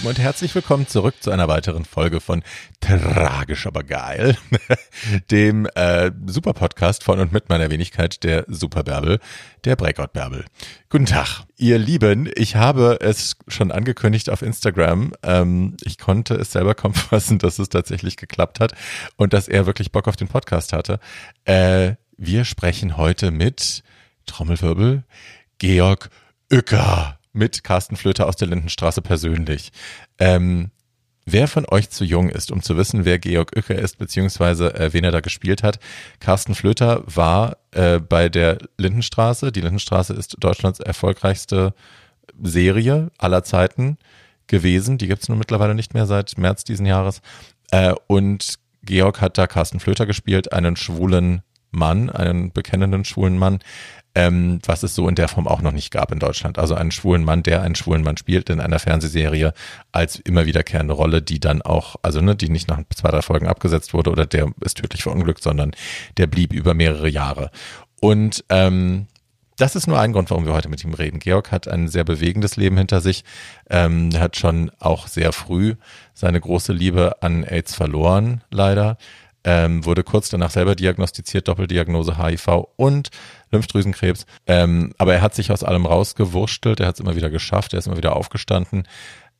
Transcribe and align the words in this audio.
Lieben 0.00 0.08
und 0.08 0.18
herzlich 0.18 0.54
willkommen 0.54 0.86
zurück 0.86 1.14
zu 1.20 1.30
einer 1.30 1.46
weiteren 1.46 1.84
Folge 1.84 2.20
von 2.20 2.42
Tragisch 2.80 3.66
aber 3.66 3.82
geil, 3.82 4.38
dem 5.30 5.66
äh, 5.74 6.10
Super 6.26 6.54
Podcast 6.54 7.04
von 7.04 7.18
und 7.20 7.32
mit 7.32 7.50
meiner 7.50 7.68
Wenigkeit 7.68 8.24
der 8.24 8.46
Super 8.48 8.82
Bärbel, 8.82 9.18
der 9.64 9.76
Breakout 9.76 10.12
Bärbel. 10.14 10.46
Guten 10.88 11.04
Tag, 11.04 11.44
ihr 11.58 11.78
Lieben. 11.78 12.30
Ich 12.34 12.56
habe 12.56 12.98
es 13.02 13.36
schon 13.46 13.70
angekündigt 13.70 14.30
auf 14.30 14.40
Instagram. 14.40 15.12
Ähm, 15.22 15.76
ich 15.82 15.98
konnte 15.98 16.34
es 16.34 16.52
selber 16.52 16.74
kaum 16.74 16.94
fassen, 16.94 17.38
dass 17.38 17.58
es 17.58 17.68
tatsächlich 17.68 18.16
geklappt 18.16 18.58
hat 18.58 18.72
und 19.16 19.34
dass 19.34 19.48
er 19.48 19.66
wirklich 19.66 19.92
Bock 19.92 20.08
auf 20.08 20.16
den 20.16 20.28
Podcast 20.28 20.72
hatte. 20.72 20.98
Äh, 21.44 21.96
wir 22.16 22.46
sprechen 22.46 22.96
heute 22.96 23.30
mit 23.32 23.82
Trommelwirbel 24.24 25.04
Georg 25.58 26.08
Uecker 26.50 27.19
mit 27.32 27.64
Carsten 27.64 27.96
Flöter 27.96 28.26
aus 28.26 28.36
der 28.36 28.48
Lindenstraße 28.48 29.02
persönlich. 29.02 29.70
Ähm, 30.18 30.70
wer 31.26 31.48
von 31.48 31.66
euch 31.68 31.90
zu 31.90 32.04
jung 32.04 32.28
ist, 32.28 32.50
um 32.50 32.62
zu 32.62 32.76
wissen, 32.76 33.04
wer 33.04 33.18
Georg 33.18 33.52
Uecker 33.56 33.76
ist, 33.76 33.98
beziehungsweise 33.98 34.74
äh, 34.74 34.92
wen 34.92 35.04
er 35.04 35.12
da 35.12 35.20
gespielt 35.20 35.62
hat. 35.62 35.78
Carsten 36.18 36.54
Flöter 36.54 37.02
war 37.06 37.56
äh, 37.72 37.98
bei 37.98 38.28
der 38.28 38.58
Lindenstraße. 38.78 39.52
Die 39.52 39.60
Lindenstraße 39.60 40.12
ist 40.14 40.36
Deutschlands 40.40 40.80
erfolgreichste 40.80 41.74
Serie 42.42 43.10
aller 43.18 43.44
Zeiten 43.44 43.98
gewesen. 44.46 44.98
Die 44.98 45.06
gibt's 45.06 45.28
nun 45.28 45.38
mittlerweile 45.38 45.74
nicht 45.74 45.94
mehr 45.94 46.06
seit 46.06 46.36
März 46.36 46.64
diesen 46.64 46.86
Jahres. 46.86 47.22
Äh, 47.70 47.94
und 48.06 48.58
Georg 48.82 49.20
hat 49.20 49.38
da 49.38 49.46
Carsten 49.46 49.80
Flöter 49.80 50.06
gespielt, 50.06 50.52
einen 50.52 50.76
schwulen 50.76 51.42
Mann, 51.70 52.10
einen 52.10 52.52
bekennenden 52.52 53.04
schwulen 53.04 53.38
Mann, 53.38 53.60
ähm, 54.14 54.58
was 54.66 54.82
es 54.82 54.94
so 54.94 55.08
in 55.08 55.14
der 55.14 55.28
Form 55.28 55.46
auch 55.46 55.62
noch 55.62 55.72
nicht 55.72 55.92
gab 55.92 56.10
in 56.12 56.18
Deutschland. 56.18 56.58
Also 56.58 56.74
einen 56.74 56.90
schwulen 56.90 57.24
Mann, 57.24 57.42
der 57.42 57.62
einen 57.62 57.76
schwulen 57.76 58.02
Mann 58.02 58.16
spielt 58.16 58.50
in 58.50 58.60
einer 58.60 58.78
Fernsehserie 58.78 59.52
als 59.92 60.16
immer 60.18 60.46
wiederkehrende 60.46 60.94
Rolle, 60.94 61.22
die 61.22 61.38
dann 61.38 61.62
auch, 61.62 61.96
also 62.02 62.20
ne, 62.20 62.34
die 62.34 62.48
nicht 62.48 62.68
nach 62.68 62.80
zwei, 62.94 63.10
drei 63.10 63.22
Folgen 63.22 63.46
abgesetzt 63.46 63.94
wurde 63.94 64.10
oder 64.10 64.26
der 64.26 64.50
ist 64.60 64.78
tödlich 64.78 65.02
verunglückt, 65.02 65.42
sondern 65.42 65.72
der 66.16 66.26
blieb 66.26 66.52
über 66.52 66.74
mehrere 66.74 67.08
Jahre. 67.08 67.50
Und 68.00 68.44
ähm, 68.48 69.06
das 69.60 69.76
ist 69.76 69.86
nur 69.86 70.00
ein 70.00 70.12
Grund, 70.12 70.30
warum 70.30 70.46
wir 70.46 70.54
heute 70.54 70.70
mit 70.70 70.82
ihm 70.82 70.94
reden. 70.94 71.18
Georg 71.18 71.52
hat 71.52 71.68
ein 71.68 71.86
sehr 71.86 72.04
bewegendes 72.04 72.56
Leben 72.56 72.78
hinter 72.78 73.02
sich. 73.02 73.24
Ähm, 73.68 74.10
hat 74.18 74.36
schon 74.36 74.70
auch 74.78 75.06
sehr 75.06 75.32
früh 75.32 75.74
seine 76.14 76.40
große 76.40 76.72
Liebe 76.72 77.22
an 77.22 77.44
AIDS 77.44 77.74
verloren, 77.74 78.42
leider 78.50 78.96
ähm, 79.44 79.84
wurde 79.84 80.04
kurz 80.04 80.28
danach 80.28 80.50
selber 80.50 80.74
diagnostiziert, 80.74 81.48
Doppeldiagnose 81.48 82.18
HIV 82.18 82.68
und 82.76 83.10
Lymphdrüsenkrebs. 83.50 84.26
Ähm, 84.46 84.92
aber 84.98 85.14
er 85.14 85.22
hat 85.22 85.34
sich 85.34 85.50
aus 85.50 85.64
allem 85.64 85.86
rausgewurschtelt, 85.86 86.80
er 86.80 86.86
hat 86.86 86.94
es 86.94 87.00
immer 87.00 87.16
wieder 87.16 87.30
geschafft, 87.30 87.72
er 87.72 87.78
ist 87.78 87.86
immer 87.86 87.96
wieder 87.96 88.16
aufgestanden 88.16 88.86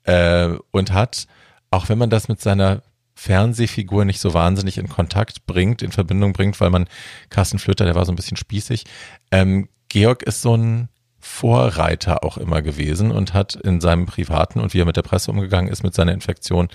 äh, 0.05 0.51
und 0.71 0.93
hat, 0.93 1.27
auch 1.71 1.89
wenn 1.89 1.99
man 1.99 2.11
das 2.11 2.29
mit 2.29 2.41
seiner 2.41 2.83
Fernsehfigur 3.15 4.07
nicht 4.07 4.21
so 4.21 4.33
wahnsinnig 4.33 4.79
in 4.79 4.89
Kontakt 4.89 5.45
bringt, 5.45 5.83
in 5.83 5.93
Verbindung 5.93 6.33
bringt, 6.33 6.59
weil 6.61 6.71
man 6.71 6.87
Carsten 7.29 7.59
Flöter, 7.59 7.85
der 7.85 7.95
war 7.95 8.07
so 8.07 8.13
ein 8.13 8.17
bisschen 8.17 8.39
spießig. 8.39 8.85
Ähm, 9.31 9.69
Georg 9.89 10.23
ist 10.23 10.41
so 10.41 10.57
ein 10.57 10.89
Vorreiter 11.19 12.25
auch 12.25 12.39
immer 12.39 12.63
gewesen 12.63 13.11
und 13.11 13.35
hat 13.35 13.55
in 13.55 13.83
seinem 13.83 14.07
privaten 14.07 14.59
und 14.59 14.73
wie 14.73 14.81
er 14.81 14.87
mit 14.87 14.97
der 14.97 15.03
Presse 15.03 15.31
umgegangen 15.31 15.71
ist, 15.71 15.83
mit 15.83 15.95
seiner 15.95 16.13
Infektion, 16.13 16.69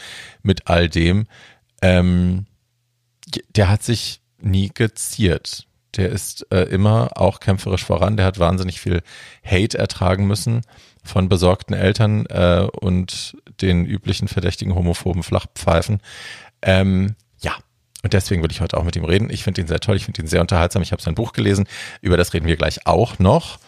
mit 0.44 0.68
all 0.68 0.88
dem, 0.88 1.25
ähm, 1.81 2.46
der 3.56 3.69
hat 3.69 3.84
sich 3.84 4.22
nie 4.40 4.72
geziert. 4.74 5.68
Der 5.96 6.09
ist 6.09 6.46
äh, 6.52 6.63
immer 6.63 7.12
auch 7.16 7.40
kämpferisch 7.40 7.84
voran. 7.84 8.18
Der 8.18 8.25
hat 8.25 8.40
wahnsinnig 8.40 8.81
viel 8.81 9.02
Hate 9.44 9.78
ertragen 9.78 10.28
müssen 10.28 10.62
von 11.03 11.30
besorgten 11.30 11.74
Eltern 11.74 12.25
äh, 12.25 12.68
und 12.80 13.38
den 13.62 13.85
üblichen 13.85 14.28
verdächtigen 14.28 14.75
homophoben 14.75 15.24
Flachpfeifen. 15.24 16.02
Ähm, 16.62 17.16
ja, 17.41 17.53
und 18.03 18.14
deswegen 18.14 18.44
will 18.44 18.52
ich 18.52 18.62
heute 18.62 18.78
auch 18.78 18.84
mit 18.84 18.96
ihm 18.96 19.06
reden. 19.06 19.30
Ich 19.30 19.44
finde 19.44 19.62
ihn 19.62 19.68
sehr 19.68 19.80
toll, 19.80 19.96
ich 19.96 20.06
finde 20.06 20.22
ihn 20.22 20.28
sehr 20.28 20.41
unterhaltsam. 20.41 20.81
Ich 20.81 20.91
habe 20.91 21.02
sein 21.02 21.16
Buch 21.16 21.34
gelesen, 21.34 21.68
über 22.02 22.18
das 22.18 22.34
reden 22.34 22.47
wir 22.47 22.56
gleich 22.58 22.85
auch 22.85 23.19
noch 23.19 23.59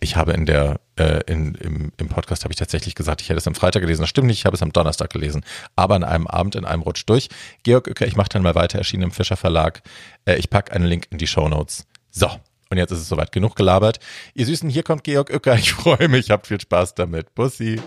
ich 0.00 0.16
habe 0.16 0.32
in 0.32 0.46
der 0.46 0.80
äh, 0.96 1.20
in, 1.26 1.54
im, 1.56 1.92
im 1.96 2.08
Podcast 2.08 2.44
habe 2.44 2.52
ich 2.52 2.58
tatsächlich 2.58 2.94
gesagt, 2.94 3.20
ich 3.20 3.28
hätte 3.28 3.38
es 3.38 3.46
am 3.46 3.54
Freitag 3.54 3.80
gelesen. 3.80 4.02
Das 4.02 4.10
stimmt 4.10 4.28
nicht, 4.28 4.38
ich 4.38 4.46
habe 4.46 4.56
es 4.56 4.62
am 4.62 4.72
Donnerstag 4.72 5.10
gelesen, 5.10 5.44
aber 5.74 5.94
an 5.94 6.04
einem 6.04 6.26
Abend 6.26 6.54
in 6.54 6.64
einem 6.64 6.82
Rutsch 6.82 7.04
durch. 7.06 7.28
Georg 7.62 7.88
Uecker, 7.88 8.06
ich 8.06 8.16
mache 8.16 8.28
dann 8.28 8.42
mal 8.42 8.54
weiter, 8.54 8.78
erschienen 8.78 9.04
im 9.04 9.10
Fischer 9.10 9.36
Verlag. 9.36 9.82
Äh, 10.24 10.36
ich 10.36 10.50
packe 10.50 10.72
einen 10.72 10.86
Link 10.86 11.06
in 11.10 11.18
die 11.18 11.26
Show 11.26 11.48
Notes. 11.48 11.86
So, 12.10 12.28
und 12.70 12.78
jetzt 12.78 12.90
ist 12.90 13.00
es 13.00 13.08
soweit 13.08 13.32
genug 13.32 13.56
gelabert. 13.56 14.00
Ihr 14.34 14.46
Süßen, 14.46 14.68
hier 14.68 14.82
kommt 14.82 15.04
Georg 15.04 15.30
Uecker. 15.30 15.54
Ich 15.56 15.72
freue 15.72 16.08
mich, 16.08 16.30
habt 16.30 16.46
viel 16.46 16.60
Spaß 16.60 16.94
damit. 16.94 17.34
Bussi. 17.34 17.80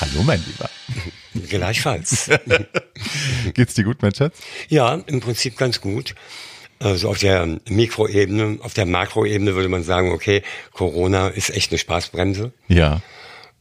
Hallo, 0.00 0.22
mein 0.22 0.42
Lieber. 0.46 0.70
Gleichfalls. 1.48 2.30
Geht's 3.54 3.74
dir 3.74 3.84
gut, 3.84 4.02
mein 4.02 4.14
Schatz? 4.14 4.38
Ja, 4.68 4.94
im 4.94 5.20
Prinzip 5.20 5.56
ganz 5.56 5.80
gut. 5.80 6.14
Also 6.82 7.10
auf 7.10 7.18
der 7.18 7.46
Mikroebene, 7.68 8.58
auf 8.62 8.72
der 8.72 8.86
Makroebene 8.86 9.54
würde 9.54 9.68
man 9.68 9.82
sagen, 9.82 10.12
okay, 10.12 10.42
Corona 10.72 11.28
ist 11.28 11.50
echt 11.50 11.70
eine 11.70 11.78
Spaßbremse. 11.78 12.52
Ja. 12.68 13.02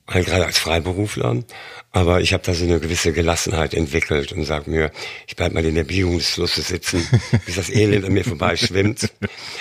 Halt 0.08 0.26
gerade 0.26 0.46
als 0.46 0.58
Freiberufler. 0.58 1.44
Aber 1.92 2.22
ich 2.22 2.34
habe 2.34 2.44
da 2.44 2.54
so 2.54 2.64
eine 2.64 2.80
gewisse 2.80 3.12
Gelassenheit 3.12 3.74
entwickelt 3.74 4.32
und 4.32 4.46
sage 4.46 4.70
mir, 4.70 4.92
ich 5.28 5.36
bleib 5.36 5.54
mal 5.54 5.66
in 5.66 5.76
der 5.76 5.84
Biegung 5.84 6.18
des 6.18 6.30
Flusses 6.30 6.70
sitzen, 6.70 7.06
bis 7.46 7.56
das 7.56 7.70
Elend 7.70 8.06
an 8.06 8.14
mir 8.14 8.24
vorbeischwimmt. 8.24 9.10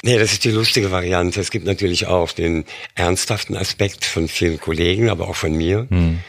Nee, 0.04 0.19
das 0.19 0.32
ist 0.32 0.44
die 0.44 0.50
lustige 0.50 0.92
Variante. 0.92 1.40
Es 1.40 1.50
gibt 1.50 1.66
natürlich 1.66 2.06
auch 2.06 2.30
den 2.30 2.64
ernsthaften 2.94 3.56
Aspekt 3.56 4.04
von 4.04 4.28
vielen 4.28 4.60
Kollegen, 4.60 5.10
aber 5.10 5.28
auch 5.28 5.36
von 5.36 5.52
mir. 5.52 5.86
Hm 5.90 6.20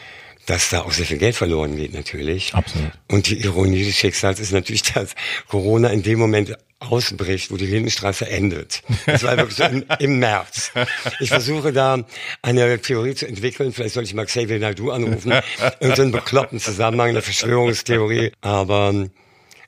dass 0.46 0.70
da 0.70 0.80
auch 0.80 0.90
sehr 0.90 1.06
viel 1.06 1.18
Geld 1.18 1.36
verloren 1.36 1.76
geht 1.76 1.94
natürlich. 1.94 2.54
Absolut. 2.54 2.90
Und 3.08 3.28
die 3.28 3.40
Ironie 3.40 3.84
des 3.84 3.96
Schicksals 3.96 4.40
ist 4.40 4.50
natürlich, 4.50 4.82
dass 4.94 5.14
Corona 5.48 5.90
in 5.90 6.02
dem 6.02 6.18
Moment 6.18 6.56
ausbricht, 6.80 7.50
wo 7.50 7.56
die 7.56 7.66
Lindenstraße 7.66 8.28
endet. 8.28 8.82
Das 9.06 9.22
war 9.22 9.36
wirklich 9.36 9.56
so 9.56 9.64
im, 9.64 9.84
im, 9.98 10.18
März. 10.18 10.72
Ich 11.20 11.28
versuche 11.28 11.72
da 11.72 12.04
eine 12.42 12.80
Theorie 12.80 13.14
zu 13.14 13.28
entwickeln. 13.28 13.72
Vielleicht 13.72 13.94
soll 13.94 14.04
ich 14.04 14.14
mal 14.14 14.26
Xavier 14.26 14.58
Naidu 14.58 14.90
anrufen. 14.90 15.32
Irgendeinen 15.78 16.12
bekloppten 16.12 16.58
Zusammenhang, 16.58 17.10
eine 17.10 17.22
Verschwörungstheorie. 17.22 18.32
Aber 18.40 18.90
ähm, 18.92 19.10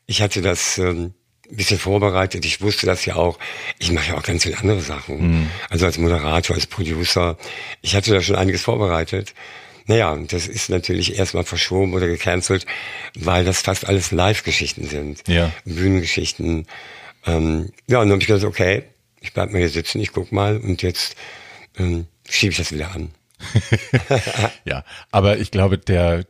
ich 0.07 0.23
hatte 0.23 0.41
das 0.41 0.79
ähm, 0.79 1.13
ein 1.51 1.57
bisschen 1.57 1.79
vorbereitet. 1.79 2.45
Ich 2.47 2.63
wusste 2.63 2.87
das 2.87 3.05
ja 3.05 3.17
auch. 3.17 3.39
Ich 3.79 3.93
mache 3.93 4.09
ja 4.09 4.19
auch 4.19 4.23
ganz 4.23 4.45
viele 4.45 4.59
andere 4.59 4.81
Sachen. 4.81 5.41
Mhm. 5.41 5.51
Also 5.69 5.87
als 5.87 5.99
Moderator, 5.99 6.57
als 6.57 6.67
Producer. 6.67 7.37
Ich 7.83 7.95
hatte 7.95 8.13
da 8.13 8.23
schon 8.23 8.37
einiges 8.37 8.63
vorbereitet. 8.63 9.35
Naja, 9.87 10.17
das 10.29 10.47
ist 10.47 10.71
natürlich 10.71 11.19
erstmal 11.19 11.45
verschoben 11.45 11.93
oder 11.93 12.07
gecancelt, 12.07 12.67
weil 13.19 13.45
das 13.45 13.61
fast 13.61 13.87
alles 13.87 14.13
Live-Geschichten 14.13 14.87
sind. 14.87 15.27
Ja. 15.29 15.53
Bühnengeschichten. 15.65 16.67
Ähm, 17.27 17.71
ja, 17.89 18.01
und 18.01 18.07
dann 18.07 18.13
habe 18.13 18.23
ich 18.23 18.27
gesagt, 18.27 18.45
okay, 18.45 18.85
ich 19.21 19.33
bleib 19.33 19.53
mal 19.53 19.59
hier 19.59 19.69
sitzen, 19.69 20.01
ich 20.01 20.13
guck 20.13 20.33
mal 20.33 20.59
und 20.59 20.83
jetzt 20.83 21.17
ähm, 21.79 22.07
schiebe 22.29 22.53
ich 22.53 22.59
das 22.59 22.73
wieder 22.73 22.93
an. 22.93 23.11
ja, 24.65 24.85
aber 25.11 25.39
ich 25.39 25.51
glaube, 25.51 25.79
der 25.79 26.25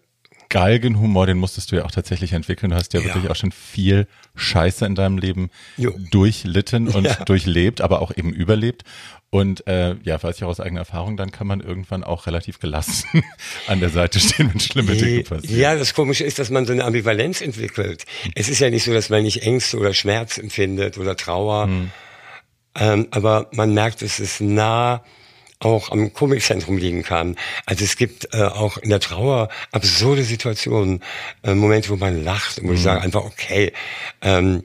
Galgenhumor, 0.52 1.26
den 1.26 1.38
musstest 1.38 1.72
du 1.72 1.76
ja 1.76 1.86
auch 1.86 1.90
tatsächlich 1.90 2.34
entwickeln. 2.34 2.70
Du 2.70 2.76
hast 2.76 2.92
ja, 2.92 3.00
ja. 3.00 3.06
wirklich 3.06 3.30
auch 3.30 3.36
schon 3.36 3.52
viel 3.52 4.06
Scheiße 4.36 4.84
in 4.84 4.94
deinem 4.94 5.16
Leben 5.16 5.48
jo. 5.78 5.92
durchlitten 6.10 6.88
und 6.88 7.04
ja. 7.06 7.14
durchlebt, 7.24 7.80
aber 7.80 8.02
auch 8.02 8.14
eben 8.14 8.34
überlebt. 8.34 8.82
Und 9.30 9.66
äh, 9.66 9.96
ja, 10.02 10.22
weiß 10.22 10.36
ich 10.36 10.44
auch 10.44 10.48
aus 10.48 10.60
eigener 10.60 10.82
Erfahrung, 10.82 11.16
dann 11.16 11.32
kann 11.32 11.46
man 11.46 11.60
irgendwann 11.60 12.04
auch 12.04 12.26
relativ 12.26 12.58
gelassen 12.58 13.24
an 13.66 13.80
der 13.80 13.88
Seite 13.88 14.20
stehen, 14.20 14.50
wenn 14.52 14.60
schlimme 14.60 14.94
Dinge 14.94 15.22
passieren. 15.22 15.58
Ja, 15.58 15.74
das 15.74 15.94
Komische 15.94 16.24
ist, 16.24 16.38
dass 16.38 16.50
man 16.50 16.66
so 16.66 16.72
eine 16.74 16.84
Ambivalenz 16.84 17.40
entwickelt. 17.40 18.04
Es 18.34 18.50
ist 18.50 18.58
ja 18.58 18.68
nicht 18.68 18.84
so, 18.84 18.92
dass 18.92 19.08
man 19.08 19.22
nicht 19.22 19.42
Ängste 19.42 19.78
oder 19.78 19.94
Schmerz 19.94 20.36
empfindet 20.36 20.98
oder 20.98 21.16
Trauer, 21.16 21.64
hm. 21.64 21.90
ähm, 22.74 23.08
aber 23.10 23.48
man 23.52 23.72
merkt, 23.72 24.02
es 24.02 24.20
ist 24.20 24.42
nah 24.42 25.02
auch 25.64 25.90
am 25.90 26.12
Komikzentrum 26.12 26.76
liegen 26.76 27.02
kann. 27.02 27.36
Also 27.66 27.84
es 27.84 27.96
gibt 27.96 28.34
äh, 28.34 28.42
auch 28.42 28.78
in 28.78 28.90
der 28.90 29.00
Trauer 29.00 29.48
absurde 29.70 30.24
Situationen, 30.24 31.00
äh, 31.42 31.54
Momente, 31.54 31.90
wo 31.90 31.96
man 31.96 32.22
lacht 32.24 32.58
und 32.58 32.64
wo 32.64 32.70
mhm. 32.70 32.76
ich 32.76 32.82
sage 32.82 33.00
einfach, 33.00 33.24
okay, 33.24 33.72
ähm, 34.20 34.64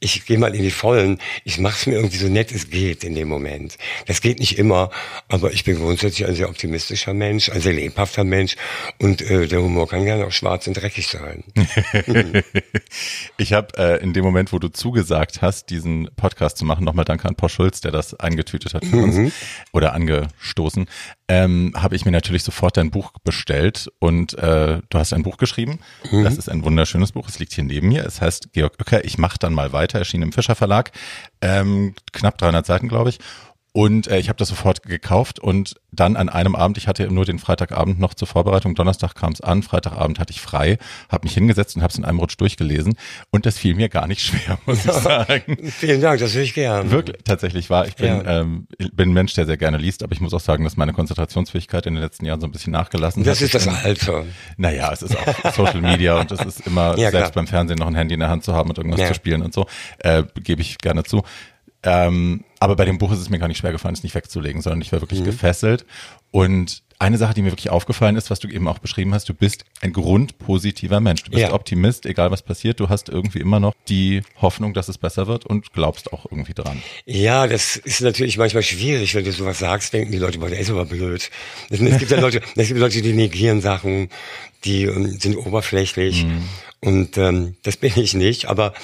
ich 0.00 0.26
gehe 0.26 0.38
mal 0.38 0.54
in 0.54 0.62
die 0.62 0.70
Vollen, 0.70 1.18
ich 1.44 1.58
mache 1.58 1.76
es 1.78 1.86
mir 1.86 1.94
irgendwie 1.94 2.16
so 2.16 2.28
nett 2.28 2.52
es 2.52 2.70
geht 2.70 3.04
in 3.04 3.14
dem 3.14 3.28
Moment. 3.28 3.78
Das 4.06 4.20
geht 4.20 4.38
nicht 4.38 4.58
immer, 4.58 4.90
aber 5.28 5.52
ich 5.52 5.64
bin 5.64 5.76
grundsätzlich 5.76 6.26
ein 6.28 6.34
sehr 6.34 6.48
optimistischer 6.48 7.14
Mensch, 7.14 7.48
ein 7.50 7.60
sehr 7.60 7.72
lebhafter 7.72 8.24
Mensch 8.24 8.56
und 8.98 9.22
äh, 9.22 9.46
der 9.46 9.62
Humor 9.62 9.88
kann 9.88 10.04
gerne 10.04 10.26
auch 10.26 10.32
schwarz 10.32 10.66
und 10.66 10.74
dreckig 10.74 11.08
sein. 11.08 11.44
ich 13.38 13.52
habe 13.52 13.76
äh, 13.76 14.02
in 14.02 14.12
dem 14.12 14.24
Moment, 14.24 14.52
wo 14.52 14.58
du 14.58 14.68
zugesagt 14.68 15.42
hast, 15.42 15.70
diesen 15.70 16.08
Podcast 16.16 16.58
zu 16.58 16.64
machen, 16.64 16.84
nochmal 16.84 17.04
danke 17.04 17.28
an 17.28 17.34
Paul 17.34 17.48
Schulz, 17.48 17.80
der 17.80 17.90
das 17.90 18.14
eingetütet 18.14 18.74
hat 18.74 18.84
für 18.84 18.96
mhm. 18.96 19.02
uns 19.04 19.34
oder 19.72 19.94
angestoßen, 19.94 20.86
ähm, 21.28 21.72
habe 21.76 21.94
ich 21.94 22.06
mir 22.06 22.10
natürlich 22.10 22.42
sofort 22.42 22.78
dein 22.78 22.90
Buch 22.90 23.12
bestellt 23.22 23.90
und 23.98 24.32
äh, 24.38 24.80
du 24.88 24.98
hast 24.98 25.12
ein 25.12 25.22
Buch 25.22 25.36
geschrieben. 25.36 25.80
Mhm. 26.10 26.24
Das 26.24 26.38
ist 26.38 26.48
ein 26.48 26.64
wunderschönes 26.64 27.12
Buch, 27.12 27.28
es 27.28 27.38
liegt 27.38 27.52
hier 27.52 27.64
neben 27.64 27.88
mir. 27.88 28.04
Es 28.06 28.22
heißt 28.22 28.52
Georg 28.54 28.76
Oecker, 28.80 29.04
ich 29.04 29.18
mach 29.18 29.36
dann 29.36 29.52
mal 29.52 29.72
weiter, 29.72 29.98
erschienen 29.98 30.24
im 30.24 30.32
Fischer 30.32 30.54
Verlag. 30.54 30.90
Ähm, 31.42 31.94
knapp 32.12 32.38
300 32.38 32.64
Seiten, 32.64 32.88
glaube 32.88 33.10
ich. 33.10 33.18
Und 33.72 34.08
äh, 34.08 34.18
ich 34.18 34.28
habe 34.28 34.38
das 34.38 34.48
sofort 34.48 34.82
gekauft 34.82 35.38
und 35.38 35.76
dann 35.92 36.16
an 36.16 36.28
einem 36.28 36.54
Abend, 36.54 36.78
ich 36.78 36.88
hatte 36.88 37.12
nur 37.12 37.24
den 37.24 37.38
Freitagabend 37.38 37.98
noch 37.98 38.14
zur 38.14 38.28
Vorbereitung, 38.28 38.74
Donnerstag 38.74 39.14
kam 39.14 39.32
es 39.32 39.40
an, 39.40 39.62
Freitagabend 39.62 40.18
hatte 40.18 40.32
ich 40.32 40.40
frei, 40.40 40.78
habe 41.08 41.26
mich 41.26 41.34
hingesetzt 41.34 41.76
und 41.76 41.82
habe 41.82 41.90
es 41.90 41.98
in 41.98 42.04
einem 42.04 42.18
Rutsch 42.18 42.36
durchgelesen 42.38 42.94
und 43.30 43.46
das 43.46 43.58
fiel 43.58 43.74
mir 43.74 43.88
gar 43.88 44.06
nicht 44.06 44.20
schwer, 44.26 44.58
muss 44.66 44.84
ich 44.84 44.92
sagen. 44.92 45.58
Vielen 45.70 46.00
Dank, 46.00 46.20
das 46.20 46.34
höre 46.34 46.42
ich 46.42 46.54
gern. 46.54 46.90
Wirklich, 46.90 47.18
tatsächlich 47.24 47.70
war. 47.70 47.86
Ich 47.86 47.96
bin, 47.96 48.06
ja. 48.06 48.40
ähm, 48.40 48.68
bin 48.92 49.10
ein 49.10 49.12
Mensch, 49.12 49.34
der 49.34 49.46
sehr 49.46 49.56
gerne 49.56 49.76
liest, 49.76 50.02
aber 50.02 50.12
ich 50.12 50.20
muss 50.20 50.32
auch 50.34 50.40
sagen, 50.40 50.64
dass 50.64 50.76
meine 50.76 50.92
Konzentrationsfähigkeit 50.92 51.86
in 51.86 51.94
den 51.94 52.02
letzten 52.02 52.24
Jahren 52.24 52.40
so 52.40 52.46
ein 52.46 52.52
bisschen 52.52 52.72
nachgelassen 52.72 53.22
das 53.24 53.38
hat. 53.40 53.54
Das 53.54 53.54
ist 53.54 53.66
das 53.66 53.84
Alter. 53.84 54.24
Naja, 54.56 54.92
es 54.92 55.02
ist 55.02 55.16
auch 55.16 55.52
Social 55.54 55.80
Media 55.80 56.18
und 56.18 56.32
es 56.32 56.40
ist 56.40 56.66
immer, 56.66 56.98
ja, 56.98 57.10
selbst 57.10 57.34
beim 57.34 57.46
Fernsehen 57.46 57.78
noch 57.78 57.86
ein 57.86 57.94
Handy 57.94 58.14
in 58.14 58.20
der 58.20 58.28
Hand 58.30 58.44
zu 58.44 58.54
haben 58.54 58.70
und 58.70 58.78
irgendwas 58.78 59.00
ja. 59.00 59.08
zu 59.08 59.14
spielen 59.14 59.42
und 59.42 59.52
so, 59.52 59.66
äh, 59.98 60.22
gebe 60.42 60.62
ich 60.62 60.78
gerne 60.78 61.04
zu. 61.04 61.22
Ähm, 61.82 62.44
aber 62.60 62.76
bei 62.76 62.84
dem 62.84 62.98
Buch 62.98 63.12
ist 63.12 63.20
es 63.20 63.30
mir 63.30 63.38
gar 63.38 63.48
nicht 63.48 63.58
schwer 63.58 63.72
gefallen, 63.72 63.94
es 63.94 64.02
nicht 64.02 64.14
wegzulegen, 64.14 64.62
sondern 64.62 64.80
ich 64.80 64.92
war 64.92 65.00
wirklich 65.00 65.20
mhm. 65.20 65.26
gefesselt. 65.26 65.86
Und 66.30 66.82
eine 67.00 67.16
Sache, 67.16 67.32
die 67.32 67.42
mir 67.42 67.52
wirklich 67.52 67.70
aufgefallen 67.70 68.16
ist, 68.16 68.28
was 68.28 68.40
du 68.40 68.48
eben 68.48 68.66
auch 68.66 68.80
beschrieben 68.80 69.14
hast, 69.14 69.28
du 69.28 69.34
bist 69.34 69.64
ein 69.80 69.92
grundpositiver 69.92 70.98
Mensch. 70.98 71.22
Du 71.22 71.30
bist 71.30 71.42
ja. 71.42 71.52
Optimist, 71.52 72.06
egal 72.06 72.32
was 72.32 72.42
passiert. 72.42 72.80
Du 72.80 72.88
hast 72.88 73.08
irgendwie 73.08 73.38
immer 73.38 73.60
noch 73.60 73.74
die 73.88 74.22
Hoffnung, 74.40 74.74
dass 74.74 74.88
es 74.88 74.98
besser 74.98 75.28
wird 75.28 75.46
und 75.46 75.72
glaubst 75.72 76.12
auch 76.12 76.26
irgendwie 76.28 76.54
dran. 76.54 76.82
Ja, 77.06 77.46
das 77.46 77.76
ist 77.76 78.00
natürlich 78.00 78.36
manchmal 78.36 78.64
schwierig, 78.64 79.14
wenn 79.14 79.24
du 79.24 79.32
sowas 79.32 79.60
sagst, 79.60 79.92
denken 79.92 80.10
die 80.10 80.18
Leute, 80.18 80.38
boah, 80.38 80.50
der 80.50 80.58
ist 80.58 80.70
aber 80.70 80.86
blöd. 80.86 81.30
Es 81.70 81.78
gibt 81.78 82.10
ja 82.10 82.18
Leute, 82.18 82.42
es 82.56 82.66
gibt 82.66 82.80
Leute, 82.80 83.00
die 83.00 83.12
negieren 83.12 83.60
Sachen, 83.60 84.08
die 84.64 84.88
um, 84.88 85.04
ähm, 85.04 85.20
sind 85.20 85.36
oberflächlich. 85.36 86.24
Mhm. 86.24 86.48
Und 86.80 87.16
ähm, 87.16 87.56
das 87.62 87.76
bin 87.76 87.92
ich 87.94 88.14
nicht, 88.14 88.46
aber 88.46 88.74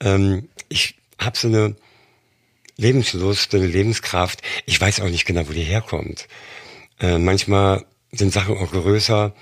ähm, 0.00 0.48
ich 0.68 0.96
habe 1.18 1.38
so 1.38 1.48
eine 1.48 1.76
Lebenslust, 2.76 3.54
eine 3.54 3.66
Lebenskraft. 3.66 4.42
Ich 4.66 4.80
weiß 4.80 5.00
auch 5.00 5.08
nicht 5.08 5.24
genau, 5.24 5.48
wo 5.48 5.52
die 5.52 5.62
herkommt. 5.62 6.26
Äh, 7.00 7.18
manchmal 7.18 7.84
sind 8.12 8.32
Sachen 8.32 8.56
auch 8.56 8.70
größer 8.70 9.34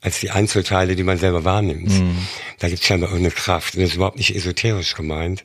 als 0.00 0.20
die 0.20 0.30
Einzelteile, 0.30 0.96
die 0.96 1.02
man 1.02 1.18
selber 1.18 1.44
wahrnimmt. 1.44 1.88
Mhm. 1.88 2.18
Da 2.58 2.68
gibt 2.68 2.82
es 2.82 2.86
scheinbar 2.86 3.10
auch 3.10 3.16
eine 3.16 3.30
Kraft. 3.30 3.74
Und 3.74 3.80
das 3.80 3.90
ist 3.90 3.96
überhaupt 3.96 4.18
nicht 4.18 4.34
esoterisch 4.34 4.94
gemeint, 4.94 5.44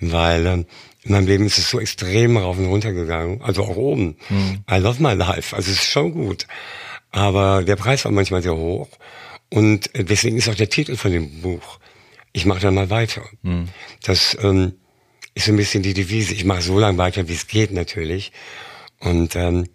weil 0.00 0.46
äh, 0.46 0.64
in 1.04 1.12
meinem 1.12 1.26
Leben 1.26 1.46
ist 1.46 1.58
es 1.58 1.70
so 1.70 1.78
extrem 1.78 2.36
rauf 2.36 2.58
und 2.58 2.66
runter 2.66 2.92
gegangen, 2.92 3.40
also 3.42 3.62
auch 3.62 3.76
oben. 3.76 4.16
Mhm. 4.28 4.64
I 4.70 4.76
love 4.76 5.02
my 5.02 5.12
life, 5.12 5.54
also 5.54 5.70
es 5.70 5.82
ist 5.82 5.90
schon 5.90 6.12
gut. 6.12 6.46
Aber 7.10 7.62
der 7.62 7.76
Preis 7.76 8.04
war 8.04 8.12
manchmal 8.12 8.42
sehr 8.42 8.56
hoch 8.56 8.88
und 9.50 9.90
deswegen 9.94 10.38
ist 10.38 10.48
auch 10.48 10.54
der 10.54 10.70
Titel 10.70 10.96
von 10.96 11.12
dem 11.12 11.42
Buch, 11.42 11.78
ich 12.32 12.46
mache 12.46 12.60
dann 12.60 12.74
mal 12.74 12.90
weiter. 12.90 13.22
Mhm. 13.42 13.68
Das 14.02 14.36
ähm, 14.42 14.72
ist 15.34 15.46
so 15.46 15.52
ein 15.52 15.56
bisschen 15.56 15.82
die 15.82 15.94
Devise. 15.94 16.34
Ich 16.34 16.44
mache 16.44 16.62
so 16.62 16.78
lange 16.78 16.98
weiter, 16.98 17.28
wie 17.28 17.34
es 17.34 17.46
geht 17.46 17.72
natürlich. 17.72 18.32
Und 19.00 19.36
ähm, 19.36 19.68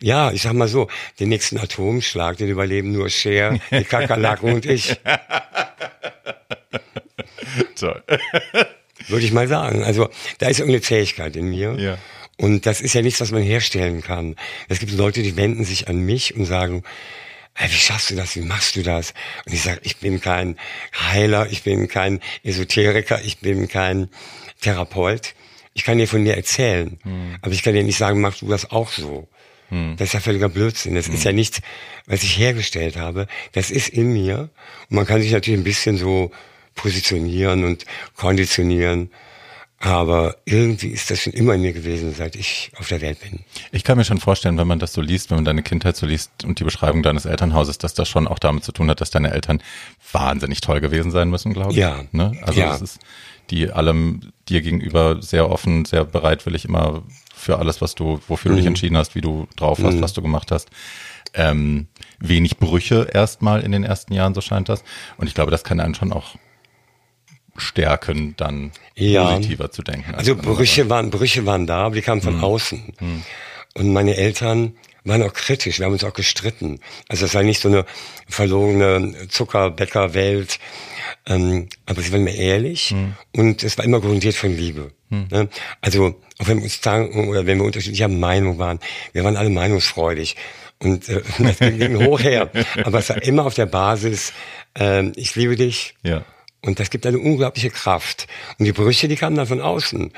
ja, 0.00 0.30
ich 0.32 0.42
sag 0.42 0.52
mal 0.52 0.68
so, 0.68 0.88
den 1.18 1.28
nächsten 1.28 1.58
Atomschlag, 1.58 2.36
den 2.36 2.48
überleben 2.48 2.92
nur 2.92 3.08
Cher, 3.10 3.58
die 3.70 3.84
Kakerlaken 3.84 4.54
und 4.54 4.66
ich. 4.66 4.96
Toll. 7.76 8.02
Würde 9.08 9.24
ich 9.24 9.32
mal 9.32 9.48
sagen. 9.48 9.82
Also 9.82 10.08
da 10.38 10.48
ist 10.48 10.60
irgendeine 10.60 10.82
Zähigkeit 10.82 11.34
in 11.36 11.50
mir. 11.50 11.74
Ja. 11.78 11.98
Und 12.36 12.66
das 12.66 12.80
ist 12.80 12.94
ja 12.94 13.02
nichts, 13.02 13.20
was 13.20 13.32
man 13.32 13.42
herstellen 13.42 14.00
kann. 14.02 14.36
Es 14.68 14.78
gibt 14.78 14.92
Leute, 14.92 15.22
die 15.22 15.36
wenden 15.36 15.64
sich 15.64 15.88
an 15.88 15.98
mich 16.00 16.36
und 16.36 16.44
sagen, 16.44 16.84
hey, 17.54 17.68
wie 17.68 17.74
schaffst 17.74 18.10
du 18.10 18.14
das? 18.14 18.36
Wie 18.36 18.42
machst 18.42 18.76
du 18.76 18.82
das? 18.82 19.12
Und 19.44 19.52
ich 19.52 19.62
sage, 19.62 19.80
ich 19.82 19.96
bin 19.96 20.20
kein 20.20 20.56
Heiler, 20.96 21.48
ich 21.50 21.64
bin 21.64 21.88
kein 21.88 22.20
Esoteriker, 22.44 23.20
ich 23.24 23.38
bin 23.38 23.66
kein 23.66 24.08
Therapeut. 24.60 25.34
Ich 25.74 25.84
kann 25.84 25.98
dir 25.98 26.08
von 26.08 26.22
mir 26.22 26.36
erzählen, 26.36 26.98
hm. 27.02 27.36
aber 27.40 27.52
ich 27.52 27.62
kann 27.62 27.74
dir 27.74 27.84
nicht 27.84 27.98
sagen, 27.98 28.20
machst 28.20 28.42
du 28.42 28.48
das 28.48 28.70
auch 28.70 28.90
so. 28.90 29.28
Hm. 29.68 29.96
Das 29.96 30.08
ist 30.08 30.14
ja 30.14 30.20
völliger 30.20 30.48
Blödsinn. 30.48 30.94
Das 30.94 31.06
hm. 31.06 31.14
ist 31.14 31.24
ja 31.24 31.32
nichts, 31.32 31.60
was 32.06 32.22
ich 32.22 32.38
hergestellt 32.38 32.96
habe. 32.96 33.26
Das 33.52 33.70
ist 33.70 33.88
in 33.88 34.12
mir. 34.12 34.50
Und 34.90 34.96
man 34.96 35.06
kann 35.06 35.20
sich 35.20 35.32
natürlich 35.32 35.60
ein 35.60 35.64
bisschen 35.64 35.98
so 35.98 36.30
positionieren 36.74 37.64
und 37.64 37.84
konditionieren. 38.16 39.10
Aber 39.80 40.36
irgendwie 40.44 40.88
ist 40.88 41.08
das 41.10 41.22
schon 41.22 41.32
immer 41.32 41.54
in 41.54 41.62
mir 41.62 41.72
gewesen, 41.72 42.12
seit 42.12 42.34
ich 42.34 42.72
auf 42.78 42.88
der 42.88 43.00
Welt 43.00 43.20
bin. 43.20 43.40
Ich 43.70 43.84
kann 43.84 43.96
mir 43.96 44.04
schon 44.04 44.18
vorstellen, 44.18 44.58
wenn 44.58 44.66
man 44.66 44.80
das 44.80 44.92
so 44.92 45.00
liest, 45.00 45.30
wenn 45.30 45.36
man 45.36 45.44
deine 45.44 45.62
Kindheit 45.62 45.96
so 45.96 46.04
liest 46.04 46.44
und 46.44 46.58
die 46.58 46.64
Beschreibung 46.64 47.04
deines 47.04 47.26
Elternhauses, 47.26 47.78
dass 47.78 47.94
das 47.94 48.08
schon 48.08 48.26
auch 48.26 48.40
damit 48.40 48.64
zu 48.64 48.72
tun 48.72 48.90
hat, 48.90 49.00
dass 49.00 49.10
deine 49.10 49.30
Eltern 49.30 49.62
wahnsinnig 50.10 50.62
toll 50.62 50.80
gewesen 50.80 51.12
sein 51.12 51.30
müssen, 51.30 51.52
glaube 51.52 51.72
ich. 51.72 51.78
Ja. 51.78 52.02
Ne? 52.10 52.32
Also 52.42 52.58
ja. 52.58 52.70
das 52.70 52.82
ist 52.82 52.98
die 53.50 53.70
allem 53.70 54.32
dir 54.48 54.62
gegenüber 54.62 55.22
sehr 55.22 55.50
offen, 55.50 55.84
sehr 55.84 56.04
bereitwillig 56.04 56.64
immer 56.64 57.02
für 57.34 57.58
alles, 57.58 57.80
was 57.80 57.94
du, 57.94 58.20
wofür 58.28 58.50
mhm. 58.50 58.54
du 58.54 58.56
dich 58.56 58.64
mhm. 58.64 58.72
entschieden 58.72 58.96
hast, 58.96 59.14
wie 59.14 59.20
du 59.20 59.46
drauf 59.56 59.82
warst, 59.82 59.98
mhm. 59.98 60.02
was 60.02 60.12
du 60.12 60.22
gemacht 60.22 60.50
hast. 60.50 60.70
Ähm, 61.34 61.88
wenig 62.18 62.58
Brüche 62.58 63.08
erstmal 63.12 63.60
in 63.60 63.72
den 63.72 63.84
ersten 63.84 64.12
Jahren, 64.14 64.34
so 64.34 64.40
scheint 64.40 64.68
das. 64.68 64.82
Und 65.18 65.26
ich 65.26 65.34
glaube, 65.34 65.50
das 65.50 65.64
kann 65.64 65.80
einen 65.80 65.94
schon 65.94 66.12
auch 66.12 66.36
stärken, 67.56 68.34
dann 68.36 68.72
ja. 68.94 69.24
positiver 69.24 69.70
zu 69.70 69.82
denken. 69.82 70.14
Also 70.14 70.36
Brüche 70.36 70.88
waren, 70.88 71.10
Brüche 71.10 71.44
waren 71.44 71.66
da, 71.66 71.86
aber 71.86 71.96
die 71.96 72.02
kamen 72.02 72.22
von 72.22 72.36
mhm. 72.36 72.44
außen. 72.44 72.92
Mhm. 73.00 73.22
Und 73.74 73.92
meine 73.92 74.16
Eltern 74.16 74.74
waren 75.04 75.22
auch 75.22 75.32
kritisch, 75.32 75.78
wir 75.78 75.86
haben 75.86 75.92
uns 75.92 76.04
auch 76.04 76.12
gestritten. 76.12 76.80
Also 77.08 77.26
es 77.26 77.34
war 77.34 77.42
nicht 77.42 77.60
so 77.60 77.68
eine 77.68 77.84
verlogene 78.28 79.28
Zuckerbäckerwelt, 79.28 80.58
ähm, 81.26 81.68
aber 81.86 82.02
sie 82.02 82.12
waren 82.12 82.24
mir 82.24 82.34
ehrlich 82.34 82.92
mhm. 82.92 83.14
und 83.32 83.62
es 83.62 83.78
war 83.78 83.84
immer 83.84 84.00
grundiert 84.00 84.34
von 84.34 84.54
Liebe. 84.54 84.92
Mhm. 85.10 85.28
Ne? 85.30 85.48
Also 85.80 86.16
auch 86.38 86.48
wenn 86.48 86.58
wir 86.58 86.64
uns 86.64 86.80
zanken 86.80 87.28
oder 87.28 87.46
wenn 87.46 87.58
wir 87.58 87.64
unterschiedlicher 87.64 88.08
Meinung 88.08 88.58
waren, 88.58 88.80
wir 89.12 89.24
waren 89.24 89.36
alle 89.36 89.50
meinungsfreudig. 89.50 90.36
Und 90.80 91.08
äh, 91.08 91.22
das 91.38 91.58
ging 91.58 92.04
hoch 92.04 92.20
her. 92.20 92.50
Aber 92.84 92.98
es 92.98 93.08
war 93.08 93.22
immer 93.22 93.44
auf 93.44 93.54
der 93.54 93.66
Basis, 93.66 94.32
äh, 94.78 95.08
ich 95.16 95.34
liebe 95.34 95.56
dich. 95.56 95.94
Ja. 96.02 96.24
Und 96.60 96.80
das 96.80 96.90
gibt 96.90 97.06
eine 97.06 97.18
unglaubliche 97.18 97.70
Kraft. 97.70 98.26
Und 98.58 98.64
die 98.64 98.72
Brüche, 98.72 99.06
die 99.06 99.16
kamen 99.16 99.36
dann 99.36 99.46
von 99.46 99.60
außen. 99.60 100.12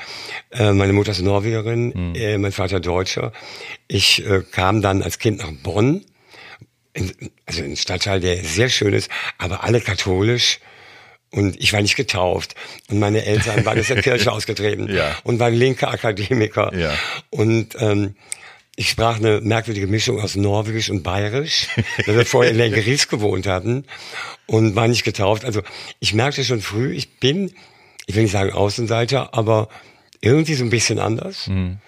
Äh, 0.51 0.73
meine 0.73 0.93
Mutter 0.93 1.11
ist 1.11 1.21
Norwegerin, 1.21 1.93
mhm. 1.93 2.15
äh, 2.15 2.37
mein 2.37 2.51
Vater 2.51 2.79
Deutscher. 2.79 3.31
Ich 3.87 4.25
äh, 4.25 4.41
kam 4.51 4.81
dann 4.81 5.03
als 5.03 5.19
Kind 5.19 5.39
nach 5.39 5.51
Bonn, 5.51 6.03
in, 6.93 7.13
also 7.45 7.61
in 7.61 7.71
ein 7.71 7.77
Stadtteil, 7.77 8.19
der 8.19 8.43
sehr 8.43 8.69
schön 8.69 8.93
ist, 8.93 9.09
aber 9.37 9.63
alle 9.63 9.81
katholisch. 9.81 10.59
Und 11.29 11.61
ich 11.61 11.71
war 11.71 11.81
nicht 11.81 11.95
getauft. 11.95 12.55
Und 12.89 12.99
meine 12.99 13.23
Eltern 13.23 13.63
waren 13.63 13.79
aus 13.79 13.87
der 13.87 14.01
Kirche 14.01 14.31
ausgetreten 14.33 14.93
ja. 14.93 15.15
und 15.23 15.39
waren 15.39 15.53
linke 15.53 15.87
Akademiker. 15.87 16.75
Ja. 16.75 16.93
Und 17.29 17.75
ähm, 17.79 18.15
ich 18.75 18.89
sprach 18.89 19.17
eine 19.17 19.41
merkwürdige 19.41 19.87
Mischung 19.87 20.19
aus 20.19 20.35
Norwegisch 20.35 20.89
und 20.89 21.03
Bayerisch, 21.03 21.67
weil 22.05 22.17
wir 22.17 22.25
vorher 22.25 22.51
in 22.51 22.57
Lengeries 22.57 23.07
gewohnt 23.07 23.47
hatten 23.47 23.85
und 24.47 24.75
war 24.75 24.87
nicht 24.87 25.03
getauft. 25.03 25.45
Also 25.45 25.61
ich 25.99 26.13
merkte 26.13 26.43
schon 26.43 26.61
früh, 26.61 26.93
ich 26.93 27.19
bin, 27.19 27.53
ich 28.05 28.15
will 28.15 28.23
nicht 28.23 28.31
sagen 28.31 28.51
Außenseiter, 28.51 29.33
aber 29.33 29.69
irgendwie 30.21 30.53
so 30.53 30.63
ein 30.63 30.69
bisschen 30.69 30.99
anders. 30.99 31.47
Mhm. 31.47 31.79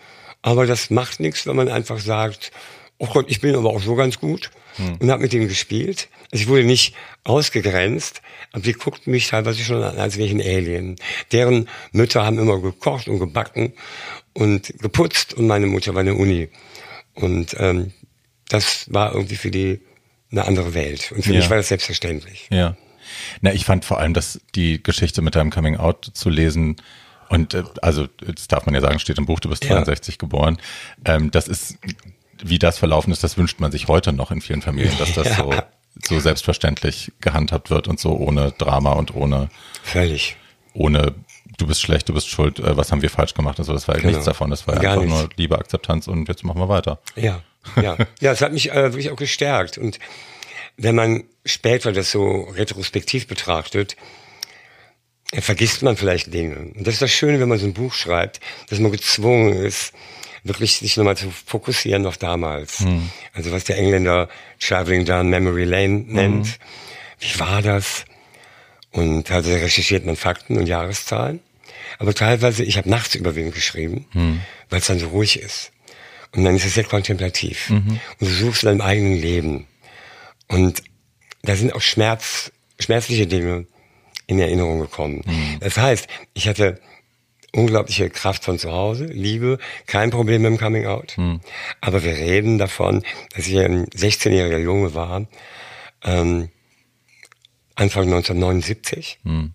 Aber 0.41 0.65
das 0.65 0.89
macht 0.89 1.19
nichts, 1.19 1.47
wenn 1.47 1.55
man 1.55 1.69
einfach 1.69 1.99
sagt, 1.99 2.51
oh 2.97 3.07
Gott, 3.07 3.25
ich 3.29 3.41
bin 3.41 3.55
aber 3.55 3.69
auch 3.69 3.81
so 3.81 3.95
ganz 3.95 4.19
gut 4.19 4.51
mhm. 4.77 4.97
und 4.99 5.11
habe 5.11 5.21
mit 5.21 5.33
denen 5.33 5.47
gespielt. 5.47 6.09
Also 6.31 6.43
ich 6.43 6.49
wurde 6.49 6.63
nicht 6.63 6.95
ausgegrenzt, 7.23 8.21
aber 8.51 8.63
die 8.63 8.73
guckten 8.73 9.11
mich 9.11 9.27
teilweise 9.29 9.63
schon 9.63 9.81
an, 9.81 9.97
als 9.97 10.17
wäre 10.17 10.27
ich 10.27 10.33
ein 10.33 10.41
Alien. 10.41 10.97
Deren 11.31 11.69
Mütter 11.91 12.25
haben 12.25 12.39
immer 12.39 12.59
gekocht 12.59 13.07
und 13.07 13.19
gebacken 13.19 13.73
und 14.33 14.73
geputzt 14.79 15.33
und 15.33 15.47
meine 15.47 15.67
Mutter 15.67 15.93
war 15.93 16.01
in 16.01 16.07
der 16.07 16.17
Uni. 16.17 16.49
Und 17.13 17.55
ähm, 17.59 17.91
das 18.49 18.91
war 18.91 19.13
irgendwie 19.13 19.35
für 19.35 19.51
die 19.51 19.81
eine 20.31 20.45
andere 20.45 20.73
Welt. 20.73 21.11
Und 21.11 21.23
für 21.23 21.33
ja. 21.33 21.39
mich 21.39 21.49
war 21.49 21.57
das 21.57 21.67
selbstverständlich. 21.67 22.47
Ja. 22.49 22.75
Na, 23.41 23.53
ich 23.53 23.65
fand 23.65 23.85
vor 23.85 23.99
allem, 23.99 24.13
dass 24.13 24.41
die 24.55 24.81
Geschichte 24.81 25.21
mit 25.21 25.35
deinem 25.35 25.51
Coming 25.51 25.77
Out 25.77 26.11
zu 26.13 26.29
lesen, 26.29 26.77
und 27.29 27.53
äh, 27.53 27.63
also, 27.81 28.07
das 28.07 28.47
darf 28.47 28.65
man 28.65 28.75
ja 28.75 28.81
sagen, 28.81 28.99
steht 28.99 29.17
im 29.17 29.25
Buch, 29.25 29.39
du 29.39 29.49
bist 29.49 29.63
62 29.63 30.15
ja. 30.15 30.19
geboren. 30.19 30.57
Ähm, 31.05 31.31
das 31.31 31.47
ist, 31.47 31.77
wie 32.43 32.59
das 32.59 32.77
verlaufen 32.77 33.11
ist, 33.11 33.23
das 33.23 33.37
wünscht 33.37 33.59
man 33.59 33.71
sich 33.71 33.87
heute 33.87 34.13
noch 34.13 34.31
in 34.31 34.41
vielen 34.41 34.61
Familien, 34.61 34.95
dass 34.97 35.13
das 35.13 35.29
ja. 35.29 35.35
so, 35.37 35.53
so 36.03 36.19
selbstverständlich 36.19 37.11
gehandhabt 37.21 37.69
wird 37.69 37.87
und 37.87 37.99
so 37.99 38.15
ohne 38.15 38.51
Drama 38.51 38.93
und 38.93 39.15
ohne. 39.15 39.49
Völlig. 39.81 40.35
Ohne 40.73 41.15
du 41.57 41.67
bist 41.67 41.81
schlecht, 41.81 42.09
du 42.09 42.13
bist 42.13 42.29
schuld, 42.29 42.59
äh, 42.59 42.75
was 42.77 42.91
haben 42.91 43.01
wir 43.01 43.09
falsch 43.09 43.33
gemacht? 43.33 43.59
Also 43.59 43.73
das 43.73 43.87
war 43.87 43.95
ja 43.95 44.01
genau. 44.01 44.13
nichts 44.13 44.25
davon, 44.25 44.49
das 44.49 44.67
war 44.67 44.75
Gar 44.75 44.93
einfach 44.93 45.05
nichts. 45.05 45.19
nur 45.21 45.29
Liebe, 45.35 45.57
Akzeptanz 45.57 46.07
und 46.07 46.27
jetzt 46.27 46.43
machen 46.43 46.59
wir 46.59 46.69
weiter. 46.69 46.99
Ja, 47.15 47.41
ja, 47.81 47.97
ja, 48.19 48.31
es 48.31 48.41
hat 48.41 48.53
mich 48.53 48.71
äh, 48.71 48.91
wirklich 48.93 49.11
auch 49.11 49.17
gestärkt 49.17 49.77
und 49.77 49.99
wenn 50.77 50.95
man 50.95 51.23
später 51.45 51.91
das 51.91 52.11
so 52.11 52.41
retrospektiv 52.55 53.27
betrachtet, 53.27 53.95
äh, 55.31 55.41
vergisst 55.41 55.83
man 55.83 55.97
vielleicht 55.97 56.33
Dinge. 56.33 56.55
Und 56.75 56.87
das 56.87 56.95
ist 56.95 57.01
das 57.01 57.11
Schöne, 57.11 57.39
wenn 57.39 57.49
man 57.49 57.59
so 57.59 57.65
ein 57.65 57.73
Buch 57.73 57.93
schreibt, 57.93 58.39
dass 58.69 58.79
man 58.79 58.91
gezwungen 58.91 59.53
ist, 59.53 59.93
wirklich 60.43 60.77
sich 60.77 60.97
nochmal 60.97 61.17
zu 61.17 61.31
fokussieren 61.31 62.05
auf 62.05 62.17
damals. 62.17 62.79
Hm. 62.79 63.09
Also 63.33 63.51
was 63.51 63.63
der 63.63 63.77
Engländer 63.77 64.29
Traveling 64.59 65.05
Down 65.05 65.29
Memory 65.29 65.63
Lane 65.63 66.05
nennt. 66.07 66.47
Hm. 66.47 66.53
Wie 67.19 67.39
war 67.39 67.61
das? 67.61 68.05
Und 68.93 69.29
also 69.31 69.51
recherchiert 69.51 70.05
man 70.05 70.15
Fakten 70.15 70.57
und 70.57 70.67
Jahreszahlen. 70.67 71.41
Aber 71.99 72.13
teilweise, 72.13 72.63
ich 72.63 72.77
habe 72.77 72.89
nachts 72.89 73.15
überwiegend 73.15 73.53
geschrieben, 73.53 74.05
hm. 74.11 74.39
weil 74.69 74.79
es 74.79 74.87
dann 74.87 74.99
so 74.99 75.09
ruhig 75.09 75.39
ist. 75.39 75.73
Und 76.35 76.43
dann 76.43 76.55
ist 76.55 76.65
es 76.65 76.73
sehr 76.73 76.83
kontemplativ. 76.83 77.69
Mhm. 77.69 77.99
Und 78.19 78.21
du 78.21 78.25
suchst 78.25 78.63
in 78.63 78.69
deinem 78.69 78.81
eigenen 78.81 79.21
Leben. 79.21 79.67
Und 80.47 80.81
da 81.43 81.55
sind 81.55 81.73
auch 81.73 81.81
Schmerz, 81.81 82.51
schmerzliche 82.79 83.27
Dinge 83.27 83.67
in 84.25 84.39
Erinnerung 84.39 84.79
gekommen. 84.79 85.21
Mhm. 85.25 85.59
Das 85.59 85.77
heißt, 85.77 86.07
ich 86.33 86.47
hatte 86.47 86.79
unglaubliche 87.51 88.09
Kraft 88.09 88.43
von 88.43 88.57
zu 88.57 88.71
Hause, 88.71 89.05
Liebe, 89.05 89.59
kein 89.85 90.09
Problem 90.09 90.41
mit 90.41 90.51
dem 90.51 90.57
Coming 90.57 90.87
Out. 90.87 91.13
Mhm. 91.17 91.39
Aber 91.81 92.03
wir 92.03 92.13
reden 92.13 92.57
davon, 92.57 93.03
dass 93.35 93.45
ich 93.45 93.59
ein 93.59 93.85
16-jähriger 93.87 94.57
Junge 94.57 94.95
war, 94.95 95.27
ähm, 96.03 96.49
Anfang 97.75 98.05
1979. 98.05 99.19
Mhm. 99.23 99.53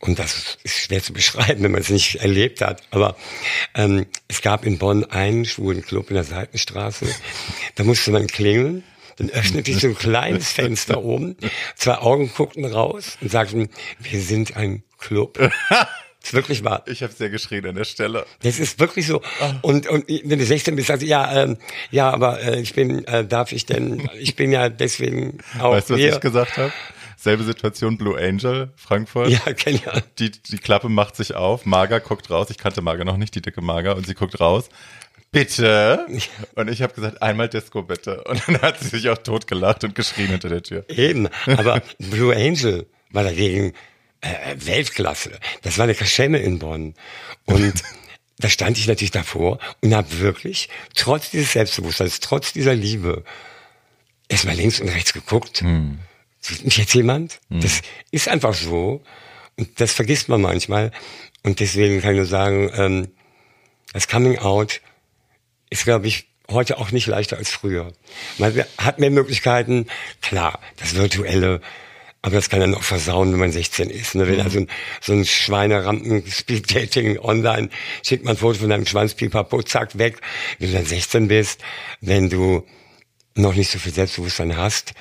Und 0.00 0.18
das 0.18 0.56
ist 0.62 0.78
schwer 0.78 1.02
zu 1.02 1.12
beschreiben, 1.12 1.62
wenn 1.62 1.72
man 1.72 1.82
es 1.82 1.90
nicht 1.90 2.16
erlebt 2.16 2.62
hat. 2.62 2.82
Aber 2.90 3.16
ähm, 3.74 4.06
es 4.28 4.40
gab 4.40 4.64
in 4.64 4.78
Bonn 4.78 5.04
einen 5.04 5.44
schwulen 5.44 5.82
Club 5.82 6.08
in 6.08 6.14
der 6.14 6.24
Seitenstraße. 6.24 7.06
Da 7.74 7.84
musste 7.84 8.10
man 8.10 8.26
klingeln. 8.26 8.82
Dann 9.16 9.28
öffnete 9.28 9.70
sich 9.70 9.82
so 9.82 9.88
ein 9.88 9.98
kleines 9.98 10.52
Fenster 10.52 11.02
oben. 11.04 11.36
Zwei 11.76 11.98
Augen 11.98 12.32
guckten 12.34 12.64
raus 12.64 13.18
und 13.20 13.30
sagten, 13.30 13.68
wir 13.98 14.18
sind 14.22 14.56
ein 14.56 14.82
Club. 14.98 15.36
Das 15.38 15.50
ist 16.22 16.32
wirklich 16.32 16.64
wahr. 16.64 16.84
Ich 16.86 17.02
habe 17.02 17.12
sehr 17.12 17.28
geschrien 17.28 17.66
an 17.66 17.74
der 17.74 17.84
Stelle. 17.84 18.24
Das 18.42 18.58
ist 18.58 18.78
wirklich 18.78 19.06
so. 19.06 19.20
Ah. 19.40 19.56
Und, 19.60 19.86
und 19.88 20.08
wenn 20.08 20.38
du 20.38 20.46
16 20.46 20.74
bist, 20.74 20.88
sagst 20.88 21.02
du, 21.02 21.06
ja, 21.06 21.42
ähm, 21.42 21.58
ja, 21.90 22.08
aber 22.08 22.40
äh, 22.40 22.60
ich 22.60 22.72
bin, 22.72 23.04
äh, 23.04 23.26
darf 23.26 23.52
ich 23.52 23.66
denn, 23.66 24.08
ich 24.18 24.36
bin 24.36 24.52
ja 24.52 24.70
deswegen 24.70 25.40
auch 25.58 25.72
Weißt 25.72 25.90
du, 25.90 25.94
was 25.94 26.00
hier. 26.00 26.14
ich 26.14 26.20
gesagt 26.20 26.56
habe? 26.56 26.72
Selbe 27.20 27.44
Situation, 27.44 27.98
Blue 27.98 28.18
Angel, 28.18 28.72
Frankfurt. 28.76 29.28
Ja, 29.28 29.40
ja. 29.66 30.00
Die, 30.18 30.30
die 30.30 30.56
Klappe 30.56 30.88
macht 30.88 31.16
sich 31.16 31.34
auf, 31.34 31.66
Marga 31.66 31.98
guckt 31.98 32.30
raus. 32.30 32.48
Ich 32.48 32.56
kannte 32.56 32.80
Marga 32.80 33.04
noch 33.04 33.18
nicht, 33.18 33.34
die 33.34 33.42
dicke 33.42 33.60
Marga, 33.60 33.92
und 33.92 34.06
sie 34.06 34.14
guckt 34.14 34.40
raus. 34.40 34.70
Bitte. 35.30 36.06
Und 36.54 36.70
ich 36.70 36.80
habe 36.80 36.94
gesagt, 36.94 37.20
einmal 37.20 37.50
Disco 37.50 37.82
bitte. 37.82 38.24
Und 38.24 38.42
dann 38.46 38.62
hat 38.62 38.80
sie 38.80 38.88
sich 38.88 39.10
auch 39.10 39.18
totgelacht 39.18 39.84
und 39.84 39.94
geschrien 39.94 40.28
hinter 40.28 40.48
der 40.48 40.62
Tür. 40.62 40.86
Eben, 40.88 41.28
aber 41.44 41.82
Blue 41.98 42.34
Angel 42.34 42.86
war 43.10 43.22
dagegen 43.22 43.74
äh, 44.22 44.56
Weltklasse. 44.56 45.32
Das 45.60 45.76
war 45.76 45.84
eine 45.84 45.94
Kaschemme 45.94 46.38
in 46.38 46.58
Bonn. 46.58 46.94
Und 47.44 47.82
da 48.38 48.48
stand 48.48 48.78
ich 48.78 48.86
natürlich 48.86 49.10
davor 49.10 49.58
und 49.82 49.94
habe 49.94 50.20
wirklich, 50.20 50.70
trotz 50.94 51.30
dieses 51.30 51.52
Selbstbewusstseins, 51.52 52.20
trotz 52.20 52.54
dieser 52.54 52.74
Liebe, 52.74 53.24
erstmal 54.28 54.54
links 54.54 54.80
und 54.80 54.88
rechts 54.88 55.12
geguckt. 55.12 55.60
Hm 55.60 55.98
sieht 56.40 56.64
mich 56.64 56.78
jetzt 56.78 56.94
jemand? 56.94 57.40
Mhm. 57.48 57.60
Das 57.60 57.82
ist 58.10 58.28
einfach 58.28 58.54
so. 58.54 59.02
Und 59.56 59.80
das 59.80 59.92
vergisst 59.92 60.28
man 60.28 60.40
manchmal. 60.40 60.90
Und 61.42 61.60
deswegen 61.60 62.00
kann 62.00 62.12
ich 62.12 62.18
nur 62.18 62.26
sagen, 62.26 62.70
ähm, 62.74 63.08
das 63.92 64.08
Coming 64.08 64.38
Out 64.38 64.80
ist, 65.70 65.84
glaube 65.84 66.06
ich, 66.06 66.26
heute 66.48 66.78
auch 66.78 66.90
nicht 66.90 67.06
leichter 67.06 67.36
als 67.36 67.50
früher. 67.50 67.92
Man 68.38 68.64
hat 68.78 68.98
mehr 68.98 69.10
Möglichkeiten, 69.10 69.86
klar, 70.20 70.60
das 70.76 70.94
Virtuelle, 70.94 71.60
aber 72.22 72.34
das 72.34 72.50
kann 72.50 72.60
dann 72.60 72.74
auch 72.74 72.82
versauen, 72.82 73.32
wenn 73.32 73.38
man 73.38 73.52
16 73.52 73.88
ist. 73.88 74.14
Ne? 74.14 74.26
Wenn 74.26 74.36
mhm. 74.36 74.40
also 74.42 74.58
ein, 74.58 74.68
so 75.00 75.12
ein 75.12 75.24
Schweinerampen 75.24 76.24
Speed-Dating 76.30 77.18
online 77.18 77.70
schickt 78.04 78.24
man 78.24 78.34
ein 78.34 78.38
Foto 78.38 78.60
von 78.60 78.70
deinem 78.70 78.86
Schwanz, 78.86 79.14
pipapo, 79.14 79.62
zack, 79.62 79.96
weg. 79.96 80.20
Wenn 80.58 80.70
du 80.70 80.76
dann 80.76 80.86
16 80.86 81.28
bist, 81.28 81.60
wenn 82.00 82.28
du 82.28 82.66
noch 83.34 83.54
nicht 83.54 83.70
so 83.70 83.78
viel 83.78 83.92
Selbstbewusstsein 83.92 84.56
hast, 84.56 84.92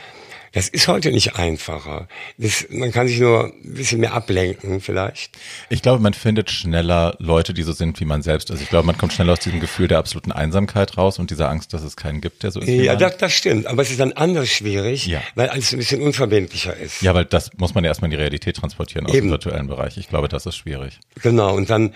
das 0.52 0.70
ist 0.70 0.88
heute 0.88 1.12
nicht 1.12 1.36
einfacher. 1.36 2.08
Das, 2.38 2.66
man 2.70 2.92
kann 2.92 3.08
sich 3.08 3.20
nur 3.20 3.46
ein 3.46 3.74
bisschen 3.74 4.00
mehr 4.00 4.14
ablenken 4.14 4.82
vielleicht. 4.82 5.38
Ich 5.70 5.82
glaube, 5.82 6.02
man 6.02 6.14
findet 6.14 6.50
schneller 6.50 7.16
Leute, 7.20 7.54
die 7.54 7.64
so 7.64 7.72
sind 7.72 8.00
wie 8.00 8.06
man 8.06 8.22
selbst. 8.22 8.50
Also 8.52 8.64
ich 8.64 8.70
glaube, 8.70 8.86
man 8.86 8.98
kommt 8.98 9.14
schneller 9.14 9.34
aus 9.34 9.40
diesem 9.40 9.60
Gefühl 9.60 9.88
der 9.88 10.00
absoluten 10.00 10.32
Einsamkeit 10.32 10.98
raus 10.98 11.20
und 11.20 11.30
dieser 11.30 11.50
Angst, 11.50 11.74
dass 11.74 11.84
es 11.84 11.96
keinen 11.96 12.22
gibt, 12.22 12.44
der 12.44 12.52
so 12.52 12.60
ist. 12.60 12.70
Ja, 12.70 12.96
das, 12.96 13.18
das 13.18 13.34
stimmt. 13.34 13.68
Aber 13.68 13.82
es 13.82 13.92
ist 13.92 14.00
dann 14.00 14.14
anders 14.14 14.50
schwierig, 14.50 15.06
ja. 15.08 15.22
weil 15.36 15.50
alles 15.50 15.72
ein 15.72 15.80
bisschen 15.80 16.02
unverbindlicher 16.02 16.76
ist. 16.76 17.02
Ja, 17.02 17.14
weil 17.14 17.26
das 17.26 17.52
muss 17.58 17.76
man 17.76 17.84
ja 17.84 17.90
erstmal 17.90 18.08
in 18.08 18.18
die 18.18 18.22
Realität 18.22 18.56
transportieren 18.58 19.06
aus 19.06 19.14
Eben. 19.14 19.28
dem 19.28 19.32
virtuellen 19.32 19.68
Bereich. 19.68 19.98
Ich 19.98 20.10
glaube, 20.10 20.28
das 20.28 20.46
ist 20.46 20.56
schwierig. 20.56 21.00
Genau. 21.22 21.56
Und 21.56 21.70
dann 21.70 21.94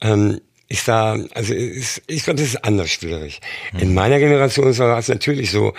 ähm, 0.00 0.40
ist 0.68 0.88
da, 0.88 1.16
also 1.34 1.54
ist, 1.54 2.02
ich 2.06 2.24
glaube, 2.24 2.38
das 2.40 2.48
ist 2.48 2.64
anders 2.64 2.90
schwierig. 2.90 3.40
Hm. 3.70 3.80
In 3.80 3.94
meiner 3.94 4.18
Generation 4.18 4.76
war 4.78 4.98
es 4.98 5.08
natürlich 5.08 5.50
so, 5.50 5.74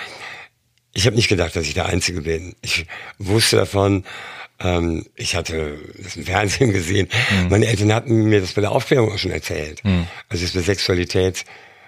ich 0.98 1.06
habe 1.06 1.16
nicht 1.16 1.28
gedacht, 1.28 1.56
dass 1.56 1.68
ich 1.68 1.76
der 1.76 1.86
Einzige 1.86 2.22
bin. 2.22 2.56
Ich 2.64 2.88
wusste 3.20 3.58
davon, 3.58 4.04
ähm, 4.60 5.06
ich 5.16 5.36
hatte 5.36 5.78
das 6.02 6.16
im 6.16 6.26
Fernsehen 6.26 6.74
gesehen. 6.74 7.08
Mhm. 7.30 7.50
Meine 7.50 7.68
Eltern 7.68 7.94
hatten 7.94 8.24
mir 8.24 8.42
das 8.42 8.54
bei 8.54 8.62
der 8.62 8.72
Aufklärung 8.72 9.12
auch 9.12 9.18
schon 9.20 9.30
erzählt. 9.30 9.84
Mhm. 9.86 10.08
Also 10.28 10.44
dass 10.44 10.56
bei 10.56 10.62
Sexualität 10.62 11.46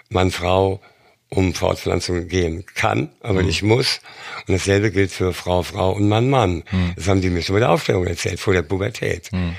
Mann, 0.10 0.30
Frau 0.30 0.80
um 1.30 1.56
Fortpflanzung 1.56 2.28
gehen 2.28 2.66
kann, 2.76 3.10
aber 3.22 3.42
mhm. 3.42 3.48
nicht 3.48 3.64
muss. 3.64 4.00
Und 4.48 4.54
dasselbe 4.54 4.92
gilt 4.92 5.12
für 5.12 5.34
Frau, 5.34 5.64
Frau 5.64 5.92
und 5.94 6.08
Mann, 6.08 6.30
Mann. 6.30 6.64
Mhm. 6.72 6.94
Das 6.96 7.08
haben 7.08 7.22
die 7.22 7.32
mir 7.32 7.42
schon 7.42 7.56
bei 7.56 7.62
der 7.62 7.72
Aufklärung 7.72 8.06
erzählt, 8.06 8.40
vor 8.40 8.54
der 8.54 8.62
Pubertät. 8.62 9.32
Mhm. 9.32 9.56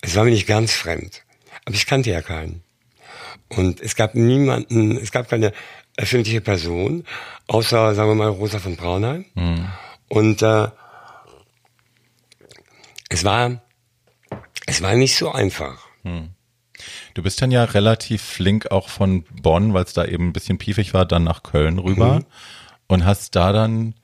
Es 0.00 0.16
war 0.16 0.24
mir 0.24 0.30
nicht 0.30 0.46
ganz 0.46 0.72
fremd. 0.72 1.24
Aber 1.66 1.74
ich 1.74 1.84
kannte 1.84 2.10
ja 2.10 2.22
keinen. 2.22 2.62
Und 3.48 3.82
es 3.82 3.96
gab 3.96 4.14
niemanden, 4.14 4.96
es 4.96 5.12
gab 5.12 5.28
keine 5.28 5.52
öffentliche 5.96 6.40
Person, 6.40 7.04
außer, 7.46 7.94
sagen 7.94 8.10
wir 8.10 8.14
mal, 8.14 8.28
Rosa 8.28 8.58
von 8.58 8.76
Braunheim. 8.76 9.24
Mhm. 9.34 9.68
Und 10.08 10.42
äh, 10.42 10.68
es 13.08 13.24
war, 13.24 13.62
es 14.66 14.82
war 14.82 14.94
nicht 14.94 15.16
so 15.16 15.30
einfach. 15.30 15.86
Mhm. 16.02 16.30
Du 17.14 17.22
bist 17.22 17.40
dann 17.40 17.52
ja 17.52 17.64
relativ 17.64 18.22
flink 18.22 18.70
auch 18.70 18.88
von 18.88 19.22
Bonn, 19.40 19.72
weil 19.72 19.84
es 19.84 19.92
da 19.92 20.04
eben 20.04 20.28
ein 20.28 20.32
bisschen 20.32 20.58
piefig 20.58 20.94
war, 20.94 21.06
dann 21.06 21.24
nach 21.24 21.42
Köln 21.42 21.78
rüber 21.78 22.16
mhm. 22.16 22.24
und 22.88 23.04
hast 23.04 23.36
da 23.36 23.52
dann 23.52 23.94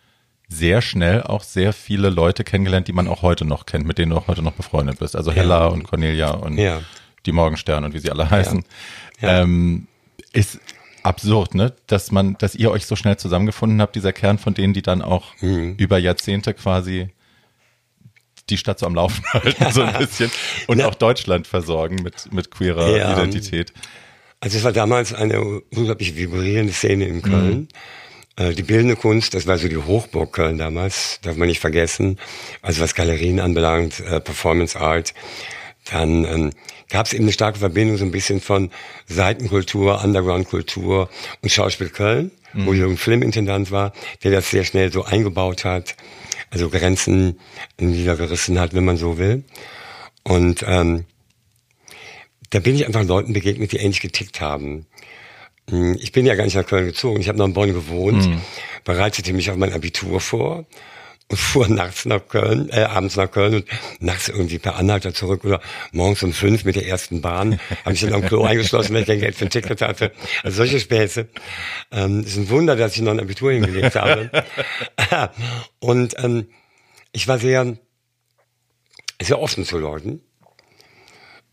sehr 0.48 0.82
schnell 0.82 1.22
auch 1.22 1.42
sehr 1.42 1.72
viele 1.72 2.10
Leute 2.10 2.44
kennengelernt, 2.44 2.88
die 2.88 2.92
man 2.92 3.08
auch 3.08 3.22
heute 3.22 3.44
noch 3.44 3.66
kennt, 3.66 3.86
mit 3.86 3.98
denen 3.98 4.10
du 4.10 4.16
auch 4.16 4.26
heute 4.26 4.42
noch 4.42 4.52
befreundet 4.52 4.98
bist. 4.98 5.14
Also 5.14 5.32
Hella 5.32 5.60
ja. 5.60 5.66
und 5.66 5.84
Cornelia 5.84 6.30
und 6.30 6.58
ja. 6.58 6.80
die 7.24 7.32
Morgenstern 7.32 7.84
und 7.84 7.94
wie 7.94 8.00
sie 8.00 8.10
alle 8.10 8.30
heißen. 8.30 8.64
Ja. 9.20 9.42
Ähm, 9.42 9.86
ist, 10.32 10.58
absurd, 11.02 11.54
ne? 11.54 11.74
Dass 11.86 12.10
man, 12.10 12.36
dass 12.38 12.54
ihr 12.54 12.70
euch 12.70 12.86
so 12.86 12.96
schnell 12.96 13.16
zusammengefunden 13.16 13.80
habt, 13.80 13.96
dieser 13.96 14.12
Kern 14.12 14.38
von 14.38 14.54
denen, 14.54 14.74
die 14.74 14.82
dann 14.82 15.02
auch 15.02 15.34
mhm. 15.40 15.74
über 15.76 15.98
Jahrzehnte 15.98 16.54
quasi 16.54 17.08
die 18.48 18.56
Stadt 18.56 18.78
so 18.78 18.86
am 18.86 18.94
Laufen 18.94 19.24
halten, 19.32 19.72
so 19.72 19.82
ein 19.82 19.98
bisschen. 19.98 20.30
Und 20.66 20.78
ja. 20.78 20.88
auch 20.88 20.94
Deutschland 20.94 21.46
versorgen 21.46 21.96
mit, 22.02 22.32
mit 22.32 22.50
queerer 22.50 22.96
ja. 22.96 23.12
Identität. 23.12 23.72
Also 24.40 24.58
es 24.58 24.64
war 24.64 24.72
damals 24.72 25.12
eine 25.12 25.60
unglaublich 25.74 26.16
vibrierende 26.16 26.72
Szene 26.72 27.06
in 27.06 27.22
Köln. 27.22 27.68
Mhm. 28.38 28.54
Die 28.54 28.62
bildende 28.62 28.96
Kunst, 28.96 29.34
das 29.34 29.46
war 29.46 29.58
so 29.58 29.68
die 29.68 29.76
Hochburg 29.76 30.32
Köln 30.32 30.56
damals, 30.56 31.20
darf 31.20 31.36
man 31.36 31.46
nicht 31.46 31.60
vergessen. 31.60 32.18
Also 32.62 32.80
was 32.80 32.94
Galerien 32.94 33.38
anbelangt, 33.38 34.00
äh, 34.00 34.18
Performance 34.18 34.80
Art, 34.80 35.12
dann 35.84 36.24
ähm, 36.24 36.50
gab 36.88 37.06
es 37.06 37.12
eben 37.12 37.24
eine 37.24 37.32
starke 37.32 37.58
Verbindung 37.58 37.96
so 37.96 38.04
ein 38.04 38.10
bisschen 38.10 38.40
von 38.40 38.70
Seitenkultur, 39.06 40.02
Underground-Kultur 40.04 41.08
und 41.42 41.48
Schauspiel 41.50 41.88
Köln, 41.88 42.30
mhm. 42.52 42.66
wo 42.66 42.72
Jürgen 42.72 42.96
Flimm 42.96 43.22
Intendant 43.22 43.70
war, 43.70 43.92
der 44.22 44.32
das 44.32 44.50
sehr 44.50 44.64
schnell 44.64 44.92
so 44.92 45.04
eingebaut 45.04 45.64
hat, 45.64 45.96
also 46.50 46.68
Grenzen 46.68 47.38
niedergerissen 47.78 48.58
hat, 48.58 48.74
wenn 48.74 48.84
man 48.84 48.96
so 48.96 49.18
will. 49.18 49.44
Und 50.22 50.64
ähm, 50.66 51.04
da 52.50 52.58
bin 52.58 52.74
ich 52.74 52.86
einfach 52.86 53.04
Leuten 53.04 53.32
begegnet, 53.32 53.72
die 53.72 53.78
ähnlich 53.78 54.00
getickt 54.00 54.40
haben. 54.40 54.86
Hm, 55.68 55.96
ich 56.00 56.12
bin 56.12 56.26
ja 56.26 56.34
gar 56.34 56.44
nicht 56.44 56.56
nach 56.56 56.66
Köln 56.66 56.86
gezogen. 56.86 57.20
Ich 57.20 57.28
habe 57.28 57.38
noch 57.38 57.46
in 57.46 57.54
Bonn 57.54 57.72
gewohnt, 57.72 58.26
mhm. 58.26 58.40
bereitete 58.84 59.32
mich 59.32 59.50
auf 59.50 59.56
mein 59.56 59.72
Abitur 59.72 60.20
vor 60.20 60.66
fuhr 61.30 61.68
nachts 61.68 62.04
nach 62.06 62.26
Köln, 62.28 62.68
äh, 62.70 62.82
abends 62.82 63.16
nach 63.16 63.30
Köln 63.30 63.54
und 63.54 63.66
nachts 64.00 64.28
irgendwie 64.28 64.58
per 64.58 64.76
Anhalter 64.76 65.14
zurück 65.14 65.44
oder 65.44 65.60
morgens 65.92 66.22
um 66.22 66.32
fünf 66.32 66.64
mit 66.64 66.76
der 66.76 66.86
ersten 66.86 67.20
Bahn. 67.20 67.60
Habe 67.84 67.94
ich 67.94 68.00
dann 68.00 68.12
am 68.14 68.22
Klo 68.22 68.44
eingeschlossen, 68.44 68.94
weil 68.94 69.02
ich 69.02 69.08
kein 69.08 69.20
Geld 69.20 69.34
für 69.34 69.46
ein 69.46 69.50
Ticket 69.50 69.80
hatte. 69.80 70.12
Also 70.42 70.58
solche 70.58 70.80
Späße. 70.80 71.28
Ähm, 71.92 72.20
ist 72.20 72.36
ein 72.36 72.48
Wunder, 72.50 72.76
dass 72.76 72.96
ich 72.96 73.02
noch 73.02 73.12
ein 73.12 73.20
Abitur 73.20 73.52
hingelegt 73.52 73.94
habe. 73.96 74.30
und 75.78 76.14
ähm, 76.18 76.48
ich 77.12 77.28
war 77.28 77.38
sehr, 77.38 77.76
sehr 79.20 79.40
offen 79.40 79.64
zu 79.64 79.78
Leuten 79.78 80.22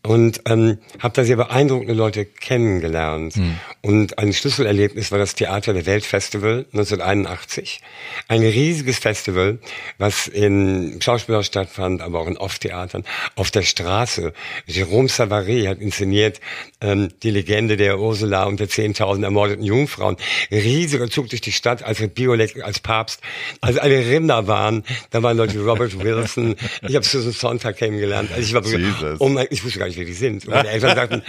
und 0.02 0.40
ähm, 0.46 0.78
habe 1.00 1.14
da 1.14 1.24
sehr 1.24 1.36
beeindruckende 1.36 1.92
Leute 1.92 2.24
kennengelernt. 2.24 3.36
Mhm. 3.36 3.58
Und 3.82 4.18
ein 4.18 4.32
Schlüsselerlebnis 4.32 5.10
war 5.10 5.18
das 5.18 5.34
Theater 5.34 5.72
der 5.72 5.86
Welt 5.86 6.04
Festival 6.04 6.66
1981. 6.72 7.80
Ein 8.28 8.42
riesiges 8.42 8.98
Festival, 8.98 9.58
was 9.98 10.28
in 10.28 11.00
Schauspielhaus 11.00 11.46
stattfand, 11.46 12.00
aber 12.00 12.20
auch 12.20 12.28
in 12.28 12.36
Off-Theatern. 12.36 13.04
Auf 13.34 13.50
der 13.50 13.62
Straße. 13.62 14.32
Jérôme 14.68 15.08
Savary 15.08 15.64
hat 15.64 15.78
inszeniert 15.78 16.40
ähm, 16.80 17.10
die 17.22 17.30
Legende 17.30 17.76
der 17.76 17.98
Ursula 17.98 18.44
und 18.44 18.60
der 18.60 18.68
10.000 18.68 19.24
ermordeten 19.24 19.64
Jungfrauen. 19.64 20.16
Riesiger 20.50 21.10
Zug 21.10 21.28
durch 21.28 21.40
die 21.40 21.52
Stadt 21.52 21.82
als 21.82 22.00
Biolek, 22.08 22.62
als 22.62 22.78
Papst. 22.78 23.20
Also 23.60 23.80
alle 23.80 23.98
Rinder 23.98 24.46
waren. 24.46 24.84
Da 25.10 25.22
waren 25.22 25.36
Leute 25.36 25.54
wie 25.54 25.68
Robert 25.68 25.98
Wilson. 26.02 26.54
Ich 26.86 26.94
habe 26.94 27.04
Susan 27.04 27.32
Sontag 27.32 27.76
kennengelernt. 27.76 28.30
Also 28.32 28.42
ich 28.42 28.54
war, 28.54 29.16
oh 29.18 29.28
mein, 29.28 29.46
ich 29.50 29.64
wusste 29.64 29.80
gar 29.80 29.87
gar 29.88 29.90
nicht, 29.90 29.98
wer 29.98 30.04
die 30.04 30.12
sind. 30.12 30.44
Und 30.46 30.54
meine 30.54 30.68
Eltern 30.68 30.94
sagten, 30.94 31.22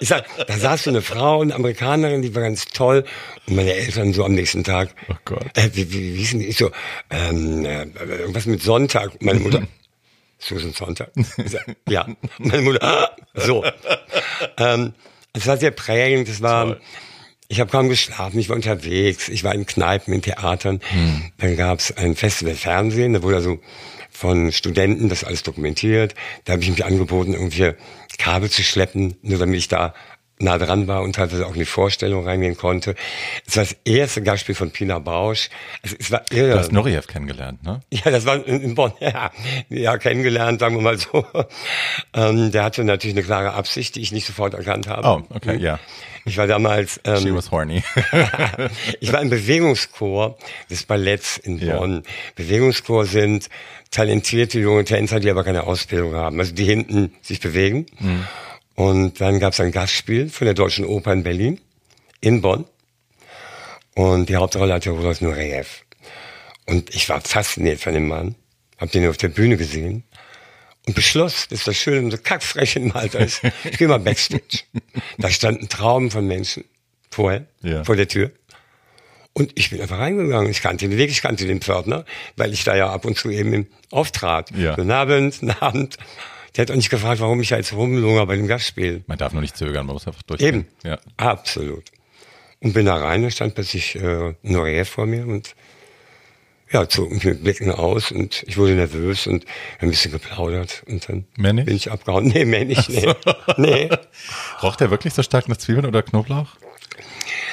ich 0.00 0.08
sag, 0.08 0.24
da 0.46 0.56
saß 0.56 0.84
so 0.84 0.90
eine 0.90 1.02
Frau, 1.02 1.42
eine 1.42 1.54
Amerikanerin, 1.54 2.22
die 2.22 2.34
war 2.34 2.42
ganz 2.42 2.64
toll. 2.66 3.04
Und 3.46 3.56
meine 3.56 3.72
Eltern 3.74 4.12
so 4.12 4.24
am 4.24 4.32
nächsten 4.34 4.64
Tag, 4.64 4.94
Oh 5.08 5.14
Gott. 5.24 5.46
äh, 5.56 5.70
wie, 5.74 5.92
wie, 5.92 6.14
wie 6.16 6.24
denn 6.24 6.40
die? 6.40 6.46
Ich 6.46 6.56
so, 6.58 6.70
ähm, 7.10 7.64
äh, 7.64 7.84
irgendwas 8.18 8.46
mit 8.46 8.62
Sonntag. 8.62 9.20
Meine 9.22 9.40
Mutter, 9.40 9.62
Susan 10.38 10.72
Sonntag. 10.72 11.10
Sag, 11.44 11.76
ja. 11.88 12.06
Meine 12.38 12.62
Mutter, 12.62 12.82
ah, 12.82 13.10
so. 13.34 13.64
Ähm, 14.56 14.94
es 15.32 15.46
war 15.46 15.56
sehr 15.58 15.70
prägend, 15.70 16.28
es 16.28 16.40
war, 16.42 16.64
Toll. 16.66 16.80
ich 17.48 17.60
habe 17.60 17.70
kaum 17.70 17.88
geschlafen, 17.88 18.38
ich 18.38 18.48
war 18.48 18.56
unterwegs, 18.56 19.28
ich 19.28 19.44
war 19.44 19.54
in 19.54 19.66
Kneipen, 19.66 20.12
in 20.14 20.22
Theatern. 20.22 20.80
Dann 21.38 21.56
gab's 21.56 21.92
ein 21.92 22.16
Festival 22.16 22.54
Fernsehen, 22.54 23.12
da 23.12 23.22
wurde 23.22 23.36
also 23.36 23.60
von 24.20 24.52
Studenten 24.52 25.08
das 25.08 25.24
alles 25.24 25.42
dokumentiert. 25.42 26.14
Da 26.44 26.52
habe 26.52 26.62
ich 26.62 26.68
mich 26.68 26.84
angeboten, 26.84 27.32
irgendwie 27.32 27.72
Kabel 28.18 28.50
zu 28.50 28.62
schleppen, 28.62 29.16
nur 29.22 29.38
damit 29.38 29.56
ich 29.56 29.68
da 29.68 29.94
nah 30.42 30.58
dran 30.58 30.88
war 30.88 31.02
und 31.02 31.14
teilweise 31.14 31.46
auch 31.46 31.52
in 31.52 31.60
die 31.60 31.64
Vorstellung 31.64 32.24
reingehen 32.24 32.56
konnte. 32.56 32.94
Es 33.46 33.56
war 33.56 33.64
das 33.64 33.76
erste 33.84 34.22
Gastspiel 34.22 34.54
von 34.54 34.70
Pina 34.70 34.98
Bausch. 34.98 35.50
Also 35.82 35.96
es 35.98 36.10
war 36.10 36.22
irre. 36.30 36.52
Du 36.52 36.58
hast 36.58 36.72
Nureyev 36.72 37.06
kennengelernt, 37.06 37.62
ne? 37.62 37.80
Ja, 37.90 38.10
das 38.10 38.24
war 38.26 38.44
in 38.46 38.74
Bonn, 38.74 38.92
ja, 39.00 39.30
ja 39.68 39.98
kennengelernt, 39.98 40.60
sagen 40.60 40.76
wir 40.76 40.82
mal 40.82 40.98
so. 40.98 41.24
Ähm, 42.14 42.50
der 42.50 42.64
hatte 42.64 42.84
natürlich 42.84 43.16
eine 43.16 43.24
klare 43.24 43.52
Absicht, 43.52 43.96
die 43.96 44.00
ich 44.00 44.12
nicht 44.12 44.26
sofort 44.26 44.54
erkannt 44.54 44.86
habe. 44.88 45.06
Oh, 45.06 45.34
okay, 45.34 45.56
ja. 45.58 45.78
Ich 46.24 46.36
war 46.36 46.46
damals, 46.46 47.00
She 47.04 47.28
ähm, 47.28 47.34
was 47.34 47.50
horny. 47.50 47.82
ich 49.00 49.12
war 49.12 49.20
im 49.22 49.30
Bewegungschor 49.30 50.36
des 50.70 50.84
Balletts 50.84 51.38
in 51.38 51.58
Ja. 51.58 51.78
Bonn. 51.78 52.02
Bewegungschor 52.36 53.06
sind 53.06 53.48
talentierte 53.90 54.60
junge 54.60 54.84
Tänzer, 54.84 55.20
die 55.20 55.30
aber 55.30 55.44
keine 55.44 55.64
Ausbildung 55.64 56.14
haben, 56.14 56.38
also 56.38 56.54
die 56.54 56.64
hinten 56.64 57.12
sich 57.22 57.40
bewegen. 57.40 57.86
Mhm. 57.98 58.26
Und 58.80 59.20
dann 59.20 59.38
gab 59.40 59.52
es 59.52 59.60
ein 59.60 59.72
Gastspiel 59.72 60.30
von 60.30 60.46
der 60.46 60.54
Deutschen 60.54 60.86
Oper 60.86 61.12
in 61.12 61.22
Berlin, 61.22 61.60
in 62.22 62.40
Bonn. 62.40 62.64
Und 63.94 64.30
die 64.30 64.36
Hauptrolle 64.36 64.72
hatte 64.72 64.88
Rudolf 64.88 65.20
Nureyev. 65.20 65.84
Und 66.64 66.94
ich 66.94 67.06
war 67.10 67.20
fasziniert 67.20 67.78
von 67.80 67.92
dem 67.92 68.08
Mann, 68.08 68.36
hab 68.78 68.90
den 68.90 69.06
auf 69.06 69.18
der 69.18 69.28
Bühne 69.28 69.58
gesehen 69.58 70.04
und 70.86 70.94
beschloss, 70.94 71.46
dass 71.48 71.64
das 71.64 71.76
schön 71.76 72.04
und 72.06 72.10
so 72.12 72.16
kackfrech 72.16 72.76
im 72.76 72.96
Alter 72.96 73.18
ist. 73.20 73.42
Ich 73.70 73.76
gehe 73.76 73.86
mal 73.86 73.98
Backstage. 74.00 74.60
Da 75.18 75.28
standen 75.28 75.68
Trauben 75.68 76.10
von 76.10 76.26
Menschen 76.26 76.64
vorher, 77.10 77.44
Ja. 77.60 77.84
vor 77.84 77.96
der 77.96 78.08
Tür. 78.08 78.30
Und 79.34 79.52
ich 79.56 79.68
bin 79.68 79.82
einfach 79.82 79.98
reingegangen. 79.98 80.50
Ich 80.50 80.62
kannte 80.62 80.88
den 80.88 80.96
Weg, 80.96 81.10
ich 81.10 81.20
kannte 81.20 81.44
den 81.46 81.60
Pförtner, 81.60 82.06
weil 82.36 82.54
ich 82.54 82.64
da 82.64 82.74
ja 82.74 82.88
ab 82.88 83.04
und 83.04 83.18
zu 83.18 83.28
eben 83.28 83.52
im 83.52 83.66
auftrat. 83.90 84.50
Ja. 84.56 84.74
Guten 84.74 84.90
Abend, 84.90 85.38
guten 85.38 85.50
Abend. 85.50 85.98
Der 86.56 86.62
hat 86.62 86.70
auch 86.70 86.76
nicht 86.76 86.90
gefragt, 86.90 87.20
warum 87.20 87.40
ich 87.40 87.48
da 87.50 87.56
jetzt 87.56 87.72
rumlunger 87.72 88.26
bei 88.26 88.36
dem 88.36 88.46
Gastspiel. 88.46 89.04
Man 89.06 89.18
darf 89.18 89.32
nur 89.32 89.42
nicht 89.42 89.56
zögern, 89.56 89.86
man 89.86 89.94
muss 89.94 90.06
einfach 90.06 90.22
durchgehen. 90.22 90.48
Eben. 90.48 90.66
Ja. 90.84 90.98
Absolut. 91.16 91.84
Und 92.60 92.74
bin 92.74 92.86
da 92.86 92.96
rein, 92.96 93.22
da 93.22 93.30
stand 93.30 93.54
plötzlich 93.54 93.94
äh, 93.96 94.34
Nureyev 94.42 94.90
vor 94.90 95.06
mir 95.06 95.26
und 95.26 95.54
ja, 96.72 96.88
zog 96.88 97.10
mich 97.10 97.24
mit 97.24 97.42
Blicken 97.42 97.72
aus 97.72 98.12
und 98.12 98.44
ich 98.46 98.56
wurde 98.56 98.74
nervös 98.74 99.26
und 99.26 99.44
ein 99.80 99.90
bisschen 99.90 100.12
geplaudert 100.12 100.84
und 100.86 101.08
dann 101.08 101.24
Mehr 101.36 101.52
nicht? 101.52 101.64
bin 101.66 101.74
ich 101.76 101.90
abgehauen. 101.90 102.28
Nee, 102.32 102.44
mehr 102.44 102.64
nicht, 102.64 102.88
nee. 102.88 103.12
nee. 103.56 103.90
Roch 104.62 104.76
der 104.76 104.90
wirklich 104.90 105.14
so 105.14 105.22
stark 105.22 105.48
nach 105.48 105.56
Zwiebeln 105.56 105.86
oder 105.86 106.02
Knoblauch? 106.02 106.56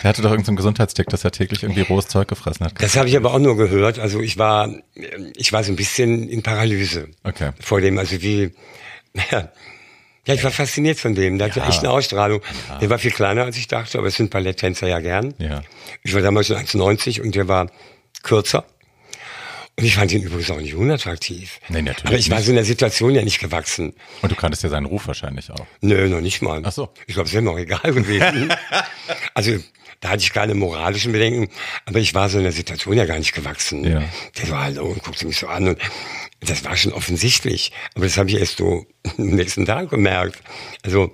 Der 0.03 0.09
hatte 0.09 0.21
doch 0.21 0.29
irgendeinen 0.31 0.57
so 0.57 0.61
Gesundheitstick, 0.61 1.07
dass 1.07 1.23
er 1.23 1.31
täglich 1.31 1.63
irgendwie 1.63 1.81
rohes 1.81 2.07
Zeug 2.07 2.27
gefressen 2.27 2.65
hat. 2.65 2.73
Das 2.81 2.95
habe 2.95 3.09
ich 3.09 3.15
aber 3.17 3.33
auch 3.33 3.39
nur 3.39 3.57
gehört. 3.57 3.99
Also 3.99 4.21
ich 4.21 4.37
war, 4.37 4.69
ich 5.35 5.51
war 5.53 5.63
so 5.63 5.71
ein 5.71 5.75
bisschen 5.75 6.27
in 6.29 6.43
Paralyse. 6.43 7.09
Okay. 7.23 7.51
Vor 7.59 7.81
dem, 7.81 7.97
also 7.97 8.21
wie, 8.21 8.51
ja, 9.31 9.51
ja, 10.25 10.33
ich 10.33 10.43
war 10.43 10.51
fasziniert 10.51 10.99
von 10.99 11.15
dem. 11.15 11.37
Der 11.37 11.47
Ja. 11.47 11.55
hatte 11.55 11.67
echt 11.69 11.79
eine 11.79 11.89
Ausstrahlung. 11.91 12.41
Der 12.81 12.89
war 12.89 12.99
viel 12.99 13.11
kleiner, 13.11 13.43
als 13.45 13.55
ich 13.57 13.67
dachte, 13.67 13.97
aber 13.97 14.07
es 14.07 14.15
sind 14.15 14.29
Balletttänzer 14.29 14.87
ja 14.87 14.99
gern. 14.99 15.33
Ja. 15.37 15.61
Ich 16.03 16.13
war 16.13 16.21
damals 16.21 16.47
schon 16.47 16.57
1,90 16.57 17.21
und 17.21 17.33
der 17.33 17.47
war 17.47 17.71
kürzer. 18.23 18.65
Und 19.79 19.85
ich 19.85 19.95
fand 19.95 20.11
ihn 20.11 20.23
übrigens 20.23 20.49
auch 20.49 20.57
nicht 20.59 20.73
unattraktiv. 20.73 21.59
Nee, 21.69 21.83
natürlich 21.83 22.05
Aber 22.07 22.17
ich 22.17 22.29
war 22.31 22.37
nicht. 22.37 22.45
so 22.47 22.51
in 22.51 22.55
der 22.55 22.65
Situation 22.65 23.13
ja 23.13 23.21
nicht 23.23 23.39
gewachsen. 23.39 23.93
Und 24.23 24.31
du 24.31 24.35
kanntest 24.35 24.63
ja 24.63 24.69
seinen 24.69 24.87
Ruf 24.87 25.05
wahrscheinlich 25.07 25.51
auch. 25.51 25.67
Nö, 25.81 26.09
noch 26.09 26.19
nicht 26.19 26.41
mal. 26.41 26.61
Ach 26.65 26.71
so. 26.71 26.89
Ich 27.05 27.13
glaube, 27.13 27.27
es 27.27 27.33
wäre 27.33 27.43
mir 27.43 27.51
auch 27.51 27.59
egal 27.59 27.93
gewesen. 27.93 28.51
also, 29.35 29.51
da 29.99 30.09
hatte 30.09 30.21
ich 30.23 30.31
keine 30.33 30.53
moralischen 30.53 31.11
Bedenken, 31.11 31.49
aber 31.85 31.99
ich 31.99 32.13
war 32.13 32.29
so 32.29 32.37
in 32.37 32.43
der 32.43 32.53
Situation 32.53 32.97
ja 32.97 33.05
gar 33.05 33.17
nicht 33.17 33.33
gewachsen. 33.33 33.83
Ja. 33.83 34.03
Der 34.37 34.45
so, 34.45 34.57
hallo, 34.57 34.85
und 34.85 35.03
guckte 35.03 35.25
mich 35.25 35.37
so 35.37 35.47
an 35.47 35.69
und 35.69 35.79
das 36.39 36.63
war 36.63 36.77
schon 36.77 36.93
offensichtlich. 36.93 37.71
Aber 37.95 38.05
das 38.05 38.17
habe 38.17 38.29
ich 38.29 38.37
erst 38.37 38.57
so 38.57 38.85
am 39.17 39.25
nächsten 39.29 39.65
Tag 39.65 39.89
gemerkt. 39.89 40.39
Also, 40.83 41.11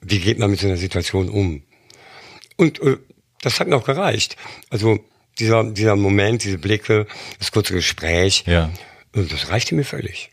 wie 0.00 0.18
geht 0.18 0.38
man 0.38 0.50
mit 0.50 0.60
so 0.60 0.66
einer 0.66 0.76
Situation 0.76 1.28
um? 1.28 1.62
Und 2.56 2.80
äh, 2.82 2.96
das 3.42 3.60
hat 3.60 3.68
mir 3.68 3.76
auch 3.76 3.84
gereicht. 3.84 4.36
Also, 4.70 4.98
dieser, 5.38 5.64
dieser 5.64 5.94
Moment, 5.96 6.42
diese 6.42 6.58
Blicke, 6.58 7.06
das 7.38 7.52
kurze 7.52 7.74
Gespräch, 7.74 8.44
Ja. 8.46 8.70
äh, 9.14 9.22
das 9.24 9.50
reichte 9.50 9.74
mir 9.74 9.84
völlig. 9.84 10.30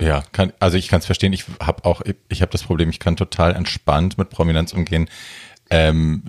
Ja, 0.00 0.24
kann, 0.32 0.52
also 0.58 0.76
ich 0.78 0.88
kann 0.88 0.98
es 1.00 1.06
verstehen. 1.06 1.32
Ich 1.32 1.44
habe 1.60 1.84
auch, 1.84 2.02
ich 2.28 2.42
habe 2.42 2.50
das 2.50 2.64
Problem, 2.64 2.90
ich 2.90 2.98
kann 2.98 3.16
total 3.16 3.54
entspannt 3.54 4.18
mit 4.18 4.30
Prominenz 4.30 4.72
umgehen, 4.72 5.08
ähm, 5.72 6.22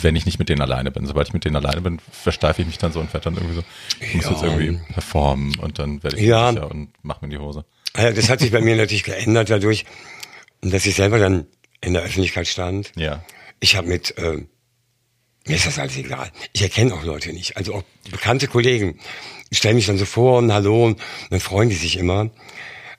wenn 0.00 0.16
ich 0.16 0.24
nicht 0.26 0.38
mit 0.38 0.48
denen 0.48 0.62
alleine 0.62 0.90
bin. 0.90 1.06
Sobald 1.06 1.28
ich 1.28 1.34
mit 1.34 1.44
denen 1.44 1.56
alleine 1.56 1.80
bin, 1.80 2.00
versteife 2.10 2.62
ich 2.62 2.66
mich 2.66 2.78
dann 2.78 2.92
so 2.92 3.00
und 3.00 3.12
werde 3.12 3.24
dann 3.24 3.34
irgendwie 3.34 3.54
so, 3.56 3.62
ich 4.00 4.14
muss 4.14 4.24
Ja. 4.24 4.30
jetzt 4.32 4.42
irgendwie 4.42 4.78
performen 4.92 5.54
und 5.58 5.78
dann 5.78 6.02
werde 6.02 6.16
ich 6.16 6.22
Ja. 6.24 6.48
unsicher 6.48 6.70
und 6.70 6.88
mache 7.02 7.24
mir 7.24 7.30
die 7.30 7.38
Hose. 7.38 7.64
Ja, 7.96 8.10
das 8.12 8.28
hat 8.28 8.40
sich 8.40 8.50
bei 8.50 8.60
mir 8.60 8.76
natürlich 8.76 9.04
geändert 9.04 9.50
dadurch, 9.50 9.84
dass 10.62 10.86
ich 10.86 10.94
selber 10.94 11.18
dann 11.18 11.46
in 11.80 11.92
der 11.92 12.02
Öffentlichkeit 12.02 12.46
stand. 12.48 12.92
Ja. 12.96 13.22
Ich 13.60 13.76
habe 13.76 13.86
mit, 13.88 14.14
ähm, 14.18 14.48
mir 15.46 15.56
ist 15.56 15.66
das 15.66 15.78
alles 15.78 15.96
egal. 15.96 16.30
Ich 16.52 16.62
erkenne 16.62 16.94
auch 16.94 17.04
Leute 17.04 17.32
nicht. 17.32 17.56
Also 17.56 17.74
auch 17.74 17.82
bekannte 18.10 18.48
Kollegen 18.48 18.98
stellen 19.52 19.76
mich 19.76 19.86
dann 19.86 19.98
so 19.98 20.04
vor 20.06 20.38
und 20.38 20.52
hallo 20.52 20.86
und 20.86 21.00
dann 21.30 21.40
freuen 21.40 21.68
die 21.68 21.76
sich 21.76 21.98
immer, 21.98 22.30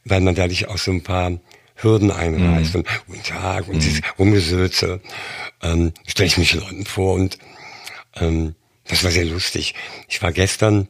weil 0.06 0.22
man 0.22 0.36
dadurch 0.36 0.68
auch 0.68 0.78
so 0.78 0.92
ein 0.92 1.04
paar 1.04 1.40
Hürden 1.78 2.12
einreißt 2.12 2.76
und 2.76 2.88
guten 3.08 3.24
Tag 3.24 3.68
und 3.68 3.84
dieses 3.84 4.02
Rumgesülze. 4.18 5.02
Ähm, 5.62 5.94
stelle 6.06 6.28
ich 6.28 6.38
mich 6.38 6.54
Leuten 6.54 6.86
vor 6.86 7.14
und 7.14 7.38
ähm, 8.16 8.56
das 8.88 9.04
war 9.04 9.12
sehr 9.12 9.26
lustig. 9.26 9.74
Ich 10.08 10.22
war 10.22 10.32
gestern 10.32 10.88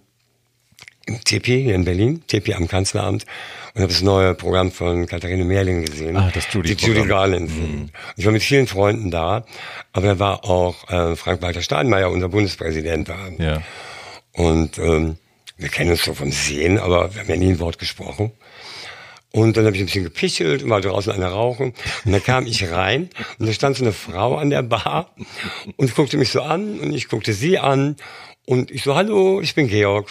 im 1.05 1.23
Tipi 1.23 1.63
hier 1.63 1.75
in 1.75 1.85
Berlin, 1.85 2.23
Tipi 2.27 2.53
am 2.53 2.67
Kanzleramt 2.67 3.25
und 3.73 3.81
habe 3.81 3.91
das 3.91 4.01
neue 4.01 4.33
Programm 4.33 4.71
von 4.71 5.05
Katharine 5.07 5.45
Mehrling 5.45 5.85
gesehen. 5.85 6.17
Ah, 6.17 6.29
das 6.33 6.51
Judy 6.51 6.75
Die 6.75 6.85
Judy. 6.85 7.07
Garland. 7.07 7.49
Mhm. 7.49 7.89
Ich 8.17 8.25
war 8.25 8.33
mit 8.33 8.43
vielen 8.43 8.67
Freunden 8.67 9.09
da, 9.09 9.45
aber 9.93 10.07
da 10.07 10.19
war 10.19 10.45
auch 10.45 10.89
äh, 10.89 11.15
Frank-Walter 11.15 11.61
Steinmeier, 11.61 12.11
unser 12.11 12.29
Bundespräsident, 12.29 13.09
da. 13.09 13.17
Ja. 13.37 13.61
Und 14.33 14.77
ähm, 14.77 15.17
wir 15.57 15.69
kennen 15.69 15.91
uns 15.91 16.03
so 16.03 16.13
vom 16.13 16.31
Sehen, 16.31 16.77
aber 16.77 17.13
wir 17.13 17.21
haben 17.21 17.29
ja 17.29 17.37
nie 17.37 17.49
ein 17.51 17.59
Wort 17.59 17.79
gesprochen. 17.79 18.31
Und 19.37 19.55
dann 19.55 19.67
habe 19.67 19.75
ich 19.75 19.83
ein 19.83 19.85
bisschen 19.85 20.03
gepichelt 20.03 20.63
und 20.63 20.71
war 20.71 20.81
draußen 20.81 21.13
einer 21.13 21.27
rauchen. 21.27 21.75
Und 22.05 22.11
dann 22.11 22.23
kam 22.23 22.47
ich 22.47 22.71
rein 22.71 23.11
und 23.37 23.45
da 23.45 23.53
stand 23.53 23.77
so 23.77 23.83
eine 23.83 23.93
Frau 23.93 24.35
an 24.35 24.49
der 24.49 24.63
Bar 24.63 25.13
und 25.75 25.93
guckte 25.93 26.17
mich 26.17 26.31
so 26.31 26.41
an 26.41 26.79
und 26.79 26.91
ich 26.91 27.07
guckte 27.07 27.33
sie 27.33 27.59
an 27.59 27.97
und 28.47 28.71
ich 28.71 28.81
so, 28.81 28.95
hallo, 28.95 29.39
ich 29.39 29.53
bin 29.53 29.67
Georg. 29.67 30.07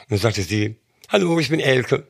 Und 0.00 0.10
dann 0.10 0.18
sagte 0.18 0.42
sie, 0.42 0.74
hallo, 1.10 1.38
ich 1.38 1.48
bin 1.48 1.60
Elke. 1.60 2.08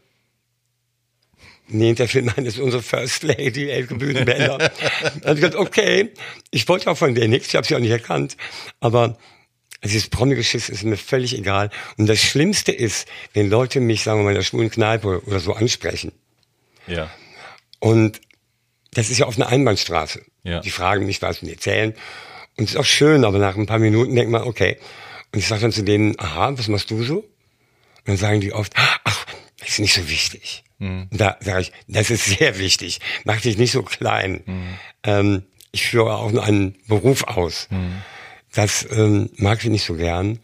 Nee, 1.69 1.93
der 1.93 2.09
Film, 2.09 2.25
nein, 2.25 2.47
das 2.47 2.55
ist 2.55 2.61
unsere 2.61 2.83
First 2.83 3.23
Lady, 3.23 3.69
Elke 3.69 3.97
Bühnenbender. 3.97 4.57
Dann 5.03 5.25
habe 5.25 5.35
ich 5.35 5.41
gesagt, 5.43 5.57
okay, 5.57 6.15
ich 6.53 6.67
wollte 6.69 6.91
auch 6.91 6.97
von 6.97 7.15
der 7.15 7.29
nichts, 7.29 7.49
ich 7.49 7.57
habe 7.57 7.67
sie 7.67 7.77
auch 7.77 7.81
nicht 7.81 7.91
erkannt. 7.91 8.39
Aber 8.81 9.19
dieses 9.85 10.09
Promi-Geschiss 10.09 10.71
ist 10.71 10.85
mir 10.85 10.97
völlig 10.97 11.37
egal. 11.37 11.69
Und 11.99 12.09
das 12.09 12.21
Schlimmste 12.21 12.73
ist, 12.73 13.07
wenn 13.35 13.51
Leute 13.51 13.81
mich, 13.81 14.05
sagen 14.05 14.21
wir 14.21 14.25
mal, 14.25 14.31
in 14.31 14.37
der 14.37 14.43
schwulen 14.43 14.71
Kneipe 14.71 15.23
oder 15.27 15.41
so 15.41 15.53
ansprechen. 15.53 16.13
Ja. 16.87 17.11
Und 17.81 18.21
das 18.93 19.11
ist 19.11 19.19
ja 19.19 19.27
auf 19.27 19.37
einer 19.37 19.49
Einbahnstraße. 19.49 20.23
Ja. 20.43 20.61
Die 20.61 20.71
fragen 20.71 21.07
mich 21.07 21.21
was 21.23 21.43
und 21.43 21.49
erzählen. 21.49 21.95
Und 22.57 22.65
es 22.65 22.71
ist 22.71 22.77
auch 22.77 22.85
schön, 22.85 23.25
aber 23.25 23.39
nach 23.39 23.57
ein 23.57 23.67
paar 23.67 23.79
Minuten 23.79 24.15
denkt 24.15 24.31
man, 24.31 24.43
okay. 24.43 24.79
Und 25.33 25.41
ich 25.41 25.47
sage 25.49 25.63
dann 25.63 25.73
zu 25.73 25.83
denen, 25.83 26.19
aha, 26.19 26.57
was 26.57 26.69
machst 26.69 26.91
du 26.91 27.03
so? 27.03 27.19
Und 27.19 27.27
dann 28.07 28.17
sagen 28.17 28.41
die 28.41 28.53
oft, 28.53 28.73
ach, 28.77 29.27
das 29.59 29.69
ist 29.71 29.79
nicht 29.81 29.95
so 29.95 30.09
wichtig. 30.09 30.65
Und 30.79 31.09
Da 31.11 31.37
sage 31.41 31.63
ich, 31.63 31.73
das 31.89 32.11
ist 32.11 32.25
sehr 32.39 32.59
wichtig. 32.59 33.01
Mach 33.25 33.41
dich 33.41 33.59
nicht 33.59 33.73
so 33.73 33.83
klein. 33.83 34.79
Ähm, 35.03 35.43
ich 35.73 35.89
führe 35.89 36.17
auch 36.17 36.31
nur 36.31 36.45
einen 36.45 36.77
Beruf 36.87 37.25
aus. 37.25 37.69
Das 38.55 38.87
ähm, 38.91 39.31
mag 39.37 39.63
ich 39.63 39.71
nicht 39.71 39.85
so 39.85 39.95
gern. 39.95 40.39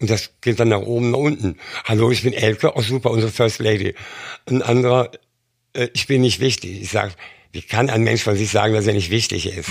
Und 0.00 0.10
das 0.10 0.32
geht 0.40 0.58
dann 0.58 0.68
nach 0.70 0.80
oben, 0.80 1.12
nach 1.12 1.18
unten. 1.18 1.58
Hallo, 1.84 2.10
ich 2.10 2.22
bin 2.24 2.32
Elke, 2.32 2.76
oh 2.76 2.82
super, 2.82 3.10
unsere 3.12 3.30
First 3.30 3.60
Lady. 3.60 3.94
Ein 4.46 4.62
anderer, 4.62 5.12
äh, 5.74 5.88
ich 5.94 6.06
bin 6.06 6.20
nicht 6.22 6.40
wichtig. 6.40 6.82
Ich 6.82 6.90
sage, 6.90 7.12
wie 7.52 7.62
kann 7.62 7.90
ein 7.90 8.02
Mensch 8.02 8.22
von 8.22 8.36
sich 8.36 8.50
sagen, 8.50 8.74
dass 8.74 8.86
er 8.86 8.94
nicht 8.94 9.10
wichtig 9.10 9.46
ist? 9.46 9.70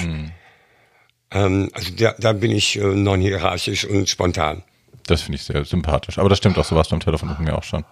Ähm, 1.32 1.70
also 1.74 1.92
da, 1.96 2.14
da 2.20 2.34
bin 2.34 2.52
ich 2.52 2.78
äh, 2.78 2.84
non-hierarchisch 2.84 3.86
und 3.86 4.10
spontan. 4.10 4.64
Das 5.08 5.22
finde 5.22 5.38
ich 5.38 5.44
sehr 5.44 5.66
sympathisch. 5.66 6.20
Aber 6.20 6.30
das 6.30 6.38
stimmt 6.38 6.58
auch, 6.58 6.66
so 6.66 6.76
warst 6.76 6.92
du 6.92 6.96
am 6.96 7.00
Telefon 7.00 7.36
mir 7.40 7.58
auch 7.58 7.64
schon. 7.64 7.84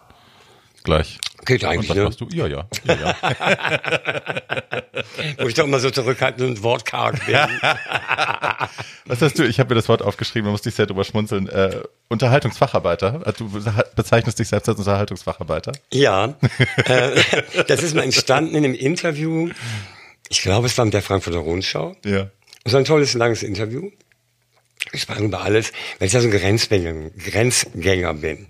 Gleich. 0.84 1.18
Geht 1.46 1.64
eigentlich, 1.64 1.94
ne? 1.94 2.04
machst 2.04 2.22
du? 2.22 2.28
Ja, 2.32 2.48
ja. 2.48 2.68
ja, 2.84 2.96
ja. 2.96 3.16
Wo 5.40 5.48
ich 5.48 5.54
doch 5.54 5.64
immer 5.64 5.80
so 5.80 5.90
zurückhaltend 5.90 6.48
und 6.48 6.64
wortkarg 6.64 7.26
bin. 7.26 7.36
Was 9.06 9.22
hast 9.22 9.40
du? 9.40 9.44
Ich 9.44 9.60
habe 9.60 9.70
mir 9.70 9.76
das 9.76 9.88
Wort 9.90 10.02
aufgeschrieben, 10.02 10.46
da 10.46 10.52
musste 10.52 10.70
ich 10.70 10.76
sehr 10.76 10.86
drüber 10.86 11.04
schmunzeln. 11.04 11.48
Äh, 11.48 11.82
Unterhaltungsfacharbeiter. 12.10 13.22
Äh, 13.26 13.34
Du 13.34 13.50
bezeichnest 13.96 14.40
dich 14.40 14.50
selbst 14.50 14.68
als 14.68 14.80
Unterhaltungsfacharbeiter. 14.80 15.72
Ja, 15.92 16.36
äh, 16.86 17.22
das 17.68 17.84
ist 17.84 17.96
mal 17.96 18.04
entstanden 18.04 18.56
in 18.56 18.66
einem 18.66 18.74
Interview. 18.76 19.50
Ich 20.30 20.42
glaube, 20.42 20.68
es 20.68 20.78
war 20.78 20.86
mit 20.86 20.94
der 20.94 21.02
Frankfurter 21.02 21.40
Rundschau. 21.40 21.96
Ja. 22.06 22.30
Es 22.64 22.74
war 22.74 22.82
ein 22.82 22.86
tolles, 22.86 23.14
langes 23.14 23.44
Interview. 23.44 23.90
Ich 24.92 25.02
sprach 25.02 25.20
über 25.20 25.42
alles, 25.42 25.72
weil 25.98 26.08
ich 26.08 26.14
ja 26.14 26.20
so 26.20 26.28
ein 26.28 26.32
Grenzgänger, 26.32 27.10
Grenzgänger 27.12 28.14
bin. 28.14 28.48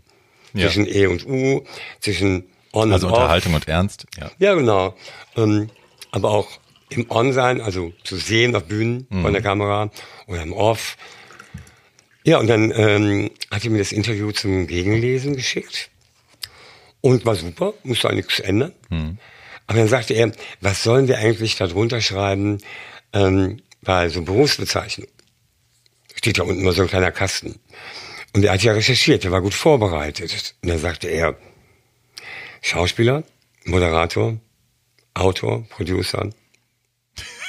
Ja. 0.53 0.67
Zwischen 0.67 0.87
E 0.87 1.07
und 1.07 1.27
U, 1.27 1.63
zwischen 1.99 2.45
On 2.73 2.91
Also 2.91 3.07
und 3.07 3.13
Off. 3.13 3.19
Unterhaltung 3.19 3.53
und 3.53 3.67
Ernst. 3.67 4.05
Ja. 4.19 4.31
Ja, 4.39 4.53
genau. 4.55 4.95
Ähm, 5.35 5.69
aber 6.11 6.31
auch 6.31 6.47
im 6.89 7.09
On 7.09 7.33
sein, 7.33 7.61
also 7.61 7.93
zu 8.03 8.15
sehen 8.15 8.55
auf 8.55 8.65
Bühnen 8.65 9.07
von 9.11 9.31
der 9.31 9.41
Kamera 9.43 9.91
oder 10.27 10.41
im 10.41 10.53
Off. 10.53 10.97
Ja, 12.23 12.37
und 12.39 12.47
dann 12.47 12.71
ähm, 12.75 13.31
hat 13.51 13.63
er 13.63 13.69
mir 13.71 13.77
das 13.79 13.91
Interview 13.91 14.31
zum 14.31 14.67
Gegenlesen 14.67 15.35
geschickt. 15.35 15.89
Und 17.01 17.25
war 17.25 17.35
super, 17.35 17.73
musste 17.83 18.09
auch 18.09 18.13
nichts 18.13 18.39
ändern. 18.39 18.73
Aber 19.67 19.77
dann 19.77 19.87
sagte 19.87 20.13
er, 20.15 20.31
was 20.61 20.83
sollen 20.83 21.07
wir 21.07 21.19
eigentlich 21.19 21.55
da 21.55 21.67
drunter 21.67 22.01
schreiben 22.01 22.57
ähm, 23.13 23.61
bei 23.81 24.09
so 24.09 24.21
Berufsbezeichnung? 24.23 25.07
Steht 26.15 26.39
da 26.39 26.43
unten 26.43 26.63
mal 26.63 26.73
so 26.73 26.81
ein 26.81 26.87
kleiner 26.89 27.11
Kasten. 27.11 27.59
Und 28.33 28.45
er 28.45 28.53
hat 28.53 28.63
ja 28.63 28.73
recherchiert, 28.73 29.25
er 29.25 29.31
war 29.31 29.41
gut 29.41 29.53
vorbereitet. 29.53 30.55
Und 30.61 30.69
dann 30.69 30.79
sagte 30.79 31.07
er, 31.07 31.35
Schauspieler, 32.61 33.23
Moderator, 33.65 34.37
Autor, 35.13 35.65
Producer 35.69 36.21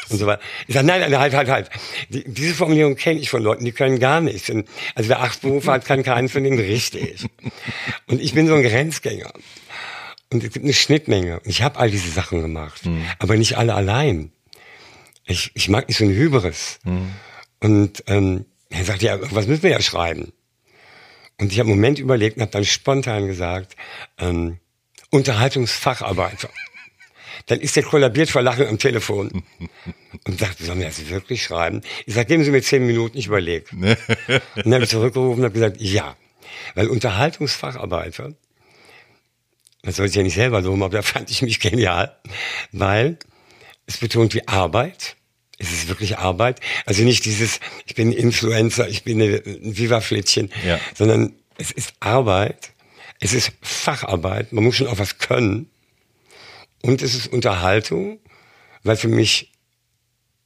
und 0.08 0.18
so 0.18 0.26
weiter. 0.26 0.42
Ich 0.66 0.74
sage, 0.74 0.86
nein, 0.86 1.00
nein, 1.00 1.18
halt, 1.18 1.34
halt, 1.34 1.48
halt. 1.48 1.70
Die, 2.08 2.24
diese 2.24 2.54
Formulierung 2.54 2.96
kenne 2.96 3.20
ich 3.20 3.30
von 3.30 3.42
Leuten, 3.42 3.64
die 3.64 3.72
können 3.72 3.98
gar 3.98 4.20
nichts. 4.20 4.50
Und 4.50 4.68
Also 4.94 5.08
wer 5.08 5.20
acht 5.20 5.40
Berufe 5.42 5.70
hat, 5.70 5.84
kann 5.84 6.02
keinen 6.02 6.28
von 6.28 6.42
denen 6.42 6.58
richtig. 6.58 7.26
Und 8.08 8.20
ich 8.20 8.34
bin 8.34 8.46
so 8.48 8.54
ein 8.54 8.62
Grenzgänger. 8.62 9.32
Und 10.32 10.44
es 10.44 10.52
gibt 10.52 10.64
eine 10.64 10.74
Schnittmenge. 10.74 11.40
Und 11.40 11.48
ich 11.48 11.62
habe 11.62 11.78
all 11.78 11.90
diese 11.90 12.10
Sachen 12.10 12.40
gemacht, 12.40 12.82
aber 13.18 13.36
nicht 13.36 13.56
alle 13.58 13.74
allein. 13.74 14.32
Ich, 15.26 15.50
ich 15.54 15.68
mag 15.68 15.86
nicht 15.88 15.98
so 15.98 16.04
ein 16.04 16.10
Hybris. 16.10 16.78
Und 17.60 18.02
ähm, 18.06 18.46
er 18.70 18.84
sagt, 18.84 19.02
ja, 19.02 19.18
was 19.32 19.46
müssen 19.46 19.62
wir 19.62 19.70
ja 19.70 19.80
schreiben? 19.80 20.32
Und 21.40 21.52
ich 21.52 21.58
habe 21.58 21.70
einen 21.70 21.78
Moment 21.78 21.98
überlegt 21.98 22.36
und 22.36 22.42
habe 22.42 22.52
dann 22.52 22.64
spontan 22.64 23.26
gesagt, 23.26 23.74
ähm, 24.18 24.58
Unterhaltungsfacharbeiter. 25.10 26.50
Dann 27.46 27.60
ist 27.60 27.76
der 27.76 27.82
kollabiert 27.82 28.28
vor 28.28 28.42
Lachen 28.42 28.66
am 28.66 28.78
Telefon 28.78 29.42
und 30.24 30.38
sagte, 30.38 30.64
sollen 30.64 30.78
wir 30.78 30.86
das 30.86 31.08
wirklich 31.08 31.42
schreiben? 31.42 31.80
Ich 32.04 32.14
sage, 32.14 32.26
geben 32.26 32.44
Sie 32.44 32.50
mir 32.50 32.62
zehn 32.62 32.86
Minuten, 32.86 33.16
ich 33.16 33.26
überlege. 33.26 33.64
und 33.72 34.40
dann 34.56 34.74
habe 34.74 34.84
ich 34.84 34.90
zurückgerufen 34.90 35.40
und 35.40 35.44
habe 35.44 35.54
gesagt, 35.54 35.80
ja. 35.80 36.16
Weil 36.74 36.88
Unterhaltungsfacharbeiter, 36.88 38.34
man 39.82 39.92
soll 39.92 40.08
sich 40.08 40.16
ja 40.16 40.22
nicht 40.22 40.34
selber 40.34 40.60
loben, 40.60 40.82
aber 40.82 40.98
da 40.98 41.02
fand 41.02 41.30
ich 41.30 41.42
mich 41.42 41.58
genial, 41.58 42.16
weil 42.72 43.18
es 43.86 43.96
betont 43.96 44.34
die 44.34 44.46
Arbeit. 44.46 45.16
Es 45.62 45.70
ist 45.72 45.88
wirklich 45.88 46.16
Arbeit. 46.18 46.58
Also 46.86 47.02
nicht 47.02 47.24
dieses, 47.26 47.60
ich 47.86 47.94
bin 47.94 48.12
Influencer, 48.12 48.88
ich 48.88 49.04
bin 49.04 49.20
ein 49.20 49.40
Viva-Flittchen, 49.76 50.50
Ja. 50.66 50.80
sondern 50.96 51.34
es 51.58 51.70
ist 51.70 51.92
Arbeit. 52.00 52.70
Es 53.20 53.34
ist 53.34 53.52
Facharbeit. 53.60 54.52
Man 54.54 54.64
muss 54.64 54.76
schon 54.76 54.86
auch 54.86 54.98
was 54.98 55.18
können. 55.18 55.68
Und 56.82 57.02
es 57.02 57.14
ist 57.14 57.26
Unterhaltung, 57.30 58.18
weil 58.84 58.96
für 58.96 59.08
mich 59.08 59.52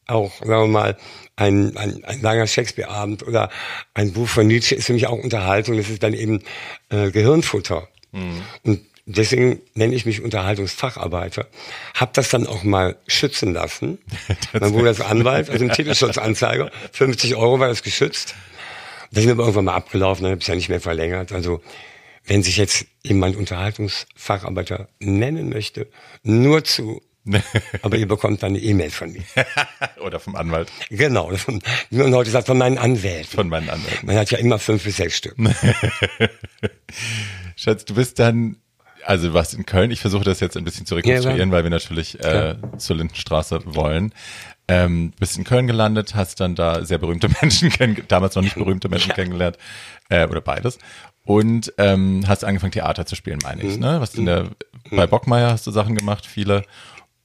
auch, 0.08 0.32
sagen 0.40 0.50
wir 0.50 0.66
mal, 0.66 0.98
ein, 1.36 1.76
ein, 1.76 2.02
ein 2.04 2.20
langer 2.20 2.48
Shakespeare-Abend 2.48 3.22
oder 3.26 3.50
ein 3.94 4.12
Buch 4.12 4.28
von 4.28 4.48
Nietzsche 4.48 4.74
ist 4.74 4.86
für 4.86 4.92
mich 4.94 5.06
auch 5.06 5.18
Unterhaltung. 5.18 5.76
Das 5.76 5.88
ist 5.88 6.02
dann 6.02 6.12
eben 6.14 6.42
äh, 6.90 7.10
Gehirnfutter. 7.12 7.88
Und 8.64 8.80
deswegen 9.06 9.60
nenne 9.74 9.94
ich 9.94 10.06
mich 10.06 10.22
Unterhaltungsfacharbeiter. 10.22 11.46
Hab 11.94 12.14
das 12.14 12.30
dann 12.30 12.46
auch 12.46 12.62
mal 12.62 12.96
schützen 13.06 13.52
lassen. 13.52 13.98
mein 14.52 14.72
Bruder 14.72 14.90
ist 14.90 15.00
Anwalt, 15.00 15.50
also 15.50 15.64
ein 15.64 15.72
Titelschutzanzeiger. 15.72 16.70
50 16.92 17.36
Euro 17.36 17.60
war 17.60 17.68
das 17.68 17.82
geschützt. 17.82 18.34
Das 19.10 19.22
sind 19.22 19.32
aber 19.32 19.42
irgendwann 19.42 19.66
mal 19.66 19.74
abgelaufen, 19.74 20.24
dann 20.24 20.32
habe 20.32 20.38
ich 20.38 20.44
es 20.44 20.48
ja 20.48 20.54
nicht 20.54 20.68
mehr 20.68 20.80
verlängert. 20.80 21.32
Also 21.32 21.60
wenn 22.26 22.42
sich 22.42 22.56
jetzt 22.56 22.86
jemand 23.02 23.36
Unterhaltungsfacharbeiter 23.36 24.88
nennen 24.98 25.50
möchte, 25.50 25.88
nur 26.22 26.64
zu. 26.64 27.02
Aber 27.82 27.96
ihr 27.96 28.06
bekommt 28.06 28.42
dann 28.42 28.50
eine 28.50 28.58
E-Mail 28.58 28.90
von 28.90 29.10
mir. 29.10 29.22
Oder 30.04 30.20
vom 30.20 30.36
Anwalt. 30.36 30.70
Genau, 30.90 31.34
von, 31.36 31.62
wie 31.88 31.96
man 31.96 32.14
heute 32.14 32.30
sagt, 32.30 32.46
von 32.48 32.58
meinen 32.58 32.76
Anwälten. 32.76 33.30
Von 33.34 33.48
meinen 33.48 33.70
Anwälten. 33.70 34.06
Man 34.06 34.16
hat 34.16 34.30
ja 34.30 34.38
immer 34.38 34.58
fünf 34.58 34.84
bis 34.84 34.96
sechs 34.96 35.16
Stück. 35.16 35.34
Schatz, 37.56 37.86
du 37.86 37.94
bist 37.94 38.18
dann, 38.18 38.56
also 39.06 39.32
warst 39.34 39.54
in 39.54 39.66
Köln. 39.66 39.90
Ich 39.90 40.00
versuche 40.00 40.24
das 40.24 40.40
jetzt 40.40 40.56
ein 40.56 40.64
bisschen 40.64 40.86
zu 40.86 40.94
rekonstruieren, 40.94 41.50
Ja, 41.50 41.54
weil 41.54 41.62
wir 41.64 41.70
natürlich 41.70 42.18
äh, 42.22 42.56
zur 42.78 42.96
Lindenstraße 42.96 43.60
wollen. 43.64 44.12
Ähm, 44.66 45.12
bist 45.18 45.36
in 45.36 45.44
Köln 45.44 45.66
gelandet, 45.66 46.14
hast 46.14 46.40
dann 46.40 46.54
da 46.54 46.84
sehr 46.84 46.98
berühmte 46.98 47.28
Menschen 47.42 47.68
kennengelernt, 47.70 48.10
damals 48.10 48.34
noch 48.34 48.42
nicht 48.42 48.54
berühmte 48.56 48.88
Menschen 48.88 49.12
kennengelernt, 49.14 49.58
äh, 50.08 50.26
oder 50.26 50.40
beides. 50.40 50.78
Und 51.26 51.72
ähm, 51.78 52.24
hast 52.26 52.44
angefangen, 52.44 52.72
Theater 52.72 53.06
zu 53.06 53.14
spielen, 53.16 53.38
meine 53.42 53.62
Mhm. 53.62 53.70
ich. 53.70 53.78
Ne? 53.78 54.00
Was 54.00 54.14
in 54.14 54.26
der, 54.26 54.48
bei 54.90 55.06
Bockmeier 55.06 55.50
hast 55.50 55.66
du 55.66 55.70
Sachen 55.70 55.94
gemacht, 55.96 56.26
viele. 56.26 56.64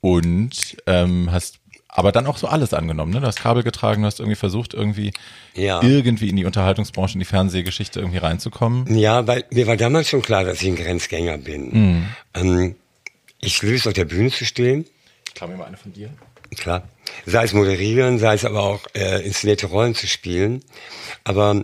Und 0.01 0.77
ähm, 0.87 1.29
hast 1.31 1.58
aber 1.99 2.11
dann 2.11 2.25
auch 2.25 2.37
so 2.37 2.47
alles 2.47 2.73
angenommen, 2.73 3.11
ne? 3.13 3.21
Du 3.21 3.27
hast 3.27 3.39
Kabel 3.41 3.61
getragen, 3.63 4.01
du 4.01 4.07
hast 4.07 4.19
irgendwie 4.19 4.35
versucht, 4.37 4.73
irgendwie 4.73 5.11
Ja. 5.53 5.81
irgendwie 5.83 6.29
in 6.29 6.35
die 6.35 6.45
Unterhaltungsbranche, 6.45 7.13
in 7.13 7.19
die 7.19 7.25
Fernsehgeschichte 7.25 7.99
irgendwie 7.99 8.17
reinzukommen. 8.19 8.97
Ja, 8.97 9.27
weil 9.27 9.45
mir 9.51 9.67
war 9.67 9.77
damals 9.77 10.09
schon 10.09 10.21
klar, 10.21 10.43
dass 10.43 10.61
ich 10.61 10.67
ein 10.67 10.75
Grenzgänger 10.75 11.37
bin. 11.37 12.07
Ähm, 12.33 12.75
ich 13.41 13.61
löse 13.61 13.89
auf 13.89 13.93
der 13.93 14.05
Bühne 14.05 14.31
zu 14.31 14.45
stehen, 14.45 14.85
Klar 15.35 15.49
mir 15.49 15.57
mal 15.57 15.65
eine 15.65 15.77
von 15.77 15.93
dir. 15.93 16.09
klar. 16.57 16.87
Sei 17.25 17.43
es 17.43 17.53
moderieren, 17.53 18.17
sei 18.19 18.33
es 18.33 18.45
aber 18.45 18.61
auch 18.63 18.81
äh, 18.95 19.25
inszenierte 19.25 19.67
Rollen 19.67 19.93
zu 19.95 20.07
spielen. 20.07 20.63
Aber 21.23 21.63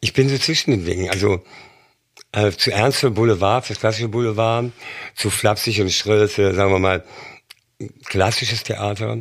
ich 0.00 0.12
bin 0.12 0.28
so 0.28 0.38
zwischen 0.38 0.70
den 0.72 0.84
Dingen. 0.84 1.10
Also 1.10 1.42
äh, 2.32 2.50
zu 2.52 2.70
ernst 2.72 2.98
für 3.00 3.10
Boulevard, 3.10 3.64
fürs 3.66 3.80
klassische 3.80 4.08
Boulevard, 4.08 4.70
zu 5.14 5.30
flapsig 5.30 5.80
und 5.80 5.90
schrill 5.92 6.28
für, 6.28 6.54
sagen 6.54 6.72
wir 6.72 6.78
mal, 6.78 7.04
klassisches 8.04 8.62
Theater. 8.62 9.18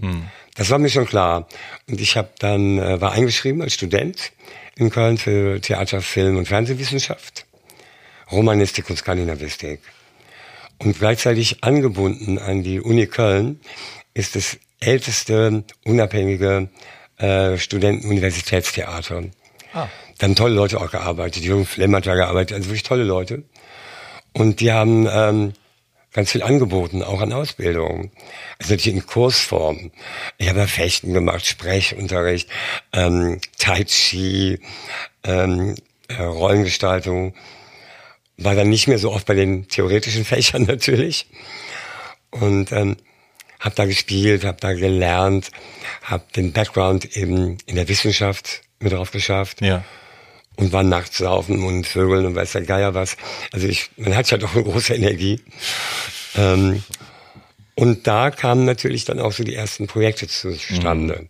Das 0.56 0.70
war 0.70 0.80
mir 0.80 0.90
schon 0.90 1.06
klar. 1.06 1.48
Und 1.88 2.02
ich 2.02 2.18
habe 2.18 2.30
dann 2.40 2.80
äh, 2.80 3.00
war 3.00 3.14
eingeschrieben 3.14 3.62
als 3.62 3.74
Student 3.74 4.32
in 4.76 4.90
Köln 4.90 5.18
für 5.18 5.62
Theater, 5.62 6.02
Film 6.02 6.38
und 6.38 6.48
Fernsehwissenschaft, 6.48 7.46
Romanistik 8.32 8.90
und 8.90 8.98
Skandinavistik. 8.98 9.82
Und 10.80 10.98
gleichzeitig 10.98 11.64
angebunden 11.64 12.40
an 12.40 12.64
die 12.64 12.80
Uni 12.80 13.08
Köln 13.08 13.60
ist 14.14 14.36
das 14.36 14.58
älteste 14.80 15.64
unabhängige 15.84 16.70
äh, 17.18 17.58
Studentenuniversitätstheater. 17.58 19.24
Ah. 19.74 19.88
Da 20.18 20.26
haben 20.26 20.36
tolle 20.36 20.56
Leute 20.56 20.80
auch 20.80 20.92
gearbeitet. 20.92 21.44
Jürgen 21.44 21.66
Flemm 21.66 21.96
hat 21.96 22.08
da 22.08 22.16
gearbeitet, 22.16 22.56
also 22.56 22.70
wirklich 22.70 22.84
tolle 22.84 23.04
Leute. 23.04 23.44
Und 24.34 24.60
die 24.62 24.72
haben 24.72 25.08
ähm, 25.12 25.54
ganz 26.14 26.32
viel 26.32 26.44
angeboten, 26.44 27.04
auch 27.04 27.22
an 27.22 27.34
Ausbildung. 27.34 28.12
Also 28.58 28.74
natürlich 28.74 28.96
in 28.96 29.06
Kursform. 29.06 29.92
Ich 30.38 30.50
habe 30.50 30.60
ja 30.60 30.68
Fechten 30.68 31.14
gemacht, 31.14 31.46
Sprechunterricht, 31.46 32.50
ähm, 32.94 33.40
Tai 33.58 33.84
Chi, 33.84 34.60
ähm, 35.24 35.76
äh, 36.08 36.22
Rollengestaltung. 36.22 37.36
War 38.38 38.56
dann 38.56 38.70
nicht 38.70 38.88
mehr 38.88 39.00
so 39.00 39.12
oft 39.12 39.26
bei 39.26 39.36
den 39.36 39.68
theoretischen 39.68 40.26
Fächern 40.26 40.64
natürlich. 40.64 41.28
Und 42.32 42.72
ähm, 42.72 42.98
habe 43.60 43.76
da 43.76 43.86
gespielt, 43.86 44.46
habe 44.46 44.58
da 44.62 44.74
gelernt, 44.74 45.52
habe 46.04 46.24
den 46.36 46.54
Background 46.54 47.18
eben 47.18 47.58
in 47.66 47.76
der 47.76 47.90
Wissenschaft 47.90 48.62
mit 48.80 48.94
drauf 48.94 49.12
geschafft 49.12 49.62
Ja. 49.62 49.84
Und 50.60 50.74
war 50.74 50.84
nachts 50.84 51.20
saufen 51.20 51.64
und 51.64 51.88
Vögeln 51.88 52.26
und 52.26 52.36
weiß 52.36 52.52
der 52.52 52.64
Geier 52.64 52.94
was. 52.94 53.16
Also 53.54 53.68
ich, 53.68 53.92
man 53.96 54.14
hat 54.14 54.30
ja 54.30 54.38
doch 54.38 54.54
eine 54.54 54.66
große 54.66 54.94
Energie. 54.94 55.42
Ähm, 56.36 56.84
und 57.76 58.08
da 58.08 58.30
kamen 58.30 58.66
natürlich 58.66 59.06
dann 59.06 59.22
auch 59.22 59.32
so 59.32 59.46
die 59.46 59.56
ersten 59.56 59.88
Projekte 59.88 60.28
zustande. 60.28 61.30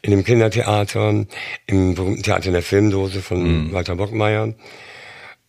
In 0.00 0.12
dem 0.12 0.24
Kindertheater, 0.24 1.26
im 1.66 1.94
berühmten 1.94 2.22
Theater 2.22 2.46
in 2.46 2.52
der 2.54 2.62
Filmdose 2.62 3.20
von 3.20 3.70
Walter 3.72 3.96
Bockmeier. 3.96 4.54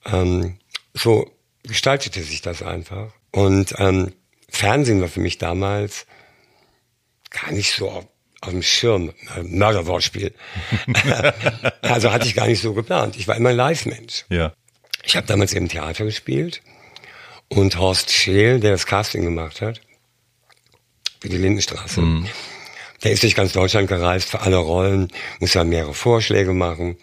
Ähm, 0.06 0.58
so 0.94 1.32
gestaltete 1.64 2.22
sich 2.22 2.42
das 2.42 2.64
einfach. 2.64 3.14
Und 3.32 3.76
ähm, 3.78 4.12
Fernsehen 4.50 5.00
war 5.00 5.08
für 5.08 5.22
mich 5.22 5.38
damals 5.38 6.06
gar 7.30 7.54
nicht 7.54 7.72
so 7.72 8.06
auf, 8.46 8.52
dem 8.52 8.62
Schirm. 8.62 9.14
Äh, 9.36 9.44
Mörderwortspiel. 9.44 10.34
also 11.82 12.12
hatte 12.12 12.28
ich 12.28 12.36
gar 12.36 12.48
nicht 12.48 12.62
so 12.62 12.74
geplant. 12.74 13.16
Ich 13.18 13.28
war 13.28 13.36
immer 13.36 13.50
ein 13.50 13.56
Live-Mensch. 13.56 14.26
Ja. 14.30 14.54
Ich 15.04 15.16
habe 15.16 15.28
damals 15.28 15.54
im 15.54 15.70
Theater 15.70 16.06
gespielt 16.06 16.62
Und 17.48 17.78
Horst 17.78 18.12
Scheel, 18.12 18.60
der 18.60 18.72
das 18.72 18.86
Casting 18.86 19.24
gemacht 19.24 19.62
hat, 19.62 19.82
für 21.20 21.30
die 21.30 21.38
Lindenstraße, 21.38 22.02
mhm. 22.02 22.28
der 23.04 23.12
ist 23.12 23.24
durch 23.24 23.36
ganz 23.36 23.54
Deutschland 23.54 23.88
gereist 23.88 24.30
für 24.30 24.42
alle 24.42 24.58
Rollen, 24.58 25.10
muss 25.40 25.54
ja 25.54 25.64
mehrere 25.64 25.94
Vorschläge 25.94 26.54
machen. 26.54 26.98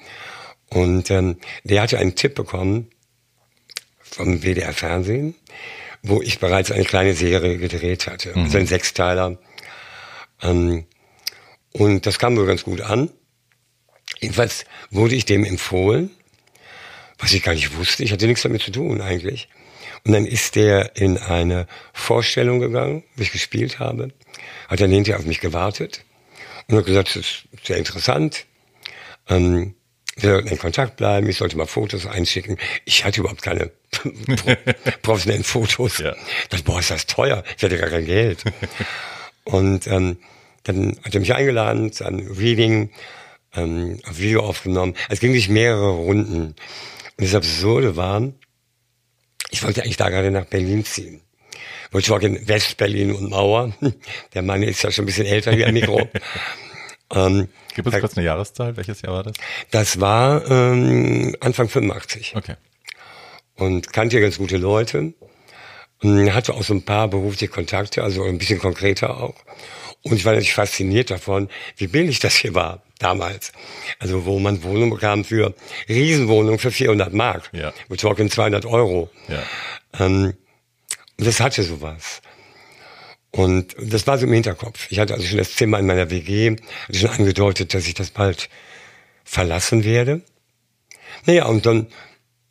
Und 0.68 1.10
ähm, 1.10 1.36
der 1.64 1.82
hatte 1.82 1.98
einen 1.98 2.14
Tipp 2.14 2.34
bekommen 2.34 2.90
vom 4.00 4.42
WDR 4.42 4.72
Fernsehen, 4.72 5.34
wo 6.02 6.20
ich 6.22 6.38
bereits 6.38 6.72
eine 6.72 6.84
kleine 6.84 7.14
Serie 7.14 7.58
gedreht 7.58 8.06
hatte, 8.06 8.32
mhm. 8.34 8.44
also 8.44 8.58
ein 8.58 8.66
Sechsteiler. 8.66 9.38
Ähm, 10.42 10.86
und 11.72 12.06
das 12.06 12.18
kam 12.18 12.36
wohl 12.36 12.46
ganz 12.46 12.64
gut 12.64 12.80
an. 12.80 13.10
Jedenfalls 14.20 14.64
wurde 14.90 15.14
ich 15.14 15.24
dem 15.24 15.44
empfohlen, 15.44 16.10
was 17.18 17.32
ich 17.32 17.42
gar 17.42 17.54
nicht 17.54 17.76
wusste. 17.76 18.04
Ich 18.04 18.12
hatte 18.12 18.26
nichts 18.26 18.42
damit 18.42 18.62
zu 18.62 18.70
tun 18.70 19.00
eigentlich. 19.00 19.48
Und 20.04 20.12
dann 20.12 20.26
ist 20.26 20.56
der 20.56 20.96
in 20.96 21.18
eine 21.18 21.66
Vorstellung 21.92 22.60
gegangen, 22.60 23.04
wo 23.16 23.22
ich 23.22 23.32
gespielt 23.32 23.78
habe. 23.78 24.12
Hat 24.68 24.80
dann 24.80 24.90
hinterher 24.90 25.18
auf 25.18 25.26
mich 25.26 25.40
gewartet 25.40 26.04
und 26.66 26.76
hat 26.76 26.86
gesagt, 26.86 27.08
das 27.08 27.16
ist 27.16 27.44
sehr 27.64 27.76
interessant. 27.76 28.46
Ähm, 29.28 29.74
wir 30.16 30.30
sollten 30.30 30.48
in 30.48 30.58
Kontakt 30.58 30.96
bleiben, 30.96 31.28
ich 31.28 31.38
sollte 31.38 31.56
mal 31.56 31.66
Fotos 31.66 32.06
einschicken. 32.06 32.58
Ich 32.84 33.04
hatte 33.04 33.20
überhaupt 33.20 33.42
keine 33.42 33.70
professionellen 35.02 35.44
Fotos. 35.44 35.98
Ja. 35.98 36.14
Das, 36.50 36.62
boah, 36.62 36.80
ist 36.80 36.90
das 36.90 37.06
teuer. 37.06 37.44
Ich 37.56 37.62
hatte 37.62 37.78
gar 37.78 37.88
kein 37.88 38.04
Geld. 38.04 38.44
und 39.44 39.86
ähm, 39.86 40.18
dann 40.64 40.98
hat 41.02 41.14
er 41.14 41.20
mich 41.20 41.34
eingeladen 41.34 41.92
zu 41.92 42.04
einem 42.04 42.30
Reading, 42.32 42.90
ähm, 43.54 43.98
auf 44.08 44.18
Video 44.18 44.42
aufgenommen. 44.42 44.94
Es 45.08 45.20
ging 45.20 45.32
durch 45.32 45.48
mehrere 45.48 45.90
Runden. 45.90 46.54
Und 47.16 47.26
das 47.26 47.34
Absurde 47.34 47.96
war, 47.96 48.32
ich 49.50 49.62
wollte 49.62 49.82
eigentlich 49.82 49.96
da 49.96 50.08
gerade 50.08 50.30
nach 50.30 50.46
Berlin 50.46 50.84
ziehen. 50.84 51.20
Ich 51.94 52.08
war 52.08 52.22
in 52.22 52.48
West-Berlin 52.48 53.12
und 53.12 53.30
Mauer. 53.30 53.72
Der 54.34 54.42
Mann 54.42 54.62
ist 54.62 54.82
ja 54.82 54.90
schon 54.90 55.04
ein 55.04 55.06
bisschen 55.06 55.26
älter 55.26 55.56
wie 55.56 55.64
ein 55.64 55.74
Mikro. 55.74 56.08
ähm, 57.14 57.48
Gib 57.74 57.84
uns 57.86 57.98
kurz 58.00 58.16
eine 58.16 58.24
Jahreszahl. 58.24 58.76
Welches 58.76 59.02
Jahr 59.02 59.12
war 59.12 59.22
das? 59.22 59.34
Das 59.70 60.00
war 60.00 60.50
ähm, 60.50 61.36
Anfang 61.40 61.68
85. 61.68 62.34
Okay. 62.34 62.56
Und 63.56 63.92
kannte 63.92 64.20
ganz 64.20 64.38
gute 64.38 64.56
Leute. 64.56 65.12
Hatte 66.02 66.54
auch 66.54 66.62
so 66.62 66.74
ein 66.74 66.82
paar 66.82 67.08
berufliche 67.08 67.48
Kontakte, 67.48 68.02
also 68.02 68.24
ein 68.24 68.38
bisschen 68.38 68.58
konkreter 68.58 69.18
auch. 69.18 69.36
Und 70.02 70.16
ich 70.16 70.24
war 70.24 70.32
natürlich 70.32 70.54
fasziniert 70.54 71.10
davon, 71.10 71.48
wie 71.76 71.86
billig 71.86 72.18
das 72.18 72.34
hier 72.36 72.54
war 72.54 72.82
damals. 72.98 73.52
Also 73.98 74.24
wo 74.24 74.38
man 74.38 74.62
Wohnungen 74.62 74.90
bekam 74.90 75.24
für 75.24 75.54
Riesenwohnungen 75.88 76.58
für 76.58 76.70
400 76.70 77.12
Mark. 77.12 77.50
Ja. 77.52 77.72
Wir 77.88 77.96
talking 77.96 78.30
200 78.30 78.66
Euro. 78.66 79.10
Ja. 79.28 79.42
Ähm, 80.00 80.34
und 81.18 81.26
das 81.26 81.40
hatte 81.40 81.62
sowas. 81.62 82.20
Und 83.30 83.74
das 83.78 84.06
war 84.06 84.18
so 84.18 84.26
im 84.26 84.32
Hinterkopf. 84.32 84.88
Ich 84.90 84.98
hatte 84.98 85.14
also 85.14 85.26
schon 85.26 85.38
das 85.38 85.54
Zimmer 85.54 85.78
in 85.78 85.86
meiner 85.86 86.10
WG, 86.10 86.56
hatte 86.88 86.98
schon 86.98 87.10
angedeutet, 87.10 87.74
dass 87.74 87.86
ich 87.86 87.94
das 87.94 88.10
bald 88.10 88.48
verlassen 89.24 89.84
werde. 89.84 90.22
Naja, 91.24 91.46
und 91.46 91.64
dann 91.64 91.86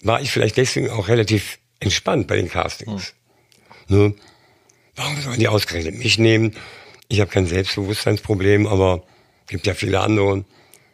war 0.02 0.22
ich 0.22 0.32
vielleicht 0.32 0.58
deswegen 0.58 0.90
auch 0.90 1.08
relativ 1.08 1.60
entspannt 1.80 2.28
bei 2.28 2.36
den 2.38 2.50
Castings. 2.50 3.14
Hm. 3.88 3.98
Nur, 3.98 4.16
warum 4.96 5.22
sollen 5.22 5.40
die 5.40 5.48
ausgerechnet 5.48 5.98
mich 5.98 6.18
nehmen? 6.18 6.56
Ich 7.12 7.20
habe 7.20 7.30
kein 7.30 7.46
Selbstbewusstseinsproblem, 7.46 8.68
aber 8.68 9.04
gibt 9.48 9.68
ja 9.68 9.74
viele 9.74 10.00
andere. 10.00 10.46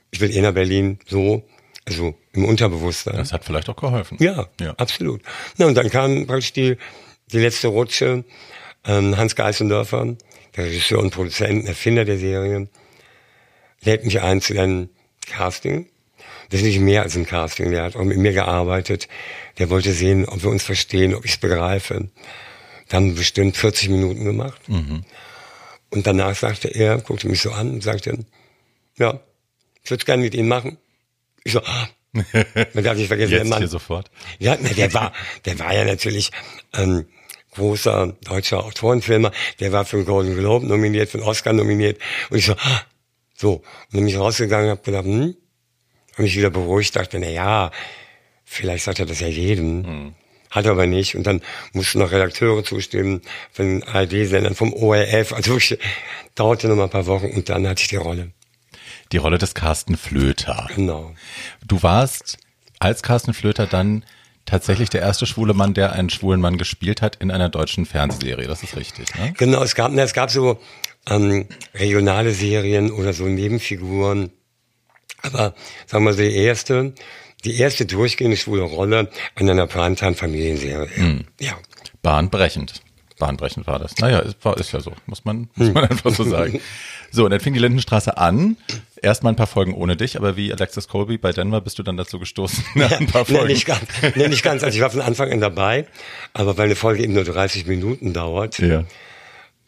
Ich 0.09 0.19
will 0.19 0.35
eh 0.35 0.41
nach 0.41 0.51
Berlin 0.51 0.97
so, 1.05 1.43
also 1.85 2.15
im 2.33 2.45
Unterbewusstsein. 2.45 3.17
Das 3.17 3.31
hat 3.31 3.45
vielleicht 3.45 3.69
auch 3.69 3.75
geholfen. 3.75 4.17
Ja, 4.19 4.47
ja. 4.59 4.73
absolut. 4.77 5.21
Na, 5.57 5.67
und 5.67 5.75
dann 5.75 5.91
kam 5.91 6.25
praktisch 6.25 6.53
die, 6.53 6.77
die 7.31 7.37
letzte 7.37 7.67
Rutsche. 7.67 8.23
Ähm, 8.83 9.15
Hans 9.15 9.35
Geißendörfer, 9.35 10.17
der 10.55 10.65
Regisseur 10.65 10.99
und 10.99 11.11
Produzent, 11.11 11.67
Erfinder 11.67 12.03
der 12.03 12.17
Serie, 12.17 12.67
lädt 13.83 14.03
mich 14.03 14.19
ein 14.19 14.41
zu 14.41 14.59
einem 14.59 14.89
Casting. 15.29 15.87
Das 16.49 16.61
ist 16.61 16.65
nicht 16.65 16.79
mehr 16.79 17.03
als 17.03 17.15
ein 17.15 17.27
Casting. 17.27 17.69
Der 17.69 17.83
hat 17.83 17.95
auch 17.95 18.03
mit 18.03 18.17
mir 18.17 18.33
gearbeitet. 18.33 19.07
Der 19.59 19.69
wollte 19.69 19.91
sehen, 19.91 20.25
ob 20.25 20.41
wir 20.41 20.49
uns 20.49 20.63
verstehen, 20.63 21.13
ob 21.13 21.25
ich 21.25 21.33
es 21.33 21.37
begreife. 21.37 22.09
Da 22.87 22.97
haben 22.97 23.09
wir 23.09 23.15
bestimmt 23.17 23.55
40 23.55 23.89
Minuten 23.89 24.25
gemacht. 24.25 24.67
Mhm. 24.67 25.03
Und 25.89 26.05
danach 26.05 26.35
sagte 26.35 26.67
er, 26.67 26.97
guckte 26.99 27.27
mich 27.27 27.41
so 27.41 27.51
an 27.51 27.71
und 27.71 27.83
sagte, 27.83 28.25
ja, 28.97 29.19
ich 29.83 29.89
würde 29.89 30.01
es 30.01 30.05
gerne 30.05 30.23
mit 30.23 30.33
Ihnen 30.33 30.49
machen. 30.49 30.77
Ich 31.43 31.53
so, 31.53 31.61
ah, 31.63 31.89
man 32.73 32.83
darf 32.83 32.97
nicht 32.97 33.07
vergessen, 33.07 33.31
Jetzt 33.31 33.43
der 33.43 33.49
Mann. 33.49 33.59
Hier 33.59 33.67
sofort. 33.67 34.11
Ja, 34.39 34.57
na, 34.59 34.69
der 34.69 34.93
war, 34.93 35.13
der 35.45 35.59
war 35.59 35.73
ja 35.73 35.85
natürlich 35.85 36.31
ähm, 36.73 37.05
großer 37.53 38.15
deutscher 38.23 38.65
Autorenfilmer. 38.65 39.31
Der 39.59 39.71
war 39.71 39.85
für 39.85 39.97
den 39.97 40.05
Golden 40.05 40.35
Globe 40.37 40.65
nominiert, 40.65 41.09
für 41.09 41.19
den 41.19 41.27
Oscar 41.27 41.53
nominiert. 41.53 41.99
Und 42.29 42.37
ich 42.37 42.45
so, 42.45 42.53
ah, 42.53 42.81
so. 43.35 43.53
Und 43.53 43.63
dann 43.91 44.01
bin 44.01 44.07
ich 44.07 44.17
rausgegangen, 44.17 44.69
habe 44.69 44.81
gedacht, 44.81 45.05
hm, 45.05 45.35
habe 46.13 46.23
mich 46.23 46.35
wieder 46.35 46.49
beruhigt, 46.49 46.95
dachte, 46.95 47.19
na 47.19 47.29
ja, 47.29 47.71
vielleicht 48.43 48.85
sagt 48.85 48.99
er 48.99 49.05
das 49.05 49.19
ja 49.19 49.27
jedem. 49.27 49.85
Hm. 49.85 50.15
Hat 50.49 50.65
aber 50.65 50.87
nicht. 50.87 51.15
Und 51.15 51.27
dann 51.27 51.41
mussten 51.73 51.99
noch 51.99 52.11
Redakteure 52.11 52.63
zustimmen 52.63 53.21
von 53.51 53.65
den 53.65 53.83
ARD-Sendern, 53.83 54.55
vom 54.55 54.73
ORF. 54.73 55.33
Also 55.33 55.51
wirklich, 55.51 55.79
dauerte 56.35 56.67
noch 56.67 56.75
mal 56.75 56.85
ein 56.85 56.89
paar 56.89 57.05
Wochen 57.07 57.27
und 57.27 57.49
dann 57.49 57.67
hatte 57.67 57.81
ich 57.81 57.89
die 57.89 57.95
Rolle. 57.97 58.31
Die 59.11 59.17
Rolle 59.17 59.37
des 59.37 59.53
Carsten 59.53 59.97
Flöter. 59.97 60.67
Genau. 60.75 61.13
Du 61.65 61.83
warst 61.83 62.37
als 62.79 63.03
Carsten 63.03 63.33
Flöter 63.33 63.65
dann 63.65 64.03
tatsächlich 64.45 64.89
der 64.89 65.01
erste 65.01 65.25
schwule 65.25 65.53
Mann, 65.53 65.73
der 65.73 65.93
einen 65.93 66.09
schwulen 66.09 66.41
Mann 66.41 66.57
gespielt 66.57 67.01
hat 67.01 67.17
in 67.17 67.31
einer 67.31 67.49
deutschen 67.49 67.85
Fernsehserie. 67.85 68.47
Das 68.47 68.63
ist 68.63 68.75
richtig, 68.75 69.13
ne? 69.15 69.33
Genau, 69.37 69.61
es 69.61 69.75
gab, 69.75 69.93
es 69.93 70.13
gab 70.13 70.31
so 70.31 70.59
ähm, 71.09 71.47
regionale 71.73 72.31
Serien 72.31 72.91
oder 72.91 73.13
so 73.13 73.25
Nebenfiguren. 73.25 74.31
Aber 75.21 75.53
sagen 75.85 76.05
wir 76.05 76.11
mal, 76.11 76.15
die 76.15 76.35
erste 76.35 76.93
die 77.47 77.57
erste 77.57 77.85
durchgehende 77.85 78.37
schwule 78.37 78.63
Rolle 78.63 79.09
in 79.37 79.49
einer 79.49 79.67
Primetime-Familienserie. 79.67 80.89
Hm. 80.95 81.25
Ja. 81.39 81.53
Bahnbrechend. 82.01 82.81
Bahnbrechend 83.17 83.65
war 83.65 83.79
das. 83.79 83.97
Naja, 83.97 84.19
ist, 84.19 84.43
war, 84.43 84.57
ist 84.57 84.71
ja 84.73 84.79
so, 84.79 84.91
muss 85.07 85.25
man, 85.25 85.49
muss 85.55 85.73
man 85.73 85.85
einfach 85.85 86.13
so 86.13 86.23
sagen. 86.23 86.61
So, 87.09 87.23
und 87.23 87.31
dann 87.31 87.39
fing 87.39 87.53
die 87.53 87.59
Lindenstraße 87.61 88.17
an. 88.17 88.57
Erstmal 89.01 89.31
ein 89.31 89.37
paar 89.37 89.47
Folgen 89.47 89.73
ohne 89.73 89.95
dich, 89.95 90.17
aber 90.17 90.35
wie 90.35 90.51
Alexis 90.51 90.89
Colby 90.89 91.17
bei 91.17 91.31
Denver 91.31 91.61
bist 91.61 91.79
du 91.79 91.83
dann 91.83 91.95
dazu 91.95 92.19
gestoßen? 92.19 92.65
Ja, 92.75 92.87
ein 92.87 93.07
paar 93.07 93.23
Folgen. 93.23 93.47
Nee, 93.47 93.53
nicht 93.53 93.65
ganz. 93.65 93.81
Nee, 94.15 94.27
nicht 94.27 94.43
ganz. 94.43 94.61
Also 94.61 94.75
ich 94.75 94.81
war 94.81 94.89
von 94.89 94.99
Anfang 94.99 95.31
an 95.31 95.39
dabei, 95.39 95.87
aber 96.33 96.57
weil 96.57 96.65
eine 96.65 96.75
Folge 96.75 97.03
eben 97.03 97.13
nur 97.13 97.23
30 97.23 97.65
Minuten 97.65 98.11
dauert, 98.11 98.59
ja. 98.59 98.83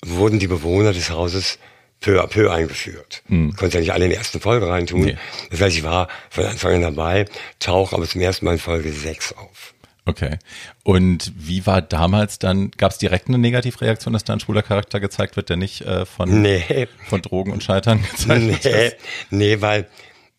wurden 0.05 0.39
die 0.39 0.47
Bewohner 0.47 0.91
des 0.91 1.11
Hauses 1.11 1.59
peu 1.99 2.21
à 2.21 2.27
peu 2.27 2.49
eingeführt. 2.51 3.23
Hm. 3.27 3.55
Konnte 3.55 3.77
ja 3.77 3.81
nicht 3.81 3.93
alle 3.93 4.05
in 4.05 4.11
die 4.11 4.17
ersten 4.17 4.39
Folge 4.39 4.67
reintun. 4.67 5.01
Nee. 5.01 5.17
Das 5.51 5.61
heißt, 5.61 5.77
ich 5.77 5.83
war 5.83 6.07
von 6.29 6.45
Anfang 6.45 6.75
an 6.75 6.81
dabei, 6.81 7.25
tauche 7.59 7.95
aber 7.95 8.07
zum 8.07 8.21
ersten 8.21 8.45
Mal 8.45 8.53
in 8.53 8.59
Folge 8.59 8.91
6 8.91 9.33
auf. 9.33 9.73
Okay. 10.05 10.39
Und 10.83 11.31
wie 11.35 11.65
war 11.67 11.81
damals 11.81 12.39
dann, 12.39 12.71
gab 12.71 12.91
es 12.91 12.97
direkt 12.97 13.27
eine 13.27 13.37
Negativreaktion, 13.37 14.13
dass 14.13 14.23
da 14.23 14.33
ein 14.33 14.39
schwuler 14.39 14.63
Charakter 14.63 14.99
gezeigt 14.99 15.35
wird, 15.35 15.49
der 15.49 15.57
nicht 15.57 15.81
äh, 15.81 16.05
von, 16.05 16.41
nee. 16.41 16.87
von 17.07 17.21
Drogen 17.21 17.51
und 17.51 17.63
Scheitern 17.63 18.01
gezeigt 18.11 18.41
nee. 18.41 18.63
wird? 18.63 18.95
Nee, 19.29 19.61
weil 19.61 19.87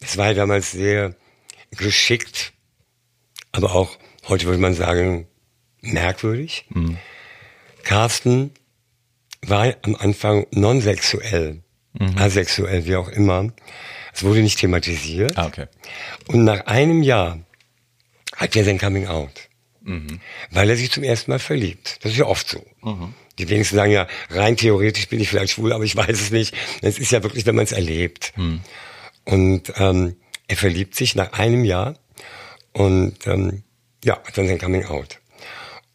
es 0.00 0.16
war 0.16 0.34
damals 0.34 0.72
sehr 0.72 1.14
geschickt, 1.70 2.52
aber 3.52 3.74
auch, 3.74 3.96
heute 4.26 4.46
würde 4.46 4.58
man 4.58 4.74
sagen, 4.74 5.28
merkwürdig. 5.82 6.64
Mhm. 6.70 6.96
Carsten 7.84 8.50
war 9.46 9.74
am 9.82 9.96
Anfang 9.96 10.46
non-sexuell, 10.52 11.62
mhm. 11.98 12.18
asexuell, 12.18 12.86
wie 12.86 12.96
auch 12.96 13.08
immer. 13.08 13.52
Es 14.12 14.22
wurde 14.22 14.42
nicht 14.42 14.58
thematisiert. 14.58 15.36
Ah, 15.36 15.46
okay. 15.46 15.66
Und 16.28 16.44
nach 16.44 16.66
einem 16.66 17.02
Jahr 17.02 17.38
hat 18.36 18.56
er 18.56 18.64
sein 18.64 18.78
Coming 18.78 19.06
Out. 19.06 19.48
Mhm. 19.82 20.20
Weil 20.50 20.70
er 20.70 20.76
sich 20.76 20.90
zum 20.90 21.02
ersten 21.02 21.30
Mal 21.30 21.38
verliebt. 21.38 21.98
Das 22.02 22.12
ist 22.12 22.18
ja 22.18 22.26
oft 22.26 22.48
so. 22.48 22.64
Mhm. 22.82 23.14
Die 23.38 23.48
wenigsten 23.48 23.76
sagen 23.76 23.92
ja, 23.92 24.06
rein 24.28 24.56
theoretisch 24.56 25.08
bin 25.08 25.20
ich 25.20 25.30
vielleicht 25.30 25.54
schwul, 25.54 25.72
aber 25.72 25.84
ich 25.84 25.96
weiß 25.96 26.20
es 26.20 26.30
nicht. 26.30 26.54
Es 26.82 26.98
ist 26.98 27.12
ja 27.12 27.22
wirklich, 27.22 27.46
wenn 27.46 27.54
man 27.54 27.64
es 27.64 27.72
erlebt. 27.72 28.32
Mhm. 28.36 28.60
Und 29.24 29.72
ähm, 29.76 30.16
er 30.48 30.56
verliebt 30.56 30.94
sich 30.94 31.14
nach 31.14 31.32
einem 31.32 31.64
Jahr 31.64 31.94
und 32.72 33.26
ähm, 33.26 33.62
ja, 34.04 34.14
hat 34.24 34.36
dann 34.36 34.48
sein 34.48 34.58
Coming 34.58 34.84
Out. 34.86 35.19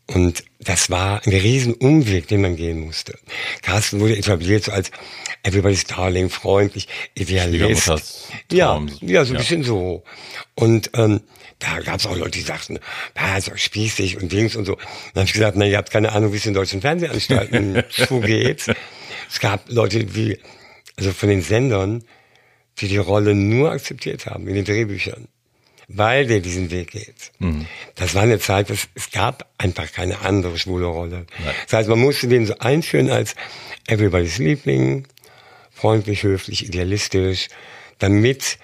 Und 0.08 0.44
das 0.60 0.92
war 0.92 1.26
ein 1.26 1.34
riesen 1.34 1.74
Umweg, 1.74 2.28
den 2.28 2.42
man 2.42 2.56
gehen 2.56 2.80
musste. 2.80 3.18
Carsten 3.62 4.00
wurde 4.00 4.16
etabliert 4.18 4.66
so 4.66 4.72
als 4.72 4.92
Everybody's 5.44 5.86
Darling, 5.86 6.30
freundlich, 6.30 6.88
Idealist. 7.16 7.88
Ja, 8.52 8.82
ja, 9.02 9.26
so 9.26 9.34
ein 9.34 9.38
bisschen 9.38 9.64
so. 9.64 10.04
Und 10.54 10.92
ähm, 10.94 11.22
da 11.60 11.80
gab 11.80 12.00
es 12.00 12.06
auch 12.06 12.16
Leute, 12.16 12.32
die 12.32 12.42
sagten, 12.42 12.80
ah, 13.16 13.40
so 13.42 13.52
spießig 13.56 14.22
und 14.22 14.32
Dings 14.32 14.56
und 14.56 14.66
so. 14.66 14.76
Dann 14.76 15.22
habe 15.22 15.26
ich 15.26 15.34
gesagt, 15.34 15.58
na, 15.58 15.66
ihr 15.66 15.78
habt 15.78 15.92
keine 15.92 16.12
Ahnung, 16.12 16.34
wie 16.34 16.38
es 16.38 16.46
in 16.46 16.54
deutschen 16.54 16.82
Fernsehanstalten 16.82 17.84
zugeht. 17.90 18.66
Es 19.30 19.40
gab 19.40 19.70
Leute, 19.70 20.16
wie, 20.16 20.38
also 20.98 21.12
von 21.12 21.30
den 21.30 21.42
Sendern, 21.42 22.04
die 22.80 22.88
die 22.88 22.98
Rolle 22.98 23.34
nur 23.34 23.72
akzeptiert 23.72 24.26
haben 24.26 24.48
in 24.48 24.56
den 24.56 24.66
Drehbüchern. 24.66 25.28
Weil 25.88 26.26
der 26.28 26.40
diesen 26.40 26.72
Weg 26.72 26.92
geht. 26.92 27.32
Mhm. 27.40 27.66
Das 27.96 28.16
war 28.16 28.24
eine 28.24 28.40
Zeit, 28.40 28.70
es, 28.70 28.88
es 28.96 29.12
gab 29.12 29.50
einfach 29.58 29.92
keine 29.92 30.20
andere 30.22 30.58
schwule 30.58 30.86
Rolle. 30.88 31.26
Das 31.66 31.74
heißt, 31.80 31.90
man 31.90 32.00
musste 32.00 32.28
den 32.28 32.46
so 32.46 32.58
einführen 32.60 33.10
als 33.10 33.36
Everybody's 33.88 34.38
Liebling, 34.38 35.08
freundlich, 35.72 36.24
höflich, 36.24 36.66
idealistisch, 36.66 37.50
damit 38.00 38.58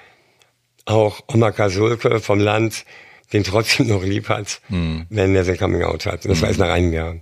auch 0.86 1.22
Oma 1.28 1.52
Kasulke 1.52 2.20
vom 2.20 2.40
Land 2.40 2.86
den 3.34 3.44
trotzdem 3.44 3.88
noch 3.88 4.04
lieb 4.04 4.28
hat, 4.28 4.62
Mhm. 4.70 5.06
wenn 5.10 5.36
er 5.36 5.46
sein 5.46 5.58
Coming 5.58 5.84
Out 5.84 6.06
hat. 6.06 6.26
Und 6.26 6.32
das 6.32 6.42
war 6.42 6.50
erst 6.50 6.60
nach 6.60 6.70
einem 6.70 6.92
Jahr. 6.92 7.16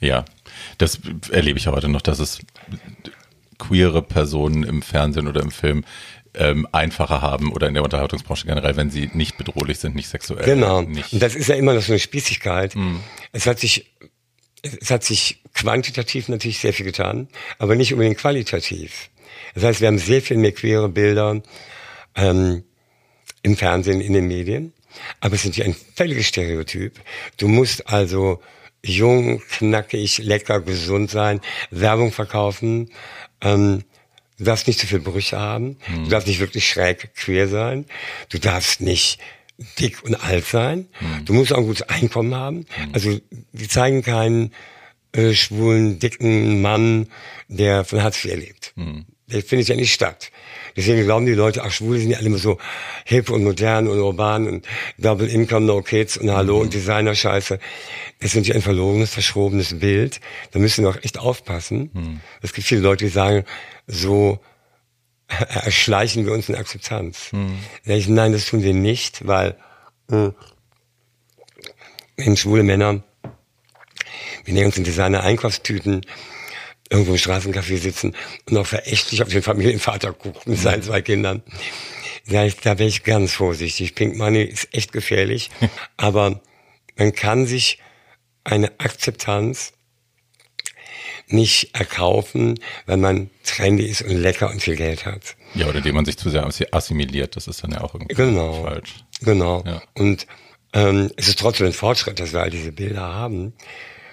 Ja, 0.00 0.24
das 0.78 1.00
erlebe 1.30 1.58
ich 1.58 1.66
heute 1.68 1.88
noch, 1.88 2.02
dass 2.02 2.18
es 2.18 2.40
queere 3.58 4.02
Personen 4.02 4.64
im 4.64 4.82
Fernsehen 4.82 5.28
oder 5.28 5.42
im 5.42 5.50
Film 5.50 5.84
ähm, 6.34 6.66
einfacher 6.72 7.22
haben 7.22 7.52
oder 7.52 7.68
in 7.68 7.74
der 7.74 7.82
Unterhaltungsbranche 7.82 8.46
generell, 8.46 8.76
wenn 8.76 8.90
sie 8.90 9.10
nicht 9.14 9.36
bedrohlich 9.36 9.78
sind, 9.78 9.94
nicht 9.94 10.08
sexuell. 10.08 10.44
Genau. 10.44 10.82
Nicht, 10.82 11.12
Und 11.12 11.22
das 11.22 11.34
ist 11.34 11.48
ja 11.48 11.54
immer 11.54 11.74
noch 11.74 11.82
so 11.82 11.92
eine 11.92 12.00
Spießigkeit. 12.00 12.74
Es 13.32 13.46
hat 13.46 13.58
sich, 13.58 13.94
es 14.62 14.90
hat 14.90 15.04
sich 15.04 15.42
quantitativ 15.54 16.28
natürlich 16.28 16.58
sehr 16.58 16.72
viel 16.72 16.86
getan, 16.86 17.28
aber 17.58 17.76
nicht 17.76 17.92
unbedingt 17.92 18.18
qualitativ. 18.18 19.10
Das 19.54 19.64
heißt, 19.64 19.80
wir 19.80 19.88
haben 19.88 19.98
sehr 19.98 20.22
viel 20.22 20.36
mehr 20.36 20.52
queere 20.52 20.88
Bilder 20.88 21.42
ähm, 22.16 22.64
im 23.42 23.56
Fernsehen, 23.56 24.00
in 24.00 24.12
den 24.12 24.26
Medien, 24.26 24.72
aber 25.20 25.34
es 25.34 25.42
sind 25.42 25.56
ja 25.56 25.64
ein 25.64 25.76
völliges 25.94 26.26
Stereotyp. 26.26 27.00
Du 27.36 27.48
musst 27.48 27.88
also 27.88 28.40
jung, 28.84 29.40
knackig, 29.50 30.18
lecker, 30.18 30.60
gesund 30.60 31.10
sein, 31.10 31.40
Werbung 31.70 32.12
verkaufen, 32.12 32.90
ähm, 33.40 33.84
Du 34.38 34.44
darfst 34.44 34.66
nicht 34.66 34.80
zu 34.80 34.86
viel 34.86 35.00
Brüche 35.00 35.38
haben. 35.38 35.76
Du 36.04 36.10
darfst 36.10 36.26
nicht 36.28 36.40
wirklich 36.40 36.68
schräg 36.68 37.14
queer 37.14 37.48
sein. 37.48 37.86
Du 38.30 38.38
darfst 38.38 38.80
nicht 38.80 39.18
dick 39.78 40.02
und 40.02 40.16
alt 40.16 40.44
sein. 40.46 40.88
Du 41.24 41.32
musst 41.32 41.52
auch 41.52 41.58
ein 41.58 41.66
gutes 41.66 41.82
Einkommen 41.88 42.34
haben. 42.34 42.66
Also 42.92 43.18
die 43.52 43.68
zeigen 43.68 44.02
keinen 44.02 44.52
äh, 45.12 45.32
schwulen, 45.34 46.00
dicken 46.00 46.60
Mann, 46.60 47.08
der 47.48 47.84
von 47.84 48.02
Hartz 48.02 48.24
IV 48.24 48.34
lebt. 48.34 48.72
Der 48.76 49.13
findet 49.42 49.68
ja 49.68 49.76
nicht 49.76 49.92
statt. 49.92 50.30
Deswegen 50.76 51.04
glauben 51.04 51.24
die 51.26 51.34
Leute, 51.34 51.62
ach, 51.62 51.70
Schwule 51.70 52.00
sind 52.00 52.10
ja 52.10 52.18
alle 52.18 52.26
immer 52.26 52.38
so 52.38 52.58
hip 53.04 53.30
und 53.30 53.44
modern 53.44 53.86
und 53.88 53.98
urban 53.98 54.48
und 54.48 54.66
Double 54.98 55.28
Income, 55.28 55.66
No 55.66 55.82
Kids 55.82 56.16
und 56.16 56.30
Hallo 56.30 56.58
und 56.60 56.74
Designer-Scheiße. 56.74 57.58
Das 58.18 58.30
ist 58.30 58.34
natürlich 58.36 58.56
ein 58.56 58.62
verlogenes, 58.62 59.10
verschrobenes 59.10 59.78
Bild. 59.78 60.20
Da 60.50 60.58
müssen 60.58 60.84
wir 60.84 60.90
auch 60.90 61.02
echt 61.02 61.18
aufpassen. 61.18 61.90
Es 62.42 62.52
gibt 62.52 62.66
viele 62.66 62.80
Leute, 62.80 63.04
die 63.04 63.10
sagen, 63.10 63.44
so 63.86 64.40
erschleichen 65.28 66.26
wir 66.26 66.32
uns 66.32 66.48
eine 66.48 66.58
Akzeptanz. 66.58 67.30
Sag 67.84 67.96
ich, 67.96 68.08
nein, 68.08 68.32
das 68.32 68.46
tun 68.46 68.62
wir 68.62 68.74
nicht, 68.74 69.26
weil 69.26 69.56
mh, 70.08 70.34
wenn 72.16 72.36
schwule 72.36 72.62
Männer, 72.62 73.02
wir 74.44 74.54
nehmen 74.54 74.66
uns 74.66 74.76
in 74.76 74.84
Designer-Einkaufstüten, 74.84 76.02
irgendwo 76.90 77.12
im 77.12 77.18
Straßencafé 77.18 77.76
sitzen 77.78 78.14
und 78.48 78.56
auch 78.58 78.66
verächtlich 78.66 79.22
auf 79.22 79.28
den 79.28 79.42
Familienvater 79.42 80.12
gucken 80.12 80.40
mit 80.46 80.58
seinen 80.60 80.82
zwei 80.82 81.02
Kindern. 81.02 81.42
Ich, 82.26 82.56
da 82.56 82.78
wäre 82.78 82.88
ich 82.88 83.02
ganz 83.04 83.32
vorsichtig. 83.32 83.94
Pink 83.94 84.16
Money 84.16 84.42
ist 84.42 84.68
echt 84.72 84.92
gefährlich, 84.92 85.50
aber 85.96 86.40
man 86.96 87.12
kann 87.14 87.46
sich 87.46 87.78
eine 88.44 88.72
Akzeptanz 88.78 89.72
nicht 91.28 91.74
erkaufen, 91.74 92.58
wenn 92.86 93.00
man 93.00 93.30
trendy 93.44 93.84
ist 93.86 94.02
und 94.02 94.10
lecker 94.16 94.50
und 94.50 94.62
viel 94.62 94.76
Geld 94.76 95.06
hat. 95.06 95.36
ja, 95.54 95.66
oder 95.66 95.78
indem 95.78 95.94
man 95.94 96.04
sich 96.04 96.18
zu 96.18 96.28
sehr 96.30 96.46
assimiliert, 96.72 97.36
das 97.36 97.46
ist 97.46 97.62
dann 97.62 97.72
ja 97.72 97.80
auch 97.80 97.94
irgendwie 97.94 98.14
Genau. 98.14 98.62
falsch. 98.64 98.94
Genau. 99.22 99.62
Ja. 99.66 99.82
Und 99.94 100.26
ähm, 100.74 101.10
es 101.16 101.28
ist 101.28 101.38
trotzdem 101.38 101.66
ein 101.66 101.72
Fortschritt, 101.72 102.20
dass 102.20 102.32
wir 102.32 102.40
all 102.42 102.50
diese 102.50 102.72
Bilder 102.72 103.00
haben. 103.14 103.54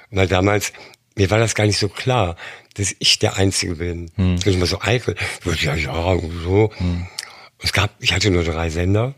Weil 0.10 0.28
damals, 0.28 0.72
mir 1.16 1.30
war 1.30 1.40
das 1.40 1.56
gar 1.56 1.66
nicht 1.66 1.80
so 1.80 1.90
klar, 1.90 2.36
dass 2.76 2.94
ich 3.00 3.20
der 3.20 3.38
Einzige 3.38 3.76
bin. 3.76 4.12
Hm. 4.16 4.36
Ich 4.46 4.56
immer 4.56 4.66
so 4.66 4.80
eitel. 4.82 5.16
Ich 5.52 5.64
Ja, 5.64 5.76
ja, 5.76 6.18
so. 6.44 6.72
Es 7.60 7.74
gab, 7.74 7.92
ich 8.00 8.14
hatte 8.14 8.32
nur 8.32 8.44
drei 8.44 8.70
Sender. 8.70 9.14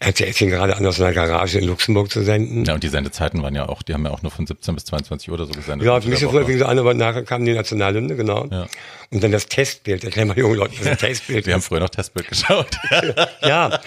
RTL 0.00 0.32
fing 0.32 0.48
gerade 0.50 0.76
an, 0.76 0.86
aus 0.86 1.00
einer 1.00 1.12
Garage 1.12 1.58
in 1.58 1.64
Luxemburg 1.64 2.08
zu 2.08 2.22
senden. 2.22 2.64
Ja, 2.64 2.74
und 2.74 2.84
die 2.84 2.88
Sendezeiten 2.88 3.42
waren 3.42 3.56
ja 3.56 3.68
auch, 3.68 3.82
die 3.82 3.94
haben 3.94 4.04
ja 4.04 4.12
auch 4.12 4.22
nur 4.22 4.30
von 4.30 4.46
17 4.46 4.74
bis 4.76 4.84
22 4.84 5.28
Uhr 5.28 5.34
oder 5.34 5.46
so 5.46 5.52
gesendet. 5.52 5.84
Ja, 5.86 5.98
der 5.98 6.16
so 6.16 6.30
früher 6.30 6.46
fing 6.46 6.56
so 6.56 6.66
an, 6.66 6.78
aber 6.78 6.94
nachher 6.94 7.24
kam 7.24 7.44
die 7.44 7.52
Nationalhymne, 7.52 8.14
genau. 8.14 8.46
Ja. 8.48 8.68
Und 9.10 9.24
dann 9.24 9.32
das 9.32 9.46
Testbild. 9.46 10.04
Erklär 10.04 10.26
mal 10.26 10.38
jungen 10.38 10.54
Leuten, 10.54 10.76
was 10.78 10.86
ein 10.86 10.98
Testbild 10.98 11.46
Wir 11.46 11.54
haben 11.54 11.60
ist. 11.60 11.66
früher 11.66 11.80
noch 11.80 11.88
Testbild 11.88 12.28
geschaut. 12.28 12.68
Ja. 13.42 13.80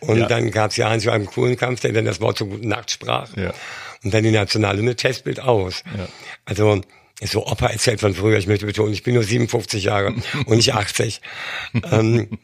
Und 0.00 0.18
Ja. 0.18 0.26
dann 0.26 0.52
gab's 0.52 0.76
ja 0.76 0.88
Heinz 0.88 1.02
Joachim 1.02 1.26
Kuhlenkampf, 1.26 1.80
der 1.80 1.92
dann 1.92 2.04
das 2.04 2.20
Wort 2.20 2.38
zur 2.38 2.48
guten 2.48 2.68
Nacht 2.68 2.90
sprach. 2.92 3.36
Ja. 3.36 3.52
Und 4.04 4.14
dann 4.14 4.22
die 4.22 4.30
Nationalhymne 4.30 4.94
Testbild 4.94 5.40
aus. 5.40 5.82
Ja. 5.98 6.06
Also, 6.44 6.80
so 7.22 7.46
Opa 7.46 7.68
erzählt 7.68 8.00
von 8.00 8.14
früher, 8.14 8.38
ich 8.38 8.46
möchte 8.46 8.66
betonen, 8.66 8.92
ich 8.92 9.02
bin 9.02 9.14
nur 9.14 9.22
57 9.22 9.84
Jahre 9.84 10.14
und 10.46 10.56
nicht 10.56 10.74
80. 10.74 11.20
ähm, 11.90 12.38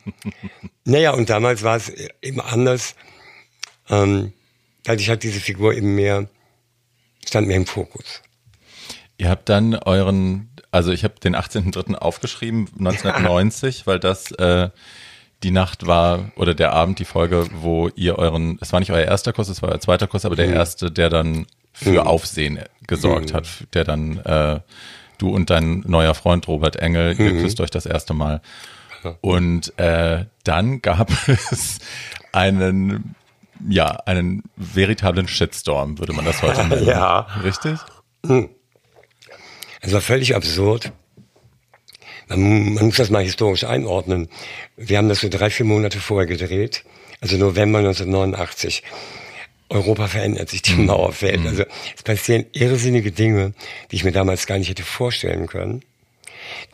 naja, 0.84 1.12
und 1.12 1.28
damals 1.28 1.62
war 1.62 1.76
es 1.76 1.92
eben 2.22 2.40
anders. 2.40 2.94
Ähm, 3.90 4.32
dadurch 4.84 5.10
hat 5.10 5.22
diese 5.22 5.40
Figur 5.40 5.74
eben 5.74 5.94
mehr, 5.94 6.28
stand 7.26 7.48
mehr 7.48 7.56
im 7.56 7.66
Fokus. 7.66 8.22
Ihr 9.18 9.28
habt 9.28 9.48
dann 9.48 9.74
euren, 9.74 10.50
also 10.70 10.90
ich 10.90 11.04
habe 11.04 11.14
den 11.20 11.36
18.03. 11.36 11.94
aufgeschrieben, 11.94 12.68
1990, 12.78 13.86
weil 13.86 14.00
das 14.00 14.32
äh, 14.32 14.70
die 15.42 15.50
Nacht 15.50 15.86
war 15.86 16.32
oder 16.36 16.54
der 16.54 16.72
Abend, 16.72 16.98
die 16.98 17.04
Folge, 17.04 17.48
wo 17.52 17.88
ihr 17.94 18.18
euren, 18.18 18.58
es 18.60 18.72
war 18.72 18.80
nicht 18.80 18.92
euer 18.92 19.04
erster 19.04 19.32
Kuss, 19.32 19.48
es 19.48 19.60
war 19.60 19.70
euer 19.70 19.80
zweiter 19.80 20.06
Kuss, 20.06 20.24
aber 20.24 20.36
der 20.36 20.48
erste, 20.48 20.90
der 20.90 21.10
dann 21.10 21.46
für 21.72 22.06
Aufsehen 22.06 22.60
gesorgt 22.86 23.32
hat, 23.32 23.48
der 23.74 23.84
dann 23.84 24.18
äh, 24.18 24.60
du 25.18 25.30
und 25.30 25.50
dein 25.50 25.82
neuer 25.86 26.14
Freund 26.14 26.46
Robert 26.48 26.76
Engel, 26.76 27.18
ihr 27.18 27.40
küsst 27.40 27.60
euch 27.60 27.70
das 27.70 27.86
erste 27.86 28.14
Mal. 28.14 28.40
Und 29.20 29.76
äh, 29.78 30.26
dann 30.44 30.82
gab 30.82 31.10
es 31.26 31.78
einen, 32.32 33.14
ja, 33.68 33.88
einen 34.06 34.42
veritablen 34.56 35.28
Shitstorm, 35.28 35.98
würde 35.98 36.12
man 36.12 36.24
das 36.24 36.42
heute 36.42 36.64
nennen. 36.66 36.86
Ja. 36.86 37.26
Richtig? 37.42 37.78
Es 39.80 39.92
war 39.92 40.00
völlig 40.00 40.34
absurd. 40.34 40.92
Man, 42.28 42.74
man 42.74 42.86
muss 42.86 42.96
das 42.96 43.10
mal 43.10 43.22
historisch 43.22 43.64
einordnen. 43.64 44.28
Wir 44.76 44.98
haben 44.98 45.08
das 45.08 45.20
so 45.20 45.28
drei, 45.28 45.50
vier 45.50 45.66
Monate 45.66 45.98
vorher 45.98 46.26
gedreht, 46.26 46.84
also 47.20 47.36
November 47.36 47.78
1989. 47.80 48.82
Europa 49.72 50.06
verändert 50.08 50.50
sich, 50.50 50.62
die 50.62 50.74
Mauer 50.74 51.12
fällt. 51.12 51.46
Also 51.46 51.64
es 51.96 52.02
passieren 52.02 52.44
irrsinnige 52.52 53.10
Dinge, 53.10 53.54
die 53.90 53.96
ich 53.96 54.04
mir 54.04 54.12
damals 54.12 54.46
gar 54.46 54.58
nicht 54.58 54.68
hätte 54.68 54.82
vorstellen 54.82 55.46
können. 55.46 55.82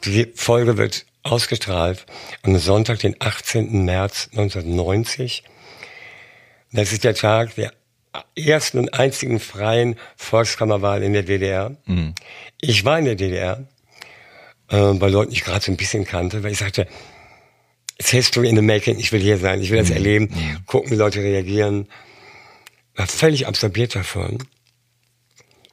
Die 0.04 0.26
Folge 0.34 0.76
wird 0.76 1.06
ausgestrahlt 1.22 2.06
am 2.42 2.58
Sonntag, 2.58 2.98
den 3.00 3.16
18. 3.18 3.84
März 3.84 4.28
1990. 4.32 5.44
Das 6.72 6.92
ist 6.92 7.04
der 7.04 7.14
Tag 7.14 7.54
der 7.54 7.72
ersten 8.34 8.78
und 8.78 8.94
einzigen 8.94 9.38
freien 9.38 9.96
Volkskammerwahl 10.16 11.02
in 11.02 11.12
der 11.12 11.22
DDR. 11.22 11.76
Ich 12.60 12.84
war 12.84 12.98
in 12.98 13.04
der 13.04 13.14
DDR, 13.14 13.64
äh, 14.70 14.92
bei 14.94 15.08
Leuten, 15.08 15.30
die 15.30 15.36
ich 15.36 15.44
gerade 15.44 15.64
so 15.64 15.70
ein 15.70 15.76
bisschen 15.76 16.04
kannte, 16.04 16.42
weil 16.42 16.52
ich 16.52 16.58
sagte, 16.58 16.88
it's 17.98 18.10
history 18.10 18.48
in 18.48 18.56
the 18.56 18.62
making, 18.62 18.98
ich 18.98 19.12
will 19.12 19.20
hier 19.20 19.38
sein, 19.38 19.60
ich 19.62 19.70
will 19.70 19.78
das 19.78 19.90
erleben, 19.90 20.30
gucken, 20.66 20.90
wie 20.90 20.96
Leute 20.96 21.20
reagieren. 21.20 21.86
War 22.98 23.06
völlig 23.06 23.46
absorbiert 23.46 23.94
davon. 23.94 24.38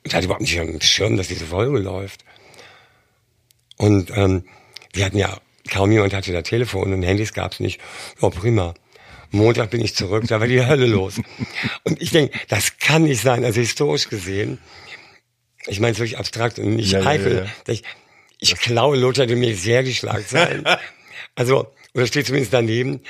Ich 0.04 0.14
hatte 0.14 0.26
überhaupt 0.26 0.42
nicht 0.42 0.56
dem 0.56 0.80
Schirm, 0.80 1.18
dass 1.18 1.28
diese 1.28 1.48
Folge 1.48 1.80
läuft. 1.80 2.24
Und 3.78 4.12
ähm, 4.16 4.46
wir 4.94 5.06
hatten 5.06 5.18
ja, 5.18 5.40
kaum 5.72 5.92
jemand 5.92 6.14
hatte 6.14 6.32
da 6.32 6.44
Telefon 6.44 6.94
und 6.94 7.02
Handys 7.02 7.34
gab's 7.34 7.60
nicht. 7.60 7.82
Ja, 8.22 8.30
prima. 8.30 8.76
Montag 9.32 9.72
bin 9.72 9.82
ich 9.82 9.96
zurück, 9.96 10.26
da 10.28 10.40
war 10.40 10.46
die 10.48 10.64
Hölle 10.64 10.86
los. 10.86 11.16
Und 11.84 12.00
ich 12.00 12.12
denke, 12.12 12.38
das 12.48 12.78
kann 12.78 13.04
nicht 13.06 13.22
sein, 13.24 13.44
also 13.44 13.60
historisch 13.60 14.08
gesehen. 14.08 14.60
Ich 15.66 15.80
meine 15.80 15.94
es 15.94 15.98
wirklich 16.00 16.20
abstrakt 16.20 16.60
und 16.60 16.76
nicht 16.76 16.92
Ja, 16.92 17.04
eitel. 17.08 17.38
ja, 17.38 17.44
ja. 17.46 17.50
Ich, 17.66 17.82
ich 18.40 18.56
klaue 18.56 18.98
Lothar 18.98 19.26
de 19.26 19.36
Maizière 19.36 19.82
die 19.82 19.96
Schlagzeilen. 19.96 20.64
also, 21.36 21.74
oder 21.96 22.06
steht 22.06 22.28
zumindest 22.28 22.54
daneben. 22.54 23.02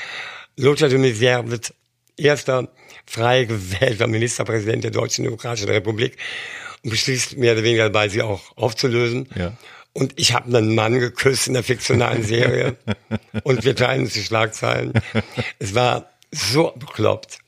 Lothar 0.56 0.88
de 0.88 0.98
Maizière 0.98 1.50
wird 1.50 1.74
erster 2.16 2.70
frei 3.06 3.46
gewählter 3.46 4.08
Ministerpräsident 4.08 4.84
der 4.84 4.92
Deutschen 4.92 5.24
Demokratischen 5.24 5.70
Republik 5.70 6.18
und 6.84 6.90
beschließt 6.90 7.38
mehr 7.38 7.54
oder 7.54 7.64
weniger 7.64 7.84
dabei, 7.84 8.10
sie 8.10 8.22
auch 8.22 8.56
aufzulösen. 8.58 9.28
Ja. 9.36 9.54
Und 9.94 10.14
ich 10.18 10.34
habe 10.34 10.56
einen 10.56 10.76
Mann 10.76 11.00
geküsst 11.00 11.48
in 11.48 11.54
der 11.54 11.64
fiktionalen 11.64 12.24
Serie 12.24 12.76
und 13.44 13.64
wir 13.64 13.76
teilen 13.76 14.04
uns 14.04 14.14
die 14.14 14.24
Schlagzeilen. 14.24 14.94
Es 15.58 15.74
war 15.74 16.10
so 16.32 16.74
bekloppt. 16.76 17.40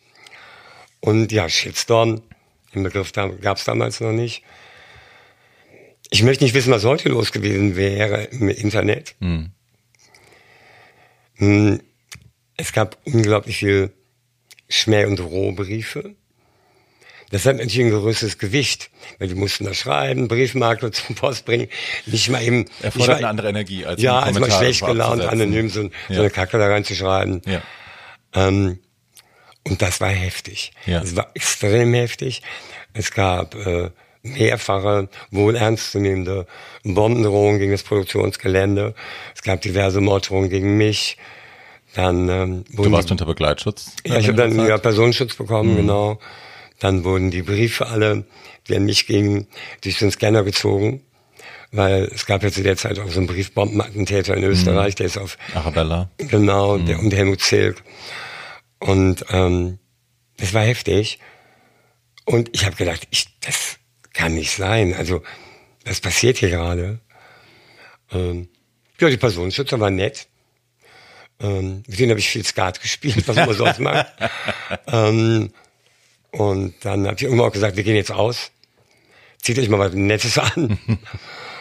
Und 1.02 1.32
ja, 1.32 1.50
Shitstorm, 1.50 2.22
den 2.74 2.84
Begriff 2.84 3.12
gab 3.12 3.58
es 3.58 3.66
damals 3.66 4.00
noch 4.00 4.14
nicht. 4.14 4.44
Ich 6.10 6.24
möchte 6.24 6.46
nicht 6.46 6.54
wissen, 6.54 6.72
was 6.72 6.86
heute 6.86 7.10
los 7.10 7.32
gewesen 7.34 7.76
wäre 7.76 8.24
im 8.26 8.48
Internet. 8.50 9.16
Hm, 11.36 11.82
Es 12.56 12.72
gab 12.72 12.98
unglaublich 13.04 13.58
viel 13.58 13.92
Schmäh- 14.70 15.06
und 15.06 15.18
Drohbriefe. 15.20 16.16
Das 17.30 17.46
hat 17.46 17.58
natürlich 17.58 17.80
ein 17.80 17.90
größeres 17.92 18.38
Gewicht, 18.38 18.90
weil 19.20 19.28
die 19.28 19.36
mussten 19.36 19.66
da 19.66 19.74
schreiben, 19.74 20.28
Briefmarke 20.30 20.92
zum 20.92 21.16
Post 21.16 21.46
bringen, 21.46 21.68
nicht 22.06 22.30
mal 22.30 22.42
eben. 22.42 22.66
Erfordert 22.82 23.08
mal, 23.10 23.16
eine 23.18 23.28
andere 23.28 23.50
Energie 23.50 23.86
als 23.86 24.02
Ja, 24.02 24.20
als 24.20 24.40
mal 24.40 24.50
schlecht 24.52 24.86
gelaunt, 24.86 25.22
anonym 25.22 25.70
so, 25.70 25.84
so 25.84 25.90
Ja. 26.10 26.20
eine 26.20 26.30
Kacke 26.30 26.58
da 26.58 26.68
reinzuschreiben. 26.68 27.42
Ja. 27.46 27.62
Ähm, 28.34 28.80
und 29.64 29.82
das 29.82 30.00
war 30.00 30.10
heftig. 30.10 30.72
Ja. 30.86 31.02
Es 31.02 31.16
war 31.18 31.30
extrem 31.34 31.94
heftig. 31.94 32.42
Es 32.94 33.12
gab 33.12 33.56
äh, 33.56 33.90
mehrfache, 34.24 35.10
wohl 35.30 35.58
ernstzunehmende 35.58 36.48
Bombendrohungen 36.84 37.60
gegen 37.60 37.74
das 37.74 37.84
Produktionsgelände. 37.84 38.96
Es 39.36 39.42
gab 39.42 39.60
diverse 39.62 40.00
Morddrohungen 40.00 40.50
gegen 40.50 40.78
mich. 40.78 41.18
Dann 41.98 42.30
ähm, 42.30 42.64
Du 42.70 42.92
warst 42.92 43.10
die, 43.10 43.14
unter 43.14 43.26
Begleitschutz. 43.26 43.92
ja, 44.06 44.20
ich 44.20 44.28
habe 44.28 44.38
dann 44.38 44.52
längere 44.52 44.70
ja, 44.70 44.76
Zeit? 44.76 44.84
Personenschutz 44.84 45.34
bekommen, 45.36 45.72
Mhm. 45.74 45.78
genau. 45.78 46.20
Dann 46.80 47.04
wurden 47.04 47.32
die 47.32 47.42
Briefe 47.42 47.88
alle, 47.88 48.24
die 48.68 48.76
an 48.76 48.86
mich 48.86 49.08
gingen, 49.08 49.48
durch 49.82 49.98
den 49.98 50.12
Scanner 50.12 50.44
gezogen. 50.44 51.02
Weil 51.72 52.04
es 52.14 52.28
gab 52.28 52.44
ja 52.44 52.52
zu 52.52 52.62
der 52.62 52.78
Zeit 52.78 53.00
auch 53.00 53.10
so 53.10 53.18
einen 53.20 53.26
Briefbombenattentäter 53.28 54.34
Mhm. 54.38 54.44
in 54.44 54.50
Österreich, 54.52 54.94
der 54.94 55.08
ist 55.08 55.18
auf 55.18 55.40
Arabella. 55.56 56.12
Genau, 56.20 56.78
Mhm. 56.78 56.86
der, 56.86 57.00
und 57.00 57.14
Helmut 57.16 57.42
Zilk. 57.42 57.84
Und 58.80 59.26
ähm, 59.32 59.80
das 60.38 60.54
war 60.54 60.62
heftig. 60.62 61.18
Und 62.26 62.50
ich 62.54 62.64
habe 62.66 62.76
gedacht, 62.76 63.08
ich, 63.10 63.26
das 63.42 63.78
kann 64.14 64.36
nicht 64.36 64.52
sein. 64.52 64.94
Also, 64.94 65.24
was 65.84 66.00
passiert 66.00 66.38
hier 66.38 66.50
gerade? 66.52 67.00
Ähm, 68.12 68.50
ja, 69.00 69.10
die 69.10 69.18
Personenschützer 69.18 69.80
waren 69.80 69.96
nett. 69.96 70.28
Ähm, 71.40 71.84
mit 71.88 72.00
denen 72.00 72.12
habe 72.12 72.20
ich 72.20 72.30
viel 72.30 72.46
Skat 72.46 72.82
gespielt, 72.82 73.28
was 73.28 73.36
man 73.36 73.54
sonst 73.54 73.80
macht. 73.80 74.08
ähm, 74.88 75.52
und 76.32 76.74
dann 76.82 77.06
habe 77.06 77.16
ich 77.16 77.24
irgendwann 77.24 77.48
auch 77.48 77.54
gesagt, 77.54 77.78
wir 77.78 77.84
gehen 77.84 77.96
jetzt 77.96 78.12
aus. 78.12 78.52
Zieht 79.42 79.60
euch 79.60 79.70
mal 79.70 79.80
was 79.80 79.94
Nettes 79.94 80.38
an. 80.38 80.78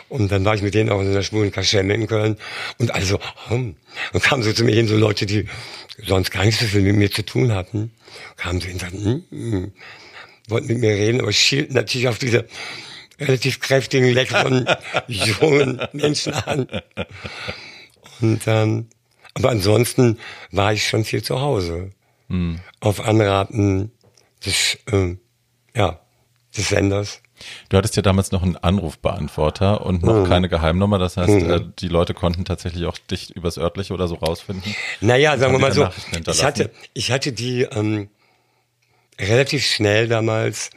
Und 0.09 0.31
dann 0.31 0.45
war 0.45 0.55
ich 0.55 0.63
mit 0.63 0.75
denen 0.75 0.91
auch 0.91 1.01
in 1.01 1.09
einer 1.09 1.23
schwulen 1.23 1.51
Kaschemme 1.51 1.95
in 1.95 2.07
Köln. 2.07 2.37
Und 2.79 2.95
alle 2.95 3.05
so, 3.05 3.19
hm. 3.49 3.75
und 4.13 4.23
kamen 4.23 4.43
so 4.43 4.53
zu 4.53 4.65
mir 4.65 4.75
hin, 4.75 4.87
so 4.87 4.97
Leute, 4.97 5.27
die 5.27 5.49
sonst 6.05 6.31
gar 6.31 6.45
nicht 6.45 6.61
so 6.61 6.67
viel 6.67 6.83
mit 6.83 6.97
mir 6.97 7.11
zu 7.11 7.25
tun 7.25 7.53
hatten, 7.53 7.91
kamen 8.37 8.61
so 8.61 8.67
hin 8.67 8.75
und 8.75 8.81
sagten, 8.81 9.05
hm, 9.05 9.25
hm, 9.31 9.73
wollten 10.49 10.69
mit 10.69 10.79
mir 10.79 10.91
reden, 10.91 11.21
aber 11.21 11.33
schielten 11.33 11.75
natürlich 11.75 12.07
auf 12.07 12.19
diese 12.19 12.47
relativ 13.19 13.59
kräftigen, 13.61 14.13
leckeren, 14.13 14.67
jungen 15.09 15.81
Menschen 15.93 16.35
an. 16.35 16.69
Und 18.21 18.43
ähm, 18.47 18.87
aber 19.37 19.51
ansonsten 19.51 20.19
war 20.51 20.73
ich 20.73 20.87
schon 20.89 21.05
viel 21.05 21.23
zu 21.23 21.41
Hause. 21.41 21.91
Auf 22.81 23.01
Anraten 23.01 23.93
des, 24.45 24.79
ähm, 24.91 25.21
ja, 25.77 26.01
des 26.57 26.71
Senders. 26.71 27.23
Du 27.69 27.77
hattest 27.77 27.95
ja 27.97 28.03
damals 28.03 28.33
noch 28.33 28.43
einen 28.43 28.57
Anrufbeantworter 28.57 29.85
und 29.87 30.03
noch 30.03 30.25
Mhm. 30.25 30.29
keine 30.29 30.49
Geheimnummer. 30.49 30.99
Das 30.99 31.17
heißt, 31.19 31.29
äh, 31.31 31.61
die 31.79 31.89
Leute 31.89 32.15
konnten 32.15 32.45
tatsächlich 32.45 32.87
auch 32.87 32.97
dich 32.99 33.37
übers 33.37 33.59
örtliche 33.59 33.93
oder 33.95 34.09
so 34.09 34.15
rausfinden. 34.17 34.75
Naja, 35.01 35.37
sagen 35.39 35.53
wir 35.53 35.59
mal 35.61 35.73
so, 35.73 35.87
ich 36.27 36.43
hatte, 36.43 36.71
ich 36.95 37.13
hatte 37.13 37.33
die 37.33 37.63
ähm, 37.63 38.09
relativ 39.21 39.65
schnell 39.67 40.09
damals 40.09 40.71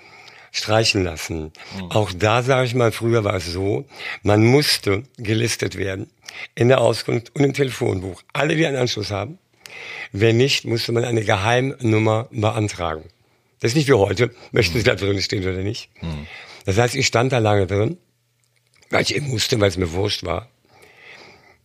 streichen 0.52 1.04
lassen. 1.04 1.52
Mhm. 1.78 1.92
Auch 1.92 2.12
da 2.16 2.44
sage 2.44 2.66
ich 2.68 2.76
mal, 2.76 2.92
früher 2.92 3.24
war 3.24 3.36
es 3.36 3.46
so, 3.52 3.86
man 4.22 4.44
musste 4.46 5.04
gelistet 5.18 5.78
werden 5.78 6.10
in 6.56 6.68
der 6.68 6.82
Auskunft 6.82 7.36
und 7.36 7.44
im 7.44 7.54
Telefonbuch. 7.54 8.22
Alle, 8.34 8.56
die 8.56 8.66
einen 8.66 8.78
Anschluss 8.78 9.12
haben. 9.12 9.40
Wenn 10.12 10.38
nicht, 10.38 10.66
musste 10.66 10.92
man 10.92 11.06
eine 11.06 11.24
Geheimnummer 11.24 12.28
beantragen. 12.32 13.04
Das 13.60 13.72
ist 13.72 13.76
nicht 13.76 13.88
wie 13.88 13.94
heute, 13.94 14.34
möchten 14.52 14.78
Sie 14.78 14.84
da 14.84 14.96
drin 14.96 15.22
stehen 15.22 15.44
oder 15.44 15.62
nicht. 15.62 15.90
Das 16.66 16.78
heißt, 16.78 16.96
ich 16.96 17.08
stand 17.08 17.32
da 17.32 17.38
lange 17.40 17.68
drin, 17.68 17.98
weil 18.90 19.04
ich 19.04 19.16
eben 19.16 19.28
musste, 19.28 19.60
weil 19.60 19.70
es 19.70 19.78
mir 19.78 19.92
wurscht 19.92 20.24
war. 20.24 20.50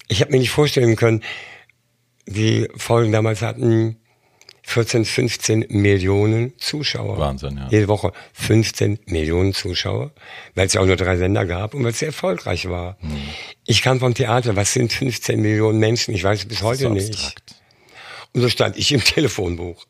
Ich 0.08 0.20
habe 0.20 0.32
mir 0.32 0.38
nicht 0.38 0.50
vorstellen 0.50 0.96
können, 0.96 1.22
die 2.26 2.68
Folgen 2.76 3.12
damals 3.12 3.42
hatten 3.42 3.96
14, 4.66 5.04
15 5.04 5.66
Millionen 5.68 6.58
Zuschauer. 6.58 7.18
Wahnsinn, 7.18 7.58
ja. 7.58 7.68
Jede 7.70 7.86
Woche 7.88 8.12
15 8.32 8.98
Millionen 9.06 9.52
Zuschauer, 9.52 10.10
weil 10.54 10.66
es 10.66 10.72
ja 10.72 10.80
auch 10.80 10.86
nur 10.86 10.96
drei 10.96 11.18
Sender 11.18 11.44
gab 11.44 11.74
und 11.74 11.84
weil 11.84 11.90
es 11.90 11.98
sehr 11.98 12.08
erfolgreich 12.08 12.68
war. 12.68 12.96
Hm. 13.00 13.10
Ich 13.66 13.82
kam 13.82 14.00
vom 14.00 14.14
Theater, 14.14 14.56
was 14.56 14.72
sind 14.72 14.92
15 14.92 15.40
Millionen 15.40 15.78
Menschen? 15.78 16.14
Ich 16.14 16.24
weiß 16.24 16.40
es 16.40 16.44
bis 16.46 16.62
heute 16.62 16.84
so 16.84 16.88
nicht. 16.88 17.34
Und 18.32 18.40
so 18.40 18.48
stand 18.48 18.78
ich 18.78 18.90
im 18.90 19.04
Telefonbuch. 19.04 19.86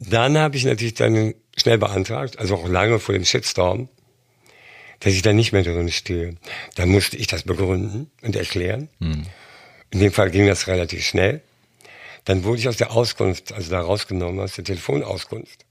Dann 0.00 0.36
habe 0.36 0.56
ich 0.56 0.64
natürlich 0.64 0.94
dann 0.94 1.34
schnell 1.56 1.78
beantragt, 1.78 2.40
also 2.40 2.56
auch 2.56 2.68
lange 2.68 2.98
vor 2.98 3.14
dem 3.14 3.24
Shitstorm, 3.24 3.88
dass 4.98 5.12
ich 5.12 5.22
da 5.22 5.32
nicht 5.32 5.52
mehr 5.52 5.62
drin 5.62 5.90
stehe. 5.90 6.36
Dann 6.74 6.88
musste 6.88 7.16
ich 7.16 7.28
das 7.28 7.44
begründen 7.44 8.10
und 8.20 8.34
erklären. 8.34 8.88
In 9.90 10.00
dem 10.00 10.12
Fall 10.12 10.30
ging 10.30 10.46
das 10.46 10.66
relativ 10.66 11.04
schnell. 11.04 11.40
Dann 12.24 12.44
wurde 12.44 12.58
ich 12.58 12.68
aus 12.68 12.76
der 12.76 12.92
Auskunft, 12.92 13.52
also 13.52 13.70
da 13.70 13.80
rausgenommen, 13.80 14.40
aus 14.40 14.54
der 14.54 14.64
Telefonauskunft. 14.64 15.64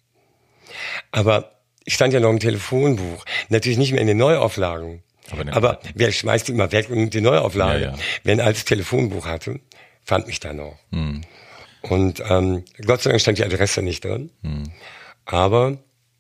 Aber 1.12 1.62
ich 1.86 1.94
stand 1.94 2.14
ja 2.14 2.20
noch 2.20 2.30
im 2.30 2.40
Telefonbuch. 2.40 3.26
Natürlich 3.50 3.78
nicht 3.78 3.92
mehr 3.92 4.02
in 4.02 4.08
den 4.08 4.18
Neuauflagen. 4.18 5.04
Aber 5.32 5.44
den 5.44 5.54
Aber 5.54 5.80
wer 5.96 6.12
schmeißt 6.12 6.48
die 6.48 6.52
immer 6.52 6.72
weg 6.72 6.90
und 6.90 7.14
die 7.14 7.22
Neuauflage? 7.22 7.82
Ja, 7.82 7.92
ja. 7.92 7.98
Wer 8.24 8.34
ein 8.34 8.42
altes 8.42 8.66
Telefonbuch 8.66 9.26
hatte, 9.26 9.60
fand 10.04 10.28
mich 10.28 10.40
da 10.40 10.54
noch. 10.54 10.78
Hm. 10.92 11.22
Und 11.82 12.22
ähm, 12.28 12.64
Gott 12.86 13.02
sei 13.02 13.12
Dank 13.12 13.22
stand 13.22 13.38
die 13.38 13.46
Adresse 13.46 13.82
nicht 13.82 14.04
drin. 14.04 14.32
Aber 15.26 15.78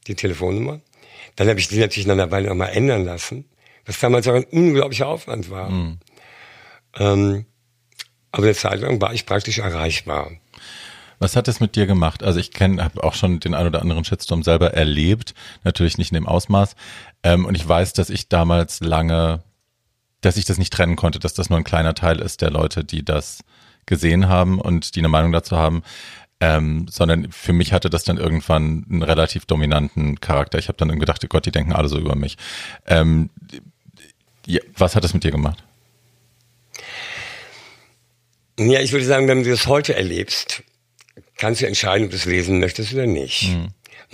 die 0.08 0.16
Telefonnummer. 0.16 0.82
Dann 1.36 1.48
habe 1.48 1.60
ich 1.60 1.68
die 1.68 1.80
natürlich 1.80 2.08
nach 2.08 2.14
einer 2.14 2.32
Weile 2.32 2.50
nochmal 2.50 2.72
ändern 2.74 3.06
lassen, 3.06 3.46
was 3.86 4.00
damals 4.00 4.28
auch 4.28 4.34
ein 4.34 4.44
unglaublicher 4.46 5.08
Aufwand 5.08 5.50
war. 5.50 5.70
Ähm, 6.98 7.46
aber 8.32 8.44
eine 8.44 8.56
Zeit 8.56 8.82
lang 8.82 9.02
war 9.02 9.14
ich 9.14 9.26
praktisch 9.26 9.60
erreichbar. 9.60 10.32
Was 11.20 11.36
hat 11.36 11.48
es 11.48 11.60
mit 11.60 11.76
dir 11.76 11.86
gemacht? 11.86 12.24
Also 12.24 12.40
ich 12.40 12.52
kenne, 12.52 12.84
habe 12.84 13.04
auch 13.04 13.14
schon 13.14 13.40
den 13.40 13.54
ein 13.54 13.68
oder 13.68 13.82
anderen 13.82 14.04
Shitstorm 14.04 14.42
selber 14.42 14.74
erlebt, 14.74 15.36
natürlich 15.64 16.00
nicht 16.00 16.12
in 16.12 16.16
dem 16.16 16.28
Ausmaß. 16.28 16.76
Ähm, 17.22 17.46
und 17.46 17.56
ich 17.56 17.68
weiß, 17.68 17.94
dass 17.94 18.10
ich 18.10 18.28
damals 18.28 18.80
lange, 18.80 19.44
dass 20.22 20.38
ich 20.38 20.46
das 20.46 20.58
nicht 20.58 20.74
trennen 20.74 20.96
konnte, 20.96 21.20
dass 21.20 21.36
das 21.36 21.52
nur 21.52 21.60
ein 21.60 21.64
kleiner 21.64 21.94
Teil 21.94 22.20
ist 22.20 22.42
der 22.42 22.50
Leute, 22.50 22.84
die 22.84 23.06
das 23.06 23.44
gesehen 23.86 24.30
haben 24.30 24.60
und 24.60 24.96
die 24.96 25.00
eine 25.00 25.10
Meinung 25.10 25.32
dazu 25.32 25.58
haben. 25.58 25.84
Ähm, 26.40 26.88
sondern 26.90 27.32
für 27.32 27.54
mich 27.54 27.72
hatte 27.72 27.92
das 27.92 28.04
dann 28.04 28.18
irgendwann 28.18 28.88
einen 28.90 29.04
relativ 29.04 29.46
dominanten 29.46 30.20
Charakter. 30.22 30.58
Ich 30.58 30.70
habe 30.70 30.78
dann 30.78 31.00
gedacht, 31.00 31.24
oh 31.24 31.28
Gott, 31.28 31.46
die 31.46 31.52
denken 31.52 31.74
alle 31.74 31.88
so 31.88 32.00
über 32.00 32.16
mich. 32.16 32.36
Ähm, 32.88 33.30
ja, 34.48 34.60
was 34.76 34.96
hat 34.96 35.04
das 35.04 35.14
mit 35.14 35.24
dir 35.24 35.30
gemacht? 35.30 35.64
Ja, 38.70 38.80
ich 38.82 38.92
würde 38.92 39.06
sagen, 39.06 39.28
wenn 39.28 39.44
du 39.44 39.50
das 39.50 39.68
heute 39.68 39.96
erlebst, 39.96 40.64
kannst 41.38 41.62
du 41.62 41.68
entscheiden, 41.68 42.06
ob 42.06 42.12
du 42.12 42.18
es 42.18 42.26
lesen 42.26 42.60
möchtest 42.60 42.94
oder 42.94 43.06
nicht. 43.08 43.50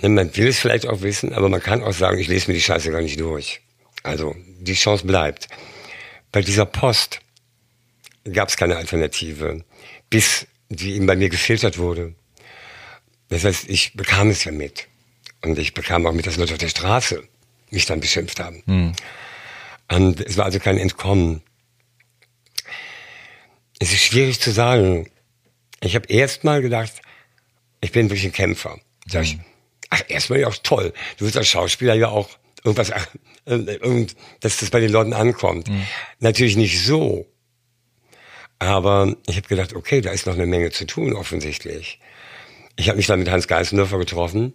Ne, 0.00 0.08
Man 0.08 0.36
will 0.36 0.46
es 0.48 0.58
vielleicht 0.58 0.86
auch 0.86 1.02
wissen, 1.02 1.32
aber 1.32 1.48
man 1.48 1.60
kann 1.60 1.82
auch 1.82 1.92
sagen, 1.92 2.18
ich 2.18 2.28
lese 2.28 2.48
mir 2.48 2.54
die 2.54 2.62
Scheiße 2.62 2.90
gar 2.90 3.02
nicht 3.02 3.18
durch. 3.20 3.60
Also 4.02 4.34
die 4.60 4.74
Chance 4.74 5.04
bleibt. 5.06 5.48
Bei 6.32 6.40
dieser 6.40 6.66
Post 6.66 7.20
gab 8.32 8.48
es 8.48 8.56
keine 8.56 8.76
Alternative, 8.76 9.64
bis 10.10 10.46
die 10.68 10.94
eben 10.94 11.06
bei 11.06 11.16
mir 11.16 11.28
gefiltert 11.28 11.78
wurde. 11.78 12.14
Das 13.28 13.44
heißt, 13.44 13.68
ich 13.68 13.94
bekam 13.94 14.30
es 14.30 14.44
ja 14.44 14.52
mit. 14.52 14.86
Und 15.42 15.58
ich 15.58 15.74
bekam 15.74 16.06
auch 16.06 16.12
mit, 16.12 16.26
dass 16.26 16.36
Leute 16.36 16.52
auf 16.54 16.58
der 16.58 16.68
Straße 16.68 17.22
mich 17.70 17.86
dann 17.86 18.00
beschimpft 18.00 18.40
haben. 18.40 18.62
Und 19.90 20.20
es 20.20 20.36
war 20.36 20.44
also 20.46 20.58
kein 20.58 20.78
Entkommen. 20.78 21.42
Es 23.78 23.92
ist 23.92 24.02
schwierig 24.02 24.40
zu 24.40 24.50
sagen. 24.50 25.10
Ich 25.80 25.94
habe 25.94 26.06
erst 26.08 26.44
mal 26.44 26.60
gedacht, 26.62 26.92
ich 27.80 27.92
bin 27.92 28.10
wirklich 28.10 28.24
ein 28.24 28.32
Kämpfer. 28.32 28.78
Sag 29.06 29.24
ich, 29.24 29.38
ach, 29.90 30.02
erstmal 30.08 30.40
ja 30.40 30.48
auch 30.48 30.56
toll. 30.62 30.92
Du 31.16 31.24
willst 31.24 31.36
als 31.36 31.48
Schauspieler 31.48 31.94
ja 31.94 32.08
auch 32.08 32.28
irgendwas, 32.64 32.90
äh, 33.44 34.06
dass 34.40 34.58
das 34.58 34.70
bei 34.70 34.80
den 34.80 34.90
Leuten 34.90 35.12
ankommt. 35.12 35.68
Natürlich 36.18 36.56
nicht 36.56 36.84
so. 36.84 37.26
Aber 38.58 39.14
ich 39.26 39.36
habe 39.36 39.46
gedacht, 39.46 39.74
okay, 39.74 40.00
da 40.00 40.10
ist 40.10 40.26
noch 40.26 40.34
eine 40.34 40.46
Menge 40.46 40.70
zu 40.70 40.84
tun, 40.84 41.12
offensichtlich. 41.12 42.00
Ich 42.76 42.88
habe 42.88 42.96
mich 42.96 43.06
dann 43.06 43.20
mit 43.20 43.30
Hans 43.30 43.46
Geißendörfer 43.46 43.98
getroffen. 43.98 44.54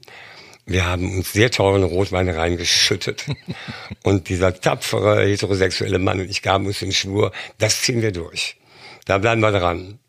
Wir 0.65 0.85
haben 0.85 1.17
uns 1.17 1.33
sehr 1.33 1.51
teuren 1.51 1.83
Rotwein 1.83 2.29
reingeschüttet. 2.29 3.25
und 4.03 4.29
dieser 4.29 4.59
tapfere 4.59 5.25
heterosexuelle 5.25 5.99
Mann 5.99 6.19
und 6.19 6.29
ich 6.29 6.41
gaben 6.41 6.65
uns 6.65 6.79
den 6.79 6.91
Schwur, 6.91 7.31
das 7.57 7.81
ziehen 7.81 8.01
wir 8.01 8.11
durch. 8.11 8.57
Da 9.05 9.17
bleiben 9.17 9.41
wir 9.41 9.51
dran. 9.51 9.99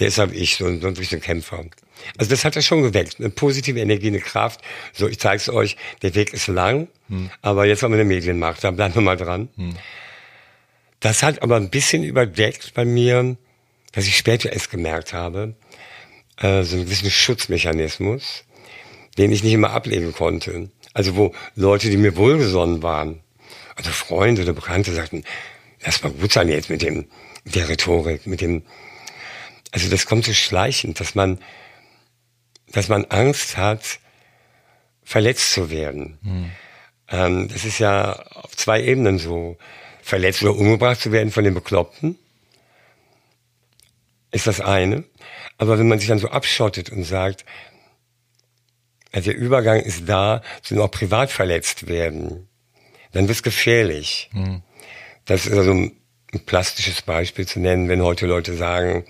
Deshalb 0.00 0.32
ich, 0.32 0.56
so, 0.56 0.66
ein- 0.66 0.80
so 0.80 0.86
ein 0.86 0.94
bisschen 0.94 1.20
Kämpfer. 1.20 1.64
Also 2.16 2.30
das 2.30 2.44
hat 2.44 2.54
er 2.54 2.62
schon 2.62 2.82
geweckt. 2.82 3.16
Eine 3.18 3.30
positive 3.30 3.80
Energie, 3.80 4.06
eine 4.08 4.20
Kraft. 4.20 4.60
So, 4.92 5.08
ich 5.08 5.18
zeig's 5.18 5.48
euch, 5.48 5.76
der 6.02 6.14
Weg 6.14 6.32
ist 6.32 6.46
lang, 6.46 6.86
aber 7.42 7.66
jetzt 7.66 7.82
haben 7.82 7.92
wir 7.92 7.98
eine 8.00 8.08
Medienmacht, 8.08 8.62
da 8.62 8.70
bleiben 8.70 8.94
wir 8.94 9.02
mal 9.02 9.16
dran. 9.16 9.48
Das 11.00 11.22
hat 11.22 11.42
aber 11.42 11.56
ein 11.56 11.70
bisschen 11.70 12.04
überdeckt 12.04 12.74
bei 12.74 12.84
mir, 12.84 13.36
was 13.94 14.06
ich 14.06 14.16
später 14.16 14.52
erst 14.52 14.70
gemerkt 14.70 15.12
habe, 15.12 15.54
äh, 16.36 16.62
so 16.62 16.76
einen 16.76 16.84
gewissen 16.84 17.10
Schutzmechanismus, 17.10 18.44
den 19.16 19.32
ich 19.32 19.42
nicht 19.42 19.52
immer 19.52 19.70
ablegen 19.70 20.12
konnte. 20.12 20.70
Also 20.94 21.16
wo 21.16 21.34
Leute, 21.56 21.90
die 21.90 21.96
mir 21.96 22.16
wohlgesonnen 22.16 22.82
waren, 22.82 23.20
also 23.76 23.90
Freunde 23.90 24.42
oder 24.42 24.52
Bekannte 24.52 24.92
sagten, 24.92 25.24
lass 25.84 26.02
mal 26.02 26.12
gut 26.12 26.32
sein 26.32 26.48
jetzt 26.48 26.70
mit 26.70 26.82
dem, 26.82 27.06
der 27.44 27.68
Rhetorik, 27.68 28.26
mit 28.26 28.40
dem, 28.40 28.64
also 29.70 29.88
das 29.88 30.06
kommt 30.06 30.24
so 30.24 30.32
schleichend, 30.32 31.00
dass 31.00 31.14
man, 31.14 31.38
dass 32.68 32.88
man 32.88 33.04
Angst 33.06 33.56
hat, 33.56 34.00
verletzt 35.02 35.52
zu 35.52 35.70
werden. 35.70 36.18
Hm. 36.22 36.50
Ähm, 37.10 37.48
das 37.48 37.64
ist 37.64 37.78
ja 37.78 38.12
auf 38.12 38.56
zwei 38.56 38.82
Ebenen 38.82 39.18
so. 39.18 39.56
Verletzt 40.02 40.42
oder 40.42 40.56
umgebracht 40.56 41.00
zu 41.00 41.12
werden 41.12 41.30
von 41.30 41.44
den 41.44 41.52
Bekloppten 41.52 42.18
ist 44.30 44.46
das 44.46 44.60
eine. 44.60 45.04
Aber 45.56 45.78
wenn 45.78 45.88
man 45.88 45.98
sich 45.98 46.08
dann 46.08 46.18
so 46.18 46.28
abschottet 46.28 46.90
und 46.90 47.04
sagt, 47.04 47.44
also 49.12 49.30
der 49.30 49.38
Übergang 49.38 49.80
ist 49.80 50.08
da, 50.08 50.42
zu 50.62 50.74
noch 50.74 50.90
privat 50.90 51.30
verletzt 51.30 51.88
werden, 51.88 52.48
dann 53.12 53.26
wird 53.26 53.36
es 53.36 53.42
gefährlich. 53.42 54.28
Hm. 54.32 54.62
Das 55.24 55.46
ist 55.46 55.56
also 55.56 55.90
ein, 56.32 56.40
plastisches 56.40 57.02
Beispiel 57.02 57.46
zu 57.46 57.60
nennen, 57.60 57.88
wenn 57.88 58.02
heute 58.02 58.26
Leute 58.26 58.54
sagen, 58.54 59.04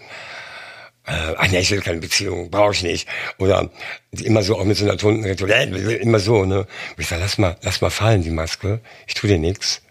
äh, 1.06 1.34
ach 1.36 1.48
nee, 1.48 1.60
ich 1.60 1.70
will 1.70 1.80
keine 1.80 2.00
Beziehung, 2.00 2.50
brauche 2.50 2.72
ich 2.72 2.82
nicht. 2.82 3.08
Oder 3.38 3.70
immer 4.12 4.42
so 4.42 4.58
auch 4.58 4.64
mit 4.64 4.76
so 4.76 4.84
einer 4.84 4.98
toten 4.98 5.24
Rhetorik, 5.24 5.54
äh, 5.54 5.96
immer 5.96 6.18
so, 6.18 6.44
ne? 6.44 6.60
Und 6.60 6.68
ich 6.98 7.08
sage, 7.08 7.22
lass 7.22 7.38
mal, 7.38 7.56
lass 7.62 7.80
mal 7.80 7.90
fallen, 7.90 8.22
die 8.22 8.30
Maske, 8.30 8.80
ich 9.06 9.14
tu 9.14 9.26
dir 9.26 9.38
nichts. 9.38 9.82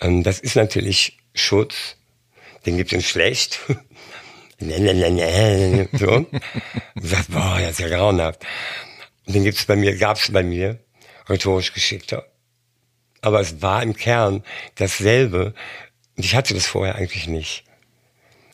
Ähm, 0.00 0.22
das 0.22 0.38
ist 0.38 0.56
natürlich 0.56 1.18
Schutz, 1.34 1.96
den 2.64 2.76
gibt's 2.76 2.92
in 2.92 3.02
schlecht. 3.02 3.60
Ne, 4.60 4.78
ne, 4.78 4.94
ne, 4.94 5.88
so. 5.92 6.08
Und 6.08 6.28
sagt, 6.94 7.32
boah, 7.32 7.58
das 7.60 7.72
ist 7.72 7.80
ja 7.80 7.88
grauenhaft. 7.88 8.46
Und 9.26 9.34
den 9.34 9.42
gibt's 9.42 9.64
bei 9.64 9.74
mir, 9.74 9.96
gab's 9.98 10.30
bei 10.30 10.44
mir, 10.44 10.78
rhetorisch 11.28 11.72
geschickter. 11.74 12.24
Aber 13.20 13.40
es 13.40 13.60
war 13.60 13.82
im 13.82 13.94
Kern 13.94 14.44
dasselbe. 14.76 15.54
Und 16.16 16.24
ich 16.24 16.34
hatte 16.34 16.54
das 16.54 16.66
vorher 16.66 16.96
eigentlich 16.96 17.26
nicht. 17.26 17.64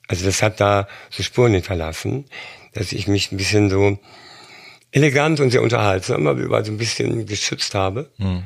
Also 0.08 0.24
das 0.24 0.42
hat 0.42 0.60
da 0.60 0.88
so 1.10 1.22
Spuren 1.22 1.52
hinterlassen, 1.52 2.24
dass 2.72 2.92
ich 2.92 3.06
mich 3.06 3.30
ein 3.30 3.36
bisschen 3.36 3.70
so 3.70 3.98
elegant 4.92 5.40
und 5.40 5.50
sehr 5.50 5.62
unterhaltsam, 5.62 6.26
aber 6.26 6.40
überall 6.40 6.64
so 6.64 6.72
ein 6.72 6.78
bisschen 6.78 7.26
geschützt 7.26 7.74
habe. 7.74 8.10
Mhm. 8.18 8.42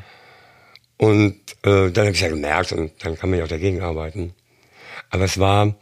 Und 0.97 1.37
äh, 1.63 1.91
dann 1.91 2.07
habe 2.07 2.11
ich 2.11 2.21
ja 2.21 2.29
gemerkt 2.29 2.73
und 2.73 2.93
dann 3.05 3.17
kann 3.17 3.31
man 3.31 3.39
ja 3.39 3.45
auch 3.45 3.49
dagegen 3.49 3.83
arbeiten. 3.83 4.35
Aber 5.11 5.25
es 5.25 5.39
war, 5.39 5.75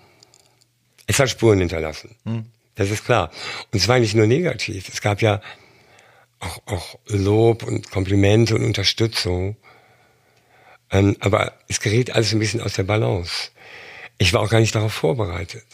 es 1.07 1.19
hat 1.19 1.31
Spuren 1.31 1.59
hinterlassen. 1.59 2.15
Mhm. 2.25 2.47
Das 2.75 2.91
ist 2.91 3.05
klar. 3.05 3.31
Und 3.71 3.79
es 3.79 3.89
war 3.89 3.99
nicht 3.99 4.15
nur 4.15 4.27
negativ. 4.27 4.89
Es 4.89 5.01
gab 5.01 5.21
ja 5.21 5.41
auch, 6.41 6.61
auch 6.67 6.99
Lob 7.07 7.63
und 7.65 7.91
Komplimente 7.91 8.55
und 8.55 8.65
Unterstützung. 8.65 9.57
Ähm, 10.93 11.17
aber 11.21 11.55
es 11.69 11.81
gerät 11.81 12.15
alles 12.15 12.33
ein 12.33 12.39
bisschen 12.39 12.61
aus 12.61 12.75
der 12.75 12.85
Balance. 12.85 13.51
Ich 14.19 14.33
war 14.33 14.43
auch 14.43 14.51
gar 14.51 14.61
nicht 14.61 14.75
darauf 14.75 14.93
vorbereitet. 14.93 15.65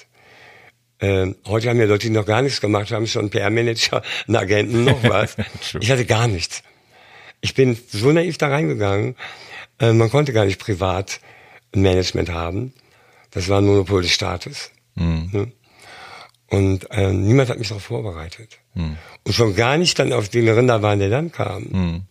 Ähm, 1.01 1.37
heute 1.47 1.69
haben 1.69 1.79
ja 1.79 1.87
Leute, 1.87 2.07
die 2.07 2.12
noch 2.12 2.27
gar 2.27 2.43
nichts 2.43 2.61
gemacht 2.61 2.91
haben, 2.91 3.07
schon 3.07 3.31
PR-Manager, 3.31 4.03
einen 4.27 4.37
Agenten, 4.37 4.85
noch 4.85 5.03
was. 5.03 5.37
ich 5.81 5.91
hatte 5.91 6.07
gar 6.07 6.29
nichts. 6.29 6.62
Ich 7.41 7.55
bin 7.55 7.79
so 7.89 8.11
naiv 8.11 8.39
da 8.39 8.49
reingegangen. 8.49 9.16
Äh, 9.79 9.93
man 9.93 10.11
konnte 10.11 10.33
gar 10.33 10.45
nicht 10.45 10.59
privat 10.59 11.21
ein 11.75 11.83
Management 11.83 12.31
haben. 12.31 12.73
Das 13.31 13.49
war 13.49 13.61
ein 13.61 13.66
Monopol 13.66 14.03
des 14.03 14.12
Staates. 14.12 14.71
Mhm. 14.95 15.29
Ne? 15.33 15.53
Und 16.51 16.91
äh, 16.91 17.12
niemand 17.12 17.51
hat 17.51 17.59
mich 17.59 17.69
darauf 17.69 17.85
vorbereitet. 17.85 18.59
Mhm. 18.75 18.97
Und 19.25 19.33
schon 19.33 19.55
gar 19.55 19.77
nicht 19.77 19.99
dann 19.99 20.12
auf 20.12 20.29
den 20.29 20.49
Rinderwahn, 20.49 20.99
der 20.99 21.11
dann 21.11 21.31
kam. 21.31 21.62
Mhm. 21.64 22.03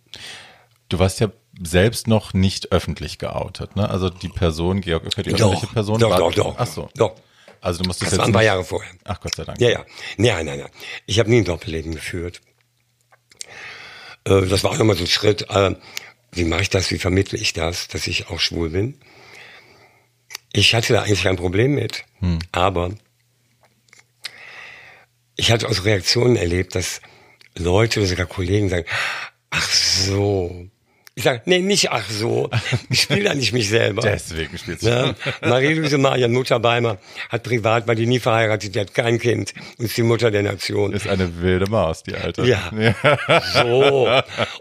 Du 0.88 0.98
warst 0.98 1.20
ja 1.20 1.30
selbst 1.62 2.06
noch 2.06 2.34
nicht 2.34 2.72
öffentlich 2.72 3.18
geoutet, 3.18 3.76
ne? 3.76 3.88
Also 3.88 4.10
die 4.10 4.28
Person, 4.28 4.80
Georg 4.80 5.04
Öcker, 5.04 5.22
die 5.22 5.34
öffentliche 5.34 5.66
Person 5.66 5.98
doch, 5.98 6.10
war. 6.10 6.18
Doch, 6.18 6.34
doch, 6.34 6.54
Ach 6.58 6.66
so. 6.66 6.88
Doch. 6.96 7.14
Also 7.60 7.82
du 7.82 7.88
musst 7.88 8.02
das 8.02 8.10
jetzt 8.10 8.18
war 8.18 8.26
ein 8.26 8.32
paar 8.32 8.44
Jahre 8.44 8.64
vorher. 8.64 8.90
Ach 9.04 9.20
Gott 9.20 9.34
sei 9.34 9.44
Dank. 9.44 9.60
Ja, 9.60 9.70
ja. 9.70 9.84
Nein, 10.16 10.46
nein, 10.46 10.60
nein. 10.60 10.70
Ich 11.06 11.18
habe 11.18 11.28
nie 11.28 11.38
ein 11.38 11.44
Doppelleben 11.44 11.92
geführt. 11.92 12.40
Äh, 14.24 14.46
das 14.46 14.62
war 14.62 14.70
auch 14.70 14.78
nochmal 14.78 14.96
so 14.96 15.04
ein 15.04 15.08
Schritt. 15.08 15.50
Äh, 15.50 15.74
wie 16.32 16.44
mache 16.44 16.62
ich 16.62 16.70
das? 16.70 16.90
Wie 16.90 16.98
vermittle 16.98 17.38
ich 17.38 17.52
das, 17.52 17.88
dass 17.88 18.06
ich 18.06 18.28
auch 18.28 18.38
schwul 18.38 18.70
bin? 18.70 19.00
Ich 20.52 20.74
hatte 20.74 20.92
da 20.92 21.02
eigentlich 21.02 21.24
kein 21.24 21.36
Problem 21.36 21.74
mit. 21.74 22.04
Hm. 22.20 22.38
Aber 22.52 22.90
ich 25.36 25.50
hatte 25.50 25.68
aus 25.68 25.84
Reaktionen 25.84 26.36
erlebt, 26.36 26.74
dass 26.74 27.00
Leute 27.56 28.00
oder 28.00 28.08
sogar 28.08 28.26
Kollegen 28.26 28.68
sagen, 28.68 28.86
ach 29.50 29.68
so, 29.70 30.68
ich 31.18 31.24
sage, 31.24 31.42
nee, 31.46 31.58
nicht 31.58 31.90
ach 31.90 32.08
so. 32.08 32.48
Ich 32.90 33.02
spiele 33.02 33.24
da 33.24 33.34
nicht 33.34 33.52
mich 33.52 33.68
selber. 33.68 34.02
Deswegen 34.04 34.56
spielst 34.56 34.84
du. 34.84 34.88
Ja? 34.88 35.16
Marie-Louise 35.42 35.98
Marian 35.98 36.32
Mutterbeimer 36.32 36.98
hat 37.28 37.42
privat, 37.42 37.88
war 37.88 37.96
die 37.96 38.06
nie 38.06 38.20
verheiratet, 38.20 38.76
die 38.76 38.78
hat 38.78 38.94
kein 38.94 39.18
Kind 39.18 39.52
und 39.78 39.86
ist 39.86 39.96
die 39.96 40.04
Mutter 40.04 40.30
der 40.30 40.44
Nation. 40.44 40.92
Ist 40.92 41.08
eine 41.08 41.42
wilde 41.42 41.68
Maus, 41.68 42.04
die 42.04 42.14
Alte. 42.14 42.44
Ja. 42.44 42.70
ja. 42.78 43.42
So. 43.52 44.08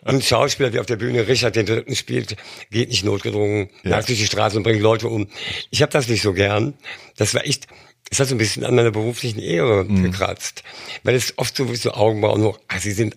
Und 0.01 0.23
Schauspieler, 0.23 0.71
der 0.71 0.81
auf 0.81 0.87
der 0.87 0.95
Bühne 0.95 1.27
Richard 1.27 1.55
den 1.55 1.67
Dritten 1.67 1.95
spielt, 1.95 2.35
geht 2.71 2.89
nicht 2.89 3.05
notgedrungen, 3.05 3.69
ja. 3.83 3.91
lag 3.91 4.05
durch 4.07 4.17
die 4.17 4.25
Straße 4.25 4.57
und 4.57 4.63
bringt 4.63 4.81
Leute 4.81 5.09
um. 5.09 5.27
Ich 5.69 5.83
habe 5.83 5.91
das 5.91 6.07
nicht 6.07 6.23
so 6.23 6.33
gern. 6.33 6.73
Das 7.17 7.35
war 7.35 7.45
echt, 7.45 7.67
es 8.09 8.19
hat 8.19 8.29
so 8.29 8.33
ein 8.33 8.39
bisschen 8.39 8.63
an 8.63 8.73
meiner 8.73 8.89
beruflichen 8.89 9.39
Ehre 9.39 9.83
mhm. 9.83 10.01
gekratzt. 10.01 10.63
Weil 11.03 11.13
es 11.13 11.37
oft 11.37 11.55
so 11.55 11.71
wie 11.71 11.75
so 11.75 11.91
Augenbrauen 11.91 12.41
hoch, 12.41 12.59
ach, 12.67 12.79
sie 12.79 12.93
sind 12.93 13.15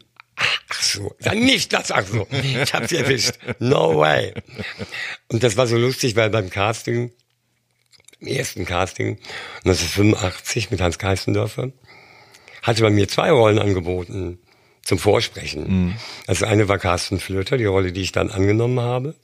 Ach 0.69 0.83
so, 0.83 1.15
dann 1.21 1.41
nicht 1.41 1.73
das, 1.73 1.91
ach 1.91 2.07
so. 2.07 2.27
Ich 2.43 2.73
hab 2.73 2.89
sie 2.89 2.97
erwischt. 2.97 3.35
No 3.59 3.99
way. 3.99 4.33
Und 5.29 5.43
das 5.43 5.57
war 5.57 5.67
so 5.67 5.77
lustig, 5.77 6.17
weil 6.17 6.31
beim 6.31 6.51
Casting, 6.51 7.13
im 8.21 8.27
ersten 8.27 8.65
Casting, 8.65 9.19
1985 9.65 10.71
mit 10.71 10.81
Hans 10.81 10.99
Keistendörfer, 10.99 11.73
hatte 12.63 12.83
man 12.83 12.95
mir 12.95 13.09
zwei 13.09 13.31
Rollen 13.31 13.59
angeboten 13.59 14.39
zum 14.83 14.99
Vorsprechen. 14.99 15.69
Mhm. 15.69 15.97
Also 16.27 16.47
eine 16.47 16.69
war 16.69 16.79
Carsten 16.79 17.21
Flöter, 17.21 17.57
die 17.57 17.67
Rolle, 17.67 17.93
die 17.93 18.03
ich 18.03 18.13
dann 18.13 18.31
angenommen 18.31 18.81
habe. 18.81 19.15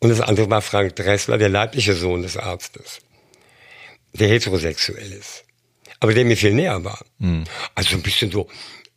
Und 0.00 0.10
das 0.10 0.20
andere 0.20 0.50
war 0.50 0.62
Frank 0.62 0.94
Dressler, 0.96 1.38
der 1.38 1.48
leibliche 1.48 1.94
Sohn 1.94 2.22
des 2.22 2.36
Arztes, 2.36 3.00
der 4.12 4.28
heterosexuell 4.28 5.12
ist. 5.12 5.44
Aber 6.00 6.14
der 6.14 6.24
mir 6.24 6.36
viel 6.36 6.54
näher 6.54 6.84
war. 6.84 7.04
Mhm. 7.18 7.44
Also 7.74 7.96
ein 7.96 8.02
bisschen 8.02 8.30
so, 8.30 8.48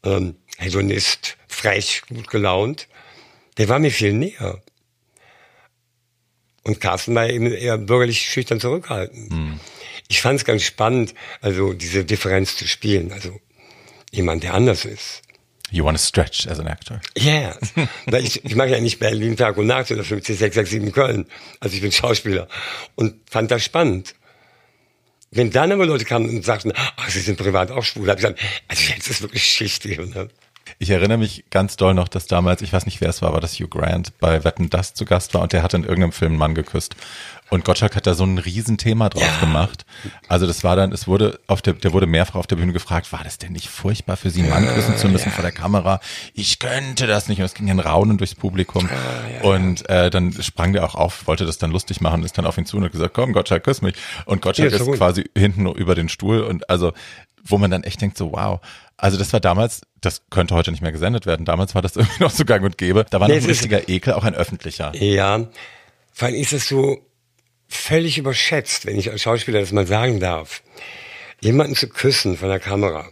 ähm, 0.03 0.36
Hedonist, 0.58 1.38
frech, 1.47 2.04
gut 2.08 2.30
gelaunt, 2.30 2.88
der 3.58 3.70
war 3.70 3.80
mir 3.80 3.91
viel 3.91 4.14
näher. 4.14 4.62
Und 6.64 6.80
Carsten 6.80 7.16
war 7.16 7.30
eben 7.30 7.52
eher 7.52 7.78
bürgerlich 7.78 8.22
schüchtern 8.22 8.60
zurückhaltend. 8.60 9.32
Mhm. 9.32 9.60
Ich 10.08 10.22
fand 10.22 10.39
es 10.39 10.45
ganz 10.45 10.64
spannend, 10.64 11.14
also 11.41 11.74
diese 11.74 12.06
Differenz 12.06 12.56
zu 12.58 12.68
spielen, 12.68 13.12
also 13.12 13.39
jemand, 14.12 14.43
der 14.43 14.54
anders 14.54 14.86
ist. 14.86 15.22
You 15.72 15.86
want 15.86 15.97
to 15.97 16.04
stretch 16.04 16.47
as 16.47 16.60
an 16.60 16.68
actor. 16.68 16.99
Ja, 17.18 17.56
yeah. 17.78 18.20
ich, 18.20 18.43
ich 18.43 18.56
mache 18.56 18.70
ja 18.70 18.80
nicht 18.82 18.99
Berlin 18.99 19.38
Tag 19.38 19.58
und 19.58 19.68
Nacht 19.68 19.89
oder 19.89 20.04
50667 20.04 20.93
Köln. 20.93 21.28
Also 21.62 21.76
ich 21.76 21.82
bin 21.82 21.93
Schauspieler 21.93 22.49
und 22.95 23.16
fand 23.30 23.52
das 23.52 23.64
spannend. 23.64 24.14
Wenn 25.32 25.49
dann 25.49 25.71
aber 25.71 25.86
Leute 25.86 26.03
kamen 26.03 26.29
und 26.29 26.43
sagten, 26.43 26.73
ach, 26.75 27.09
sie 27.09 27.21
sind 27.21 27.38
privat 27.38 27.71
auch 27.71 27.84
schwul, 27.84 28.09
habe 28.09 28.19
ich 28.19 28.25
gesagt, 28.25 28.41
also 28.67 28.91
jetzt 28.91 29.07
ist 29.07 29.21
wirklich 29.21 29.43
Schicht. 29.43 29.86
Ne? 29.86 30.27
Ich 30.80 30.89
erinnere 30.89 31.17
mich 31.17 31.45
ganz 31.49 31.76
doll 31.76 31.93
noch, 31.93 32.07
dass 32.07 32.28
damals, 32.28 32.61
ich 32.61 32.74
weiß 32.74 32.86
nicht, 32.86 33.01
wer 33.01 33.09
es 33.09 33.22
war, 33.22 33.30
aber 33.30 33.41
dass 33.41 33.59
Hugh 33.59 33.67
Grant 33.69 34.17
bei 34.19 34.43
Wetten 34.43 34.69
Das 34.69 34.93
zu 34.93 35.05
Gast 35.05 35.34
war 35.34 35.41
und 35.41 35.53
der 35.53 35.63
hat 35.63 35.74
in 35.74 35.84
irgendeinem 35.84 36.11
Film 36.11 36.32
einen 36.32 36.39
Mann 36.39 36.55
geküsst. 36.55 36.95
Und 37.51 37.65
Gottschalk 37.65 37.97
hat 37.97 38.07
da 38.07 38.13
so 38.13 38.24
ein 38.24 38.38
Riesenthema 38.38 39.09
draus 39.09 39.24
ja. 39.24 39.39
gemacht. 39.41 39.86
Also 40.30 40.47
das 40.47 40.63
war 40.63 40.78
dann, 40.78 40.93
es 40.93 41.05
wurde 41.05 41.38
auf 41.47 41.61
der, 41.61 41.74
der 41.74 41.91
wurde 41.91 42.07
mehrfach 42.07 42.36
auf 42.36 42.47
der 42.47 42.55
Bühne 42.55 42.72
gefragt, 42.72 43.11
war 43.11 43.26
das 43.26 43.39
denn 43.39 43.51
nicht 43.51 43.67
furchtbar 43.67 44.15
für 44.15 44.30
Sie, 44.30 44.41
einen 44.41 44.51
Mann 44.51 44.74
küssen 44.74 44.95
zu 44.95 45.09
müssen 45.09 45.30
ja. 45.30 45.32
vor 45.36 45.41
der 45.41 45.51
Kamera? 45.51 45.99
Ich 46.34 46.59
könnte 46.59 47.07
das 47.07 47.28
nicht. 47.28 47.39
Und 47.39 47.45
es 47.45 47.53
ging 47.53 47.69
ein 47.69 47.82
Raunen 47.82 48.17
durchs 48.17 48.36
Publikum. 48.36 48.88
Ja, 48.88 49.49
und 49.49 49.88
äh, 49.89 50.09
dann 50.09 50.32
sprang 50.41 50.72
der 50.72 50.86
auch 50.86 50.95
auf, 50.95 51.28
wollte 51.28 51.45
das 51.45 51.57
dann 51.57 51.72
lustig 51.72 51.99
machen, 51.99 52.24
ist 52.24 52.38
dann 52.38 52.45
auf 52.45 52.57
ihn 52.57 52.65
zu 52.65 52.78
und 52.78 52.86
hat 52.86 52.93
gesagt, 52.93 53.13
komm, 53.13 53.34
Gottschalk, 53.34 53.65
küss 53.65 53.82
mich. 53.82 53.95
Und 54.24 54.41
Gottschalk 54.41 54.72
ist, 54.72 54.80
ist 54.80 54.91
quasi 54.93 55.30
hinten 55.38 55.65
über 55.65 55.93
den 55.93 56.07
Stuhl 56.07 56.43
und 56.43 56.69
also, 56.69 56.93
wo 57.43 57.57
man 57.57 57.69
dann 57.69 57.84
echt 57.84 57.99
denkt, 57.99 58.17
so 58.17 58.32
wow. 58.32 58.61
Also 58.95 59.17
das 59.17 59.34
war 59.34 59.41
damals, 59.41 59.82
das 60.02 60.24
könnte 60.30 60.56
heute 60.56 60.72
nicht 60.72 60.82
mehr 60.82 60.91
gesendet 60.91 61.26
werden. 61.26 61.45
Damals 61.45 61.76
war 61.76 61.82
das 61.82 61.95
irgendwie 61.95 62.24
noch 62.24 62.32
so 62.32 62.43
gang 62.45 62.64
und 62.64 62.78
gäbe. 62.78 63.06
Da 63.10 63.20
war 63.20 63.28
noch 63.28 63.36
ein 63.36 63.45
richtiger 63.45 63.88
Ekel, 63.88 64.14
auch 64.14 64.24
ein 64.24 64.36
öffentlicher. 64.36 64.93
Ja, 64.95 65.49
vor 66.12 66.28
allem 66.28 66.36
ist 66.36 66.54
es 66.54 66.68
so 66.68 67.06
völlig 67.68 68.18
überschätzt, 68.18 68.86
wenn 68.86 68.97
ich 68.97 69.10
als 69.10 69.22
Schauspieler 69.22 69.62
das 69.62 69.72
mal 69.72 69.88
sagen 69.88 70.20
darf. 70.20 70.62
Jemanden 71.39 71.76
zu 71.76 71.88
küssen 71.88 72.38
von 72.38 72.49
der 72.49 72.60
Kamera, 72.60 73.10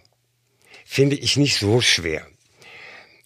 finde 0.85 1.15
ich 1.15 1.37
nicht 1.37 1.57
so 1.57 1.81
schwer. 1.81 2.27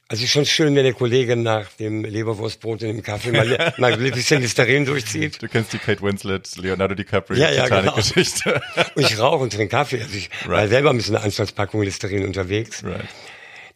Also 0.07 0.27
schon 0.27 0.45
schön, 0.45 0.75
wenn 0.75 0.83
der 0.83 0.93
Kollege 0.93 1.35
nach 1.35 1.69
dem 1.73 2.05
Leberwurstbrot 2.05 2.83
in 2.83 2.97
dem 2.97 3.03
Kaffee 3.03 3.31
mal, 3.31 3.73
mal 3.77 3.93
ein 3.93 4.11
bisschen 4.11 4.41
Listerin 4.41 4.85
durchzieht. 4.85 5.41
Du 5.41 5.47
kennst 5.47 5.73
die 5.73 5.79
Kate 5.79 6.01
Winslet, 6.03 6.55
Leonardo 6.57 6.93
DiCaprio, 6.93 7.39
ja, 7.39 7.51
ja, 7.51 7.63
Titanic-Geschichte. 7.63 8.61
Genau. 8.75 8.87
Und 8.95 9.01
ich 9.01 9.17
rauche 9.17 9.43
und 9.43 9.53
trinke 9.53 9.75
Kaffee. 9.75 10.01
Also 10.01 10.15
ich 10.15 10.29
right. 10.41 10.49
war 10.49 10.67
selber 10.67 10.93
mit 10.93 11.03
so 11.03 11.13
einer 11.13 11.23
Anstandspackung 11.23 11.81
Listerin 11.81 12.25
unterwegs. 12.25 12.83
Right. 12.83 13.05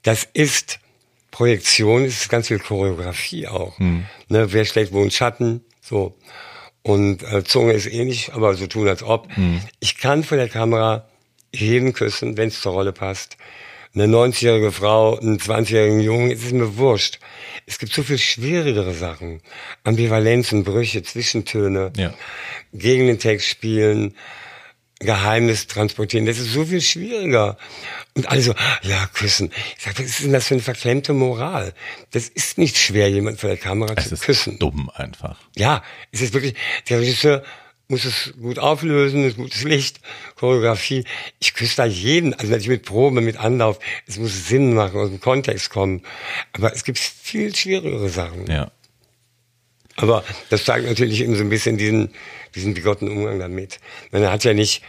Das 0.04 0.28
ist 0.34 0.80
Projektion 1.32 2.06
ist 2.06 2.22
es 2.22 2.30
ganz 2.30 2.48
viel 2.48 2.60
Choreografie 2.60 3.48
auch. 3.48 3.78
Ne, 3.80 4.52
wer 4.54 4.66
schlägt 4.66 4.91
wo 4.93 5.02
einen 5.02 5.12
Schatten, 5.12 5.62
so. 5.82 6.16
Und 6.82 7.22
äh, 7.24 7.43
Zunge 7.43 7.74
ist 7.74 7.86
ähnlich, 7.86 8.34
aber 8.34 8.54
so 8.56 8.66
tun 8.68 8.88
als 8.88 9.04
ob. 9.04 9.28
Ich 9.80 9.98
kann 9.98 10.24
vor 10.24 10.38
der 10.38 10.48
Kamera 10.50 11.08
jeden 11.54 11.93
küssen, 11.93 12.38
wenn 12.38 12.48
es 12.48 12.62
zur 12.62 12.72
Rolle 12.74 12.93
passt. 12.93 13.38
Eine 13.93 14.06
90-jährige 14.06 14.72
Frau, 14.72 15.18
einen 15.18 15.38
20-jährigen 15.39 16.00
Jungen, 16.02 16.32
es 16.32 16.43
ist 16.43 16.54
mir 16.54 16.78
wurscht. 16.78 17.20
Es 17.66 17.78
gibt 17.80 17.93
so 17.93 18.04
viel 18.04 18.18
schwierigere 18.20 18.93
Sachen. 18.93 19.41
Ambivalenzen, 19.84 20.64
Brüche, 20.64 21.04
Zwischentöne, 21.04 21.91
Ja. 21.98 22.14
gegen 22.74 23.08
den 23.08 23.20
Text 23.20 23.48
spielen, 23.48 24.16
Geheimnis 25.00 25.68
transportieren. 25.68 26.26
Das 26.26 26.39
ist 26.39 26.54
so 26.54 26.66
viel 26.66 26.82
schwieriger. 26.82 27.58
Und 28.16 28.28
alle 28.30 28.41
so, 28.41 28.56
ja, 28.82 29.08
küssen. 29.14 29.52
Ich 29.78 29.84
sag, 29.84 30.00
was 30.00 30.06
ist 30.06 30.24
denn 30.24 30.34
das 30.34 30.48
für 30.48 30.56
eine 30.56 30.64
verklemmte 30.64 31.14
Moral? 31.14 31.74
Das 32.12 32.30
ist 32.30 32.58
nicht 32.58 32.78
schwer, 32.78 33.10
jemand 33.10 33.39
vor 33.39 33.50
der 33.50 33.58
Kamera 33.58 33.93
Es 33.95 34.10
zu 34.10 34.16
ist 34.16 34.24
küssen. 34.24 34.58
dumm 34.58 34.89
einfach. 34.95 35.38
Ja, 35.56 35.84
es 36.12 36.22
ist 36.22 36.34
wirklich, 36.34 36.56
der 36.89 37.00
Regisseur 37.00 37.43
muss 37.89 38.06
es 38.06 38.34
gut 38.41 38.60
auflösen, 38.60 39.24
ist 39.24 39.38
gutes 39.38 39.64
Licht, 39.64 40.02
Choreografie. 40.36 41.06
Ich 41.39 41.54
küsse 41.54 41.78
da 41.78 41.86
jeden, 41.86 42.34
also 42.34 42.48
natürlich 42.48 42.68
mit 42.68 42.84
Probe, 42.86 43.22
mit 43.22 43.38
Anlauf. 43.38 43.80
Es 44.08 44.18
muss 44.18 44.48
Sinn 44.48 44.74
machen, 44.74 45.00
aus 45.00 45.10
dem 45.10 45.22
Kontext 45.22 45.70
kommen. 45.70 46.02
Aber 46.54 46.74
es 46.74 46.84
gibt 46.84 46.98
viel 47.00 47.56
schwierigere 47.56 48.10
Sachen. 48.10 48.48
Ja. 48.48 48.72
Aber 49.95 50.24
das 50.50 50.66
zeigt 50.66 50.86
natürlich 50.86 51.22
eben 51.22 51.36
so 51.36 51.41
ein 51.43 51.50
bisschen 51.50 51.78
diesen, 51.78 52.10
diesen 52.58 52.74
bigotten 52.74 53.08
Umgang 53.08 53.39
damit. 53.39 53.80
Man 54.12 54.30
hat 54.30 54.43
ja 54.43 54.53
nicht 54.53 54.84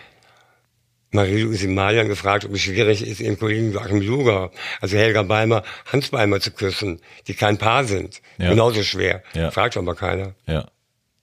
Marie-Louise 1.10 1.68
Malian 1.68 2.08
gefragt, 2.08 2.44
ob 2.44 2.52
es 2.52 2.60
schwierig 2.60 3.06
ist, 3.06 3.20
ihren 3.20 3.38
Kollegen 3.38 3.72
Joachim 3.72 4.00
Luger, 4.00 4.50
also 4.80 4.96
Helga 4.96 5.22
Beimer, 5.22 5.62
Hans 5.90 6.08
Beimer 6.08 6.40
zu 6.40 6.50
küssen, 6.50 7.00
die 7.26 7.34
kein 7.34 7.56
Paar 7.56 7.84
sind. 7.84 8.20
Ja. 8.38 8.50
Genauso 8.50 8.82
schwer. 8.82 9.22
Ja. 9.32 9.50
Fragt 9.50 9.76
aber 9.76 9.94
keiner. 9.94 10.34
Ja. 10.46 10.68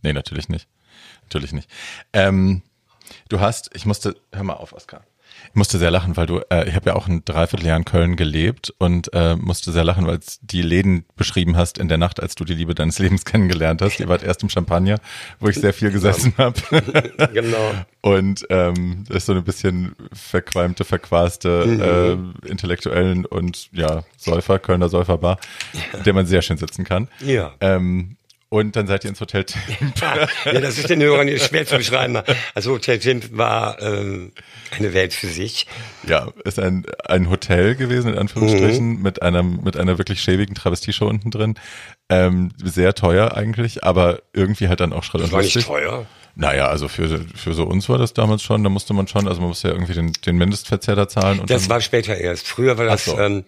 Nee, 0.02 0.14
natürlich 0.14 0.50
nicht. 0.50 0.68
Natürlich 1.24 1.52
nicht. 1.52 1.70
Ähm, 2.14 2.62
du 3.30 3.40
hast, 3.40 3.70
ich 3.74 3.86
musste, 3.86 4.16
hör 4.32 4.44
mal 4.44 4.54
auf, 4.54 4.74
Oskar. 4.74 5.04
Musste 5.58 5.78
sehr 5.78 5.90
lachen, 5.90 6.18
weil 6.18 6.26
du, 6.26 6.42
äh, 6.50 6.68
ich 6.68 6.76
habe 6.76 6.90
ja 6.90 6.96
auch 6.96 7.08
ein 7.08 7.24
Dreivierteljahr 7.24 7.78
in 7.78 7.86
Köln 7.86 8.16
gelebt 8.18 8.74
und 8.78 9.12
äh, 9.14 9.36
musste 9.38 9.72
sehr 9.72 9.86
lachen, 9.86 10.06
weil 10.06 10.18
du 10.18 10.26
die 10.42 10.62
Läden 10.62 11.06
beschrieben 11.16 11.56
hast 11.56 11.78
in 11.78 11.88
der 11.88 11.98
Nacht, 11.98 12.22
als 12.22 12.36
du 12.36 12.44
die 12.44 12.54
Liebe 12.54 12.76
deines 12.76 13.00
Lebens 13.00 13.24
kennengelernt 13.26 13.82
hast. 13.82 14.00
Ihr 14.00 14.10
wart 14.10 14.22
erst 14.22 14.44
im 14.44 14.50
Champagner, 14.50 15.00
wo 15.40 15.48
ich 15.48 15.56
sehr 15.56 15.74
viel 15.74 15.92
gesessen 15.92 16.34
habe. 16.38 16.60
genau. 17.34 17.72
Und 18.02 18.46
ähm, 18.50 19.06
das 19.08 19.18
ist 19.18 19.26
so 19.28 19.34
ein 19.34 19.44
bisschen 19.44 19.96
verqualmte, 20.12 20.84
verquaste 20.84 22.20
äh, 22.44 22.48
Intellektuellen 22.50 23.26
und 23.26 23.70
ja, 23.72 24.04
Säufer, 24.18 24.60
Kölner 24.60 24.90
Säuferbar, 24.90 25.40
der 26.06 26.14
man 26.14 26.26
sehr 26.26 26.42
schön 26.42 26.58
sitzen 26.58 26.84
kann. 26.84 27.08
Ja. 27.22 27.54
Ähm, 27.62 28.18
und 28.50 28.76
dann 28.76 28.88
seid 28.88 29.04
ihr 29.04 29.10
ins 29.10 29.20
Hotel 29.20 29.46
ja, 30.46 30.60
das 30.62 30.78
ist 30.78 30.90
den 30.90 31.02
Hörern 31.02 31.28
schwer 31.40 31.66
zu 31.66 31.78
beschreiben. 31.78 32.22
Also 32.54 32.72
Hotel 32.72 33.00
Tim 33.00 33.22
war 33.32 33.82
ähm, 33.82 34.32
eine 34.78 34.94
Welt 34.94 35.14
für 35.14 35.28
sich. 35.28 35.68
Ja, 36.08 36.30
ist 36.44 36.60
ein, 36.60 36.86
ein 37.06 37.30
Hotel 37.30 37.76
gewesen, 37.76 38.14
in 38.14 38.18
Anführungsstrichen, 38.20 39.02
mit 39.02 39.22
einem, 39.22 39.62
mit 39.64 39.78
einer 39.78 39.98
wirklich 39.98 40.22
schäbigen 40.22 40.56
Travestie-Show 40.56 41.08
unten 41.08 41.32
drin. 41.32 41.56
Ähm, 42.10 42.52
sehr 42.64 42.94
teuer 42.94 43.36
eigentlich, 43.36 43.84
aber 43.84 44.22
irgendwie 44.34 44.68
halt 44.68 44.80
dann 44.80 44.94
auch 44.94 45.04
Das 45.04 45.14
und 45.24 45.32
war 45.32 45.42
nicht 45.42 45.56
lustig. 45.56 45.66
teuer. 45.66 46.06
Naja, 46.36 46.68
also 46.68 46.88
für, 46.88 47.26
für 47.34 47.54
so 47.54 47.64
uns 47.64 47.88
war 47.90 47.98
das 47.98 48.14
damals 48.14 48.44
schon, 48.44 48.64
da 48.64 48.70
musste 48.70 48.94
man 48.94 49.08
schon, 49.08 49.28
also 49.28 49.40
man 49.40 49.50
musste 49.50 49.70
ja 49.70 49.74
irgendwie 49.74 49.94
den, 49.94 50.12
den 50.26 50.38
Mindestverzehr 50.38 50.96
da 50.96 51.08
zahlen. 51.08 51.40
Und 51.40 51.50
Das 51.50 51.70
war 51.70 51.80
später 51.82 52.16
erst. 52.16 52.48
Früher 52.48 52.78
war 52.78 52.86
das 52.86 53.06
so. 53.06 53.18
ähm, 53.18 53.46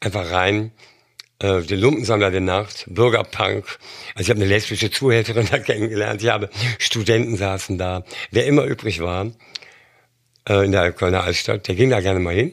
einfach 0.00 0.30
rein. 0.30 0.72
Äh, 1.40 1.62
den 1.62 1.80
Lumpensammler 1.80 2.30
der 2.30 2.42
Nacht, 2.42 2.84
Bürgerpunk. 2.88 3.64
Also 4.14 4.22
ich 4.22 4.30
habe 4.30 4.40
eine 4.40 4.48
lesbische 4.48 4.90
Zuhälterin 4.90 5.48
da 5.50 5.58
kennengelernt. 5.58 6.22
Ich 6.22 6.28
habe 6.28 6.50
Studenten 6.78 7.36
saßen 7.36 7.78
da. 7.78 8.04
Wer 8.30 8.46
immer 8.46 8.64
übrig 8.64 9.00
war 9.00 9.30
äh, 10.48 10.64
in 10.64 10.72
der 10.72 10.92
Kölner 10.92 11.24
Altstadt, 11.24 11.66
der 11.68 11.74
ging 11.74 11.90
da 11.90 12.00
gerne 12.00 12.20
mal 12.20 12.34
hin. 12.34 12.52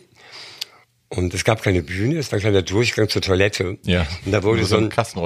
Und 1.09 1.33
es 1.33 1.45
gab 1.45 1.61
keine 1.61 1.83
Bühne, 1.83 2.17
es 2.17 2.31
war 2.33 2.37
ein 2.37 2.41
kleiner 2.41 2.63
Durchgang 2.63 3.07
zur 3.07 3.21
Toilette. 3.21 3.77
Ja. 3.83 4.05
Und 4.25 4.31
da 4.33 4.43
wurde 4.43 4.59
Nur 4.59 4.67
so 4.67 4.75
ein 4.77 4.89
Kasten, 4.89 5.19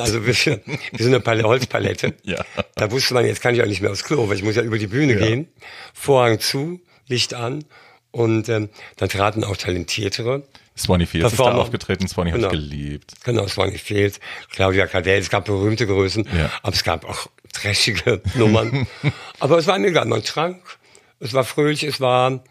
also 0.00 0.26
wie, 0.26 0.32
wie 0.32 1.02
so 1.02 1.08
eine 1.08 1.20
Pal 1.20 1.42
Holzpalette. 1.42 2.14
Ja. 2.24 2.44
Da 2.76 2.90
wusste 2.90 3.12
man, 3.12 3.26
jetzt 3.26 3.42
kann 3.42 3.54
ich 3.54 3.62
auch 3.62 3.66
nicht 3.66 3.82
mehr 3.82 3.90
aufs 3.90 4.04
Klo, 4.04 4.26
weil 4.28 4.36
ich 4.36 4.42
muss 4.42 4.56
ja 4.56 4.62
über 4.62 4.78
die 4.78 4.86
Bühne 4.86 5.14
Ja. 5.14 5.26
gehen. 5.26 5.48
Vorhang 5.92 6.40
zu, 6.40 6.80
Licht 7.08 7.34
an. 7.34 7.64
Und 8.10 8.48
ähm, 8.48 8.70
dann 8.96 9.10
traten 9.10 9.44
auch 9.44 9.58
talentiertere. 9.58 10.44
Swanee 10.78 11.06
Fields 11.06 11.32
ist 11.32 11.38
da 11.38 11.52
aufgetreten, 11.54 12.06
Swanee 12.08 12.30
Genau. 12.32 12.46
habe 12.48 12.56
ich 12.56 12.62
geliebt. 12.70 13.12
Genau, 13.24 13.44
nicht 13.66 13.84
fehlt. 13.84 14.20
Claudia 14.50 14.86
Cardell, 14.86 15.18
es 15.20 15.28
gab 15.30 15.44
berühmte 15.46 15.86
Größen, 15.86 16.26
Ja. 16.36 16.50
aber 16.62 16.74
es 16.74 16.84
gab 16.84 17.04
auch 17.04 17.26
trashige 17.52 18.22
Nummern. 18.34 18.86
aber 19.40 19.58
es 19.58 19.66
war 19.66 19.78
mir 19.78 19.88
egal, 19.88 20.06
man 20.06 20.22
trank, 20.22 20.62
es 21.20 21.32
war 21.34 21.44
fröhlich, 21.44 21.82
es 21.82 22.00
war, 22.00 22.42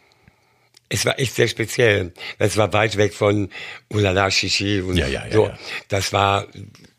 es 0.89 1.05
war 1.05 1.19
echt 1.19 1.35
sehr 1.35 1.47
speziell. 1.47 2.13
Es 2.37 2.57
war 2.57 2.71
weit 2.73 2.97
weg 2.97 3.13
von 3.13 3.49
Ulala 3.89 4.29
Shishi 4.31 4.81
und 4.81 4.97
Ja, 4.97 5.07
ja, 5.07 5.23
so. 5.31 5.47
ja. 5.47 5.57
Das 5.89 6.13
war 6.13 6.47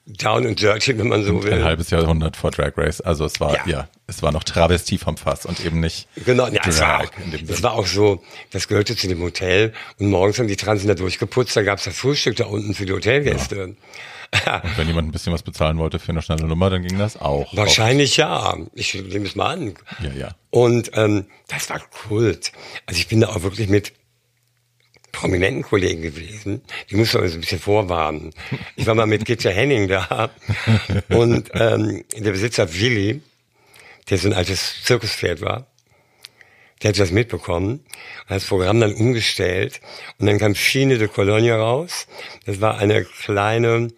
down 0.09 0.46
and 0.46 0.61
dirty, 0.61 0.98
wenn 0.98 1.09
man 1.09 1.22
so 1.24 1.42
will. 1.42 1.52
Ein 1.52 1.64
halbes 1.64 1.90
Jahrhundert 1.90 2.36
vor 2.36 2.50
Drag 2.50 2.72
Race, 2.76 3.00
also 3.00 3.24
es 3.26 3.40
war, 3.40 3.54
ja, 3.54 3.62
Ja. 3.66 3.88
es 4.06 4.22
war 4.22 4.32
noch 4.32 4.44
Travestie 4.44 4.98
vom 4.98 5.16
Fass 5.16 5.44
und 5.46 5.64
eben 5.64 5.80
nicht 5.80 6.09
Genau, 6.24 6.46
ja, 6.48 6.62
es 6.66 6.80
war, 6.80 7.00
auch, 7.00 7.06
es 7.48 7.62
war 7.62 7.72
auch 7.74 7.86
so, 7.86 8.22
das 8.50 8.68
gehörte 8.68 8.96
zu 8.96 9.06
dem 9.09 9.20
Hotel 9.20 9.72
und 9.98 10.09
morgens 10.11 10.38
haben 10.38 10.48
die 10.48 10.56
Transen 10.56 10.88
da 10.88 10.94
durchgeputzt, 10.94 11.56
da 11.56 11.62
gab's 11.62 11.84
das 11.84 11.96
Frühstück 11.96 12.36
da 12.36 12.46
unten 12.46 12.74
für 12.74 12.86
die 12.86 12.92
Hotelgäste. 12.92 13.76
Und 14.62 14.76
wenn 14.76 14.86
jemand 14.86 15.09
ein 15.09 15.12
bisschen 15.12 15.32
was 15.32 15.42
bezahlen 15.42 15.78
wollte 15.78 15.98
für 15.98 16.11
eine 16.12 16.20
schnelle 16.20 16.46
Nummer, 16.46 16.68
dann 16.68 16.82
ging 16.82 16.98
das 16.98 17.18
auch. 17.18 17.48
Wahrscheinlich 17.56 18.18
ja. 18.18 18.59
Ich 18.74 18.92
nehme 18.92 19.24
es 19.24 19.34
mal 19.34 19.54
an. 19.54 19.74
Ja, 20.02 20.11
ja. 20.12 20.28
Und 20.50 20.90
ähm, 20.92 21.24
das 21.48 21.70
war 21.70 21.80
Kult. 21.80 22.52
Also 22.84 22.98
ich 22.98 23.09
bin 23.09 23.22
da 23.22 23.28
auch 23.30 23.42
wirklich 23.42 23.70
mit 23.70 23.94
prominenten 25.12 25.62
Kollegen 25.62 26.02
gewesen. 26.02 26.62
Die 26.90 26.96
mussten 26.96 27.18
uns 27.18 27.34
ein 27.34 27.40
bisschen 27.40 27.61
vorwarnen. 27.61 28.32
Ich 28.76 28.86
war 28.86 28.94
mal 28.94 29.06
mit 29.06 29.24
Gitta 29.24 29.50
Henning 29.50 29.88
da 29.88 30.30
und 31.09 31.50
ähm, 31.54 32.04
der 32.16 32.32
Besitzer 32.32 32.72
Willi, 32.74 33.20
der 34.11 34.18
so 34.18 34.28
ein 34.28 34.34
altes 34.34 34.82
Zirkuspferd 34.84 35.40
war, 35.40 35.66
der 36.82 36.90
hat 36.90 36.98
das 36.98 37.11
mitbekommen 37.11 37.80
und 37.80 38.28
hat 38.28 38.36
das 38.36 38.46
Programm 38.46 38.80
dann 38.80 38.94
umgestellt 38.94 39.80
und 40.18 40.26
dann 40.26 40.38
kam 40.38 40.54
Fine 40.54 40.98
de 40.98 41.09
Cologne 41.09 41.54
raus. 41.54 42.06
Das 42.46 42.61
war 42.61 42.78
eine 42.78 43.04
kleine 43.04 43.88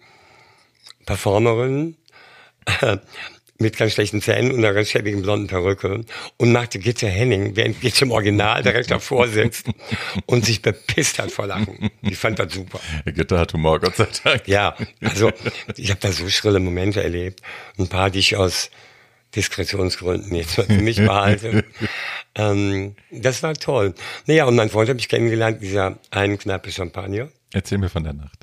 Performerin 1.05 1.95
mit 3.61 3.77
ganz 3.77 3.93
schlechten 3.93 4.21
Zähnen 4.21 4.51
und 4.51 4.59
einer 4.59 4.73
ganz 4.73 4.89
schäbigen 4.89 5.21
blonden 5.21 5.47
Perücke 5.47 6.03
und 6.37 6.51
machte 6.51 6.79
Gitte 6.79 7.07
Henning, 7.07 7.55
während 7.55 7.79
Gitte 7.81 8.05
im 8.05 8.11
Original 8.11 8.61
direkt 8.63 8.91
davor 8.91 9.27
sitzt 9.27 9.67
und 10.25 10.45
sich 10.45 10.61
bepisst 10.61 11.19
hat 11.19 11.31
vor 11.31 11.47
Lachen. 11.47 11.89
Ich 12.01 12.17
fand 12.17 12.39
das 12.39 12.53
super. 12.53 12.79
Herr 13.03 13.11
Gitter 13.13 13.39
hat 13.39 13.53
Humor, 13.53 13.79
Gott 13.79 13.95
sei 13.95 14.07
Dank. 14.23 14.47
Ja, 14.47 14.75
also 15.01 15.31
ich 15.77 15.89
habe 15.89 15.99
da 15.99 16.11
so 16.11 16.27
schrille 16.29 16.59
Momente 16.59 17.01
erlebt. 17.03 17.41
Ein 17.77 17.87
paar, 17.87 18.09
die 18.09 18.19
ich 18.19 18.35
aus 18.35 18.69
Diskretionsgründen 19.35 20.35
jetzt 20.35 20.57
mal 20.57 20.65
für 20.67 20.73
mich 20.81 20.97
behalte. 20.97 21.63
ähm, 22.35 22.95
das 23.11 23.41
war 23.43 23.53
toll. 23.53 23.93
Naja, 24.25 24.45
und 24.45 24.55
mein 24.55 24.69
Freund 24.69 24.89
habe 24.89 24.99
ich 24.99 25.07
kennengelernt, 25.09 25.61
dieser 25.61 25.97
einen 26.11 26.37
Knappe 26.37 26.71
Champagner. 26.71 27.29
Erzähl 27.53 27.77
mir 27.77 27.89
von 27.89 28.03
der 28.03 28.13
Nacht. 28.13 28.39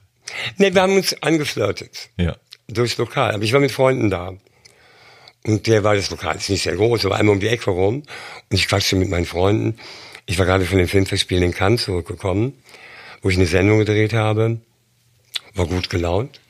Nee, 0.57 0.73
wir 0.75 0.83
haben 0.83 0.97
uns 0.97 1.23
angeflirtet 1.23 2.11
Ja. 2.19 2.37
durchs 2.69 2.97
Lokal. 2.99 3.35
Aber 3.35 3.43
ich 3.45 3.53
war 3.53 3.61
mit 3.61 3.71
Freunden 3.73 4.11
da. 4.11 4.35
Und 5.47 5.67
der 5.67 5.85
war 5.85 5.95
das 5.95 6.11
Lokal, 6.11 6.37
ist 6.37 6.51
nicht 6.51 6.63
sehr 6.63 6.77
groß, 6.77 7.07
aber 7.07 7.17
einmal 7.17 7.35
um 7.35 7.41
die 7.41 7.49
Ecke 7.49 7.71
rum. 7.71 7.97
Und 7.97 8.07
ich 8.51 8.69
quatschte 8.69 8.97
mit 8.97 9.09
meinen 9.09 9.25
Freunden. 9.25 9.79
Ich 10.27 10.39
war 10.39 10.47
gerade 10.47 10.67
von 10.67 10.79
den 10.79 10.89
Filmfestspielen 10.89 11.45
in 11.45 11.53
Cannes 11.53 11.85
zurückgekommen, 11.85 12.53
wo 13.23 13.31
ich 13.31 13.37
eine 13.37 13.47
Sendung 13.47 13.79
gedreht 13.79 14.13
habe. 14.13 14.61
War 15.55 15.67
gut 15.67 15.89
gelaunt. 15.91 16.41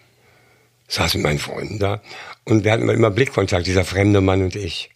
Saß 0.89 1.15
mit 1.15 1.23
meinen 1.23 1.39
Freunden 1.39 1.79
da. 1.79 2.03
Und 2.45 2.65
wir 2.65 2.73
hatten 2.73 2.89
immer 2.89 3.11
Blickkontakt, 3.11 3.67
dieser 3.67 3.85
fremde 3.85 4.21
Mann 4.21 4.43
und 4.43 4.57
ich. 4.57 4.91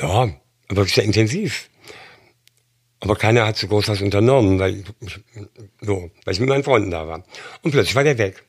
Ja, 0.00 0.30
aber 0.68 0.84
sehr 0.86 1.04
intensiv. 1.04 1.68
Aber 3.00 3.16
keiner 3.16 3.46
hat 3.46 3.56
so 3.56 3.68
groß 3.68 3.88
was 3.88 4.00
unternommen, 4.00 4.58
weil 4.58 4.84
ich, 5.00 5.20
so, 5.80 6.10
weil 6.24 6.34
ich 6.34 6.40
mit 6.40 6.48
meinen 6.48 6.64
Freunden 6.64 6.90
da 6.90 7.06
war. 7.06 7.24
Und 7.62 7.70
plötzlich 7.70 7.94
war 7.94 8.04
der 8.04 8.18
weg. 8.18 8.42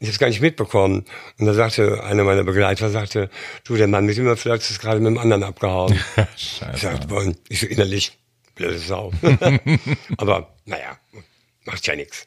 Ich 0.00 0.06
habe 0.06 0.12
es 0.12 0.18
gar 0.18 0.28
nicht 0.28 0.40
mitbekommen. 0.40 1.04
Und 1.38 1.46
da 1.46 1.54
sagte 1.54 2.04
einer 2.04 2.22
meiner 2.24 2.44
Begleiter, 2.44 2.88
sagte, 2.88 3.30
du, 3.64 3.76
der 3.76 3.88
Mann 3.88 4.06
mit 4.06 4.16
dem 4.16 4.36
flirtest, 4.36 4.70
ist 4.70 4.80
gerade 4.80 5.00
mit 5.00 5.08
dem 5.08 5.18
anderen 5.18 5.42
abgehauen. 5.42 5.98
Ich 6.36 6.58
Scheiße. 6.58 6.78
sagte, 6.78 7.06
boah, 7.08 7.32
ich 7.48 7.60
so 7.60 7.66
innerlich, 7.66 8.16
blöde 8.54 8.78
Sau. 8.78 9.12
Aber 10.16 10.54
naja, 10.66 10.98
macht 11.64 11.86
ja 11.86 11.96
nichts. 11.96 12.26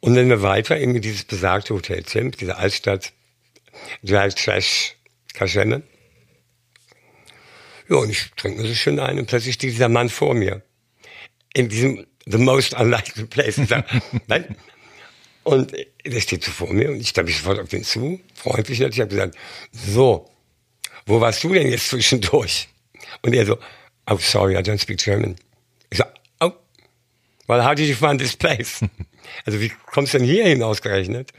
Und 0.00 0.14
dann 0.14 0.28
wir 0.28 0.42
weiter 0.42 0.76
in 0.76 1.00
dieses 1.00 1.24
besagte 1.24 1.74
Hotel 1.74 2.04
Zimt, 2.04 2.40
diese 2.40 2.56
Altstadt, 2.56 3.12
Dry 4.02 4.28
Trash 4.30 4.96
Kaschemme. 5.34 5.82
Ja, 7.88 7.96
und 7.96 8.10
ich 8.10 8.30
trinke 8.36 8.62
mir 8.62 8.68
so 8.68 8.74
schön 8.74 9.00
ein 9.00 9.18
und 9.18 9.26
plötzlich 9.26 9.54
steht 9.54 9.72
dieser 9.72 9.88
Mann 9.88 10.08
vor 10.08 10.34
mir. 10.34 10.62
In 11.54 11.68
diesem 11.68 12.06
the 12.26 12.38
most 12.38 12.74
unlikely 12.74 13.24
place. 13.24 13.58
Ich 13.58 13.68
sag, 13.68 13.84
nein, 14.26 14.56
Und 15.44 15.72
der 16.04 16.20
steht 16.20 16.44
so 16.44 16.50
vor 16.50 16.72
mir 16.72 16.90
und 16.90 17.00
ich 17.00 17.16
ich 17.16 17.36
sofort 17.36 17.58
auf 17.58 17.68
den 17.68 17.84
zu, 17.84 18.20
freundlich 18.34 18.78
natürlich, 18.78 18.96
ich 18.96 19.00
habe 19.00 19.10
gesagt, 19.10 19.36
so, 19.72 20.30
wo 21.06 21.20
warst 21.20 21.42
du 21.42 21.52
denn 21.52 21.68
jetzt 21.68 21.88
zwischendurch? 21.88 22.68
Und 23.22 23.34
er 23.34 23.46
so, 23.46 23.58
oh 24.08 24.16
sorry, 24.18 24.54
I 24.54 24.58
don't 24.58 24.78
speak 24.80 24.98
German. 24.98 25.36
Ich 25.90 25.98
so, 25.98 26.04
oh, 26.40 26.52
well, 27.48 27.64
how 27.64 27.74
did 27.74 27.88
you 27.88 27.94
find 27.94 28.20
this 28.20 28.36
place? 28.36 28.80
Also 29.46 29.60
wie 29.60 29.72
kommst 29.86 30.12
du 30.12 30.18
denn 30.18 30.26
hier 30.26 30.44
hin 30.44 30.62
ausgerechnet? 30.62 31.32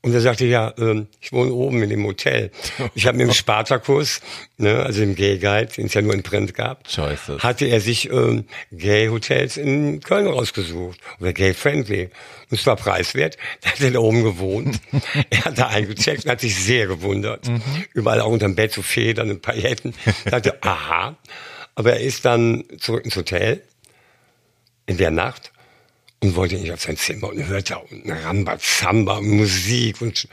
Und 0.00 0.14
er 0.14 0.20
sagte, 0.20 0.46
ja, 0.46 0.72
ähm, 0.78 1.08
ich 1.20 1.32
wohne 1.32 1.52
oben 1.52 1.82
in 1.82 1.90
dem 1.90 2.04
Hotel. 2.06 2.52
Ich 2.94 3.06
habe 3.06 3.16
mir 3.16 3.24
im 3.24 3.32
Spartakus, 3.34 4.20
ne, 4.56 4.84
also 4.84 5.02
im 5.02 5.16
Gay 5.16 5.38
Guide, 5.38 5.72
den 5.76 5.86
es 5.86 5.94
ja 5.94 6.02
nur 6.02 6.14
in 6.14 6.22
Print 6.22 6.54
gab, 6.54 6.86
Choices. 6.88 7.42
hatte 7.42 7.66
er 7.66 7.80
sich 7.80 8.08
ähm, 8.10 8.44
Gay-Hotels 8.70 9.56
in 9.56 10.00
Köln 10.00 10.28
rausgesucht. 10.28 11.00
Oder 11.20 11.32
Gay-Friendly. 11.32 12.10
Und 12.50 12.58
es 12.58 12.64
war 12.64 12.76
preiswert. 12.76 13.38
Da 13.62 13.70
hat 13.72 13.80
er 13.80 13.90
da 13.90 13.98
oben 13.98 14.22
gewohnt. 14.22 14.80
er 15.30 15.44
hat 15.44 15.58
da 15.58 15.66
eingecheckt 15.66 16.24
und 16.24 16.30
hat 16.30 16.40
sich 16.40 16.54
sehr 16.54 16.86
gewundert. 16.86 17.50
Überall 17.92 18.20
auch 18.20 18.30
unterm 18.30 18.54
Bett 18.54 18.72
so 18.72 18.82
Federn 18.82 19.30
und 19.30 19.42
Pailletten. 19.42 19.94
Ich 20.24 20.30
dachte, 20.30 20.58
aha. 20.62 21.16
Aber 21.74 21.94
er 21.94 22.00
ist 22.00 22.24
dann 22.24 22.64
zurück 22.78 23.04
ins 23.04 23.16
Hotel 23.16 23.62
in 24.86 24.96
der 24.96 25.10
Nacht 25.10 25.52
und 26.22 26.34
wollte 26.36 26.56
nicht 26.56 26.72
auf 26.72 26.82
sein 26.82 26.96
Zimmer 26.96 27.28
und 27.28 27.46
hörte 27.46 27.78
unten 27.78 28.10
Rambazamba, 28.10 29.20
Musik 29.20 30.00
und 30.00 30.28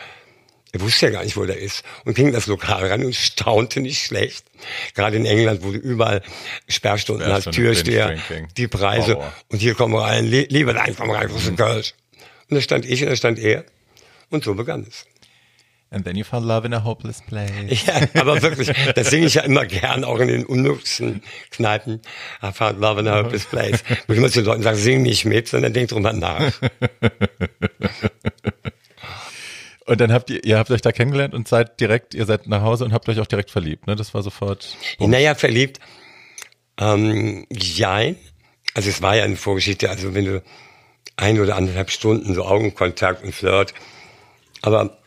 er 0.72 0.82
wusste 0.82 1.06
ja 1.06 1.12
gar 1.14 1.24
nicht, 1.24 1.38
wo 1.38 1.46
der 1.46 1.58
ist 1.58 1.84
und 2.04 2.16
ging 2.16 2.28
in 2.28 2.34
das 2.34 2.48
Lokal 2.48 2.88
ran 2.88 3.06
und 3.06 3.16
staunte 3.16 3.80
nicht 3.80 4.04
schlecht. 4.04 4.46
Gerade 4.94 5.16
in 5.16 5.26
England, 5.26 5.64
wo 5.64 5.72
du 5.72 5.78
überall 5.78 6.22
Sperrstunden 6.68 7.26
Sperrstunde, 7.26 7.56
Türsteher, 7.58 8.18
die 8.58 8.68
Preise 8.68 9.16
Horror. 9.16 9.34
und 9.50 9.60
hier 9.60 9.74
kommen 9.76 9.94
wir 9.94 10.02
rein, 10.02 10.26
li- 10.26 10.48
lieber 10.50 10.74
nein, 10.74 10.94
komm 10.98 11.12
rein, 11.12 11.30
was 11.34 11.46
ist 11.46 11.56
Kölsch. 11.56 11.94
Und 12.50 12.56
da 12.58 12.62
stand 12.62 12.86
ich 12.86 13.02
und 13.04 13.10
da 13.10 13.16
stand 13.16 13.40
er 13.40 13.64
und 14.32 14.44
so 14.44 14.54
begann 14.54 14.86
es. 14.90 15.06
And 15.92 16.04
then 16.04 16.16
you 16.16 16.24
found 16.24 16.46
love 16.46 16.66
in 16.66 16.74
a 16.74 16.84
hopeless 16.84 17.22
place. 17.22 17.86
Ja, 17.86 18.02
aber 18.20 18.42
wirklich, 18.42 18.72
das 18.96 19.10
singe 19.10 19.28
ich 19.28 19.36
ja 19.36 19.44
immer 19.44 19.66
gern, 19.66 20.04
auch 20.04 20.20
in 20.20 20.28
den 20.28 20.46
unmöglichsten 20.46 21.22
Kneipen. 21.52 22.02
I 22.44 22.52
found 22.52 22.80
love 22.80 23.00
in 23.00 23.08
a 23.08 23.24
hopeless 23.24 23.46
place. 23.46 23.84
Wo 24.08 24.14
ich 24.14 24.20
immer 24.20 24.30
zu 24.30 24.40
den 24.42 24.46
Leuten 24.46 24.64
sage, 24.64 24.78
sing 24.78 25.04
nicht 25.04 25.26
mit, 25.26 25.48
sondern 25.48 25.74
denk 25.74 25.90
drüber 25.90 26.12
nach. 26.12 26.52
Und 29.86 30.02
dann 30.02 30.12
habt 30.12 30.32
ihr, 30.32 30.44
ihr 30.44 30.58
habt 30.58 30.72
euch 30.72 30.82
da 30.82 30.92
kennengelernt 30.92 31.36
und 31.36 31.48
seid 31.48 31.80
direkt, 31.80 32.16
ihr 32.16 32.26
seid 32.26 32.48
nach 32.48 32.64
Hause 32.64 32.86
und 32.86 32.94
habt 32.94 33.08
euch 33.08 33.20
auch 33.20 33.28
direkt 33.28 33.52
verliebt, 33.52 33.86
ne? 33.86 33.96
Das 33.96 34.16
war 34.16 34.24
sofort. 34.24 34.76
Naja, 34.98 35.36
verliebt. 35.36 35.80
Ähm, 36.80 37.46
jein. 37.52 38.16
Also 38.74 38.90
es 38.90 39.04
war 39.04 39.16
ja 39.16 39.24
eine 39.24 39.36
Vorgeschichte, 39.36 39.90
also 39.90 40.16
wenn 40.16 40.26
du 40.26 40.44
ein 41.18 41.40
oder 41.40 41.56
anderthalb 41.56 41.92
Stunden 41.92 42.34
so 42.34 42.44
Augenkontakt 42.44 43.24
und 43.24 43.34
Flirt, 43.34 43.74
aber 44.64 44.98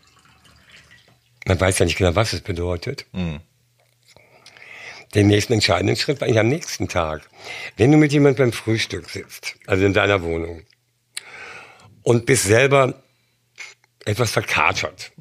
man 1.49 1.59
weiß 1.61 1.79
ja 1.79 1.87
nicht 1.87 1.97
genau, 1.97 2.15
was 2.15 2.35
es 2.35 2.43
bedeutet. 2.43 3.07
Den 5.15 5.27
nächsten 5.27 5.55
entscheidenden 5.55 5.97
Schritt 5.97 6.21
war 6.21 6.27
eigentlich 6.27 6.39
am 6.39 6.49
nächsten 6.49 6.87
Tag. 6.89 7.23
Wenn 7.77 7.91
du 7.91 7.97
mit 7.97 8.13
jemandem 8.13 8.47
beim 8.47 8.53
Frühstück 8.53 9.09
sitzt, 9.09 9.57
also 9.67 9.85
in 9.85 9.95
deiner 9.95 10.23
Wohnung, 10.23 10.63
und 12.03 12.27
bist 12.27 12.45
selber 12.45 13.03
etwas 14.05 14.31
verkatert, 14.31 15.13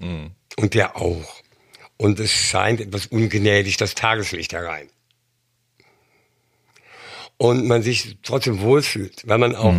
und 0.58 0.74
der 0.74 0.98
auch, 0.98 1.42
und 1.96 2.20
es 2.20 2.32
scheint 2.32 2.82
etwas 2.82 3.08
ungnädig 3.08 3.78
das 3.78 3.96
Tageslicht 3.96 4.52
herein. 4.54 4.90
Und 7.38 7.68
man 7.68 7.84
sich 7.84 8.18
trotzdem 8.24 8.62
wohlfühlt, 8.62 9.28
weil 9.28 9.38
man 9.38 9.56
auch 9.56 9.74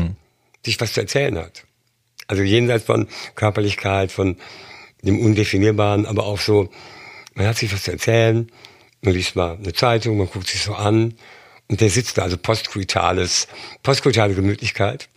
sich 0.64 0.80
was 0.80 0.94
zu 0.94 1.01
erzählen 1.01 1.36
hat. 1.38 1.64
Also 2.26 2.42
jenseits 2.42 2.84
von 2.84 3.09
Körperlichkeit, 3.34 4.12
von 4.12 4.36
dem 5.03 5.20
Undefinierbaren, 5.20 6.07
aber 6.07 6.26
auch 6.26 6.40
so, 6.40 6.70
man 7.34 7.46
hat 7.46 7.57
sich 7.57 7.72
was 7.72 7.84
zu 7.84 7.92
erzählen, 7.92 8.51
man 9.03 9.14
liest 9.14 9.36
mal 9.36 9.57
eine 9.57 9.72
Zeitung, 9.72 10.18
man 10.18 10.28
guckt 10.28 10.49
sich 10.49 10.62
so 10.62 10.74
an 10.74 11.14
und 11.68 11.80
der 11.80 11.90
sitzt 11.90 12.18
da, 12.18 12.22
also 12.22 12.36
postkoitales, 12.36 13.46
postkoitale 13.82 14.34
Gemütlichkeit. 14.34 15.09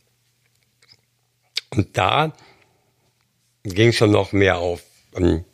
Und 1.73 1.97
da 1.97 2.33
ging 3.63 3.93
schon 3.93 4.11
noch 4.11 4.33
mehr 4.33 4.57
auf 4.57 4.81
an, 5.15 5.45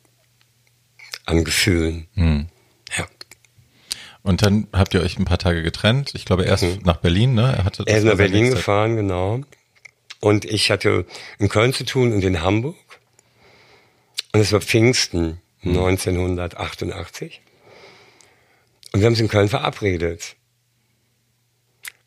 an 1.25 1.43
Gefühlen. 1.43 2.07
Ja. 2.97 3.05
Und 4.23 4.41
dann 4.41 4.67
habt 4.73 4.93
ihr 4.93 5.01
euch 5.01 5.17
ein 5.19 5.25
paar 5.25 5.37
Tage 5.37 5.63
getrennt. 5.63 6.13
Ich 6.15 6.25
glaube 6.25 6.43
erst 6.43 6.85
nach 6.85 6.97
Berlin, 6.97 7.33
ne? 7.33 7.53
Er 7.57 7.63
hatte. 7.63 7.83
Er 7.85 7.99
ist 7.99 8.03
nach 8.03 8.17
Berlin 8.17 8.49
gefahren, 8.49 8.95
genau. 8.95 9.41
Und 10.19 10.45
ich 10.45 10.71
hatte 10.71 11.05
in 11.37 11.47
Köln 11.47 11.73
zu 11.73 11.85
tun 11.85 12.11
und 12.11 12.23
in 12.23 12.41
Hamburg. 12.41 12.75
Und 14.37 14.41
es 14.41 14.51
war 14.51 14.61
Pfingsten 14.61 15.41
1988. 15.63 17.41
Und 18.91 18.99
wir 18.99 19.07
haben 19.07 19.13
uns 19.13 19.19
in 19.19 19.29
Köln 19.29 19.49
verabredet. 19.49 20.35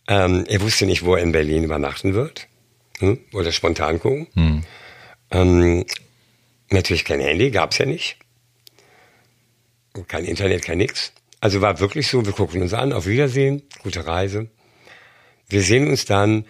Ähm, 0.07 0.45
er 0.47 0.61
wusste 0.61 0.87
nicht, 0.87 1.05
wo 1.05 1.17
er 1.17 1.25
in 1.25 1.33
Berlin 1.33 1.65
übernachten 1.65 2.15
wird. 2.15 2.47
Hm? 3.01 3.19
Wollte 3.33 3.51
spontan 3.51 3.99
gucken. 3.99 4.29
Ähm, 5.33 5.85
natürlich 6.71 7.05
kein 7.05 7.19
Handy, 7.19 7.51
gab's 7.51 7.79
ja 7.79 7.87
nicht. 7.87 8.17
Kein 10.07 10.25
Internet, 10.25 10.63
kein 10.63 10.79
nix. 10.79 11.13
Also 11.41 11.61
war 11.61 11.81
wirklich 11.81 12.07
so, 12.07 12.25
wir 12.25 12.33
gucken 12.33 12.63
uns 12.63 12.75
an, 12.75 12.93
auf 12.93 13.07
Wiedersehen, 13.07 13.65
gute 13.83 14.07
Reise. 14.07 14.49
Wir 15.49 15.63
sehen 15.63 15.89
uns 15.89 16.05
dann 16.05 16.45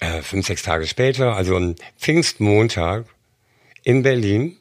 äh, 0.00 0.20
fünf, 0.20 0.46
sechs 0.46 0.62
Tage 0.62 0.86
später, 0.86 1.36
also 1.36 1.56
am 1.56 1.74
Pfingstmontag 1.96 3.06
in 3.82 4.02
Berlin. 4.02 4.58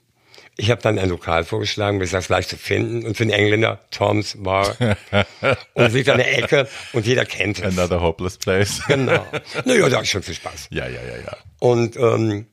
Ich 0.58 0.72
habe 0.72 0.82
dann 0.82 0.98
ein 0.98 1.10
Lokal 1.10 1.44
vorgeschlagen, 1.44 2.00
bis 2.00 2.12
das 2.12 2.30
leicht 2.30 2.50
zu 2.50 2.58
finden. 2.58 3.06
Und 3.06 3.18
für 3.18 3.26
den 3.26 3.34
Engländer 3.34 3.82
Tom's 3.92 4.38
Bar. 4.42 4.78
und 5.74 5.94
liegt 5.94 6.10
an 6.10 6.18
der 6.18 6.38
Ecke 6.38 6.68
und 6.94 7.06
jeder 7.06 7.26
kennt 7.26 7.60
es. 7.60 7.78
Another 7.78 8.02
hopeless 8.02 8.38
place. 8.38 8.82
Genau. 8.88 9.26
Naja, 9.66 9.90
da 9.90 10.02
ich 10.02 10.10
schon 10.10 10.24
viel 10.24 10.34
Spaß. 10.34 10.68
ja, 10.72 10.88
ja, 10.88 11.02
ja, 11.02 11.18
ja. 11.18 11.38
Und 11.60 11.98
ähm, 11.98 12.48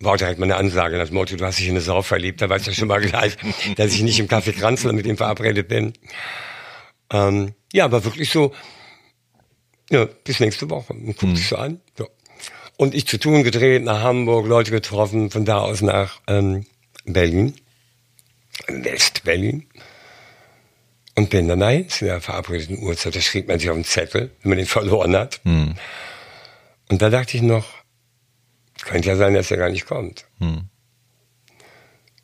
war 0.00 0.16
direkt 0.16 0.38
mal 0.38 0.46
eine 0.46 0.56
Ansage 0.56 1.02
dem 1.02 1.14
Motto, 1.14 1.36
du 1.36 1.44
hast 1.44 1.58
dich 1.58 1.66
in 1.66 1.72
eine 1.72 1.80
Sau 1.80 2.02
verliebt. 2.02 2.40
Da 2.40 2.48
weiß 2.48 2.66
ich 2.66 2.76
schon 2.76 2.88
mal 2.88 3.00
gleich, 3.00 3.36
dass 3.76 3.92
ich 3.92 4.02
nicht 4.02 4.18
im 4.18 4.28
Café 4.28 4.52
Kranzler 4.52 4.92
mit 4.92 5.06
ihm 5.06 5.16
verabredet 5.16 5.68
bin. 5.68 5.92
Ähm, 7.10 7.54
ja, 7.72 7.84
aber 7.84 8.04
wirklich 8.04 8.30
so, 8.30 8.52
ja, 9.90 10.06
bis 10.24 10.40
nächste 10.40 10.70
Woche. 10.70 10.94
Und 10.94 11.16
guckt 11.16 11.36
sich 11.36 11.48
so 11.48 11.56
an. 11.56 11.80
Ja. 11.98 12.06
Und 12.76 12.94
ich 12.94 13.06
zu 13.06 13.18
tun 13.18 13.44
gedreht, 13.44 13.84
nach 13.84 14.02
Hamburg, 14.02 14.46
Leute 14.46 14.70
getroffen, 14.70 15.30
von 15.30 15.44
da 15.44 15.58
aus 15.58 15.82
nach 15.82 16.20
ähm, 16.26 16.66
Berlin, 17.04 17.54
West-Berlin. 18.66 19.66
Und 21.16 21.30
bin 21.30 21.46
dann 21.46 21.60
dahin 21.60 21.88
zu 21.88 22.06
der 22.06 22.20
verabredeten 22.20 22.82
Uhrzeit. 22.82 23.14
Da 23.14 23.20
schrieb 23.20 23.46
man 23.46 23.60
sich 23.60 23.70
auf 23.70 23.76
den 23.76 23.84
Zettel, 23.84 24.32
wenn 24.42 24.48
man 24.50 24.58
den 24.58 24.66
verloren 24.66 25.16
hat. 25.16 25.40
Und 26.88 27.00
da 27.02 27.08
dachte 27.08 27.36
ich 27.36 27.42
noch, 27.42 27.66
könnte 28.84 29.08
ja 29.08 29.16
sein, 29.16 29.34
dass 29.34 29.50
er 29.50 29.58
gar 29.58 29.70
nicht 29.70 29.86
kommt. 29.86 30.26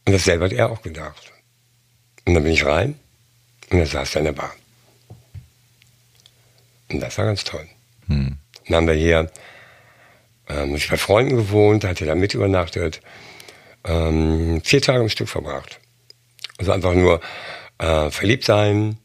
Und 0.06 0.12
dasselbe 0.12 0.46
hat 0.46 0.52
er 0.52 0.70
auch 0.70 0.82
gedacht. 0.82 1.32
Und 2.24 2.34
dann 2.34 2.42
bin 2.42 2.52
ich 2.52 2.66
rein 2.66 2.98
und 3.70 3.78
er 3.78 3.86
saß 3.86 4.10
da 4.10 4.18
in 4.18 4.24
der 4.24 4.32
Bar. 4.32 4.52
Und 6.90 7.00
das 7.00 7.16
war 7.16 7.26
ganz 7.26 7.44
toll. 7.44 7.68
Dann 8.66 8.76
haben 8.76 8.86
wir 8.88 8.94
hier 8.94 9.30
ähm, 10.48 10.74
ich 10.74 10.88
bei 10.88 10.96
Freunden 10.96 11.36
gewohnt, 11.36 11.84
hatte 11.84 12.04
da 12.06 12.14
mit 12.14 12.34
übernachtet, 12.34 13.00
ähm, 13.84 14.60
vier 14.64 14.82
Tage 14.82 15.00
am 15.00 15.08
Stück 15.08 15.28
verbracht. 15.28 15.80
Also 16.58 16.72
einfach 16.72 16.94
nur 16.94 17.20
äh, 17.78 18.10
verliebt 18.10 18.44
sein, 18.44 18.98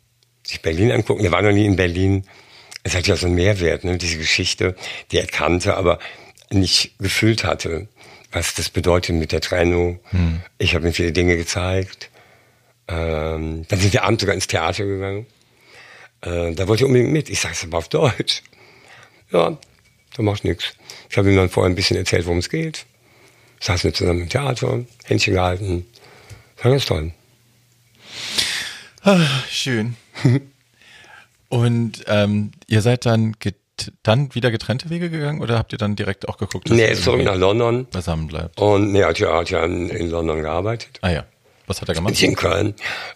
sich 0.43 0.61
Berlin 0.61 0.91
angucken. 0.91 1.23
Er 1.23 1.31
war 1.31 1.41
noch 1.41 1.51
nie 1.51 1.65
in 1.65 1.75
Berlin. 1.75 2.25
Es 2.83 2.95
hat 2.95 3.07
ja 3.07 3.15
so 3.15 3.25
einen 3.25 3.35
Mehrwert, 3.35 3.83
ne? 3.83 3.97
diese 3.97 4.17
Geschichte, 4.17 4.75
die 5.11 5.17
er 5.17 5.27
kannte, 5.27 5.75
aber 5.75 5.99
nicht 6.51 6.97
gefühlt 6.99 7.43
hatte, 7.43 7.87
was 8.31 8.53
das 8.53 8.69
bedeutet 8.69 9.15
mit 9.15 9.31
der 9.31 9.41
Trennung. 9.41 9.99
Ich 10.57 10.75
habe 10.75 10.87
ihm 10.87 10.93
viele 10.93 11.11
Dinge 11.11 11.37
gezeigt. 11.37 12.11
Ähm, 12.87 13.65
dann 13.67 13.79
sind 13.79 13.93
wir 13.93 14.03
abends 14.03 14.21
sogar 14.21 14.35
ins 14.35 14.47
Theater 14.47 14.85
gegangen. 14.85 15.25
Äh, 16.21 16.53
da 16.53 16.67
wollte 16.67 16.83
er 16.83 16.87
unbedingt 16.87 17.11
mit. 17.11 17.29
Ich 17.29 17.39
sage 17.39 17.55
es 17.55 17.63
aber 17.63 17.79
auf 17.79 17.89
Deutsch. 17.89 18.43
Ja, 19.31 19.57
da 20.15 20.23
macht 20.23 20.43
nichts. 20.43 20.73
Ich 21.09 21.17
habe 21.17 21.29
ihm 21.31 21.35
dann 21.35 21.49
vorher 21.49 21.71
ein 21.71 21.75
bisschen 21.75 21.97
erzählt, 21.97 22.25
worum 22.25 22.39
es 22.39 22.49
geht. 22.49 22.85
Saßen 23.59 23.89
wir 23.89 23.93
zusammen 23.93 24.21
im 24.21 24.29
Theater, 24.29 24.83
Händchen 25.05 25.33
gehalten. 25.33 25.85
War 26.61 26.71
ganz 26.71 26.85
toll. 26.85 27.11
Schön. 29.49 29.95
Und 31.49 32.03
ähm, 32.07 32.51
ihr 32.67 32.81
seid 32.81 33.05
dann 33.05 33.35
dann 34.03 34.33
wieder 34.33 34.51
getrennte 34.51 34.89
Wege 34.89 35.09
gegangen 35.09 35.41
oder 35.41 35.57
habt 35.57 35.73
ihr 35.73 35.77
dann 35.77 35.95
direkt 35.95 36.27
auch 36.29 36.37
geguckt, 36.37 36.69
dass 36.69 36.75
Nee, 36.77 36.83
ihr 36.83 36.91
ist 36.91 37.03
zurück 37.03 37.21
nach 37.23 37.35
London. 37.35 37.85
beisammen 37.89 38.27
bleibt? 38.27 38.59
Und 38.59 38.93
nee, 38.93 39.01
er 39.01 39.09
hat 39.09 39.19
ja, 39.19 39.37
hat 39.37 39.49
ja 39.49 39.63
in, 39.65 39.89
in 39.89 40.09
London 40.09 40.41
gearbeitet. 40.41 40.97
Ah 41.01 41.09
ja. 41.09 41.25
Was 41.67 41.81
hat 41.81 41.89
er 41.89 41.95
gemacht? 41.95 42.21
In 42.21 42.35
Köln. 42.35 42.73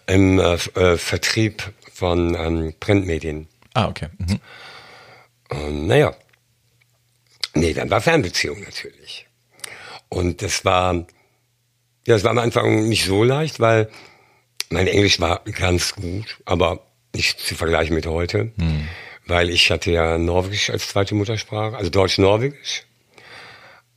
Im 0.07 0.37
äh, 0.39 0.53
äh, 0.53 0.97
Vertrieb 0.97 1.71
von 1.93 2.35
ähm, 2.35 2.73
Printmedien. 2.79 3.47
Ah, 3.73 3.87
okay. 3.87 4.07
Mhm. 4.17 4.39
Und 5.49 5.87
naja. 5.87 6.13
Nee, 7.53 7.73
dann 7.73 7.89
war 7.89 8.01
Fernbeziehung 8.01 8.61
natürlich. 8.61 9.27
Und 10.09 10.41
das 10.41 10.65
war, 10.65 10.93
ja, 10.93 11.05
das 12.15 12.23
war 12.23 12.31
am 12.31 12.39
Anfang 12.39 12.89
nicht 12.89 13.05
so 13.05 13.23
leicht, 13.23 13.59
weil 13.59 13.89
mein 14.69 14.87
Englisch 14.87 15.19
war 15.19 15.41
ganz 15.45 15.95
gut, 15.95 16.37
aber 16.45 16.85
nicht 17.15 17.39
zu 17.39 17.55
vergleichen 17.55 17.95
mit 17.95 18.07
heute. 18.07 18.51
Hm. 18.57 18.87
Weil 19.25 19.49
ich 19.49 19.69
hatte 19.69 19.91
ja 19.91 20.17
Norwegisch 20.17 20.71
als 20.71 20.89
zweite 20.89 21.13
Muttersprache, 21.13 21.77
also 21.77 21.91
Deutsch-Norwegisch. 21.91 22.83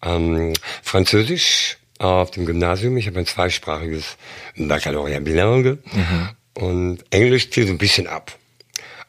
Ähm, 0.03 0.53
Französisch 0.83 1.79
auf 1.99 2.33
dem 2.33 2.45
Gymnasium. 2.45 2.97
Ich 2.99 3.07
habe 3.07 3.19
ein 3.19 3.27
zweisprachiges 3.27 4.17
Baccalaureat 4.57 5.25
bilingue. 5.25 5.79
Mhm. 5.93 6.29
Und 6.55 7.05
Englisch 7.11 7.49
fiel 7.49 7.67
so 7.67 7.73
ein 7.73 7.79
bisschen 7.79 8.09
ab. 8.09 8.37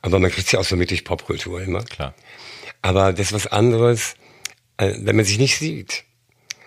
Aber 0.01 0.19
man 0.19 0.31
kriegt 0.31 0.51
ja 0.51 0.59
auch 0.59 0.63
so 0.63 0.75
mit 0.75 0.91
durch 0.91 1.03
Popkultur 1.03 1.61
immer. 1.61 1.83
Klar. 1.83 2.13
Aber 2.81 3.11
das 3.11 3.27
ist 3.27 3.33
was 3.33 3.47
anderes, 3.47 4.15
äh, 4.77 4.93
wenn 4.99 5.15
man 5.15 5.25
sich 5.25 5.39
nicht 5.39 5.57
sieht 5.57 6.05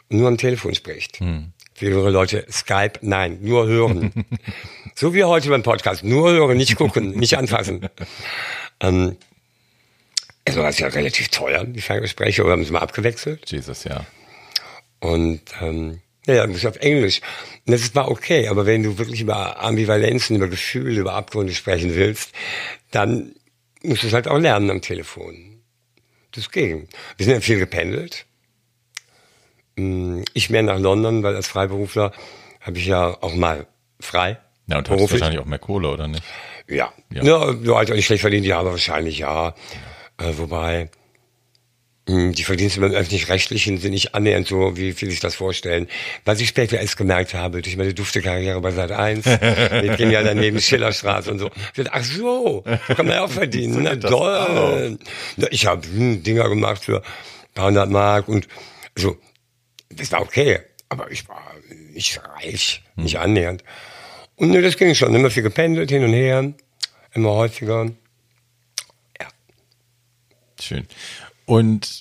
nur 0.09 0.29
am 0.29 0.39
Telefon 0.39 0.75
spricht. 0.75 1.21
Mhm. 1.21 1.53
Für 1.75 2.11
Leute, 2.11 2.47
Skype, 2.51 3.01
nein, 3.03 3.39
nur 3.43 3.67
hören. 3.67 4.13
so 4.95 5.13
wie 5.13 5.25
heute 5.25 5.51
beim 5.51 5.63
Podcast, 5.63 6.05
nur 6.05 6.31
hören, 6.31 6.57
nicht 6.57 6.77
gucken, 6.77 7.11
nicht 7.11 7.37
anfassen. 7.37 7.89
Ähm, 8.79 9.17
also 10.45 10.61
war 10.61 10.69
es 10.69 10.79
ja 10.79 10.89
relativ 10.89 11.29
teuer, 11.29 11.65
die 11.65 11.81
Ferngespräche, 11.81 12.45
oder 12.45 12.53
haben 12.53 12.65
sie 12.67 12.73
mal 12.73 12.81
abgewechselt? 12.81 13.51
Jesus, 13.51 13.85
ja. 13.85 14.05
Und 15.01 15.41
ähm, 15.63 16.03
naja, 16.27 16.47
muss 16.47 16.67
auf 16.67 16.77
Englisch. 16.77 17.21
Und 17.67 17.73
das 17.73 17.95
war 17.95 18.11
okay, 18.11 18.49
aber 18.49 18.67
wenn 18.67 18.83
du 18.83 18.99
wirklich 18.99 19.21
über 19.21 19.61
Ambivalenzen, 19.63 20.37
über 20.37 20.49
Gefühle, 20.49 21.01
über 21.01 21.15
Abgründe 21.15 21.55
sprechen 21.55 21.95
willst, 21.95 22.33
dann 22.91 23.35
musst 23.83 24.03
du 24.03 24.09
es 24.09 24.13
halt 24.13 24.29
auch 24.29 24.39
lernen 24.39 24.71
am 24.71 24.83
Telefon. 24.83 25.63
Das 26.33 26.51
ging. 26.51 26.89
Wir 27.17 27.25
sind 27.25 27.35
ja 27.35 27.41
viel 27.41 27.59
gependelt. 27.59 28.27
Mm, 29.77 30.23
ich 30.35 30.51
mehr 30.51 30.63
nach 30.63 30.79
London, 30.79 31.23
weil 31.23 31.37
als 31.37 31.49
Freiberufler 31.49 32.13
habe 32.61 32.79
ich 32.79 32.87
ja 32.87 33.17
auch 33.21 33.35
mal 33.35 33.67
frei. 34.01 34.39
Ja, 34.67 34.79
und 34.79 34.91
hast 34.91 35.13
wahrscheinlich 35.13 35.41
auch 35.41 35.45
mehr 35.45 35.59
Kohle, 35.59 35.89
oder 35.89 36.09
nicht? 36.09 36.25
Ja. 36.69 36.93
Ja, 37.13 37.23
ja 37.23 37.53
du 37.53 37.77
halt 37.77 37.91
auch 37.91 37.95
nicht 37.95 38.07
schlecht 38.07 38.23
verdient, 38.23 38.47
ja, 38.47 38.59
aber 38.59 38.73
wahrscheinlich 38.73 39.19
ja. 39.19 39.55
ja. 40.19 40.27
Äh, 40.27 40.39
wobei, 40.39 40.91
hm, 42.09 42.33
die 42.33 42.45
Verdienste 42.45 42.81
beim 42.81 42.93
Öffentlich-Rechtlichen 42.93 43.79
sind 43.79 43.91
nicht 43.91 44.15
annähernd 44.15 44.47
so, 44.47 44.77
wie 44.77 44.93
viele 44.93 45.11
sich 45.11 45.21
das 45.21 45.35
vorstellen. 45.35 45.89
Was 46.25 46.41
ich 46.41 46.49
später 46.49 46.79
erst 46.79 46.97
gemerkt 46.97 47.35
habe, 47.35 47.63
durch 47.63 47.77
meine 47.77 47.95
Dufte-Karriere 47.95 48.61
bei 48.61 48.71
Sat 48.71 48.93
1, 48.93 49.27
mit 49.27 49.41
gehen 49.99 50.13
ja 50.13 50.23
daneben 50.23 50.61
Schillerstraße 50.61 51.33
und 51.33 51.41
so. 51.41 51.51
Ach 51.91 52.05
so, 52.05 52.65
so 52.89 52.95
kann 52.95 53.07
man 53.07 53.17
ja 53.17 53.25
auch 53.25 53.31
verdienen. 53.43 53.83
Na 53.83 53.97
toll. 53.97 54.99
Ich 55.51 55.67
habe 55.67 55.87
hm, 55.87 56.23
Dinger 56.23 56.49
gemacht 56.49 56.85
für 56.85 56.99
ein 56.99 57.55
paar 57.55 57.67
hundert 57.67 57.91
Mark 57.91 58.29
und 58.29 58.47
so. 58.95 59.17
Das 59.91 60.11
war 60.13 60.23
okay, 60.23 60.61
aber 60.89 61.11
ich 61.11 61.29
war 61.29 61.55
nicht 61.93 62.21
reich, 62.23 62.83
nicht 62.97 63.15
hm. 63.15 63.23
annähernd. 63.23 63.65
Und 64.37 64.51
ne, 64.51 64.63
das 64.63 64.77
ging 64.77 64.95
schon. 64.95 65.15
Immer 65.15 65.31
viel 65.31 65.43
gependelt, 65.43 65.91
hin 65.91 66.05
und 66.05 66.13
her, 66.13 66.53
immer 67.13 67.31
häufiger. 67.31 67.91
Ja. 69.19 69.29
Schön. 70.61 70.87
Und 71.47 72.01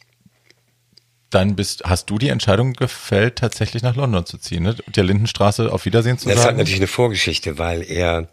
dann 1.29 1.55
bist, 1.55 1.83
hast 1.85 2.09
du 2.09 2.17
die 2.17 2.29
Entscheidung 2.29 2.73
gefällt, 2.73 3.37
tatsächlich 3.37 3.83
nach 3.83 3.95
London 3.95 4.25
zu 4.25 4.37
ziehen, 4.37 4.63
ne? 4.63 4.75
der 4.87 5.03
Lindenstraße 5.03 5.71
auf 5.71 5.85
Wiedersehen 5.85 6.17
zu 6.17 6.29
das 6.29 6.37
sagen? 6.37 6.45
Das 6.45 6.47
hat 6.47 6.57
natürlich 6.57 6.79
eine 6.79 6.87
Vorgeschichte, 6.87 7.57
weil 7.57 7.83
er 7.83 8.29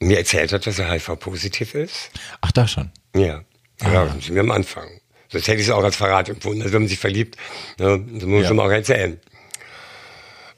mir 0.00 0.18
erzählt 0.18 0.52
hat, 0.52 0.66
dass 0.66 0.78
er 0.78 0.90
HIV-positiv 0.90 1.74
ist. 1.74 2.10
Ach, 2.40 2.52
da 2.52 2.68
schon? 2.68 2.92
Ja, 3.16 3.42
ah. 3.80 4.08
sind 4.20 4.34
wir 4.34 4.42
am 4.42 4.52
Anfang. 4.52 5.00
Sonst 5.28 5.46
hätte 5.46 5.60
ich 5.60 5.66
es 5.66 5.72
auch 5.72 5.84
als 5.84 5.96
Verrat 5.96 6.28
empfunden. 6.28 6.62
Also 6.62 6.74
wenn 6.74 6.82
man 6.82 6.88
sich 6.88 6.98
verliebt, 6.98 7.36
ne, 7.78 8.04
das 8.14 8.24
muss 8.24 8.44
ja. 8.44 8.54
man 8.54 8.66
auch 8.66 8.70
erzählen. 8.70 9.20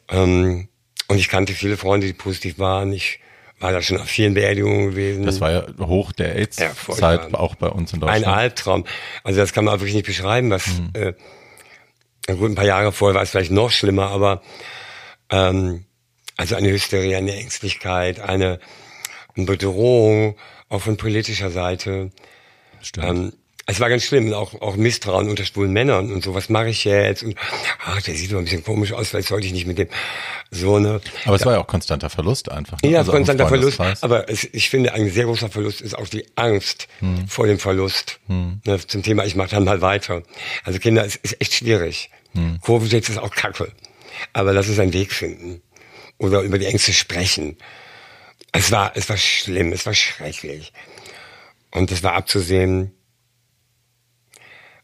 Ähm, 0.08 0.68
und 1.08 1.18
ich 1.18 1.28
kannte 1.28 1.54
viele 1.54 1.76
Freunde, 1.76 2.06
die 2.06 2.12
positiv 2.12 2.58
waren. 2.58 2.92
Ich 2.92 3.20
war 3.58 3.72
da 3.72 3.82
schon 3.82 3.98
auf 3.98 4.08
vielen 4.08 4.34
Beerdigungen 4.34 4.90
gewesen. 4.90 5.26
Das 5.26 5.40
war 5.40 5.50
ja 5.50 5.66
hoch 5.80 6.12
der 6.12 6.36
AIDS-Zeit, 6.36 7.00
ja, 7.00 7.34
auch 7.34 7.56
bei 7.56 7.68
uns 7.68 7.92
in 7.92 8.00
Deutschland. 8.00 8.26
Ein 8.26 8.32
Albtraum. 8.32 8.86
Also 9.22 9.40
das 9.40 9.52
kann 9.52 9.64
man 9.64 9.78
wirklich 9.80 9.94
nicht 9.94 10.06
beschreiben. 10.06 10.50
Was, 10.50 10.66
mhm. 10.66 10.90
äh, 10.94 12.34
gut, 12.34 12.50
ein 12.50 12.54
paar 12.54 12.64
Jahre 12.64 12.92
vorher 12.92 13.14
war 13.14 13.22
es 13.22 13.30
vielleicht 13.30 13.50
noch 13.50 13.70
schlimmer, 13.70 14.08
aber 14.08 14.40
ähm, 15.30 15.84
also 16.36 16.54
eine 16.54 16.70
Hysterie, 16.70 17.16
eine 17.16 17.34
Ängstlichkeit, 17.34 18.20
eine, 18.20 18.60
eine 19.36 19.46
Bedrohung, 19.46 20.36
auch 20.70 20.80
von 20.80 20.96
politischer 20.96 21.50
Seite. 21.50 22.12
Stimmt. 22.80 23.06
Ähm, 23.06 23.32
es 23.66 23.80
war 23.80 23.88
ganz 23.88 24.04
schlimm, 24.04 24.32
auch, 24.32 24.60
auch 24.60 24.76
Misstrauen 24.76 25.28
unter 25.28 25.44
schwulen 25.44 25.72
Männern 25.72 26.12
und 26.12 26.24
so, 26.24 26.34
was 26.34 26.48
mache 26.48 26.68
ich 26.68 26.84
jetzt? 26.84 27.22
Und 27.22 27.36
ach, 27.84 28.02
der 28.02 28.14
sieht 28.14 28.32
doch 28.32 28.38
ein 28.38 28.44
bisschen 28.44 28.64
komisch 28.64 28.92
aus, 28.92 29.08
vielleicht 29.08 29.28
sollte 29.28 29.46
ich 29.46 29.52
nicht 29.52 29.66
mit 29.66 29.78
dem 29.78 29.88
so 30.50 30.78
ne. 30.78 31.00
Aber 31.24 31.36
es 31.36 31.42
da, 31.42 31.46
war 31.46 31.54
ja 31.54 31.60
auch 31.60 31.66
konstanter 31.66 32.10
Verlust 32.10 32.50
einfach. 32.50 32.78
Ne? 32.82 32.90
Ja, 32.90 32.98
also 32.98 33.12
konstanter 33.12 33.46
Verlust. 33.46 33.80
Aber 34.00 34.28
es, 34.28 34.48
ich 34.52 34.68
finde, 34.68 34.92
ein 34.94 35.10
sehr 35.10 35.24
großer 35.24 35.48
Verlust 35.48 35.80
ist 35.80 35.96
auch 35.96 36.08
die 36.08 36.26
Angst 36.34 36.88
hm. 36.98 37.28
vor 37.28 37.46
dem 37.46 37.58
Verlust. 37.58 38.18
Hm. 38.26 38.60
Ne, 38.64 38.84
zum 38.84 39.02
Thema, 39.02 39.24
ich 39.24 39.36
mache 39.36 39.50
dann 39.50 39.64
mal 39.64 39.80
weiter. 39.80 40.22
Also 40.64 40.78
Kinder, 40.78 41.04
es 41.04 41.16
ist 41.16 41.40
echt 41.40 41.54
schwierig. 41.54 42.10
Hm. 42.32 42.58
Covid 42.62 42.92
jetzt 42.92 43.08
ist 43.08 43.18
auch 43.18 43.30
kacke. 43.30 43.72
Aber 44.32 44.52
lass 44.52 44.68
uns 44.68 44.78
einen 44.78 44.92
Weg 44.92 45.12
finden. 45.12 45.62
Oder 46.18 46.42
über 46.42 46.58
die 46.58 46.66
Ängste 46.66 46.92
sprechen. 46.92 47.56
Es 48.52 48.72
war, 48.72 48.92
es 48.96 49.08
war 49.08 49.16
schlimm, 49.16 49.72
es 49.72 49.86
war 49.86 49.94
schrecklich. 49.94 50.72
Und 51.70 51.92
es 51.92 52.02
war 52.02 52.14
abzusehen, 52.14 52.92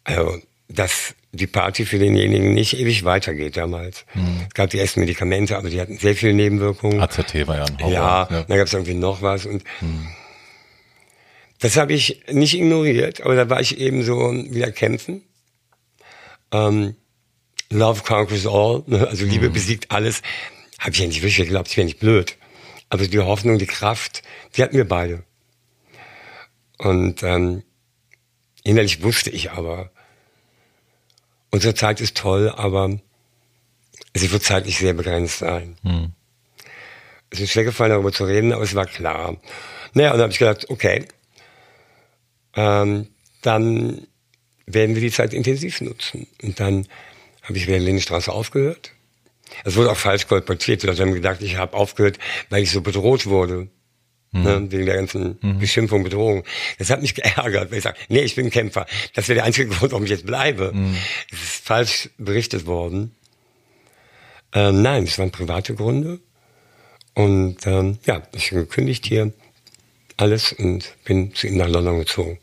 also, 0.06 0.38
dass 0.68 1.14
die 1.32 1.46
Party 1.46 1.84
für 1.84 1.98
denjenigen 1.98 2.54
nicht 2.54 2.78
ewig 2.78 3.04
weitergeht 3.04 3.56
damals. 3.56 4.04
Mhm. 4.14 4.46
Es 4.48 4.54
gab 4.54 4.70
die 4.70 4.78
ersten 4.78 5.00
Medikamente, 5.00 5.56
aber 5.56 5.68
die 5.68 5.80
hatten 5.80 5.98
sehr 5.98 6.14
viele 6.14 6.32
Nebenwirkungen. 6.32 7.00
AZT 7.00 7.46
war 7.46 7.56
ja 7.56 7.64
ein 7.64 7.78
Horror. 7.78 7.92
Ja, 7.92 8.28
ja. 8.30 8.42
dann 8.42 8.56
gab 8.56 8.66
es 8.66 8.72
irgendwie 8.72 8.94
noch 8.94 9.22
was 9.22 9.46
und 9.46 9.62
mhm. 9.80 10.08
das 11.60 11.76
habe 11.76 11.92
ich 11.92 12.22
nicht 12.30 12.54
ignoriert, 12.54 13.20
aber 13.20 13.34
da 13.34 13.50
war 13.50 13.60
ich 13.60 13.78
eben 13.78 14.02
so 14.02 14.32
wieder 14.32 14.72
kämpfen. 14.72 15.22
Ähm, 16.52 16.96
Love 17.70 18.02
conquers 18.02 18.46
all, 18.46 18.84
ne? 18.86 19.06
also 19.08 19.24
Liebe 19.24 19.48
mhm. 19.48 19.52
besiegt 19.52 19.90
alles. 19.90 20.22
Habe 20.78 20.92
ich 20.92 20.98
ja 21.00 21.06
nicht 21.06 21.22
wirklich 21.22 21.36
geglaubt, 21.36 21.68
ich 21.68 21.76
wäre 21.76 21.86
nicht 21.86 21.98
blöd. 21.98 22.36
Aber 22.88 23.06
die 23.06 23.18
Hoffnung, 23.18 23.58
die 23.58 23.66
Kraft, 23.66 24.22
die 24.56 24.62
hatten 24.62 24.76
wir 24.76 24.86
beide. 24.86 25.24
Und 26.78 27.22
ähm, 27.22 27.62
innerlich 28.62 29.02
wusste 29.02 29.30
ich 29.30 29.50
aber, 29.50 29.90
Unsere 31.56 31.72
Zeit 31.72 32.02
ist 32.02 32.18
toll, 32.18 32.52
aber 32.54 32.98
sie 34.12 34.30
wird 34.30 34.42
zeitlich 34.42 34.76
sehr 34.76 34.92
begrenzt 34.92 35.38
sein. 35.38 35.78
Hm. 35.84 36.12
Es 37.30 37.40
ist 37.40 37.50
schwer 37.52 37.64
gefallen, 37.64 37.92
darüber 37.92 38.12
zu 38.12 38.24
reden, 38.24 38.52
aber 38.52 38.62
es 38.62 38.74
war 38.74 38.84
klar. 38.84 39.38
Naja, 39.94 40.10
und 40.10 40.18
dann 40.18 40.24
habe 40.24 40.32
ich 40.34 40.38
gedacht, 40.38 40.68
okay, 40.68 41.06
ähm, 42.56 43.08
dann 43.40 44.06
werden 44.66 44.96
wir 44.96 45.00
die 45.00 45.10
Zeit 45.10 45.32
intensiv 45.32 45.80
nutzen. 45.80 46.26
Und 46.42 46.60
dann 46.60 46.86
habe 47.40 47.56
ich 47.56 47.66
wieder 47.66 47.78
Lindenstraße 47.78 48.30
aufgehört. 48.30 48.92
Es 49.64 49.76
wurde 49.76 49.92
auch 49.92 49.96
falsch 49.96 50.26
kolportiert. 50.26 50.82
Die 50.82 50.88
Leute 50.88 51.00
haben 51.00 51.14
gedacht, 51.14 51.40
ich 51.40 51.56
habe 51.56 51.74
aufgehört, 51.74 52.18
weil 52.50 52.64
ich 52.64 52.70
so 52.70 52.82
bedroht 52.82 53.24
wurde. 53.24 53.68
Mhm. 54.36 54.42
Ne, 54.42 54.72
wegen 54.72 54.86
der 54.86 54.96
ganzen 54.96 55.38
mhm. 55.40 55.58
Beschimpfung, 55.58 56.04
Bedrohung. 56.04 56.44
Das 56.78 56.90
hat 56.90 57.02
mich 57.02 57.14
geärgert, 57.16 57.70
weil 57.70 57.78
ich 57.78 57.84
sage, 57.84 57.98
nee, 58.08 58.20
ich 58.20 58.34
bin 58.34 58.50
Kämpfer. 58.50 58.86
Das 59.14 59.28
wäre 59.28 59.36
der 59.36 59.44
einzige 59.44 59.68
Grund, 59.74 59.92
warum 59.92 60.04
ich 60.04 60.10
jetzt 60.10 60.26
bleibe. 60.26 60.72
Mhm. 60.72 60.96
Es 61.32 61.42
ist 61.42 61.64
falsch 61.64 62.10
berichtet 62.18 62.66
worden. 62.66 63.14
Ähm, 64.52 64.82
nein, 64.82 65.04
es 65.04 65.18
waren 65.18 65.30
private 65.30 65.74
Gründe. 65.74 66.20
Und 67.14 67.66
ähm, 67.66 67.98
ja, 68.04 68.22
ich 68.32 68.50
bin 68.50 68.60
gekündigt 68.60 69.06
hier 69.06 69.32
alles 70.18 70.52
und 70.52 70.94
bin 71.04 71.34
zu 71.34 71.46
ihm 71.46 71.56
nach 71.56 71.68
London 71.68 71.98
gezogen. 71.98 72.38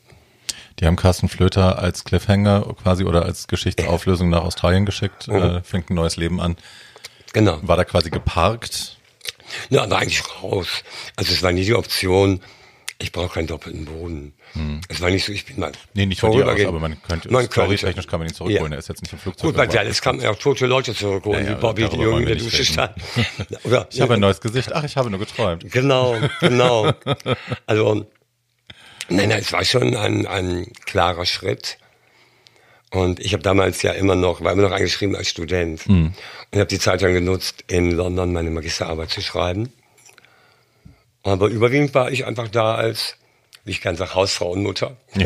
Die 0.79 0.85
haben 0.85 0.95
Carsten 0.95 1.29
Flöter 1.29 1.79
als 1.79 2.03
Cliffhanger 2.03 2.75
quasi 2.81 3.03
oder 3.03 3.23
als 3.23 3.47
Geschichtsauflösung 3.47 4.29
nach 4.29 4.43
Australien 4.43 4.85
geschickt, 4.85 5.27
mhm. 5.27 5.35
äh, 5.35 5.63
fängt 5.63 5.89
ein 5.89 5.95
neues 5.95 6.17
Leben 6.17 6.39
an. 6.39 6.55
Genau. 7.33 7.59
War 7.61 7.77
da 7.77 7.83
quasi 7.83 8.09
geparkt 8.09 8.97
ja, 9.69 9.89
war 9.89 9.99
eigentlich 9.99 10.23
raus. 10.41 10.83
Also 11.15 11.33
es 11.33 11.41
war 11.43 11.51
nie 11.51 11.65
die 11.65 11.75
Option, 11.75 12.41
ich 12.99 13.11
brauche 13.11 13.33
keinen 13.33 13.47
doppelten 13.47 13.85
Boden. 13.85 14.33
Hm. 14.53 14.81
Es 14.87 15.01
war 15.01 15.09
nicht 15.09 15.25
so, 15.25 15.31
ich 15.31 15.45
bin 15.45 15.59
mal 15.59 15.71
Nee, 15.93 16.05
nicht 16.05 16.21
von 16.21 16.31
dir 16.31 16.47
aus, 16.47 16.59
aber 16.63 16.79
man 16.79 17.01
könnte, 17.01 17.31
man 17.31 17.45
storytechnisch 17.45 18.07
kann 18.07 18.19
man 18.19 18.29
ihn 18.29 18.33
zurückholen, 18.33 18.71
ja. 18.71 18.77
er 18.77 18.79
ist 18.79 18.87
jetzt 18.87 19.01
nicht 19.01 19.11
im 19.11 19.19
Flugzeug. 19.19 19.55
Gut, 19.55 19.73
ja, 19.73 19.83
es 19.83 20.01
kann 20.01 20.21
ja 20.21 20.29
auch 20.29 20.37
tote 20.37 20.67
Leute 20.67 20.93
zurückholen, 20.93 21.43
ja, 21.43 21.51
ja, 21.51 21.57
wie 21.57 21.61
Bobby, 21.61 21.89
die 21.89 21.97
Jungen 21.97 22.21
in 22.21 22.27
der 22.27 22.35
Dusche 22.37 22.63
stand. 22.63 22.93
Oder, 23.63 23.87
ich 23.91 23.99
habe 23.99 24.13
ein 24.13 24.19
neues 24.19 24.39
Gesicht, 24.39 24.71
ach, 24.71 24.83
ich 24.83 24.95
habe 24.95 25.09
nur 25.09 25.19
geträumt. 25.19 25.69
Genau, 25.71 26.17
genau. 26.39 26.93
also, 27.65 28.05
nein, 29.09 29.29
nein, 29.29 29.39
es 29.39 29.51
war 29.51 29.65
schon 29.65 29.95
ein, 29.95 30.25
ein 30.27 30.67
klarer 30.85 31.25
Schritt. 31.25 31.77
Und 32.91 33.19
ich 33.19 33.33
habe 33.33 33.41
damals 33.41 33.81
ja 33.81 33.91
immer 33.91 34.15
noch, 34.15 34.41
war 34.41 34.51
immer 34.51 34.61
noch 34.61 34.71
eingeschrieben 34.71 35.15
als 35.15 35.27
Student. 35.27 35.89
Mhm. 35.89 36.13
Und 36.53 36.59
habe 36.59 36.69
die 36.69 36.77
Zeit 36.77 37.01
dann 37.01 37.13
genutzt, 37.13 37.63
in 37.65 37.89
London 37.89 38.31
meine 38.31 38.51
Magisterarbeit 38.51 39.09
zu 39.09 39.21
schreiben. 39.21 39.73
Aber 41.23 41.47
überwiegend 41.47 41.95
war 41.95 42.11
ich 42.11 42.25
einfach 42.27 42.47
da 42.47 42.75
als, 42.75 43.17
wie 43.65 43.71
ich 43.71 43.81
kann 43.81 43.95
sagen, 43.95 44.13
Hausfrau 44.13 44.51
und 44.51 44.61
Mutter. 44.61 44.95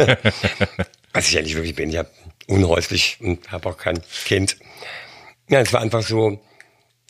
Was 1.13 1.27
ich 1.27 1.33
ja 1.33 1.41
nicht 1.41 1.55
wirklich 1.55 1.75
bin. 1.75 1.89
Ich 1.89 1.97
habe 1.97 2.09
unhäuslich 2.47 3.17
und 3.19 3.51
habe 3.51 3.67
auch 3.67 3.77
kein 3.77 4.01
Kind. 4.23 4.55
Ja, 5.49 5.59
es 5.59 5.73
war 5.73 5.81
einfach 5.81 6.01
so, 6.01 6.39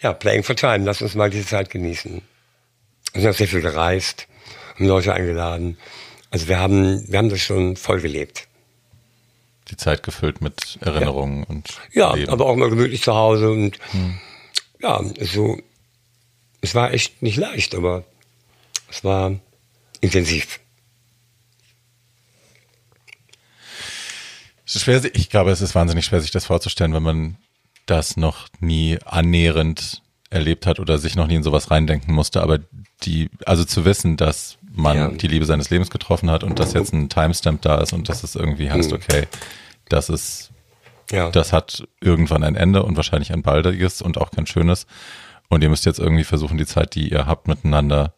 ja, 0.01 0.13
playing 0.13 0.41
for 0.41 0.55
time. 0.55 0.83
Lass 0.83 1.03
uns 1.03 1.13
mal 1.13 1.29
diese 1.29 1.45
Zeit 1.45 1.69
genießen. 1.69 2.19
Wir 3.13 3.21
sind 3.21 3.29
auch 3.29 3.37
sehr 3.37 3.47
viel 3.47 3.61
gereist, 3.61 4.27
haben 4.73 4.87
Leute 4.87 5.13
eingeladen. 5.13 5.77
Also 6.31 6.47
wir 6.47 6.57
haben, 6.57 7.03
wir 7.07 7.19
haben 7.19 7.29
das 7.29 7.41
schon 7.41 7.75
voll 7.75 8.01
gelebt. 8.01 8.47
Die 9.69 9.77
Zeit 9.77 10.03
gefüllt 10.03 10.41
mit 10.41 10.77
Erinnerungen 10.81 11.39
ja. 11.39 11.45
und 11.49 11.81
Ja, 11.93 12.13
Leben. 12.15 12.31
aber 12.31 12.45
auch 12.45 12.55
mal 12.55 12.69
gemütlich 12.69 13.01
zu 13.01 13.13
Hause 13.13 13.49
und 13.49 13.77
hm. 13.91 14.19
ja, 14.79 15.01
so, 15.21 15.57
es 16.61 16.73
war 16.73 16.93
echt 16.93 17.21
nicht 17.21 17.37
leicht, 17.37 17.75
aber 17.75 18.05
es 18.89 19.03
war 19.03 19.35
intensiv. 20.01 20.59
Es 24.65 24.75
ist 24.75 24.83
schwer, 24.83 25.03
ich 25.15 25.29
glaube, 25.29 25.51
es 25.51 25.61
ist 25.61 25.75
wahnsinnig 25.75 26.05
schwer, 26.05 26.19
sich 26.19 26.31
das 26.31 26.45
vorzustellen, 26.45 26.93
wenn 26.93 27.03
man 27.03 27.37
das 27.85 28.17
noch 28.17 28.49
nie 28.59 28.99
annähernd 29.05 30.01
erlebt 30.29 30.65
hat 30.65 30.79
oder 30.79 30.97
sich 30.97 31.15
noch 31.15 31.27
nie 31.27 31.35
in 31.35 31.43
sowas 31.43 31.71
reindenken 31.71 32.13
musste. 32.13 32.41
Aber 32.41 32.59
die, 33.03 33.29
also 33.45 33.63
zu 33.63 33.85
wissen, 33.85 34.17
dass 34.17 34.56
man 34.77 34.97
ja. 34.97 35.07
die 35.09 35.27
Liebe 35.27 35.45
seines 35.45 35.69
Lebens 35.69 35.89
getroffen 35.89 36.31
hat 36.31 36.43
und 36.43 36.59
dass 36.59 36.73
jetzt 36.73 36.93
ein 36.93 37.09
Timestamp 37.09 37.61
da 37.61 37.79
ist 37.81 37.93
und 37.93 38.09
dass 38.09 38.23
es 38.23 38.35
irgendwie 38.35 38.71
heißt, 38.71 38.91
mhm. 38.91 38.97
okay, 38.97 39.27
das 39.89 40.09
ist, 40.09 40.51
ja. 41.11 41.29
das 41.31 41.53
hat 41.53 41.87
irgendwann 41.99 42.43
ein 42.43 42.55
Ende 42.55 42.83
und 42.83 42.95
wahrscheinlich 42.95 43.33
ein 43.33 43.41
baldiges 43.41 44.01
und 44.01 44.17
auch 44.17 44.31
kein 44.31 44.47
schönes. 44.47 44.87
Und 45.49 45.63
ihr 45.63 45.69
müsst 45.69 45.85
jetzt 45.85 45.99
irgendwie 45.99 46.23
versuchen, 46.23 46.57
die 46.57 46.65
Zeit, 46.65 46.95
die 46.95 47.09
ihr 47.09 47.25
habt, 47.25 47.47
miteinander 47.47 48.13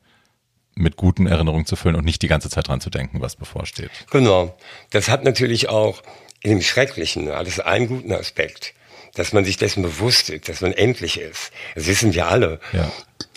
mit 0.76 0.96
guten 0.96 1.28
Erinnerungen 1.28 1.66
zu 1.66 1.76
füllen 1.76 1.96
und 1.96 2.06
nicht 2.06 2.22
die 2.22 2.28
ganze 2.28 2.50
Zeit 2.50 2.68
dran 2.68 2.82
zu 2.82 2.90
denken, 2.90 3.22
was 3.22 3.36
bevorsteht. 3.36 3.92
Genau. 4.12 4.58
Das 4.92 5.10
hat 5.10 5.24
natürlich 5.24 5.70
auch 5.70 6.02
in 6.42 6.52
dem 6.52 6.62
Schrecklichen 6.62 7.30
alles 7.30 7.60
einen 7.60 7.88
guten 7.88 8.14
Aspekt, 8.14 8.74
dass 9.16 9.34
man 9.34 9.44
sich 9.46 9.58
dessen 9.58 9.84
bewusst 9.84 10.30
ist, 10.30 10.48
dass 10.48 10.62
man 10.62 10.72
endlich 10.72 11.20
ist. 11.20 11.52
Das 11.76 11.88
wissen 11.88 12.14
wir 12.14 12.28
alle. 12.28 12.60
Ja. 12.72 12.92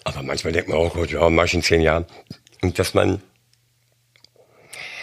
Aber 0.05 0.23
manchmal 0.23 0.53
denkt 0.53 0.69
man 0.69 0.79
auch, 0.79 0.97
oh 0.97 1.05
ja, 1.05 1.29
mach 1.31 1.45
ich 1.45 1.55
in 1.55 1.63
zehn 1.63 1.81
Jahren. 1.81 2.07
Und 2.63 2.79
dass 2.79 2.95
man 2.95 3.23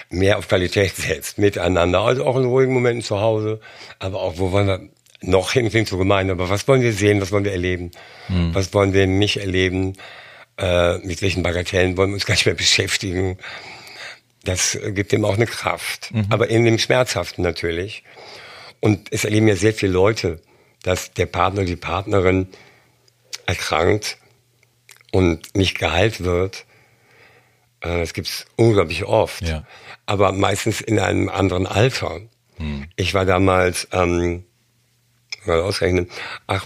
mehr 0.10 0.38
auf 0.38 0.48
Qualität 0.48 0.96
setzt, 0.96 1.38
miteinander, 1.38 2.02
also 2.02 2.26
auch 2.26 2.38
in 2.38 2.46
ruhigen 2.46 2.74
Momenten 2.74 3.04
zu 3.04 3.20
Hause, 3.20 3.60
aber 4.00 4.22
auch, 4.22 4.38
wo 4.38 4.52
wollen 4.52 4.68
wir 4.68 4.90
noch 5.22 5.52
hin, 5.52 5.70
klingt 5.70 5.88
so 5.88 5.98
gemein, 5.98 6.30
aber 6.30 6.50
was 6.50 6.68
wollen 6.68 6.82
wir 6.82 6.94
sehen, 6.94 7.22
was 7.22 7.32
wollen 7.32 7.44
wir 7.44 7.52
erleben, 7.52 7.92
hm. 8.28 8.56
was 8.56 8.74
wollen 8.74 8.94
wir 8.94 9.06
nicht 9.06 9.38
erleben, 9.38 9.98
äh, 10.58 10.98
mit 11.00 11.22
welchen 11.22 11.44
Bagatellen 11.44 11.98
wollen 11.98 12.12
wir 12.12 12.16
uns 12.16 12.26
gar 12.26 12.36
nicht 12.36 12.46
mehr 12.46 12.56
beschäftigen. 12.56 13.38
Das 14.44 14.80
gibt 14.94 15.12
ihm 15.12 15.26
auch 15.26 15.36
eine 15.36 15.46
Kraft, 15.46 16.14
mhm. 16.14 16.28
aber 16.30 16.50
in 16.50 16.64
dem 16.64 16.80
Schmerzhaften 16.80 17.44
natürlich. 17.44 18.04
Und 18.80 19.12
es 19.12 19.26
erleben 19.26 19.50
ja 19.50 19.56
sehr 19.58 19.74
viele 19.74 19.92
Leute, 19.92 20.42
dass 20.84 21.14
der 21.14 21.26
Partner, 21.26 21.66
die 21.66 21.76
Partnerin 21.76 22.48
erkrankt 23.46 24.18
und 25.12 25.56
nicht 25.56 25.78
geheilt 25.78 26.24
wird. 26.24 26.66
Äh, 27.82 28.00
das 28.00 28.14
gibt's 28.14 28.46
unglaublich 28.56 29.06
oft. 29.06 29.42
Ja. 29.48 29.66
Aber 30.06 30.32
meistens 30.32 30.82
in 30.82 31.00
einem 31.00 31.30
anderen 31.30 31.68
Alter. 31.68 32.22
Hm. 32.58 32.88
Ich 32.96 33.14
war 33.14 33.26
damals, 33.26 33.88
ähm, 33.92 34.46
mal 35.46 35.62
ausrechnen, 35.62 36.10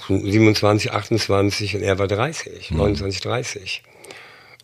27, 0.10 0.92
28 0.92 1.76
und 1.76 1.84
er 1.84 2.00
war 2.00 2.08
30, 2.08 2.70
hm. 2.70 2.78
29, 2.78 3.22
30. 3.22 3.84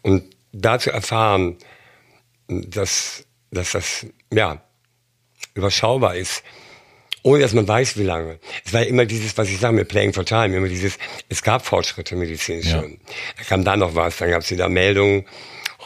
Und 0.01 0.23
da 0.51 0.79
zu 0.79 0.91
erfahren, 0.91 1.57
dass, 2.47 3.25
dass 3.51 3.71
das, 3.71 4.07
ja, 4.33 4.61
überschaubar 5.53 6.15
ist, 6.15 6.43
ohne 7.21 7.41
dass 7.41 7.53
man 7.53 7.67
weiß, 7.67 7.97
wie 7.97 8.03
lange. 8.03 8.39
Es 8.65 8.73
war 8.73 8.85
immer 8.85 9.05
dieses, 9.05 9.37
was 9.37 9.49
ich 9.49 9.59
sage, 9.59 9.75
mit 9.75 9.89
Playing 9.89 10.13
for 10.13 10.25
Time, 10.25 10.55
immer 10.55 10.69
dieses, 10.69 10.97
es 11.27 11.43
gab 11.43 11.65
Fortschritte 11.65 12.15
medizinisch 12.15 12.67
ja. 12.67 12.79
schon. 12.79 12.99
Da 13.37 13.43
kam 13.43 13.63
da 13.63 13.75
noch 13.75 13.93
was, 13.95 14.17
dann 14.17 14.29
gab 14.29 14.41
es 14.41 14.51
wieder 14.51 14.69
Meldungen, 14.69 15.25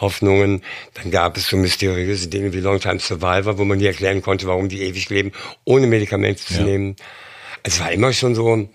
Hoffnungen, 0.03 0.61
dann 0.93 1.09
gab 1.09 1.37
es 1.37 1.47
so 1.47 1.57
mysteriöse 1.57 2.27
Dinge 2.27 2.53
wie 2.53 2.59
Long 2.59 2.79
Time 2.79 2.99
Survivor, 2.99 3.57
wo 3.57 3.63
man 3.63 3.79
nie 3.79 3.85
erklären 3.87 4.21
konnte, 4.21 4.45
warum 4.45 4.69
die 4.69 4.83
ewig 4.83 5.09
leben, 5.09 5.31
ohne 5.63 5.87
Medikamente 5.87 6.43
zu 6.43 6.59
ja. 6.59 6.63
nehmen. 6.63 6.95
Es 7.63 7.79
war 7.79 7.91
immer 7.91 8.13
schon 8.13 8.35
so, 8.35 8.69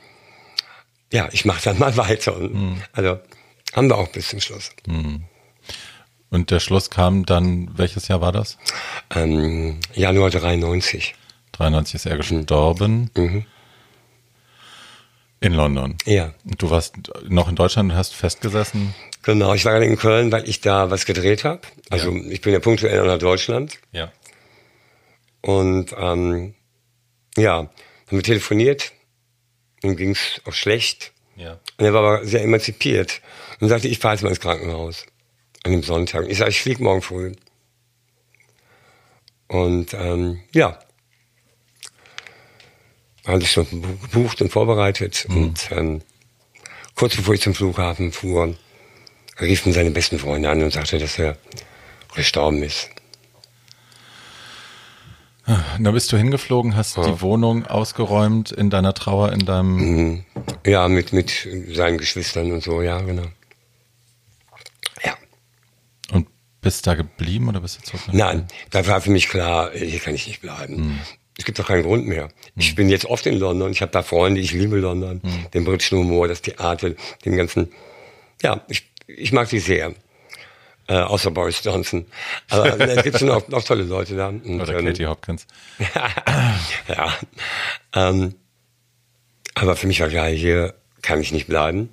ja, 1.13 1.29
ich 1.33 1.45
mache 1.45 1.63
dann 1.63 1.79
mal 1.79 1.97
weiter. 1.97 2.37
Und, 2.37 2.55
mhm. 2.55 2.83
Also 2.93 3.21
haben 3.75 3.89
wir 3.89 3.97
auch 3.97 4.09
bis 4.09 4.29
zum 4.29 4.41
Schluss. 4.41 4.71
Mhm. 4.87 5.25
Und 6.31 6.51
der 6.51 6.61
Schluss 6.61 6.91
kam 6.91 7.25
dann, 7.25 7.71
welches 7.77 8.09
Jahr 8.09 8.21
war 8.21 8.33
das? 8.33 8.59
Ähm, 9.15 9.79
Januar 9.95 10.31
93. 10.31 11.15
93 11.53 11.95
ist 11.95 12.07
er 12.07 12.17
gestorben. 12.17 13.11
Mhm. 13.17 13.47
In 15.41 15.53
London. 15.53 15.97
Ja. 16.05 16.35
Und 16.45 16.61
du 16.61 16.71
warst 16.71 16.97
noch 17.29 17.49
in 17.49 17.55
Deutschland 17.55 17.93
und 17.93 17.97
hast 17.97 18.15
festgesessen? 18.15 18.95
Genau, 19.23 19.55
ich 19.55 19.65
war 19.65 19.73
gerade 19.73 19.87
in 19.87 19.97
Köln, 19.97 20.33
weil 20.33 20.49
ich 20.49 20.61
da 20.61 20.91
was 20.91 21.07
gedreht 21.07 21.45
habe. 21.45 21.61
Also 21.91 22.13
ja. 22.13 22.31
ich 22.31 22.41
bin 22.41 22.53
ja 22.53 22.61
punktuell 22.61 23.07
nach 23.07 23.19
Deutschland. 23.19 23.79
Ja. 23.93 24.13
Und 25.41 25.95
ähm, 25.97 26.55
ja, 27.37 27.57
haben 27.59 27.71
wir 28.11 28.23
telefoniert. 28.23 28.93
Ihm 29.83 29.97
ging's 29.97 30.41
auch 30.45 30.53
schlecht. 30.53 31.13
Ja. 31.37 31.61
Und 31.77 31.85
er 31.85 31.95
war 31.95 32.03
aber 32.03 32.27
sehr 32.27 32.43
emanzipiert 32.43 33.21
und 33.61 33.69
sagte, 33.69 33.87
ich 33.87 34.01
fahre 34.01 34.15
jetzt 34.15 34.23
mal 34.23 34.31
ins 34.31 34.41
Krankenhaus 34.41 35.07
an 35.63 35.73
dem 35.73 35.83
Sonntag. 35.83 36.27
Ich 36.29 36.39
sage, 36.39 36.51
ich 36.51 36.61
fliege 36.61 36.83
morgen 36.83 37.03
früh. 37.03 37.33
Und 39.47 39.95
ähm, 39.95 40.41
ja, 40.53 40.79
hatte 43.29 43.45
ich 43.45 43.53
schon 43.53 43.67
gebucht 43.71 44.41
und 44.41 44.51
vorbereitet. 44.51 45.27
Mhm. 45.29 45.37
Und 45.37 45.69
ähm, 45.71 46.01
kurz 46.95 47.17
bevor 47.17 47.35
ich 47.35 47.43
zum 47.43 47.55
Flughafen 47.55 48.13
fuhr, 48.13 48.55
riefen 49.41 49.73
seine 49.73 49.91
besten 49.91 50.19
Freunde 50.19 50.51
an 50.51 50.63
und 50.63 50.73
sagte, 50.73 50.99
dass 50.99 51.19
er 51.19 51.37
gestorben 52.15 52.63
ist. 52.63 52.91
Da 55.81 55.93
bist 55.93 56.13
du 56.13 56.19
hingeflogen, 56.19 56.77
hast 56.77 56.99
ja. 56.99 57.07
die 57.07 57.23
Wohnung 57.23 57.67
ausgeräumt 57.67 58.53
in 58.53 58.69
deiner 58.69 58.93
Trauer, 58.93 59.33
in 59.33 59.47
deinem. 59.47 59.77
Mhm. 59.77 60.25
Ja, 60.67 60.89
mit, 60.89 61.15
mit 61.15 61.49
seinen 61.73 61.97
Geschwistern 61.97 62.53
und 62.53 62.63
so, 62.63 62.83
ja, 62.83 63.01
genau. 63.01 63.25
Ja. 65.03 65.17
Und 66.13 66.29
bist 66.61 66.87
da 66.87 66.95
geblieben 66.95 67.49
oder 67.49 67.61
bist 67.61 67.79
du 67.79 67.83
zurück? 67.83 68.03
Nein, 68.13 68.47
da 68.71 68.87
war 68.87 69.01
für 69.01 69.11
mich 69.11 69.29
klar, 69.29 69.71
hier 69.73 70.01
kann 70.01 70.15
ich 70.15 70.27
nicht 70.27 70.43
bleiben. 70.43 70.89
Mhm. 70.89 71.01
Es 71.39 71.45
gibt 71.45 71.59
doch 71.59 71.69
keinen 71.69 71.85
Grund 71.85 72.07
mehr. 72.07 72.25
Mhm. 72.27 72.31
Ich 72.57 72.75
bin 72.75 72.91
jetzt 72.91 73.07
oft 73.07 73.25
in 73.25 73.39
London, 73.39 73.73
ich 73.73 73.81
habe 73.81 73.93
da 73.93 74.03
Freunde, 74.03 74.41
ich 74.41 74.53
liebe 74.53 74.77
London, 74.77 75.21
mhm. 75.23 75.51
den 75.55 75.65
britischen 75.65 75.99
Humor, 75.99 76.29
das 76.29 76.43
Theater, 76.43 76.91
den 77.25 77.37
ganzen. 77.37 77.73
Ja, 78.43 78.61
ich, 78.69 78.91
ich 79.07 79.33
mag 79.33 79.49
die 79.49 79.61
sehr 79.61 79.95
äh, 80.89 80.95
außer 80.95 81.31
Boris 81.31 81.63
Johnson. 81.63 82.07
Aber 82.49 82.81
es 82.81 83.03
gibt 83.05 83.19
schon 83.19 83.29
noch, 83.29 83.47
noch 83.49 83.63
tolle 83.63 83.85
Leute 83.85 84.17
da. 84.17 84.29
Und, 84.29 84.61
Oder 84.61 84.83
Katie 84.83 85.05
ähm, 85.05 85.11
Hopkins. 85.11 85.47
ja. 86.89 87.15
Ähm, 87.95 88.35
aber 89.55 89.77
für 89.77 89.87
mich 89.87 90.01
war 90.01 90.09
klar, 90.09 90.29
hier 90.29 90.75
kann 91.03 91.21
ich 91.21 91.31
nicht 91.33 91.47
bleiben. 91.47 91.91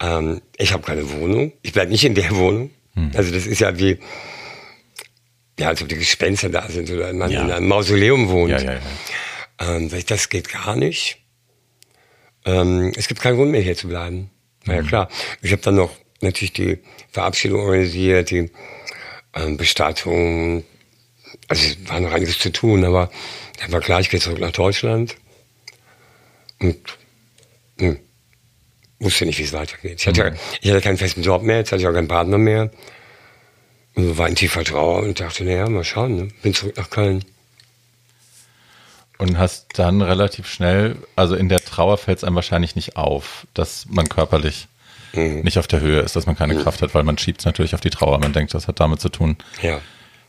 Ähm, 0.00 0.40
ich 0.56 0.72
habe 0.72 0.82
keine 0.82 1.10
Wohnung. 1.12 1.52
Ich 1.62 1.72
bleibe 1.72 1.92
nicht 1.92 2.04
in 2.04 2.14
der 2.14 2.30
Wohnung. 2.34 2.70
Hm. 2.94 3.10
Also 3.14 3.32
das 3.32 3.46
ist 3.46 3.60
ja 3.60 3.78
wie, 3.78 3.98
ja, 5.58 5.68
als 5.68 5.82
ob 5.82 5.88
die 5.88 5.96
Gespenster 5.96 6.48
da 6.48 6.68
sind 6.68 6.90
oder 6.90 7.12
man 7.12 7.30
ja. 7.30 7.42
in 7.42 7.50
einem 7.50 7.68
Mausoleum 7.68 8.28
wohnt. 8.28 8.50
Ja, 8.50 8.60
ja, 8.60 8.72
ja. 8.74 9.76
Ähm, 9.76 9.90
das 10.06 10.28
geht 10.28 10.48
gar 10.48 10.76
nicht. 10.76 11.18
Ähm, 12.44 12.92
es 12.96 13.08
gibt 13.08 13.20
keinen 13.20 13.36
Grund 13.36 13.50
mehr 13.50 13.60
hier 13.60 13.76
zu 13.76 13.88
bleiben. 13.88 14.30
Na 14.64 14.74
ja, 14.74 14.80
hm. 14.80 14.86
klar. 14.86 15.08
Ich 15.42 15.52
habe 15.52 15.62
dann 15.62 15.76
noch 15.76 15.90
natürlich 16.20 16.52
die 16.52 16.78
Verabschiedung 17.10 17.60
organisiert, 17.60 18.30
die 18.30 18.50
ähm, 19.34 19.56
Bestattung. 19.56 20.64
Also 21.48 21.66
es 21.66 21.88
war 21.88 22.00
noch 22.00 22.12
einiges 22.12 22.38
zu 22.38 22.50
tun, 22.50 22.84
aber 22.84 23.10
dann 23.60 23.72
war 23.72 23.80
klar, 23.80 24.00
ich 24.00 24.10
gehe 24.10 24.20
zurück 24.20 24.40
nach 24.40 24.52
Deutschland. 24.52 25.16
Und 26.60 26.78
hm, 27.78 27.98
wusste 28.98 29.26
nicht, 29.26 29.38
wie 29.38 29.44
es 29.44 29.52
weitergeht. 29.52 30.00
Ich 30.00 30.06
hatte, 30.06 30.30
mhm. 30.30 30.36
ich 30.60 30.70
hatte 30.70 30.80
keinen 30.80 30.96
festen 30.96 31.22
Job 31.22 31.42
mehr, 31.42 31.58
jetzt 31.58 31.72
hatte 31.72 31.82
ich 31.82 31.88
auch 31.88 31.92
keinen 31.92 32.08
Partner 32.08 32.38
mehr. 32.38 32.70
War 33.96 34.28
in 34.28 34.34
tiefer 34.34 34.64
Trauer 34.64 35.02
und 35.02 35.20
dachte, 35.20 35.44
naja, 35.44 35.68
mal 35.68 35.84
schauen, 35.84 36.16
ne? 36.16 36.28
bin 36.42 36.52
zurück 36.52 36.76
nach 36.76 36.90
Köln. 36.90 37.24
Und 39.18 39.38
hast 39.38 39.78
dann 39.78 40.02
relativ 40.02 40.48
schnell, 40.48 40.96
also 41.14 41.36
in 41.36 41.48
der 41.48 41.60
Trauer 41.60 41.98
fällt 41.98 42.18
es 42.18 42.24
einem 42.24 42.34
wahrscheinlich 42.34 42.74
nicht 42.74 42.96
auf, 42.96 43.46
dass 43.54 43.86
man 43.88 44.08
körperlich 44.08 44.66
mhm. 45.12 45.40
nicht 45.42 45.58
auf 45.58 45.68
der 45.68 45.80
Höhe 45.80 46.00
ist, 46.00 46.16
dass 46.16 46.26
man 46.26 46.36
keine 46.36 46.54
mhm. 46.54 46.62
Kraft 46.62 46.82
hat, 46.82 46.94
weil 46.94 47.04
man 47.04 47.16
schiebt 47.18 47.40
es 47.40 47.46
natürlich 47.46 47.74
auf 47.74 47.80
die 47.80 47.90
Trauer. 47.90 48.18
Man 48.18 48.32
denkt, 48.32 48.52
das 48.54 48.66
hat 48.66 48.80
damit 48.80 49.00
zu 49.00 49.08
tun. 49.08 49.36
Ja. 49.62 49.80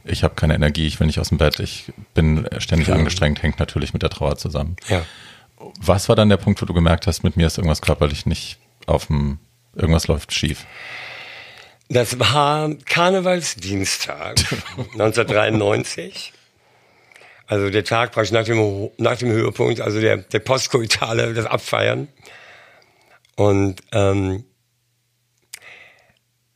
Ich 0.04 0.24
habe 0.24 0.36
keine 0.36 0.54
Energie, 0.54 0.86
ich 0.86 1.00
will 1.00 1.08
nicht 1.08 1.20
aus 1.20 1.30
dem 1.30 1.40
Bett, 1.40 1.60
ich 1.60 1.92
bin 2.14 2.48
ständig 2.60 2.90
mhm. 2.90 2.96
angestrengt, 2.96 3.42
hängt 3.42 3.58
natürlich 3.58 3.94
mit 3.94 4.04
der 4.04 4.12
Trauer 4.12 4.38
zusammen. 4.38 4.76
Ja. 4.88 5.04
Was 5.80 6.08
war 6.08 6.16
dann 6.16 6.30
der 6.30 6.38
Punkt, 6.38 6.62
wo 6.62 6.68
du 6.68 6.74
gemerkt 6.74 7.08
hast, 7.08 7.24
mit 7.24 7.38
mir 7.38 7.48
ist 7.48 7.58
irgendwas 7.58 7.82
körperlich 7.82 8.28
nicht 8.28 8.58
auf 8.86 9.08
dem, 9.08 9.40
irgendwas 9.76 10.08
läuft 10.08 10.32
schief? 10.34 10.66
Das 11.90 12.20
war 12.20 12.74
Karnevalsdienstag 12.86 14.40
1993. 14.94 16.34
Also 17.48 17.70
der 17.70 17.84
Tag 17.84 18.12
praktisch 18.12 18.32
nach 18.32 18.46
dem, 18.46 18.90
nach 18.98 19.18
dem 19.18 19.30
Höhepunkt, 19.30 19.80
also 19.82 20.02
der, 20.02 20.18
der 20.18 20.40
Postkoitale, 20.40 21.34
das 21.34 21.46
Abfeiern. 21.46 22.08
Und 23.36 23.82
ähm, 23.92 24.46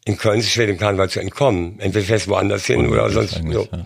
in 0.06 0.18
Köln 0.18 0.40
ist 0.40 0.48
es 0.48 0.54
schwer, 0.54 0.66
dem 0.66 0.80
Karneval 0.80 1.10
zu 1.10 1.20
entkommen. 1.20 1.80
Entweder 1.80 2.06
fährst 2.06 2.26
du 2.26 2.32
woanders 2.32 2.66
hin 2.66 2.88
oder 2.88 3.10
sonst. 3.12 3.42
So. 3.52 3.68
Ja. 3.72 3.86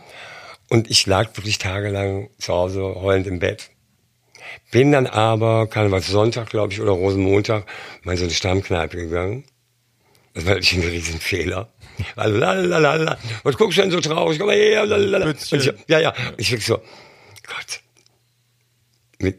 Und 0.70 0.90
ich 0.90 1.06
lag 1.06 1.36
wirklich 1.36 1.58
tagelang 1.58 2.30
zu 2.40 2.54
Hause 2.54 2.82
heulend 2.82 3.28
im 3.28 3.40
Bett. 3.40 3.72
Bin 4.72 4.92
dann 4.94 5.08
aber 5.08 5.68
Karnevalssonntag, 5.68 6.50
glaube 6.50 6.72
ich, 6.72 6.80
oder 6.80 6.92
Rosenmontag 6.92 7.66
mal 8.04 8.14
in 8.14 8.18
so 8.18 8.24
eine 8.24 8.34
Stammkneipe 8.34 8.98
gegangen. 8.98 9.44
Das 10.34 10.46
war 10.46 10.56
natürlich 10.56 10.84
ein 10.84 10.90
Riesenfehler. 10.90 11.72
Also, 12.16 12.38
lalalala. 12.38 13.20
Was 13.44 13.58
guckst 13.58 13.78
du 13.78 13.82
denn 13.82 13.92
so 13.92 14.00
traurig? 14.00 14.40
Komm 14.40 14.48
mal 14.48 14.56
her. 14.56 15.36
Ich, 15.52 15.74
ja, 15.88 16.00
ja. 16.00 16.14
Ich 16.38 16.52
wirklich 16.52 16.66
so, 16.66 16.78
Gott. 16.78 17.82
Mit, 19.20 19.38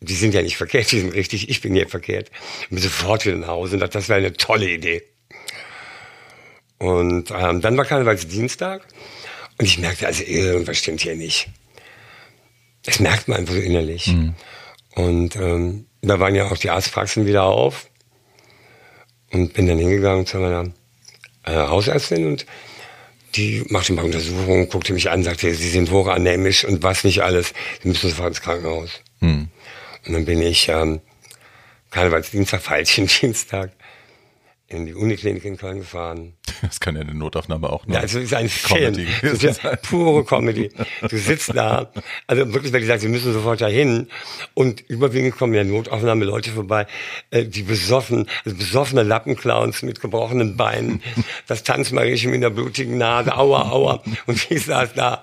die 0.00 0.14
sind 0.14 0.34
ja 0.34 0.42
nicht 0.42 0.56
verkehrt, 0.56 0.92
die 0.92 1.00
sind 1.00 1.14
richtig, 1.14 1.48
ich 1.48 1.60
bin 1.62 1.74
hier 1.74 1.88
verkehrt. 1.88 2.30
Ich 2.62 2.68
bin 2.68 2.78
sofort 2.78 3.24
wieder 3.24 3.36
nach 3.36 3.48
Hause 3.48 3.74
und 3.74 3.80
dachte, 3.80 3.98
das 3.98 4.08
wäre 4.08 4.18
eine 4.18 4.34
tolle 4.34 4.70
Idee. 4.70 5.02
Und 6.78 7.30
ähm, 7.30 7.62
dann 7.62 7.76
war 7.76 7.86
Karnevalsdienstag 7.86 8.86
und 9.58 9.64
ich 9.64 9.78
merkte, 9.78 10.06
also 10.06 10.22
irgendwas 10.22 10.78
stimmt 10.78 11.00
hier 11.00 11.16
nicht. 11.16 11.48
Das 12.82 13.00
merkt 13.00 13.28
man 13.28 13.38
einfach 13.38 13.54
so 13.54 13.60
innerlich. 13.60 14.08
Mhm. 14.08 14.34
Und 14.94 15.36
ähm, 15.36 15.86
da 16.02 16.20
waren 16.20 16.34
ja 16.34 16.50
auch 16.50 16.58
die 16.58 16.68
Arztpraxen 16.68 17.24
wieder 17.24 17.44
auf 17.44 17.88
und 19.34 19.52
bin 19.52 19.66
dann 19.66 19.78
hingegangen 19.78 20.26
zu 20.26 20.38
meiner 20.38 20.70
äh, 21.44 21.52
Hausärztin 21.52 22.26
und 22.26 22.46
die 23.34 23.64
machte 23.68 23.92
mal 23.92 24.04
Untersuchungen, 24.04 24.68
guckte 24.68 24.92
mich 24.92 25.10
an, 25.10 25.24
sagte, 25.24 25.52
Sie 25.54 25.68
sind 25.68 25.90
hochanämisch 25.90 26.64
und 26.64 26.82
was 26.82 27.02
nicht 27.04 27.22
alles. 27.22 27.52
Sie 27.82 27.88
müssen 27.88 28.10
sofort 28.10 28.28
ins 28.28 28.40
Krankenhaus. 28.40 29.00
Mhm. 29.20 29.48
Und 30.06 30.12
dann 30.12 30.24
bin 30.24 30.40
ich 30.40 30.68
ähm, 30.68 31.00
Karnevalsdienstag, 31.90 32.62
Feilchendienstag 32.62 33.72
in 34.74 34.86
die 34.86 34.94
Uniklinik 34.94 35.44
in 35.44 35.56
Köln 35.56 35.78
gefahren. 35.78 36.34
Das 36.62 36.80
kann 36.80 36.94
ja 36.96 37.02
eine 37.02 37.14
Notaufnahme 37.14 37.68
auch 37.68 37.86
noch. 37.86 37.94
Ja, 37.94 38.00
also 38.00 38.18
es 38.18 38.26
ist 38.26 38.34
ein 38.34 38.48
Comedy. 38.48 39.06
Film. 39.06 39.32
Das 39.32 39.42
ist 39.44 39.62
ja 39.62 39.76
pure 39.76 40.24
Comedy. 40.24 40.70
Du 41.08 41.16
sitzt 41.16 41.54
da, 41.54 41.90
also 42.26 42.52
wirklich, 42.54 42.72
weil 42.72 42.80
die 42.80 42.86
sagt, 42.86 43.02
wir 43.02 43.08
müssen 43.08 43.32
sofort 43.32 43.60
dahin. 43.60 44.08
Und 44.54 44.80
überwiegend 44.88 45.36
kommen 45.36 45.54
ja 45.54 45.64
Notaufnahme 45.64 46.24
Leute 46.24 46.50
vorbei, 46.50 46.86
äh, 47.30 47.44
die 47.44 47.62
besoffen, 47.62 48.26
also 48.44 48.56
besoffene 48.56 49.02
Lappenclowns 49.02 49.82
mit 49.82 50.00
gebrochenen 50.00 50.56
Beinen, 50.56 51.02
das 51.46 51.62
Tanzmariechen 51.64 52.30
mit 52.30 52.38
einer 52.38 52.50
blutigen 52.54 52.98
Nase, 52.98 53.36
aua, 53.36 53.70
aua. 53.70 54.02
Und 54.26 54.50
ich 54.50 54.64
saß 54.64 54.94
da 54.94 55.22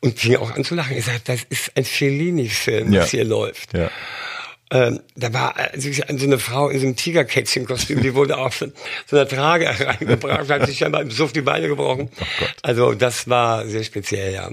und 0.00 0.18
fing 0.18 0.36
auch 0.36 0.50
an 0.54 0.64
zu 0.64 0.74
lachen. 0.74 0.96
Ich 0.96 1.04
sagte, 1.04 1.32
das 1.32 1.42
ist 1.44 1.72
ein 1.76 1.84
Fellini-Film, 1.84 2.92
Ja. 2.92 3.02
was 3.02 3.10
hier 3.10 3.24
läuft. 3.24 3.72
Ja. 3.76 3.90
Ähm, 4.72 5.00
da 5.16 5.32
war 5.32 5.56
also 5.56 5.90
so 5.92 6.02
eine 6.04 6.38
Frau 6.38 6.68
in 6.68 6.78
so 6.78 6.86
einem 6.86 6.96
Tigerkätzchenkostüm, 6.96 8.02
die 8.02 8.14
wurde 8.14 8.38
auf 8.38 8.56
so 8.56 8.66
so 9.06 9.16
einer 9.16 9.28
Trage 9.28 9.66
reingebracht, 9.80 10.48
hat 10.48 10.66
sich 10.66 10.78
scheinbar 10.78 11.02
im 11.02 11.10
Suff 11.10 11.32
die 11.32 11.40
Beine 11.40 11.66
gebrochen. 11.66 12.08
also 12.62 12.94
das 12.94 13.28
war 13.28 13.66
sehr 13.66 13.82
speziell, 13.82 14.32
ja. 14.32 14.50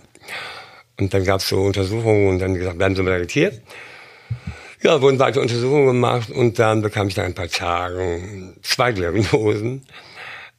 Und 0.99 1.13
dann 1.13 1.24
gab's 1.24 1.47
so 1.47 1.61
Untersuchungen 1.61 2.30
und 2.30 2.39
dann 2.39 2.55
gesagt, 2.55 2.80
bleiben 2.80 2.95
Sie 2.95 3.03
meditiert. 3.03 3.61
Ja, 4.82 5.01
wurden 5.01 5.20
weitere 5.20 5.41
Untersuchungen 5.41 5.88
gemacht 5.88 6.32
und 6.32 6.57
dann 6.57 6.82
bekam 6.82 7.07
ich 7.07 7.18
nach 7.18 7.26
ein 7.26 7.36
paar 7.36 7.49
Tagen 7.49 8.55
zwei 8.63 8.91
Diagnosen. 8.91 9.86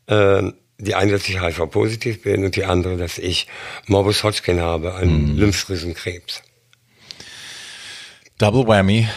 Ähm, 0.07 0.55
die 0.79 0.95
eine, 0.95 1.13
dass 1.13 1.29
ich 1.29 1.41
HIV-positiv 1.41 2.23
bin 2.23 2.45
und 2.45 2.55
die 2.55 2.65
andere, 2.65 2.97
dass 2.97 3.19
ich 3.19 3.49
Morbus 3.87 4.23
Hodgkin 4.23 4.61
habe, 4.61 4.95
einen 4.95 5.37
Lymphdrasenkrebs. 5.37 6.43
Double 8.39 8.67
Whammy. 8.67 9.09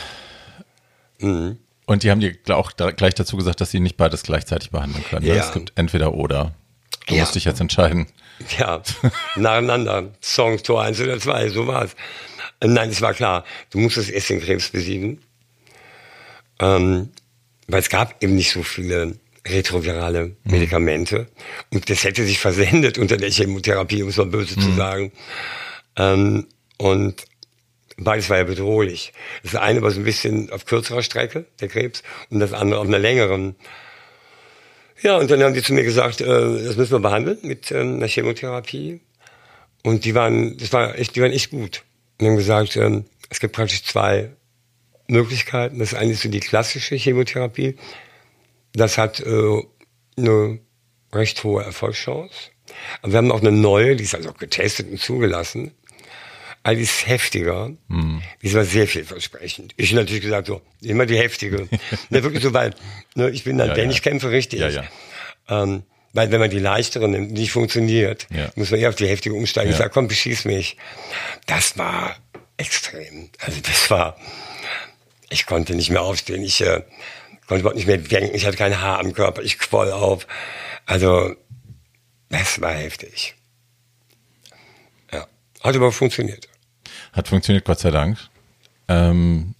Mhm. 1.22 1.58
Und 1.86 2.04
die 2.04 2.12
haben 2.12 2.20
dir 2.22 2.36
auch 2.56 2.72
da, 2.72 2.92
gleich 2.92 3.16
dazu 3.16 3.36
gesagt, 3.38 3.60
dass 3.62 3.72
sie 3.72 3.80
nicht 3.80 3.98
beides 3.98 4.24
gleichzeitig 4.24 4.70
behandeln 4.72 5.04
können. 5.10 5.26
ne? 5.26 5.36
Ja. 5.36 5.44
Es 5.46 5.52
gibt 5.54 5.74
entweder 5.76 6.14
oder. 6.14 6.54
Du 7.08 7.16
Ja. 7.16 7.22
musst 7.22 7.36
dich 7.36 7.46
jetzt 7.46 7.60
entscheiden. 7.60 8.08
Ja, 8.58 8.82
nacheinander. 9.36 10.14
Song, 10.22 10.58
Tor 10.64 10.84
1 10.84 11.00
oder 11.02 11.20
2, 11.20 11.50
so 11.50 11.68
war's. 11.68 11.96
Äh, 12.60 12.68
Nein, 12.68 12.90
es 12.90 13.02
war 13.02 13.14
klar, 13.14 13.44
du 13.72 13.80
musstest 13.80 14.10
erst 14.10 14.30
den 14.30 14.42
Krebs 14.42 14.70
besiegen. 14.70 15.22
Ähm, 16.60 17.10
weil 17.68 17.80
es 17.80 17.90
gab 17.90 18.22
eben 18.24 18.36
nicht 18.36 18.52
so 18.52 18.64
viele 18.64 19.16
retrovirale 19.48 20.36
Medikamente. 20.44 21.28
Und 21.72 21.90
das 21.90 22.04
hätte 22.04 22.24
sich 22.26 22.40
versendet 22.40 22.98
unter 22.98 23.18
der 23.18 23.32
Chemotherapie, 23.32 24.04
um 24.04 24.10
es 24.10 24.18
mal 24.18 24.26
böse 24.28 24.56
zu 24.56 24.72
sagen. 24.74 25.12
Ähm, 25.98 26.48
und 26.78 27.24
beides 28.04 28.30
war 28.30 28.38
ja 28.38 28.43
bedrohlich. 28.43 29.14
Das 29.43 29.56
eine 29.56 29.82
war 29.82 29.91
so 29.91 29.99
ein 29.99 30.04
bisschen 30.04 30.52
auf 30.52 30.66
kürzerer 30.66 31.04
Strecke, 31.04 31.45
der 31.60 31.68
Krebs, 31.68 32.04
und 32.30 32.39
das 32.39 32.54
andere 32.54 32.80
auf 32.80 32.88
einer 32.88 32.99
längeren. 32.99 33.56
Ja, 35.02 35.18
und 35.18 35.32
dann 35.32 35.41
haben 35.41 35.54
die 35.54 35.64
zu 35.64 35.74
mir 35.74 35.84
gesagt, 35.84 36.22
äh, 36.22 36.26
das 36.26 36.76
müssen 36.76 36.91
wir 36.91 36.99
behandeln 36.99 37.39
mit 37.41 37.72
ähm, 37.72 37.95
einer 37.95 38.08
Chemotherapie. 38.08 39.02
Und 39.84 40.06
die 40.06 40.14
waren, 40.14 40.58
das 40.58 40.72
war 40.74 40.97
echt, 40.97 41.16
die 41.16 41.22
waren 41.22 41.32
echt 41.32 41.49
gut. 41.49 41.84
Und 42.20 42.28
haben 42.28 42.38
gesagt, 42.38 42.76
ähm, 42.76 43.06
es 43.30 43.39
gibt 43.39 43.56
praktisch 43.56 43.84
zwei 43.84 44.32
Möglichkeiten. 45.08 45.80
Das 45.80 45.93
eine 45.93 46.12
ist 46.12 46.22
so 46.22 46.30
die 46.30 46.39
klassische 46.39 46.95
Chemotherapie. 46.95 47.78
Das 48.74 48.97
hat 48.97 49.20
äh, 49.22 49.62
eine 50.18 50.60
recht 51.14 51.43
hohe 51.43 51.64
Erfolgschance. 51.64 52.52
Aber 53.02 53.12
wir 53.12 53.18
haben 53.18 53.32
auch 53.32 53.41
eine 53.41 53.52
neue, 53.52 53.95
die 53.95 54.04
ist 54.04 54.16
also 54.16 54.30
auch 54.30 54.38
getestet 54.38 54.89
und 54.89 54.99
zugelassen. 54.99 55.74
Die 56.68 56.74
ist 56.82 57.07
heftiger. 57.07 57.72
Die 58.41 58.53
war 58.53 58.64
sehr 58.66 58.88
vielversprechend. 58.88 59.74
Ich 59.78 59.93
natürlich 59.93 60.22
gesagt, 60.22 60.47
so, 60.47 60.62
immer 60.82 61.05
die 61.07 61.18
heftige. 61.18 61.68
ne, 62.09 62.24
wirklich 62.24 62.43
so, 62.43 62.53
weil 62.53 62.76
ne, 63.16 63.30
ich 63.32 63.43
bin 63.43 63.57
dann, 63.57 63.70
Ja, 63.70 63.74
denn 63.74 63.89
ja. 63.89 63.95
ich 63.95 64.01
kämpfe 64.03 64.30
richtig. 64.30 64.59
Ja, 64.59 64.70
ja. 64.70 64.84
Ähm, 65.49 65.84
weil 66.14 66.30
wenn 66.32 66.39
man 66.39 66.49
die 66.51 66.59
leichtere 66.59 67.07
nimmt, 67.09 67.32
nicht 67.32 67.51
funktioniert, 67.51 68.28
Ja. 68.30 68.51
muss 68.55 68.70
man 68.70 68.80
eher 68.80 68.89
auf 68.89 68.95
die 68.95 69.07
heftige 69.07 69.34
umsteigen. 69.34 69.70
Ich 69.72 69.76
Ja. 69.78 69.84
sage, 69.86 69.91
komm, 69.91 70.07
beschieß 70.07 70.45
mich. 70.45 70.78
Das 71.47 71.78
war 71.80 72.16
extrem. 72.58 73.29
Also 73.39 73.59
das 73.62 73.89
war, 73.89 74.17
ich 75.29 75.47
konnte 75.47 75.74
nicht 75.74 75.89
mehr 75.89 76.01
aufstehen. 76.04 76.43
Ich 76.43 76.62
äh, 76.62 76.83
konnte 77.47 77.62
überhaupt 77.62 77.78
nicht 77.78 77.88
mehr 77.88 77.97
denken. 77.97 78.36
Ich 78.36 78.46
hatte 78.46 78.58
kein 78.58 78.79
Haar 78.79 79.00
am 79.00 79.13
Körper. 79.13 79.42
Ich 79.42 79.58
quoll 79.58 79.92
auf. 79.92 80.28
Also, 80.86 81.33
das 82.29 82.62
war 82.62 82.74
heftig. 82.74 83.36
Ja. 85.12 85.25
Hat 85.62 85.75
aber 85.75 85.92
funktioniert. 85.92 86.47
Hat 87.13 87.28
funktioniert, 87.28 87.66
Gott 87.66 87.79
sei 87.79 87.92
Dank. 87.92 88.17
Ähm, 88.88 89.55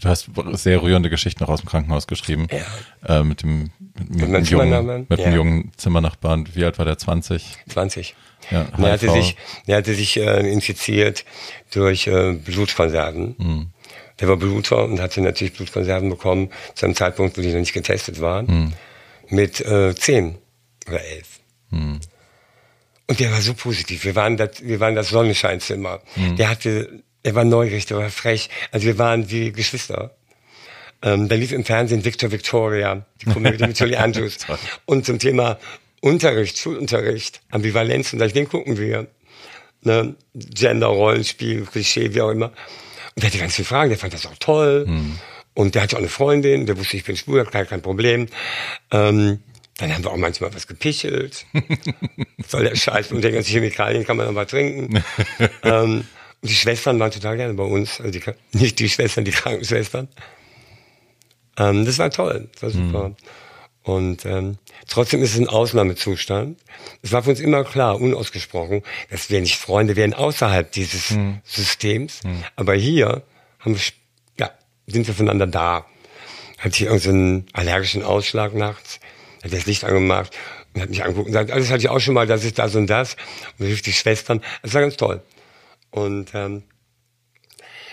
du 0.00 0.08
hast 0.08 0.30
sehr 0.54 0.82
rührende 0.82 1.10
Geschichten 1.10 1.44
auch 1.44 1.48
aus 1.48 1.60
dem 1.60 1.68
Krankenhaus 1.68 2.06
geschrieben. 2.06 2.46
Ja. 2.50 3.20
Äh, 3.20 3.24
mit 3.24 3.42
dem, 3.42 3.70
mit, 4.08 4.10
mit, 4.10 4.20
dem 4.20 4.44
jungen, 4.44 4.44
Zimmernachbarn? 4.44 5.06
mit 5.08 5.18
dem 5.18 5.30
Ja. 5.30 5.36
jungen 5.36 5.72
Zimmernachbarn. 5.76 6.48
Wie 6.54 6.64
alt 6.64 6.78
war 6.78 6.84
der? 6.84 6.98
20? 6.98 7.56
20. 7.68 8.14
Ja, 8.50 8.66
er 8.76 8.92
hatte 8.92 9.10
sich, 9.10 9.36
er 9.66 9.76
hatte 9.78 9.94
sich 9.94 10.18
äh, 10.18 10.52
infiziert 10.52 11.24
durch 11.72 12.06
äh, 12.06 12.32
Blutkonserven. 12.34 13.36
Hm. 13.38 13.70
Der 14.20 14.28
war 14.28 14.36
Bluter 14.36 14.84
und 14.84 15.00
hatte 15.00 15.20
natürlich 15.22 15.54
Blutkonserven 15.54 16.10
bekommen 16.10 16.50
zu 16.74 16.86
einem 16.86 16.94
Zeitpunkt, 16.94 17.36
wo 17.36 17.42
die 17.42 17.48
noch 17.48 17.60
nicht 17.60 17.72
getestet 17.72 18.20
waren. 18.20 18.48
Hm. 18.48 18.72
Mit 19.30 19.60
äh, 19.62 19.94
10 19.94 20.36
oder 20.86 21.02
11. 21.02 21.28
Hm. 21.70 22.00
Und 23.06 23.20
der 23.20 23.30
war 23.30 23.40
so 23.40 23.54
positiv. 23.54 24.04
Wir 24.04 24.14
waren 24.14 24.36
das, 24.36 24.62
wir 24.62 24.80
waren 24.80 24.94
das 24.94 25.10
Sonnenscheinzimmer. 25.10 26.00
Hm. 26.14 26.36
Der 26.36 26.48
hatte, 26.48 27.02
er 27.22 27.34
war 27.34 27.44
neugierig, 27.44 27.86
der 27.86 27.98
war 27.98 28.10
frech. 28.10 28.48
Also 28.70 28.86
wir 28.86 28.98
waren 28.98 29.30
wie 29.30 29.52
Geschwister. 29.52 30.16
Ähm, 31.02 31.28
da 31.28 31.34
lief 31.34 31.52
im 31.52 31.64
Fernsehen 31.64 32.04
Victor 32.04 32.32
Victoria, 32.32 33.04
die 33.20 33.26
Komödie 33.26 33.66
mit 33.66 33.78
Julie 33.78 33.98
Andrews. 34.02 34.38
Und 34.86 35.04
zum 35.04 35.18
Thema 35.18 35.58
Unterricht, 36.00 36.58
Schulunterricht, 36.58 37.40
Ambivalenz, 37.50 38.12
und 38.12 38.20
den 38.20 38.48
gucken 38.48 38.78
wir. 38.78 39.06
Ne? 39.82 40.14
Gender, 40.34 40.86
Rollenspiel, 40.86 41.66
Klischee, 41.66 42.14
wie 42.14 42.22
auch 42.22 42.30
immer. 42.30 42.52
Und 43.14 43.22
der 43.22 43.26
hatte 43.26 43.38
ganz 43.38 43.54
viele 43.54 43.66
Fragen, 43.66 43.90
der 43.90 43.98
fand 43.98 44.14
das 44.14 44.26
auch 44.26 44.36
toll. 44.38 44.86
Und 45.54 45.74
der 45.74 45.82
hatte 45.82 45.96
auch 45.96 46.00
eine 46.00 46.08
Freundin, 46.08 46.66
der 46.66 46.76
wusste, 46.78 46.96
ich 46.96 47.04
bin 47.04 47.16
schwul, 47.16 47.44
kein, 47.44 47.66
kein 47.66 47.80
Problem. 47.80 48.28
Ähm, 48.90 49.40
dann 49.78 49.92
haben 49.92 50.04
wir 50.04 50.12
auch 50.12 50.16
manchmal 50.16 50.54
was 50.54 50.66
gepichelt. 50.66 51.46
Soll 52.46 52.64
der 52.64 52.76
Scheiß 52.76 53.10
und 53.12 53.22
der 53.22 53.32
ganze 53.32 53.50
Chemikalien 53.50 54.04
kann 54.04 54.16
man 54.16 54.26
noch 54.26 54.32
mal 54.32 54.46
trinken. 54.46 55.02
ähm, 55.62 56.04
und 56.40 56.50
die 56.50 56.54
Schwestern 56.54 56.98
waren 57.00 57.10
total 57.10 57.36
gerne 57.36 57.54
bei 57.54 57.64
uns. 57.64 58.00
Also 58.00 58.12
die, 58.12 58.22
nicht 58.52 58.78
die 58.78 58.88
Schwestern, 58.88 59.24
die 59.24 59.32
Krankenschwestern. 59.32 60.08
Ähm, 61.56 61.84
das 61.84 61.98
war 61.98 62.10
toll, 62.10 62.48
das 62.52 62.62
war 62.62 62.70
super. 62.70 63.16
Und 63.82 64.24
ähm, 64.24 64.58
trotzdem 64.88 65.22
ist 65.22 65.34
es 65.34 65.40
ein 65.40 65.48
Ausnahmezustand. 65.48 66.58
Es 67.02 67.12
war 67.12 67.22
für 67.22 67.30
uns 67.30 67.40
immer 67.40 67.64
klar, 67.64 68.00
unausgesprochen, 68.00 68.82
dass 69.10 69.28
wir 69.28 69.40
nicht 69.40 69.56
Freunde 69.56 69.94
wären 69.94 70.14
außerhalb 70.14 70.72
dieses 70.72 71.14
Systems. 71.44 72.20
Aber 72.56 72.74
hier 72.74 73.22
haben 73.58 73.74
wir, 73.74 73.82
ja, 74.38 74.50
sind 74.86 75.06
wir 75.06 75.14
voneinander 75.14 75.46
da. 75.46 75.86
Hat 76.58 76.76
hier 76.76 76.88
irgendeinen 76.88 77.46
allergischen 77.52 78.02
Ausschlag 78.02 78.54
nachts, 78.54 79.00
hat 79.44 79.52
das 79.52 79.66
Licht 79.66 79.84
angemacht 79.84 80.36
und 80.72 80.82
hat 80.82 80.90
mich 80.90 81.02
angeguckt 81.04 81.28
und 81.28 81.32
sagt, 81.34 81.52
ah, 81.52 81.56
das 81.58 81.70
hatte 81.70 81.80
ich 81.80 81.88
auch 81.88 82.00
schon 82.00 82.14
mal, 82.14 82.26
das 82.26 82.44
ist 82.44 82.58
das 82.58 82.74
und 82.74 82.88
das. 82.88 83.16
Und 83.58 83.66
rief 83.66 83.82
die 83.82 83.92
Schwestern. 83.92 84.42
Das 84.62 84.74
war 84.74 84.80
ganz 84.80 84.96
toll. 84.96 85.22
Und 85.90 86.34
ähm, 86.34 86.64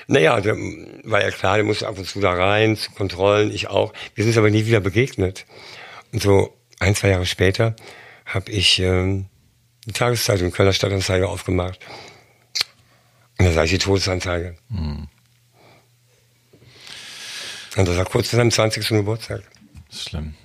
Naja, 0.07 0.41
da 0.41 0.55
war 1.03 1.21
ja 1.21 1.29
klar, 1.31 1.57
der 1.57 1.63
musste 1.65 1.87
ab 1.87 1.97
und 1.97 2.05
zu 2.05 2.19
da 2.19 2.33
rein, 2.33 2.75
zu 2.75 2.91
Kontrollen, 2.91 3.51
ich 3.53 3.67
auch. 3.67 3.93
Wir 4.15 4.23
sind 4.23 4.31
uns 4.31 4.37
aber 4.37 4.49
nie 4.49 4.65
wieder 4.65 4.79
begegnet. 4.79 5.45
Und 6.11 6.21
so 6.21 6.57
ein, 6.79 6.95
zwei 6.95 7.09
Jahre 7.09 7.25
später 7.25 7.75
habe 8.25 8.51
ich 8.51 8.79
ähm, 8.79 9.27
die 9.85 9.93
Tageszeitung 9.93 10.51
Kölner 10.51 10.73
Stadtanzeige 10.73 11.29
aufgemacht. 11.29 11.79
Und 13.37 13.45
da 13.45 13.51
sah 13.53 13.63
ich 13.63 13.71
die 13.71 13.77
Todesanzeige. 13.77 14.57
Mhm. 14.69 15.07
Und 17.77 17.87
das 17.87 17.97
war 17.97 18.05
kurz 18.05 18.29
vor 18.29 18.37
seinem 18.37 18.51
20. 18.51 18.87
Geburtstag. 18.87 19.43
Schlimm. 19.91 20.35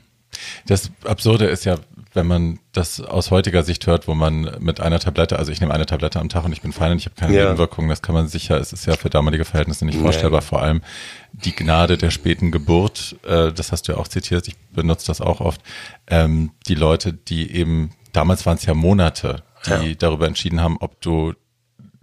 Das 0.66 0.90
Absurde 1.04 1.46
ist 1.46 1.64
ja, 1.64 1.76
wenn 2.14 2.26
man 2.26 2.58
das 2.72 3.00
aus 3.00 3.30
heutiger 3.30 3.62
Sicht 3.62 3.86
hört, 3.86 4.08
wo 4.08 4.14
man 4.14 4.56
mit 4.60 4.80
einer 4.80 4.98
Tablette, 4.98 5.38
also 5.38 5.52
ich 5.52 5.60
nehme 5.60 5.74
eine 5.74 5.86
Tablette 5.86 6.18
am 6.18 6.28
Tag 6.28 6.44
und 6.44 6.52
ich 6.52 6.62
bin 6.62 6.72
fein 6.72 6.92
und 6.92 6.98
ich 6.98 7.06
habe 7.06 7.14
keine 7.14 7.34
ja. 7.34 7.44
Nebenwirkungen, 7.44 7.88
das 7.88 8.02
kann 8.02 8.14
man 8.14 8.28
sicher, 8.28 8.58
es 8.58 8.72
ist 8.72 8.86
ja 8.86 8.96
für 8.96 9.10
damalige 9.10 9.44
Verhältnisse 9.44 9.84
nicht 9.84 9.96
nee. 9.96 10.02
vorstellbar, 10.02 10.42
vor 10.42 10.62
allem 10.62 10.82
die 11.32 11.54
Gnade 11.54 11.98
der 11.98 12.10
späten 12.10 12.50
Geburt, 12.50 13.16
äh, 13.26 13.52
das 13.52 13.72
hast 13.72 13.88
du 13.88 13.92
ja 13.92 13.98
auch 13.98 14.08
zitiert, 14.08 14.48
ich 14.48 14.56
benutze 14.72 15.06
das 15.08 15.20
auch 15.20 15.40
oft, 15.40 15.60
ähm, 16.06 16.52
die 16.66 16.74
Leute, 16.74 17.12
die 17.12 17.52
eben, 17.52 17.90
damals 18.12 18.46
waren 18.46 18.56
es 18.56 18.64
ja 18.64 18.74
Monate, 18.74 19.42
die 19.66 19.88
ja. 19.88 19.94
darüber 19.94 20.26
entschieden 20.26 20.60
haben, 20.60 20.76
ob 20.80 21.00
du 21.00 21.34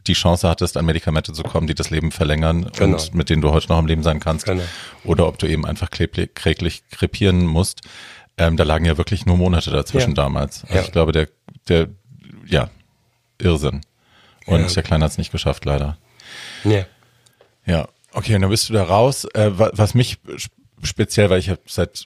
die 0.08 0.14
Chance 0.14 0.48
hattest, 0.50 0.78
an 0.78 0.86
Medikamente 0.86 1.34
zu 1.34 1.44
kommen, 1.44 1.68
die 1.68 1.76
das 1.76 1.90
Leben 1.90 2.12
verlängern 2.12 2.70
genau. 2.76 2.98
und 2.98 3.14
mit 3.14 3.30
denen 3.30 3.42
du 3.42 3.52
heute 3.52 3.70
noch 3.70 3.78
am 3.78 3.86
Leben 3.86 4.04
sein 4.04 4.20
kannst. 4.20 4.46
Genau. 4.46 4.64
Oder 5.04 5.28
ob 5.28 5.40
du 5.40 5.48
eben 5.48 5.66
einfach 5.66 5.90
kräglich 5.90 6.84
krepieren 6.90 7.46
musst. 7.46 7.82
Ähm, 8.38 8.58
da 8.58 8.64
lagen 8.64 8.86
ja 8.86 8.98
wirklich 8.98 9.26
nur 9.26 9.38
Monate 9.38 9.70
dazwischen 9.72 10.12
ja. 10.12 10.16
damals. 10.16 10.64
Also 10.64 10.76
ja. 10.76 10.82
ich 10.82 10.92
glaube, 10.92 11.12
der, 11.12 11.28
der, 11.68 11.90
ja, 12.46 12.70
Irrsinn. 13.38 13.82
Und 14.46 14.62
ja. 14.62 14.68
der 14.68 14.84
Kleine 14.84 15.06
hat 15.06 15.12
es 15.12 15.18
nicht 15.18 15.32
geschafft, 15.32 15.66
leider. 15.66 15.98
Ja. 16.64 16.86
Ja, 17.66 17.88
okay, 18.12 18.38
dann 18.38 18.50
bist 18.50 18.70
du 18.70 18.74
da 18.74 18.84
raus. 18.84 19.26
Äh, 19.34 19.52
was 19.54 19.94
mich 19.94 20.20
speziell, 20.82 21.30
weil 21.30 21.40
ich 21.40 21.50
habe 21.50 21.62
seit 21.66 22.06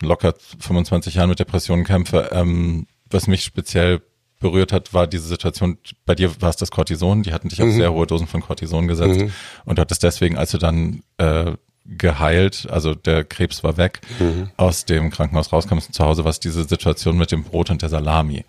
locker 0.00 0.34
25 0.58 1.14
Jahren 1.14 1.28
mit 1.28 1.38
Depressionen 1.38 1.84
kämpfe, 1.84 2.30
ähm, 2.32 2.86
was 3.10 3.26
mich 3.26 3.44
speziell 3.44 4.02
berührt 4.40 4.72
hat, 4.72 4.92
war 4.92 5.06
diese 5.06 5.28
Situation, 5.28 5.78
bei 6.04 6.14
dir 6.14 6.40
war 6.42 6.50
es 6.50 6.56
das 6.56 6.70
Cortison, 6.70 7.22
die 7.22 7.32
hatten 7.32 7.48
dich 7.48 7.62
auf 7.62 7.68
mhm. 7.68 7.76
sehr 7.76 7.92
hohe 7.92 8.06
Dosen 8.06 8.26
von 8.26 8.40
Cortison 8.40 8.88
gesetzt 8.88 9.20
mhm. 9.20 9.32
und 9.64 9.78
du 9.78 9.80
hattest 9.80 10.02
deswegen, 10.02 10.36
als 10.36 10.50
du 10.50 10.58
dann 10.58 11.02
äh, 11.18 11.52
geheilt, 11.84 12.68
also 12.70 12.94
der 12.94 13.24
Krebs 13.24 13.64
war 13.64 13.76
weg, 13.76 14.00
mhm. 14.20 14.50
aus 14.56 14.84
dem 14.84 15.10
Krankenhaus 15.10 15.52
rauskommst 15.52 15.92
zu 15.92 16.04
Hause 16.04 16.24
war 16.24 16.32
diese 16.32 16.64
Situation 16.64 17.18
mit 17.18 17.32
dem 17.32 17.42
Brot 17.42 17.70
und 17.70 17.82
der 17.82 17.88
Salami. 17.88 18.44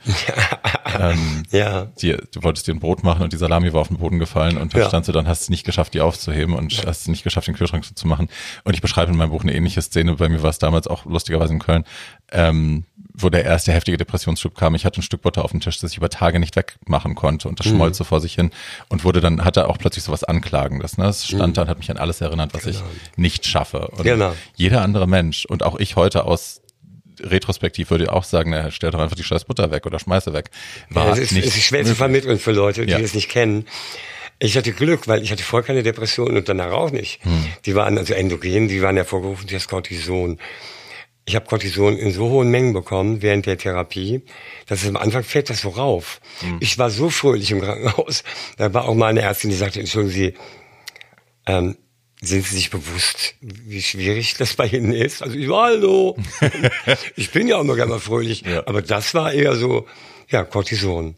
ähm, 0.99 1.43
ja. 1.51 1.85
Die, 2.01 2.15
du 2.31 2.43
wolltest 2.43 2.67
dir 2.67 2.73
ein 2.73 2.79
Brot 2.79 3.03
machen 3.03 3.23
und 3.23 3.33
die 3.33 3.37
Salami 3.37 3.73
war 3.73 3.81
auf 3.81 3.87
den 3.87 3.97
Boden 3.97 4.19
gefallen 4.19 4.57
und 4.57 4.73
da 4.73 4.79
ja. 4.79 4.87
standst 4.87 5.09
du 5.09 5.13
dann, 5.13 5.27
hast 5.27 5.41
es 5.41 5.49
nicht 5.49 5.65
geschafft, 5.65 5.93
die 5.93 6.01
aufzuheben 6.01 6.55
und 6.55 6.73
ja. 6.73 6.85
hast 6.85 7.01
es 7.01 7.07
nicht 7.07 7.23
geschafft, 7.23 7.47
den 7.47 7.55
Kühlschrank 7.55 7.83
zu 7.97 8.07
machen. 8.07 8.29
Und 8.63 8.75
ich 8.75 8.81
beschreibe 8.81 9.11
in 9.11 9.17
meinem 9.17 9.31
Buch 9.31 9.43
eine 9.43 9.55
ähnliche 9.55 9.81
Szene, 9.81 10.13
bei 10.13 10.29
mir 10.29 10.43
war 10.43 10.51
es 10.51 10.59
damals 10.59 10.87
auch 10.87 11.05
lustigerweise 11.05 11.53
in 11.53 11.59
Köln, 11.59 11.85
ähm, 12.31 12.85
wo 13.13 13.29
der 13.29 13.45
erste 13.45 13.71
heftige 13.71 13.97
Depressionsschub 13.97 14.55
kam. 14.55 14.75
Ich 14.75 14.85
hatte 14.85 14.99
ein 14.99 15.03
Stück 15.03 15.21
Butter 15.21 15.45
auf 15.45 15.51
dem 15.51 15.59
Tisch, 15.59 15.79
das 15.79 15.91
ich 15.91 15.97
über 15.97 16.09
Tage 16.09 16.39
nicht 16.39 16.55
wegmachen 16.55 17.15
konnte 17.15 17.47
und 17.47 17.59
das 17.59 17.67
mhm. 17.67 17.75
schmolz 17.75 17.97
so 17.97 18.03
vor 18.03 18.19
sich 18.21 18.35
hin 18.35 18.51
und 18.89 19.03
wurde 19.03 19.21
dann, 19.21 19.45
hatte 19.45 19.69
auch 19.69 19.77
plötzlich 19.77 20.03
sowas 20.03 20.23
Anklagendes. 20.23 20.97
Ne? 20.97 21.05
Es 21.05 21.27
stand 21.27 21.49
mhm. 21.49 21.53
da 21.53 21.61
und 21.63 21.69
hat 21.69 21.77
mich 21.77 21.91
an 21.91 21.97
alles 21.97 22.21
erinnert, 22.21 22.53
was 22.53 22.63
genau. 22.63 22.77
ich 22.77 23.17
nicht 23.17 23.45
schaffe. 23.45 23.89
Und 23.89 24.03
genau. 24.03 24.33
jeder 24.55 24.81
andere 24.81 25.07
Mensch 25.07 25.45
und 25.45 25.63
auch 25.63 25.79
ich 25.79 25.95
heute 25.95 26.25
aus 26.25 26.61
retrospektiv 27.19 27.91
würde 27.91 28.05
ich 28.05 28.09
auch 28.09 28.23
sagen, 28.23 28.49
na, 28.49 28.71
stell 28.71 28.89
doch 28.89 28.99
einfach 28.99 29.15
die 29.15 29.23
scheiß 29.23 29.45
Butter 29.45 29.69
weg 29.69 29.85
oder 29.85 29.99
schmeiße 29.99 30.33
weg. 30.33 30.49
War 30.89 31.07
ja, 31.07 31.13
es, 31.13 31.19
ist, 31.19 31.31
nicht 31.33 31.47
es 31.47 31.55
ist 31.55 31.63
schwer 31.63 31.79
möglich. 31.79 31.93
zu 31.93 31.97
vermitteln 31.97 32.39
für 32.39 32.51
Leute, 32.51 32.85
die 32.85 32.91
ja. 32.91 32.99
es 32.99 33.13
nicht 33.13 33.29
kennen. 33.29 33.65
Ich 34.39 34.57
hatte 34.57 34.73
Glück, 34.73 35.07
weil 35.07 35.21
ich 35.21 35.31
hatte 35.31 35.43
vorher 35.43 35.65
keine 35.65 35.83
Depression 35.83 36.35
und 36.35 36.49
danach 36.49 36.71
auch 36.71 36.91
nicht. 36.91 37.23
Hm. 37.23 37.45
Die 37.65 37.75
waren 37.75 37.97
also 37.97 38.13
endogen, 38.13 38.67
die 38.67 38.81
waren 38.81 38.95
hervorgerufen 38.95 39.47
durch 39.47 39.61
das 39.61 39.67
Cortison. 39.67 40.39
Ich 41.25 41.35
habe 41.35 41.45
Cortison 41.45 41.97
in 41.97 42.11
so 42.11 42.29
hohen 42.29 42.51
Mengen 42.51 42.73
bekommen 42.73 43.21
während 43.21 43.45
der 43.45 43.57
Therapie, 43.57 44.23
dass 44.67 44.81
es 44.81 44.89
am 44.89 44.97
Anfang 44.97 45.23
fällt 45.23 45.49
das 45.49 45.61
so 45.61 45.69
rauf. 45.69 46.19
Mhm. 46.41 46.57
Ich 46.59 46.77
war 46.77 46.89
so 46.89 47.09
fröhlich 47.09 47.51
im 47.51 47.61
Krankenhaus. 47.61 48.23
Da 48.57 48.73
war 48.73 48.85
auch 48.89 48.95
mal 48.95 49.07
eine 49.07 49.21
Ärztin, 49.21 49.49
die 49.49 49.55
sagte, 49.55 49.79
entschuldigen 49.79 50.13
Sie, 50.13 50.33
ähm, 51.45 51.77
sind 52.21 52.45
Sie 52.45 52.55
sich 52.55 52.69
bewusst, 52.69 53.35
wie 53.41 53.81
schwierig 53.81 54.35
das 54.35 54.55
bei 54.55 54.67
Ihnen 54.67 54.93
ist? 54.93 55.21
Also 55.21 55.37
ich 55.37 55.47
war 55.47 55.67
hallo. 55.67 56.17
ich 57.15 57.31
bin 57.31 57.47
ja 57.47 57.57
auch 57.57 57.61
immer 57.61 57.75
gerne 57.75 57.91
mal 57.91 57.99
fröhlich. 57.99 58.41
Ja. 58.41 58.65
Aber 58.65 58.81
das 58.81 59.13
war 59.13 59.31
eher 59.33 59.55
so, 59.55 59.87
ja, 60.29 60.43
Cortison. 60.43 61.15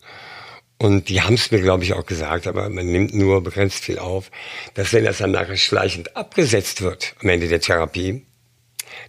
Und 0.77 1.10
die 1.10 1.22
haben 1.22 1.36
es 1.36 1.52
mir, 1.52 1.61
glaube 1.61 1.84
ich, 1.84 1.94
auch 1.94 2.06
gesagt, 2.06 2.48
aber 2.48 2.69
man 2.69 2.86
nimmt 2.88 3.14
nur 3.14 3.41
begrenzt 3.41 3.84
viel 3.84 3.98
auf, 3.98 4.30
dass 4.73 4.94
wenn 4.94 5.06
das 5.06 5.19
dann 5.19 5.32
nachher 5.32 5.57
schleichend 5.57 6.18
abgesetzt 6.18 6.82
wird 6.82 7.15
am 7.22 7.30
Ende 7.30 7.48
der 7.48 7.61
Therapie, 7.61 8.26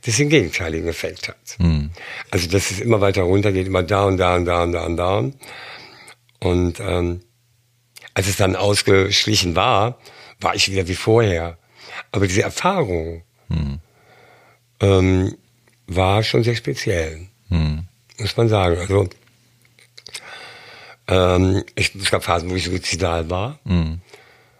das 0.04 0.16
den 0.16 0.28
gegenteiligen 0.28 0.88
Effekt 0.88 1.28
hat. 1.28 1.56
Mhm. 1.58 1.90
Also 2.30 2.48
dass 2.48 2.70
es 2.70 2.80
immer 2.80 3.00
weiter 3.00 3.22
runtergeht, 3.22 3.66
immer 3.66 3.82
da 3.82 4.04
und 4.04 4.16
da 4.18 4.36
und 4.36 4.44
da 4.44 4.62
und 4.62 4.72
da 4.72 4.84
und 4.84 4.96
da. 4.96 5.30
Und 6.40 6.80
ähm, 6.80 7.20
als 8.14 8.28
es 8.28 8.36
dann 8.36 8.56
ausgeschlichen 8.56 9.56
war, 9.56 9.98
war 10.40 10.54
ich 10.54 10.70
wieder 10.70 10.88
wie 10.88 10.94
vorher. 10.94 11.58
Aber 12.12 12.26
diese 12.26 12.42
Erfahrung 12.42 13.22
mhm. 13.48 13.80
ähm, 14.80 15.36
war 15.86 16.22
schon 16.22 16.42
sehr 16.42 16.56
speziell, 16.56 17.28
mhm. 17.48 17.86
muss 18.18 18.36
man 18.36 18.48
sagen. 18.48 18.78
Also 18.78 19.08
ähm, 21.08 21.64
ich, 21.74 21.94
es 21.94 22.10
gab 22.10 22.24
Phasen, 22.24 22.50
wo 22.50 22.54
ich 22.54 22.64
suizidal 22.64 23.30
war. 23.30 23.58
Mhm. 23.64 24.00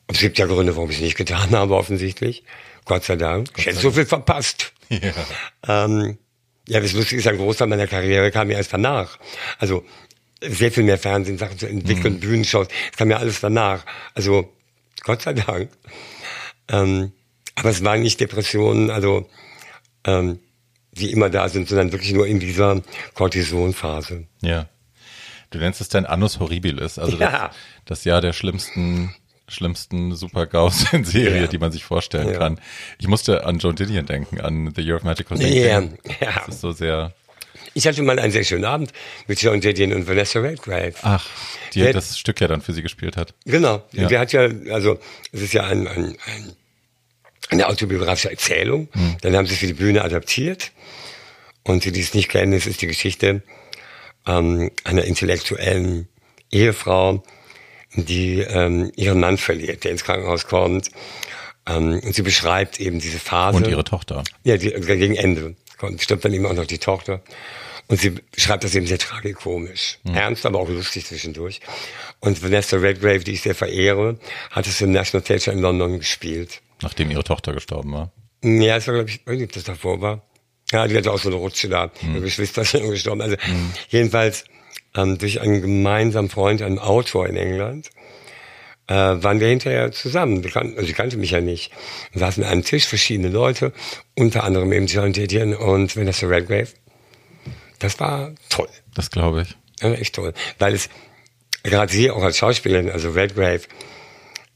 Und 0.08 0.14
es 0.14 0.20
gibt 0.20 0.38
ja 0.38 0.46
Gründe, 0.46 0.76
warum 0.76 0.90
ich 0.90 0.96
es 0.96 1.02
nicht 1.02 1.16
getan 1.16 1.50
habe, 1.52 1.76
offensichtlich. 1.76 2.44
Gott 2.86 3.04
sei 3.04 3.16
Dank. 3.16 3.48
Gott 3.48 3.58
ich 3.58 3.66
hätte 3.66 3.80
so 3.80 3.90
viel 3.90 4.06
verpasst. 4.06 4.72
Ja. 4.88 5.12
Ähm, 5.66 6.16
ja, 6.68 6.80
das 6.80 6.92
Lustige 6.92 7.20
ist, 7.20 7.26
ein 7.26 7.36
Großteil 7.36 7.68
meiner 7.68 7.86
Karriere 7.86 8.30
kam 8.30 8.48
mir 8.48 8.54
erst 8.54 8.72
danach. 8.72 9.18
Also 9.58 9.84
sehr 10.40 10.72
viel 10.72 10.84
mehr 10.84 10.98
Fernsehen, 10.98 11.38
Sachen 11.38 11.58
zu 11.58 11.66
entwickeln, 11.66 12.14
mhm. 12.14 12.20
Bühnenshows, 12.20 12.68
das 12.68 12.96
kam 12.96 13.08
mir 13.08 13.18
alles 13.18 13.40
danach. 13.40 13.84
Also 14.14 14.52
Gott 15.02 15.22
sei 15.22 15.34
Dank. 15.34 15.70
Ähm, 16.68 17.12
aber 17.54 17.70
es 17.70 17.82
waren 17.84 18.02
nicht 18.02 18.20
Depressionen, 18.20 18.90
also 18.90 19.28
ähm, 20.04 20.40
die 20.92 21.10
immer 21.10 21.30
da 21.30 21.48
sind, 21.48 21.68
sondern 21.68 21.92
wirklich 21.92 22.12
nur 22.12 22.26
in 22.26 22.40
dieser 22.40 22.82
Cortisonphase. 23.14 24.26
Ja. 24.40 24.68
Du 25.50 25.58
nennst 25.58 25.80
es 25.80 25.88
dein 25.88 26.06
Annus 26.06 26.38
Horribilis, 26.40 26.98
also 26.98 27.16
ja. 27.16 27.48
das, 27.48 27.56
das 27.84 28.04
Jahr 28.04 28.20
der 28.20 28.32
schlimmsten 28.32 29.14
schlimmsten 29.48 30.14
Super-Gaus 30.14 30.92
in 30.92 31.04
Serie, 31.04 31.42
ja. 31.42 31.46
die 31.46 31.58
man 31.58 31.72
sich 31.72 31.84
vorstellen 31.84 32.28
ja. 32.28 32.38
kann. 32.38 32.60
Ich 32.98 33.08
musste 33.08 33.44
an 33.44 33.58
Joan 33.58 33.76
Didion 33.76 34.06
denken, 34.06 34.40
an 34.40 34.72
The 34.74 34.82
Year 34.82 34.96
of 34.96 35.04
Magical 35.04 35.38
Thinking. 35.38 35.62
Ja. 35.62 35.80
ja. 36.20 36.42
Das 36.46 36.48
ist 36.56 36.60
so 36.60 36.72
sehr... 36.72 37.14
Ich 37.74 37.86
hatte 37.86 38.02
mal 38.02 38.18
einen 38.18 38.32
sehr 38.32 38.44
schönen 38.44 38.64
Abend 38.64 38.92
mit 39.26 39.40
Joan 39.42 39.60
Didion 39.60 39.92
und 39.92 40.08
Vanessa 40.08 40.40
Redgrave. 40.40 40.94
Ach, 41.02 41.28
die 41.74 41.80
der, 41.80 41.92
das 41.92 42.18
Stück 42.18 42.40
ja 42.40 42.48
dann 42.48 42.62
für 42.62 42.72
sie 42.72 42.82
gespielt 42.82 43.16
hat. 43.16 43.34
Genau. 43.44 43.82
Ja. 43.92 44.08
Der 44.08 44.20
hat 44.20 44.32
ja, 44.32 44.48
also 44.70 44.98
es 45.32 45.42
ist 45.42 45.52
ja 45.52 45.64
ein, 45.64 45.86
ein, 45.86 46.16
ein, 46.26 46.52
eine 47.50 47.68
autobiografische 47.68 48.30
Erzählung. 48.30 48.88
Hm. 48.92 49.16
Dann 49.20 49.36
haben 49.36 49.46
sie 49.46 49.52
es 49.52 49.60
für 49.60 49.66
die 49.66 49.74
Bühne 49.74 50.02
adaptiert. 50.02 50.72
Und 51.64 51.82
sie, 51.82 51.92
die 51.92 52.00
es 52.00 52.14
nicht 52.14 52.28
kennen, 52.28 52.52
es 52.52 52.66
ist 52.66 52.80
die 52.80 52.86
Geschichte 52.86 53.42
ähm, 54.26 54.70
einer 54.84 55.04
intellektuellen 55.04 56.08
Ehefrau, 56.50 57.24
die 57.96 58.40
ähm, 58.40 58.92
ihren 58.96 59.20
Mann 59.20 59.38
verliert, 59.38 59.84
der 59.84 59.92
ins 59.92 60.04
Krankenhaus 60.04 60.46
kommt. 60.46 60.90
Ähm, 61.66 62.00
und 62.04 62.14
sie 62.14 62.22
beschreibt 62.22 62.78
eben 62.80 63.00
diese 63.00 63.18
Phase. 63.18 63.56
Und 63.56 63.66
ihre 63.66 63.84
Tochter. 63.84 64.22
Ja, 64.44 64.56
die, 64.56 64.70
gegen 64.70 65.16
Ende. 65.16 65.56
Kommt, 65.78 66.02
stirbt 66.02 66.24
dann 66.24 66.32
eben 66.32 66.46
auch 66.46 66.54
noch 66.54 66.66
die 66.66 66.78
Tochter. 66.78 67.22
Und 67.88 68.00
sie 68.00 68.14
schreibt 68.36 68.64
das 68.64 68.74
eben 68.74 68.86
sehr 68.86 68.98
tragikomisch. 68.98 69.98
Mhm. 70.04 70.14
Ernst, 70.14 70.46
aber 70.46 70.58
auch 70.58 70.68
lustig 70.68 71.06
zwischendurch. 71.06 71.60
Und 72.20 72.42
Vanessa 72.42 72.76
Redgrave, 72.76 73.20
die 73.20 73.32
ich 73.32 73.42
sehr 73.42 73.54
verehre, 73.54 74.18
hat 74.50 74.66
es 74.66 74.80
im 74.80 74.92
National 74.92 75.24
Theatre 75.24 75.52
in 75.52 75.60
London 75.60 75.98
gespielt. 75.98 76.62
Nachdem 76.82 77.10
ihre 77.10 77.24
Tochter 77.24 77.52
gestorben 77.52 77.92
war? 77.92 78.12
Ja, 78.42 78.76
es 78.76 78.86
war, 78.86 78.94
glaube 78.94 79.10
ich, 79.10 79.24
nicht, 79.26 79.42
ob 79.44 79.52
das 79.52 79.64
davor 79.64 80.00
war. 80.00 80.22
Ja, 80.72 80.86
die 80.88 80.96
hatte 80.96 81.12
auch 81.12 81.18
so 81.18 81.28
eine 81.28 81.36
Rutsche 81.36 81.68
da. 81.68 81.92
Mhm. 82.02 82.14
Ihre 82.14 82.24
Geschwister 82.24 82.64
sind 82.64 82.90
gestorben. 82.90 83.20
Also, 83.20 83.36
mhm. 83.46 83.72
jedenfalls, 83.88 84.44
ähm, 84.96 85.18
durch 85.18 85.40
einen 85.40 85.60
gemeinsamen 85.60 86.28
Freund, 86.30 86.62
einen 86.62 86.78
Autor 86.78 87.28
in 87.28 87.36
England, 87.36 87.90
äh, 88.88 88.94
waren 88.94 89.40
wir 89.40 89.48
hinterher 89.48 89.92
zusammen. 89.92 90.44
Wir 90.44 90.50
kannten, 90.50 90.76
also 90.76 90.88
ich 90.88 90.96
kannte 90.96 91.16
mich 91.16 91.32
ja 91.32 91.40
nicht. 91.40 91.72
Wir 92.12 92.20
saßen 92.20 92.42
an 92.44 92.50
einem 92.50 92.64
Tisch, 92.64 92.86
verschiedene 92.86 93.28
Leute, 93.28 93.72
unter 94.14 94.44
anderem 94.44 94.72
eben 94.72 94.86
John 94.86 95.12
Didion 95.12 95.54
und 95.54 95.96
Vanessa 95.96 96.26
Redgrave. 96.26 96.68
Das 97.78 97.98
war 98.00 98.32
toll. 98.48 98.68
Das 98.94 99.10
glaube 99.10 99.42
ich. 99.42 99.56
Ja, 99.82 99.92
echt 99.92 100.14
toll. 100.14 100.32
Weil 100.58 100.74
es, 100.74 100.88
gerade 101.62 101.92
sie 101.92 102.10
auch 102.10 102.22
als 102.22 102.38
Schauspielerin, 102.38 102.90
also 102.90 103.10
Redgrave, 103.10 103.62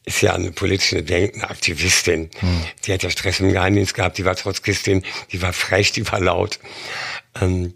ist 0.04 0.22
ja 0.22 0.34
eine 0.34 0.50
politische 0.50 1.02
denkende 1.02 1.50
Aktivistin. 1.50 2.30
Hm. 2.38 2.64
Die 2.84 2.92
hat 2.92 3.02
ja 3.02 3.10
Stress 3.10 3.40
im 3.40 3.52
Geheimdienst 3.52 3.94
gehabt, 3.94 4.16
die 4.16 4.24
war 4.24 4.34
Trotzkistin, 4.34 5.02
die 5.30 5.42
war 5.42 5.52
frech, 5.52 5.92
die 5.92 6.10
war 6.10 6.20
laut. 6.20 6.58
Ähm, 7.40 7.74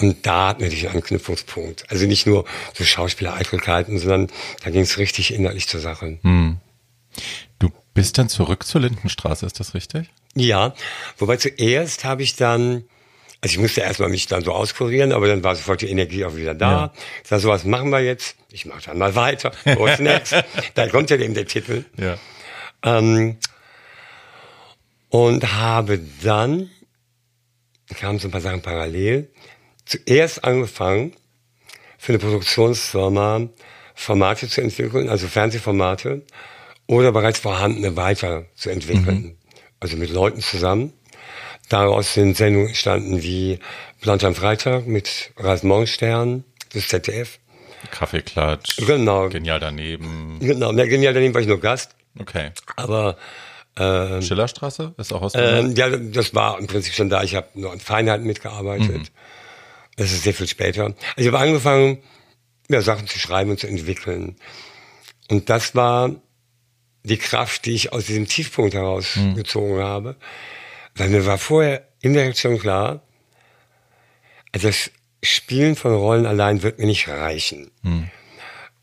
und 0.00 0.24
da 0.26 0.48
hatten 0.48 0.60
wir 0.60 0.70
einen 0.70 0.96
Anknüpfungspunkt. 0.96 1.90
Also 1.90 2.06
nicht 2.06 2.26
nur 2.26 2.44
so 2.72 2.84
Schauspieler-Eitelkeiten, 2.84 3.98
sondern 3.98 4.28
da 4.62 4.70
ging 4.70 4.82
es 4.82 4.96
richtig 4.98 5.34
innerlich 5.34 5.66
zur 5.68 5.80
Sache. 5.80 6.18
Hm. 6.22 6.58
Du 7.58 7.70
Bist 7.94 8.16
dann 8.16 8.28
zurück 8.28 8.64
zur 8.64 8.82
Lindenstraße, 8.82 9.44
ist 9.44 9.58
das 9.58 9.74
richtig? 9.74 10.08
Ja, 10.36 10.74
wobei 11.16 11.36
zuerst 11.36 12.04
habe 12.04 12.22
ich 12.22 12.36
dann, 12.36 12.84
also 13.40 13.54
ich 13.54 13.58
musste 13.58 13.80
erstmal 13.80 14.08
mich 14.08 14.28
dann 14.28 14.44
so 14.44 14.52
auskurieren, 14.52 15.10
aber 15.10 15.26
dann 15.26 15.42
war 15.42 15.56
sofort 15.56 15.80
die 15.80 15.90
Energie 15.90 16.24
auch 16.24 16.36
wieder 16.36 16.54
da. 16.54 16.70
Ja. 16.70 16.92
Ich 17.24 17.28
sag, 17.28 17.40
so 17.40 17.48
was 17.48 17.64
machen 17.64 17.90
wir 17.90 18.00
jetzt. 18.00 18.36
Ich 18.52 18.66
mache 18.66 18.82
dann 18.86 18.98
mal 18.98 19.16
weiter. 19.16 19.50
What's 19.64 19.98
next? 19.98 20.32
da 20.74 20.86
kommt 20.88 21.10
ja 21.10 21.16
eben 21.16 21.34
der 21.34 21.46
Titel. 21.46 21.84
Ja. 21.96 22.16
Ähm, 22.84 23.38
und 25.08 25.54
habe 25.54 25.98
dann, 26.22 26.70
kamen 27.96 28.20
so 28.20 28.28
ein 28.28 28.30
paar 28.30 28.40
Sachen 28.40 28.62
parallel, 28.62 29.28
zuerst 29.88 30.44
angefangen, 30.44 31.14
für 31.98 32.12
eine 32.12 32.18
Produktionsfirma 32.18 33.48
Formate 33.94 34.48
zu 34.48 34.60
entwickeln, 34.60 35.08
also 35.08 35.26
Fernsehformate, 35.26 36.22
oder 36.86 37.10
bereits 37.10 37.40
vorhandene 37.40 37.96
weiterzuentwickeln. 37.96 39.36
Also 39.80 39.96
mit 39.96 40.10
Leuten 40.10 40.40
zusammen. 40.40 40.92
Daraus 41.68 42.14
sind 42.14 42.36
Sendungen 42.36 42.68
entstanden 42.68 43.22
wie 43.22 43.58
Blanche 44.00 44.26
am 44.26 44.34
Freitag 44.34 44.86
mit 44.86 45.32
Ralf 45.36 45.62
Morgenstern, 45.64 46.44
das 46.72 46.88
ZDF. 46.88 47.38
Kaffeeklatsch. 47.90 48.76
Genau. 48.86 49.28
Genial 49.28 49.60
daneben. 49.60 50.38
Genau, 50.40 50.72
na, 50.72 50.86
genial, 50.86 51.12
daneben 51.12 51.34
war 51.34 51.40
ich 51.40 51.46
nur 51.46 51.60
Gast. 51.60 51.94
Okay. 52.18 52.52
Aber 52.76 53.16
ähm, 53.76 54.22
Schillerstraße 54.22 54.94
ist 54.96 55.12
auch 55.12 55.22
aus 55.22 55.32
der 55.32 55.58
ähm, 55.58 55.74
ja, 55.76 55.88
das 55.90 56.34
war 56.34 56.58
im 56.58 56.66
Prinzip 56.66 56.94
schon 56.94 57.08
da. 57.08 57.22
Ich 57.22 57.34
habe 57.34 57.48
nur 57.54 57.72
an 57.72 57.78
Feinheiten 57.78 58.26
mitgearbeitet. 58.26 59.12
Das 59.98 60.12
ist 60.12 60.22
sehr 60.22 60.32
viel 60.32 60.46
später. 60.46 60.84
Also 60.84 60.96
ich 61.16 61.26
habe 61.26 61.40
angefangen, 61.40 61.98
ja, 62.70 62.80
Sachen 62.80 63.08
zu 63.08 63.18
schreiben 63.18 63.50
und 63.50 63.60
zu 63.60 63.66
entwickeln. 63.66 64.36
Und 65.28 65.50
das 65.50 65.74
war 65.74 66.14
die 67.02 67.16
Kraft, 67.16 67.66
die 67.66 67.72
ich 67.72 67.92
aus 67.92 68.06
diesem 68.06 68.28
Tiefpunkt 68.28 68.74
herausgezogen 68.74 69.82
habe. 69.82 70.16
Weil 70.94 71.08
mir 71.08 71.26
war 71.26 71.36
vorher 71.36 71.88
in 72.00 72.14
der 72.14 72.24
Reaktion 72.24 72.58
klar, 72.58 73.02
also 74.52 74.68
das 74.68 74.90
Spielen 75.22 75.74
von 75.74 75.92
Rollen 75.94 76.26
allein 76.26 76.62
wird 76.62 76.78
mir 76.78 76.86
nicht 76.86 77.08
reichen. 77.08 77.70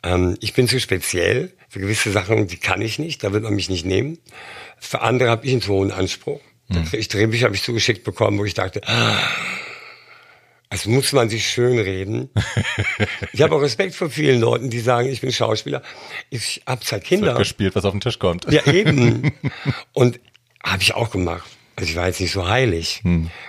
Ähm, 0.04 0.38
ich 0.42 0.54
bin 0.54 0.68
zu 0.68 0.80
speziell. 0.80 1.54
Für 1.70 1.80
gewisse 1.80 2.12
Sachen, 2.12 2.48
die 2.48 2.58
kann 2.58 2.82
ich 2.82 3.00
nicht, 3.00 3.24
da 3.24 3.32
wird 3.34 3.44
man 3.44 3.56
mich 3.56 3.70
nicht 3.70 3.86
nehmen. 3.86 4.18
Für 4.80 5.02
andere 5.02 5.30
habe 5.30 5.46
ich 5.46 5.52
einen 5.54 5.62
zu 5.62 5.74
hohen 5.74 5.92
Anspruch. 5.92 6.42
Krieg 6.90 7.00
ich 7.00 7.08
Drehbücher 7.08 7.46
habe 7.46 7.56
ich 7.56 7.64
zugeschickt 7.64 8.04
bekommen, 8.04 8.38
wo 8.38 8.46
ich 8.46 8.54
dachte, 8.54 8.82
ah, 8.86 9.18
das 10.76 10.88
muss 10.88 11.14
man 11.14 11.30
sich 11.30 11.48
schön 11.48 11.80
reden. 11.80 12.30
ich 13.32 13.42
habe 13.42 13.56
auch 13.56 13.62
Respekt 13.62 13.96
vor 13.96 14.10
vielen 14.10 14.42
Leuten, 14.42 14.70
die 14.70 14.82
sagen, 14.82 15.08
ich 15.08 15.22
bin 15.22 15.32
Schauspieler. 15.32 15.82
Ich 16.30 16.64
habe 16.68 16.84
zwei 16.84 17.00
Kinder. 17.00 17.28
wird 17.28 17.38
gespielt, 17.38 17.76
was 17.76 17.86
auf 17.86 17.94
den 17.94 18.02
Tisch 18.02 18.20
kommt. 18.20 18.52
Ja, 18.52 18.66
eben. 18.70 19.32
Und 19.94 20.20
habe 20.62 20.82
ich 20.82 20.94
auch 20.94 21.12
gemacht. 21.12 21.50
Also 21.78 21.90
ich 21.90 21.96
war 21.96 22.08
jetzt 22.08 22.20
nicht 22.20 22.34
so 22.34 22.50
heilig. 22.50 23.02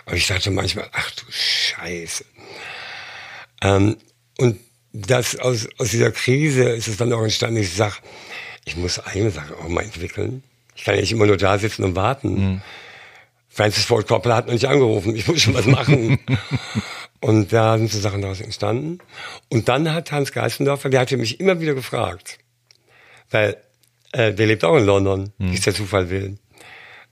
Aber 0.04 0.14
ich 0.14 0.28
dachte 0.28 0.52
manchmal, 0.52 0.88
ach 0.92 1.10
du 1.16 1.24
Scheiße. 1.28 2.24
Ähm, 3.62 3.96
und 4.38 4.60
das 4.92 5.36
aus, 5.36 5.66
aus 5.78 5.90
dieser 5.90 6.12
Krise 6.12 6.68
ist 6.68 6.86
es 6.86 6.96
dann 6.96 7.12
auch 7.12 7.24
entstanden, 7.24 7.60
ich 7.60 7.74
sag, 7.74 8.02
ich 8.64 8.76
muss 8.76 9.00
eigene 9.00 9.32
Sachen 9.32 9.56
auch 9.56 9.68
mal 9.68 9.82
entwickeln. 9.82 10.44
Ich 10.76 10.84
kann 10.84 10.94
ja 10.94 11.00
nicht 11.00 11.10
immer 11.10 11.26
nur 11.26 11.38
da 11.38 11.58
sitzen 11.58 11.82
und 11.82 11.96
warten. 11.96 12.62
Francis 13.48 13.86
Ford 13.86 14.06
Coppola 14.06 14.36
hat 14.36 14.46
noch 14.46 14.52
nicht 14.52 14.66
angerufen, 14.66 15.16
ich 15.16 15.26
muss 15.26 15.40
schon 15.40 15.54
was 15.54 15.66
machen. 15.66 16.18
und 17.20 17.52
da 17.52 17.78
sind 17.78 17.90
so 17.90 17.98
Sachen 17.98 18.22
daraus 18.22 18.40
entstanden. 18.40 18.98
Und 19.48 19.68
dann 19.68 19.92
hat 19.92 20.12
Hans 20.12 20.32
Geissendorfer, 20.32 20.88
der 20.88 21.00
hatte 21.00 21.16
mich 21.16 21.40
immer 21.40 21.60
wieder 21.60 21.74
gefragt, 21.74 22.38
weil 23.30 23.56
äh, 24.12 24.32
der 24.32 24.46
lebt 24.46 24.64
auch 24.64 24.76
in 24.76 24.86
London, 24.86 25.32
wie 25.38 25.54
es 25.54 25.62
der 25.62 25.74
Zufall 25.74 26.10
will. 26.10 26.38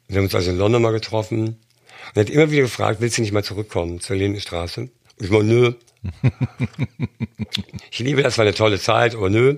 Wir 0.08 0.18
haben 0.18 0.24
uns 0.24 0.34
also 0.34 0.50
in 0.50 0.58
London 0.58 0.82
mal 0.82 0.92
getroffen 0.92 1.46
und 1.48 2.16
er 2.16 2.20
hat 2.20 2.30
immer 2.30 2.50
wieder 2.50 2.62
gefragt, 2.62 3.00
willst 3.00 3.18
du 3.18 3.22
nicht 3.22 3.32
mal 3.32 3.44
zurückkommen 3.44 4.00
zur 4.00 4.16
Lindenstraße? 4.16 4.82
Und 4.82 4.90
ich 5.18 5.30
mal, 5.30 5.42
nö. 5.42 5.72
ich 7.90 7.98
liebe 8.00 8.22
das, 8.22 8.36
war 8.36 8.44
eine 8.44 8.54
tolle 8.54 8.78
Zeit, 8.78 9.14
aber 9.14 9.30
nö. 9.30 9.56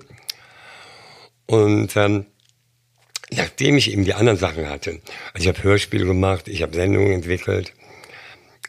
Und 1.46 1.96
ähm, 1.96 2.26
nachdem 3.30 3.76
ich 3.76 3.90
eben 3.90 4.04
die 4.04 4.14
anderen 4.14 4.38
Sachen 4.38 4.68
hatte, 4.68 5.00
also 5.32 5.48
ich 5.48 5.48
habe 5.48 5.62
Hörspiele 5.62 6.06
gemacht, 6.06 6.48
ich 6.48 6.62
habe 6.62 6.74
Sendungen 6.74 7.12
entwickelt, 7.12 7.72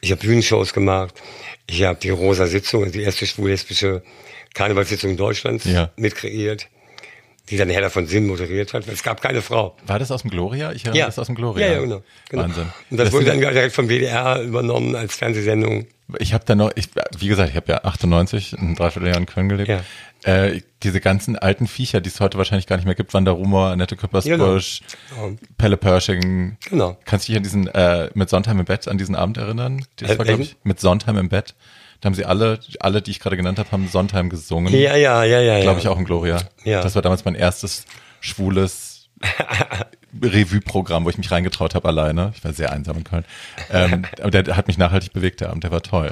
ich 0.01 0.11
habe 0.11 0.21
Bühnenshows 0.21 0.73
gemacht, 0.73 1.15
ich 1.67 1.83
habe 1.83 1.99
die 1.99 2.09
Rosa 2.09 2.47
Sitzung, 2.47 2.83
also 2.83 2.93
die 2.93 3.03
erste 3.03 3.25
schwul-lesbische 3.25 4.03
Karnevalssitzung 4.53 5.17
Deutschlands 5.17 5.65
Ja. 5.65 5.91
mitkreiert, 5.97 6.67
die 7.49 7.57
dann 7.57 7.69
Herr 7.69 7.89
von 7.89 8.07
Sinn 8.07 8.27
moderiert 8.27 8.73
hat, 8.73 8.87
weil 8.87 8.93
es 8.93 9.03
gab 9.03 9.21
keine 9.21 9.41
Frau. 9.41 9.75
War 9.85 9.99
das 9.99 10.11
aus 10.11 10.21
dem 10.23 10.31
Gloria? 10.31 10.73
Ich 10.73 10.85
erinnere 10.85 11.05
das 11.05 11.19
aus 11.19 11.27
dem 11.27 11.35
Gloria. 11.35 11.65
Ja, 11.65 11.73
ja, 11.73 11.79
genau. 11.81 12.01
genau. 12.29 12.43
Wahnsinn. 12.43 12.65
Und 12.89 12.97
das, 12.97 13.05
Das 13.05 13.13
wurde 13.13 13.25
dann 13.25 13.39
direkt 13.39 13.73
vom 13.73 13.87
WDR 13.87 14.41
übernommen 14.41 14.95
als 14.95 15.15
Fernsehsendung. 15.15 15.87
Ich 16.19 16.33
habe 16.33 16.43
da 16.45 16.55
noch, 16.55 16.71
ich, 16.75 16.89
wie 17.17 17.27
gesagt, 17.27 17.49
ich 17.49 17.55
habe 17.55 17.71
ja 17.71 17.83
98 17.83 18.53
ein 18.53 18.75
Dreivierteljahr 18.75 19.17
in 19.17 19.25
Köln 19.25 19.49
gelebt. 19.49 19.69
Ja. 19.69 19.81
Äh, 20.23 20.61
diese 20.83 20.99
ganzen 20.99 21.37
alten 21.37 21.67
Viecher, 21.67 22.01
die 22.01 22.09
es 22.09 22.19
heute 22.19 22.37
wahrscheinlich 22.37 22.65
gar 22.65 22.77
nicht 22.77 22.85
mehr 22.85 22.95
gibt, 22.95 23.13
Wanda 23.13 23.31
Rumor, 23.31 23.67
Annette 23.67 23.95
Küppersbusch, 23.95 24.81
Genau. 25.09 25.37
Pelle 25.57 25.77
Pershing. 25.77 26.57
Genau. 26.69 26.97
Kannst 27.05 27.27
du 27.27 27.31
dich 27.31 27.37
an 27.37 27.43
diesen, 27.43 27.67
äh, 27.67 28.09
mit 28.13 28.29
Sondheim 28.29 28.59
im 28.59 28.65
Bett, 28.65 28.87
an 28.87 28.97
diesen 28.97 29.15
Abend 29.15 29.37
erinnern? 29.37 29.85
Das 29.97 30.17
war, 30.17 30.25
glaube 30.25 30.43
ich, 30.43 30.55
mit 30.63 30.79
Sondheim 30.79 31.17
im 31.17 31.29
Bett. 31.29 31.55
Da 32.01 32.07
haben 32.07 32.13
sie 32.13 32.25
alle, 32.25 32.59
alle, 32.79 33.01
die 33.01 33.11
ich 33.11 33.19
gerade 33.19 33.37
genannt 33.37 33.59
habe, 33.59 33.71
haben 33.71 33.87
Sondheim 33.87 34.29
gesungen. 34.29 34.73
Ja, 34.73 34.95
ja, 34.95 35.23
ja, 35.23 35.41
ja. 35.41 35.61
Glaube 35.61 35.79
ja. 35.79 35.83
ich 35.83 35.87
auch 35.87 35.97
in 35.97 36.05
Gloria. 36.05 36.41
Ja. 36.63 36.81
Das 36.81 36.95
war 36.95 37.01
damals 37.01 37.25
mein 37.25 37.35
erstes 37.35 37.85
schwules 38.19 39.09
Revue-Programm, 40.21 41.05
wo 41.05 41.09
ich 41.09 41.17
mich 41.17 41.31
reingetraut 41.31 41.75
habe 41.75 41.87
alleine. 41.87 42.33
Ich 42.35 42.43
war 42.43 42.53
sehr 42.53 42.71
einsam 42.71 42.97
in 42.97 43.03
Köln. 43.03 43.25
Ähm, 43.71 44.05
aber 44.21 44.31
der 44.31 44.55
hat 44.55 44.67
mich 44.67 44.77
nachhaltig 44.77 45.13
bewegt, 45.13 45.41
der 45.41 45.49
Abend, 45.49 45.63
der 45.63 45.71
war 45.71 45.81
toll. 45.81 46.11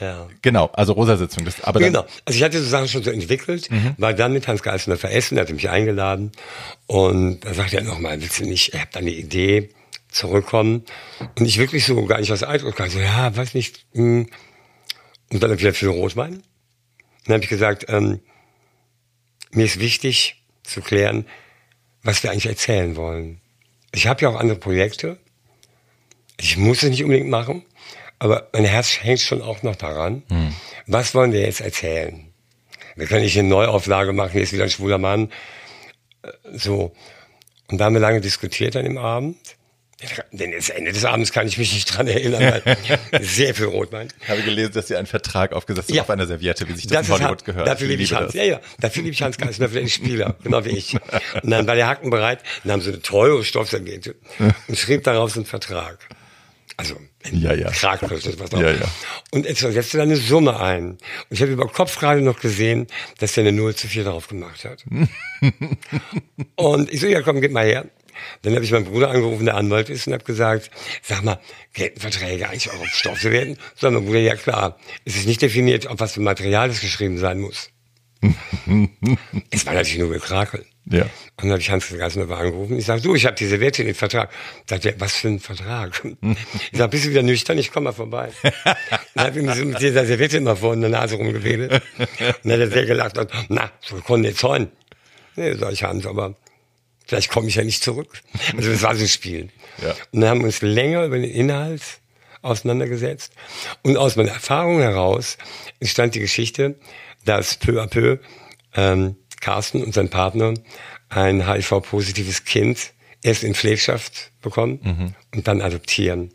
Ja. 0.00 0.28
Genau, 0.42 0.66
also 0.72 0.92
Rosa-Sitzung. 0.92 1.44
Das, 1.44 1.62
aber 1.62 1.80
Genau. 1.80 2.04
Also 2.24 2.36
ich 2.36 2.42
hatte 2.42 2.60
so 2.60 2.68
Sachen 2.68 2.88
schon 2.88 3.02
so 3.02 3.10
entwickelt, 3.10 3.68
war 3.98 4.12
dann 4.14 4.32
mit 4.32 4.48
Hans 4.48 4.62
Geissner 4.62 4.96
veressen, 4.96 5.38
er 5.38 5.42
hatte 5.42 5.54
mich 5.54 5.70
eingeladen 5.70 6.32
und 6.86 7.40
da 7.40 7.54
sagte 7.54 7.76
er 7.76 7.84
nochmal, 7.84 8.20
willst 8.20 8.40
du 8.40 8.44
nicht, 8.44 8.74
er 8.74 8.82
hat 8.82 8.96
dann 8.96 9.02
eine 9.02 9.12
Idee, 9.12 9.70
zurückkommen 10.12 10.84
und 11.38 11.46
ich 11.46 11.58
wirklich 11.58 11.84
so 11.84 12.04
gar 12.04 12.20
nicht 12.20 12.30
aus 12.32 12.42
Eindruck, 12.42 12.76
so, 12.88 12.98
ja, 12.98 13.34
weiß 13.34 13.54
nicht, 13.54 13.86
hm. 13.94 14.28
Und 15.32 15.42
dann 15.42 15.50
hab 15.50 15.56
ich 15.56 15.62
wieder 15.64 15.74
für 15.74 15.86
den 15.86 15.94
Rotwein. 15.94 16.42
Dann 17.24 17.34
habe 17.34 17.44
ich 17.44 17.50
gesagt, 17.50 17.86
ähm, 17.88 18.20
mir 19.52 19.64
ist 19.64 19.80
wichtig 19.80 20.42
zu 20.62 20.80
klären, 20.80 21.26
was 22.02 22.22
wir 22.22 22.30
eigentlich 22.30 22.46
erzählen 22.46 22.96
wollen. 22.96 23.40
Ich 23.92 24.06
habe 24.06 24.22
ja 24.22 24.28
auch 24.28 24.36
andere 24.36 24.58
Projekte. 24.58 25.18
Ich 26.38 26.56
muss 26.56 26.82
es 26.82 26.90
nicht 26.90 27.02
unbedingt 27.04 27.28
machen, 27.28 27.64
aber 28.18 28.48
mein 28.52 28.64
Herz 28.64 28.98
hängt 29.02 29.20
schon 29.20 29.42
auch 29.42 29.62
noch 29.62 29.76
daran. 29.76 30.22
Was 30.86 31.14
wollen 31.14 31.32
wir 31.32 31.40
jetzt 31.40 31.60
erzählen? 31.60 32.32
Wir 32.96 33.06
können 33.06 33.22
nicht 33.22 33.38
eine 33.38 33.48
Neuauflage 33.48 34.12
machen, 34.12 34.32
hier 34.32 34.42
ist 34.42 34.52
wieder 34.52 34.64
ein 34.64 34.70
schwuler 34.70 34.98
Mann. 34.98 35.30
Äh, 36.22 36.30
So. 36.58 36.92
Und 37.68 37.78
da 37.78 37.86
haben 37.86 37.94
wir 37.94 38.00
lange 38.00 38.20
diskutiert 38.20 38.76
an 38.76 38.84
dem 38.84 38.98
Abend. 38.98 39.38
Denn 40.32 40.50
jetzt 40.52 40.70
Ende 40.70 40.92
des 40.92 41.04
Abends 41.04 41.32
kann 41.32 41.46
ich 41.46 41.58
mich 41.58 41.72
nicht 41.74 41.86
dran 41.86 42.06
erinnern, 42.08 42.62
weil 42.64 42.76
sehr 43.22 43.54
viel 43.54 43.66
Rotwein. 43.66 44.08
Ich 44.22 44.28
habe 44.28 44.42
gelesen, 44.42 44.72
dass 44.72 44.88
sie 44.88 44.96
einen 44.96 45.06
Vertrag 45.06 45.52
aufgesetzt 45.52 45.88
haben 45.88 45.96
Ja. 45.96 46.02
auf 46.02 46.10
einer 46.10 46.26
Serviette, 46.26 46.68
wie 46.68 46.72
sich 46.74 46.86
das, 46.86 47.06
Das 47.06 47.08
in 47.08 47.14
ist, 47.14 47.20
Hollywood 47.20 47.38
Han- 47.40 47.46
gehört. 47.46 47.66
dafür 47.68 47.88
liebe 47.88 48.02
ich 48.02 48.12
Hans. 48.12 48.26
das. 48.26 48.34
Ja, 48.34 48.44
ja, 48.44 48.60
dafür 48.80 49.02
liebe 49.02 49.14
ich 49.14 49.22
Hans 49.22 49.38
Geissner 49.38 49.68
für 49.68 49.78
den 49.78 49.88
Spieler, 49.88 50.36
genau 50.42 50.64
wie 50.64 50.70
ich. 50.70 50.94
Und 51.42 51.50
dann 51.50 51.66
war 51.66 51.74
der 51.76 51.86
Haken 51.86 52.10
bereit, 52.10 52.40
dann 52.64 52.72
haben 52.72 52.80
sie 52.80 52.90
eine 52.90 53.02
teure 53.02 53.44
Stoffserviette 53.44 54.14
und 54.68 54.78
schrieb 54.78 55.04
darauf 55.04 55.30
so 55.32 55.40
einen 55.40 55.46
Vertrag. 55.46 55.98
Also, 56.78 56.96
ein 57.24 57.36
Ja, 57.40 57.52
ja. 57.52 57.70
Tragkürzel, 57.70 58.34
was 58.40 58.52
auch. 58.54 58.60
Ja, 58.60 58.70
ja. 58.72 58.80
Und 59.30 59.44
jetzt 59.46 59.60
setzte 59.60 59.98
dann 59.98 60.08
eine 60.08 60.16
Summe 60.16 60.58
ein. 60.58 60.92
Und 60.92 60.98
ich 61.28 61.42
habe 61.42 61.52
über 61.52 61.68
Kopf 61.68 61.98
gerade 61.98 62.22
noch 62.22 62.40
gesehen, 62.40 62.86
dass 63.18 63.34
der 63.34 63.42
eine 63.42 63.52
0 63.52 63.74
zu 63.76 63.86
4 63.88 64.04
drauf 64.04 64.26
gemacht 64.26 64.64
hat. 64.64 64.82
und 66.56 66.92
ich 66.92 67.00
so, 67.00 67.06
ja 67.06 67.20
komm, 67.22 67.40
gib 67.40 67.52
mal 67.52 67.64
her. 67.66 67.84
Dann 68.42 68.54
habe 68.54 68.64
ich 68.64 68.70
meinen 68.70 68.84
Bruder 68.84 69.10
angerufen, 69.10 69.44
der 69.44 69.56
Anwalt 69.56 69.88
ist, 69.88 70.06
und 70.06 70.12
habe 70.12 70.24
gesagt, 70.24 70.70
sag 71.02 71.22
mal, 71.22 71.40
gelten 71.74 72.00
Verträge 72.00 72.48
eigentlich 72.48 72.70
auch 72.70 72.80
auf 72.80 72.88
Stoffservietten? 72.88 73.56
Sagt 73.76 73.94
mein 73.94 74.04
Bruder, 74.04 74.20
ja 74.20 74.36
klar. 74.36 74.78
Es 75.04 75.16
ist 75.16 75.26
nicht 75.26 75.42
definiert, 75.42 75.86
auf 75.86 76.00
was 76.00 76.12
für 76.12 76.20
Material 76.20 76.70
es 76.70 76.80
geschrieben 76.80 77.18
sein 77.18 77.40
muss. 77.40 77.70
es 79.50 79.66
war 79.66 79.74
natürlich 79.74 79.98
nur 79.98 80.10
Gekrakel. 80.10 80.64
Ja. 80.86 81.02
Und 81.02 81.10
dann 81.38 81.50
habe 81.52 81.60
ich 81.60 81.70
Hans 81.70 81.88
Geisner 81.88 82.28
angerufen. 82.30 82.76
Ich 82.78 82.86
sage, 82.86 83.00
du, 83.02 83.14
ich 83.14 83.26
habe 83.26 83.36
die 83.36 83.46
Serviette 83.46 83.82
in 83.82 83.86
den 83.86 83.94
Vertrag. 83.94 84.30
Sagt 84.68 84.84
er, 84.84 85.00
was 85.00 85.14
für 85.14 85.28
ein 85.28 85.40
Vertrag? 85.40 86.02
Ich 86.72 86.78
sage, 86.78 86.90
bist 86.90 87.04
du 87.04 87.10
wieder 87.10 87.22
nüchtern? 87.22 87.58
Ich 87.58 87.72
komme 87.72 87.84
mal 87.84 87.92
vorbei. 87.92 88.30
Dann 89.14 89.26
habe 89.26 89.38
ich 89.38 89.44
mir 89.44 89.54
so 89.54 89.64
mit 89.64 89.80
dieser 89.80 90.04
Serviette 90.06 90.38
immer 90.38 90.56
vor 90.56 90.74
in 90.74 90.80
der 90.80 90.90
Nase 90.90 91.16
rumgewedelt. 91.16 91.72
Und 91.72 91.82
dann 92.44 92.52
hat 92.52 92.60
er 92.60 92.70
sehr 92.70 92.86
gelacht 92.86 93.18
und, 93.18 93.30
na, 93.48 93.70
so 93.80 93.96
konnte 93.96 94.28
jetzt 94.28 94.42
heuen. 94.42 94.70
Nee, 95.36 95.54
sag 95.54 95.72
ich 95.72 95.82
Hans, 95.82 96.06
aber 96.06 96.34
vielleicht 97.12 97.30
komme 97.30 97.46
ich 97.46 97.56
ja 97.56 97.62
nicht 97.62 97.84
zurück. 97.84 98.22
Also 98.56 98.70
das 98.70 98.80
war 98.80 98.96
so 98.96 99.02
ein 99.02 99.08
Spiel. 99.08 99.50
Ja. 99.82 99.90
Und 100.12 100.22
dann 100.22 100.30
haben 100.30 100.40
wir 100.40 100.46
uns 100.46 100.62
länger 100.62 101.04
über 101.04 101.18
den 101.18 101.28
Inhalt 101.28 101.82
auseinandergesetzt. 102.40 103.34
Und 103.82 103.98
aus 103.98 104.16
meiner 104.16 104.30
Erfahrung 104.30 104.80
heraus 104.80 105.36
entstand 105.78 106.14
die 106.14 106.20
Geschichte, 106.20 106.76
dass 107.26 107.58
peu 107.58 107.82
à 107.82 107.86
peu 107.86 108.18
ähm, 108.74 109.16
Carsten 109.42 109.82
und 109.82 109.92
sein 109.92 110.08
Partner 110.08 110.54
ein 111.10 111.46
HIV-positives 111.46 112.46
Kind 112.46 112.94
erst 113.22 113.44
in 113.44 113.54
Pflegschaft 113.54 114.30
bekommen 114.40 114.80
mhm. 114.82 115.14
und 115.34 115.46
dann 115.46 115.60
adoptieren. 115.60 116.32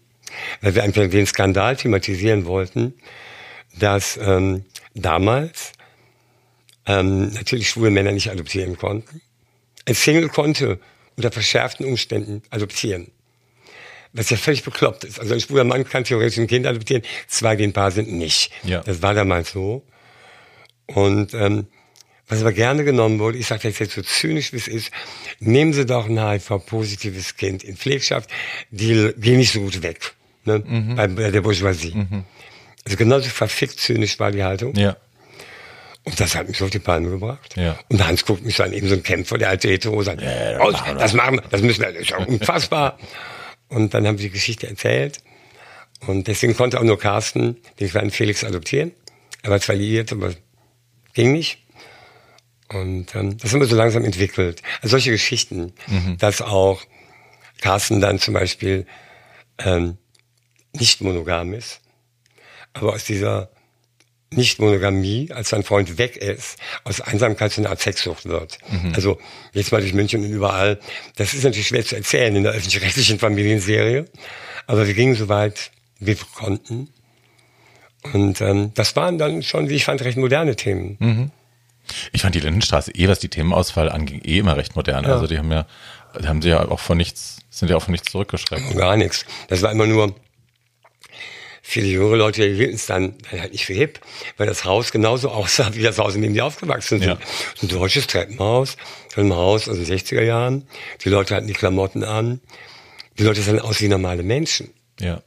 Weil 0.62 0.76
wir 0.76 0.84
einfach 0.84 1.10
den 1.10 1.26
Skandal 1.26 1.76
thematisieren 1.76 2.46
wollten, 2.46 2.94
dass 3.80 4.16
ähm, 4.22 4.66
damals 4.94 5.72
ähm, 6.86 7.32
natürlich 7.32 7.70
schwule 7.70 7.90
Männer 7.90 8.12
nicht 8.12 8.30
adoptieren 8.30 8.78
konnten. 8.78 9.22
Ein 9.88 9.96
Single 9.96 10.28
konnte 10.28 10.80
unter 11.16 11.32
verschärften 11.32 11.86
Umständen 11.86 12.44
adoptieren. 12.50 13.10
Was 14.14 14.30
ja 14.30 14.38
völlig 14.38 14.64
bekloppt 14.64 15.04
ist. 15.06 15.20
Also 15.20 15.34
ein 15.34 15.40
schwuler 15.40 15.64
Mann 15.64 15.86
kann 15.86 16.04
theoretisch 16.04 16.38
ein 16.38 16.48
Kind 16.48 16.66
adoptieren, 16.66 17.04
zwei, 17.28 17.58
ein 17.58 17.74
Paar 17.74 17.92
sind, 17.92 18.12
nicht. 18.12 18.52
Ja. 18.64 18.82
Das 18.82 19.02
war 19.02 19.14
damals 19.14 19.52
so. 19.52 19.84
Und 20.88 21.34
ähm, 21.34 21.68
was 22.28 22.42
aber 22.42 22.52
gerne 22.52 22.84
genommen 22.84 23.20
wurde, 23.20 23.38
ich 23.38 23.48
sage 23.48 23.70
jetzt 23.70 23.92
so 23.92 24.02
zynisch 24.02 24.52
wie 24.52 24.58
es 24.58 24.68
ist, 24.68 24.92
nehmen 25.40 25.72
Sie 25.72 25.86
doch 25.86 26.08
ein 26.10 26.20
HIV-positives 26.20 27.38
Kind 27.38 27.64
in 27.64 27.78
Pflegschaft, 27.78 28.30
die 28.70 29.14
gehen 29.18 29.38
nicht 29.38 29.54
so 29.54 29.62
gut 29.62 29.82
weg, 29.82 30.14
ne? 30.44 30.62
Mhm. 30.66 30.96
Bei, 30.96 31.08
bei 31.08 31.32
der 31.32 31.42
Bourgeoisie. 31.42 31.94
Mhm. 31.94 32.26
Also 32.84 32.98
genauso 32.98 33.30
verfickt 33.30 33.80
zynisch 33.80 34.20
war 34.20 34.32
die 34.32 34.44
Haltung. 34.44 34.76
Ja. 34.76 34.98
Und 36.08 36.18
das 36.22 36.36
hat 36.36 36.48
mich 36.48 36.58
so 36.58 36.64
auf 36.64 36.72
die 36.72 36.80
Palme 36.80 37.10
gebracht. 37.10 37.58
Ja. 37.58 37.78
Und 37.90 38.08
Hans 38.08 38.24
guckt 38.24 38.46
mich 38.46 38.62
an, 38.62 38.72
eben 38.72 38.88
so 38.88 38.96
ein 38.96 39.04
Kämpfer, 39.04 39.38
der 39.38 39.50
alte 39.50 39.68
Hetero, 39.68 40.02
sagt, 40.02 40.22
ja, 40.22 40.54
das, 40.54 40.72
machen 40.72 40.98
das 40.98 41.14
machen 41.14 41.36
wir, 41.36 41.44
das 41.50 41.62
müssen 41.62 41.82
wir, 41.82 41.92
das 41.92 42.02
ist 42.04 42.10
ja 42.12 42.18
unfassbar. 42.20 42.98
und 43.68 43.94
dann 43.94 44.08
haben 44.08 44.18
wir 44.18 44.24
die 44.24 44.32
Geschichte 44.32 44.68
erzählt. 44.70 45.22
Und 46.08 46.30
deswegen 46.30 46.56
konnte 46.56 46.80
auch 46.80 46.84
nur 46.84 46.98
Carsten 46.98 47.58
den 47.82 47.90
kleinen 47.90 48.12
Felix 48.12 48.46
adoptieren. 48.46 48.94
Er 49.44 49.50
war 49.50 49.60
zwar 49.60 49.76
liiert, 49.76 50.14
aber 50.14 50.34
ging 51.14 51.34
nicht. 51.34 51.58
Und 52.70 53.14
ähm, 53.14 53.38
das 53.38 53.52
haben 53.52 53.60
wir 53.60 53.68
so 53.68 53.76
langsam 53.76 54.06
entwickelt. 54.06 54.62
Also 54.82 54.92
solche 54.92 55.12
Geschichten, 55.12 55.74
mhm. 55.88 56.18
dass 56.20 56.42
auch 56.42 56.84
Carsten 57.60 58.00
dann 58.00 58.20
zum 58.20 58.34
Beispiel 58.34 58.86
ähm, 59.58 59.98
nicht 60.72 61.02
monogam 61.02 61.54
ist, 61.54 61.82
aber 62.72 62.94
aus 62.94 63.04
dieser 63.04 63.50
nicht-Monogamie, 64.32 65.32
als 65.32 65.50
sein 65.50 65.64
Freund 65.64 65.98
weg 65.98 66.18
ist, 66.18 66.58
aus 66.84 67.02
Einsamkeit 67.02 67.52
zu 67.52 67.62
einer 67.62 67.70
Art 67.70 67.80
Sexsucht 67.80 68.26
wird. 68.26 68.58
Mhm. 68.70 68.94
Also 68.94 69.20
jetzt 69.54 69.72
mal 69.72 69.82
durch 69.82 69.94
München 69.94 70.24
und 70.24 70.32
überall. 70.32 70.80
Das 71.16 71.34
ist 71.34 71.44
natürlich 71.44 71.68
schwer 71.68 71.86
zu 71.86 71.96
erzählen 71.96 72.36
in 72.36 72.44
der 72.44 72.52
öffentlich-rechtlichen 72.52 73.20
Familienserie, 73.20 74.06
aber 74.66 74.86
wir 74.86 74.94
gingen 74.94 75.16
so 75.16 75.30
weit, 75.30 75.72
wie 76.00 76.08
wir 76.08 76.18
konnten. 76.36 76.90
Und 78.14 78.42
ähm, 78.42 78.72
das 78.74 78.96
waren 78.96 79.18
dann 79.18 79.44
schon, 79.44 79.70
wie 79.70 79.76
ich 79.76 79.86
fand, 79.86 80.02
recht 80.04 80.18
moderne 80.18 80.56
Themen. 80.56 80.98
Mhm. 81.00 81.32
Ich 82.12 82.22
fand 82.22 82.36
die 82.36 82.40
Lindenstraße 82.40 82.92
eh, 82.92 83.08
was 83.08 83.20
die 83.20 83.30
Themenauswahl 83.30 83.90
anging, 83.90 84.22
eh 84.24 84.40
immer 84.40 84.58
recht 84.58 84.76
modern. 84.76 85.06
Ja. 85.06 85.14
Also 85.14 85.28
die 85.28 85.38
haben 85.38 85.52
ja, 85.52 85.66
haben 86.26 86.42
sie 86.42 86.50
ja 86.50 86.68
auch 86.68 86.80
von 86.80 86.98
nichts, 86.98 87.38
sind 87.50 87.70
ja 87.70 87.78
auch 87.78 87.84
von 87.84 87.94
nichts 87.94 88.12
zurückgeschreckt. 88.12 88.76
Gar 88.76 88.98
nichts. 88.98 89.26
Das 89.48 89.62
war 89.62 89.72
immer 89.72 89.88
nur, 89.88 90.14
viele 91.70 91.88
junge 91.88 92.16
Leute 92.16 92.46
hielten 92.46 92.76
es 92.76 92.86
dann 92.86 93.16
halt 93.30 93.52
nicht 93.52 93.66
für 93.66 93.74
hip, 93.74 94.00
weil 94.38 94.48
das 94.48 94.64
Haus 94.64 94.94
genauso 94.94 95.30
aussah 95.32 95.74
wie 95.74 95.84
das 95.84 96.00
Haus, 96.00 96.16
in 96.16 96.22
dem 96.22 96.34
die 96.34 96.42
aufgewachsen 96.42 97.00
sind. 97.00 97.10
Ja. 97.10 97.18
Ein 97.62 97.68
deutsches 97.68 98.08
Treppenhaus, 98.08 98.78
ein 99.18 99.34
Haus 99.34 99.68
aus 99.68 99.76
den 99.76 99.86
60er 99.86 100.22
Jahren. 100.22 100.66
Die 101.04 101.10
Leute 101.10 101.36
hatten 101.36 101.48
die 101.48 101.54
Klamotten 101.54 102.06
an. 102.06 102.40
Die 103.20 103.24
Leute 103.24 103.42
sahen 103.42 103.60
aus 103.60 103.82
wie 103.82 103.90
normale 103.90 104.24
Menschen. 104.24 104.70
Ja. 105.00 105.22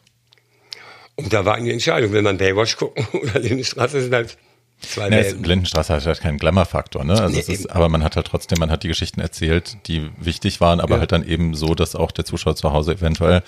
Und 1.17 1.31
da 1.31 1.45
war 1.45 1.57
eine 1.57 1.73
Entscheidung, 1.73 2.13
will 2.13 2.23
man 2.23 2.39
Baywatch 2.39 2.77
gucken 2.79 3.07
oder 3.13 3.39
Lindenstraße 3.39 4.01
sind 4.01 4.15
halt 4.15 4.39
Zwei 4.81 5.11
nee, 5.11 5.31
Lindenstraße 5.31 5.95
hat 5.95 6.07
halt 6.07 6.21
keinen 6.21 6.39
Glamour-Faktor, 6.39 7.05
ne? 7.05 7.13
Also 7.13 7.35
nee, 7.35 7.41
es 7.41 7.49
ist, 7.49 7.71
aber 7.71 7.89
man 7.89 8.03
hat 8.03 8.17
halt 8.17 8.27
trotzdem, 8.27 8.59
man 8.59 8.71
hat 8.71 8.83
die 8.83 8.89
Geschichten 8.89 9.21
erzählt, 9.21 9.77
die 9.87 10.09
wichtig 10.17 10.61
waren, 10.61 10.81
aber 10.81 10.95
ja. 10.95 11.01
halt 11.01 11.13
dann 11.13 11.27
eben 11.27 11.55
so, 11.55 11.75
dass 11.75 11.95
auch 11.95 12.11
der 12.11 12.25
Zuschauer 12.25 12.57
zu 12.57 12.73
Hause 12.73 12.95
eventuell 12.95 13.43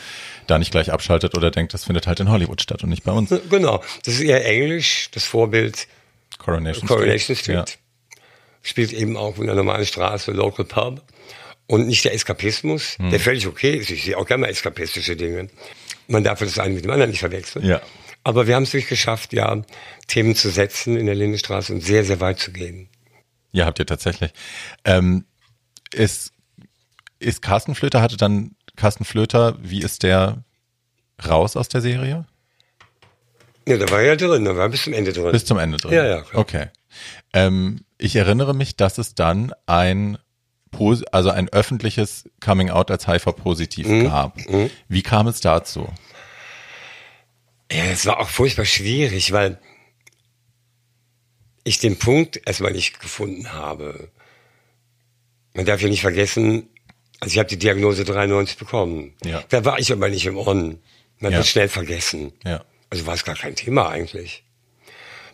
da 0.47 0.59
nicht 0.59 0.71
gleich 0.71 0.93
abschaltet 0.93 1.35
oder 1.37 1.51
denkt, 1.51 1.73
das 1.75 1.85
findet 1.85 2.07
halt 2.07 2.21
in 2.21 2.31
Hollywood 2.31 2.61
statt 2.61 2.83
und 2.83 2.91
nicht 2.91 3.05
bei 3.05 3.13
uns. 3.13 3.35
Genau. 3.51 3.83
Das 4.05 4.15
ist 4.15 4.21
eher 4.21 4.45
Englisch, 4.45 5.09
das 5.13 5.25
Vorbild 5.25 5.87
Coronation, 6.39 6.87
Coronation 6.87 7.37
Street. 7.37 7.69
Street. 7.69 7.79
Ja. 7.79 8.19
Spielt 8.63 8.93
eben 8.93 9.17
auch 9.17 9.39
in 9.39 9.47
der 9.47 9.55
normalen 9.55 9.87
Straße, 9.87 10.33
Local 10.33 10.65
Pub. 10.65 11.03
Und 11.67 11.87
nicht 11.87 12.05
der 12.05 12.13
Eskapismus, 12.13 12.99
hm. 12.99 13.11
der 13.11 13.21
völlig 13.21 13.47
okay 13.47 13.77
ist. 13.77 13.91
Ich 13.91 14.05
sehe 14.05 14.19
auch 14.19 14.27
gerne 14.27 14.43
mal 14.43 14.49
eskapistische 14.49 15.17
Dinge. 15.17 15.49
Man 16.07 16.23
darf 16.23 16.41
das 16.41 16.59
eine 16.59 16.75
mit 16.75 16.85
dem 16.85 16.91
anderen 16.91 17.11
nicht 17.11 17.21
verwechseln. 17.21 17.65
Ja. 17.65 17.81
Aber 18.25 18.47
wir 18.47 18.55
haben 18.55 18.63
es 18.63 18.73
wirklich 18.73 18.89
geschafft, 18.89 19.33
ja, 19.33 19.63
Themen 20.07 20.37
zu 20.37 20.51
setzen 20.51 20.97
in 20.97 21.07
der 21.07 21.15
Lindenstraße 21.15 21.73
und 21.73 21.81
sehr, 21.83 22.05
sehr 22.05 22.21
weit 22.21 22.39
zu 22.39 22.53
gehen. 22.53 22.89
Ja, 23.51 23.67
habt 23.67 23.79
ihr 23.79 23.87
tatsächlich. 23.87 24.33
Ähm, 24.85 25.25
ist, 25.93 26.33
ist 27.19 27.43
Carsten 27.43 27.75
Flöter, 27.75 28.01
hatte 28.01 28.17
dann 28.17 28.55
Carsten 28.77 29.05
Flöter, 29.05 29.57
wie 29.61 29.83
ist 29.83 30.03
der 30.03 30.45
raus 31.27 31.57
aus 31.57 31.69
der 31.69 31.81
Serie? 31.81 32.27
Ja, 33.67 33.77
da 33.77 33.89
war 33.91 34.01
er 34.01 34.07
ja 34.07 34.17
drin, 34.17 34.45
da 34.45 34.57
war 34.57 34.69
bis 34.69 34.85
zum 34.85 34.93
Ende 34.93 35.13
drin. 35.13 35.31
Bis 35.33 35.45
zum 35.45 35.59
Ende 35.59 35.77
drin. 35.77 35.93
Ja, 35.93 36.05
ja. 36.07 36.23
Klar. 36.23 36.41
Okay. 36.41 36.67
Ähm, 37.33 37.85
ich 37.99 38.17
erinnere 38.17 38.55
mich, 38.55 38.77
dass 38.77 38.99
es 38.99 39.15
dann 39.15 39.53
ein 39.67 40.19
also 41.13 41.31
ein 41.31 41.51
öffentliches 41.51 42.25
Coming 42.41 42.71
Out 42.71 42.91
als 42.91 43.07
HIV-positiv 43.07 43.87
mhm. 43.87 44.05
gab. 44.05 44.39
Mhm. 44.49 44.71
Wie 44.89 45.03
kam 45.03 45.27
es 45.27 45.41
dazu? 45.41 45.87
Ja, 47.73 47.85
es 47.85 48.07
war 48.07 48.21
auch 48.21 48.29
furchtbar 48.29 48.65
schwierig, 48.65 49.33
weil 49.33 49.59
ich 51.65 51.79
den 51.79 51.99
Punkt 51.99 52.41
erstmal 52.45 52.73
nicht 52.73 53.01
gefunden 53.01 53.53
habe. 53.53 54.11
Man 55.55 55.65
darf 55.65 55.81
ja 55.81 55.89
nicht 55.89 56.01
vergessen, 56.01 56.69
also 57.21 57.33
ich 57.33 57.39
habe 57.39 57.49
die 57.49 57.59
Diagnose 57.59 58.05
93 58.05 58.59
bekommen. 58.59 59.15
Ja. 59.25 59.45
Da 59.49 59.65
war 59.65 59.79
ich 59.79 59.93
aber 59.93 60.09
nicht 60.09 60.27
im 60.27 60.37
On. 60.37 60.81
Man 61.19 61.33
ja. 61.33 61.39
wird 61.39 61.47
schnell 61.47 61.69
vergessen. 61.69 62.33
Ja. 62.45 62.65
Also 62.91 63.07
war 63.07 63.15
es 63.15 63.25
gar 63.25 63.37
kein 63.37 63.55
Thema 63.55 63.89
eigentlich. 63.89 64.45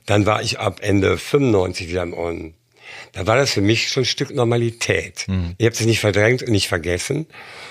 Dann 0.04 0.26
war 0.26 0.42
ich 0.42 0.58
ab 0.58 0.80
Ende 0.82 1.18
95 1.18 1.88
wieder 1.88 2.02
im 2.02 2.14
On 2.14 2.54
da 3.12 3.26
war 3.26 3.36
das 3.36 3.52
für 3.52 3.60
mich 3.60 3.88
schon 3.88 4.02
ein 4.02 4.06
Stück 4.06 4.34
Normalität. 4.34 5.24
Mhm. 5.28 5.54
Ich 5.58 5.66
habe 5.66 5.76
das 5.76 5.86
nicht 5.86 6.00
verdrängt 6.00 6.42
und 6.42 6.50
nicht 6.50 6.68
vergessen. 6.68 7.26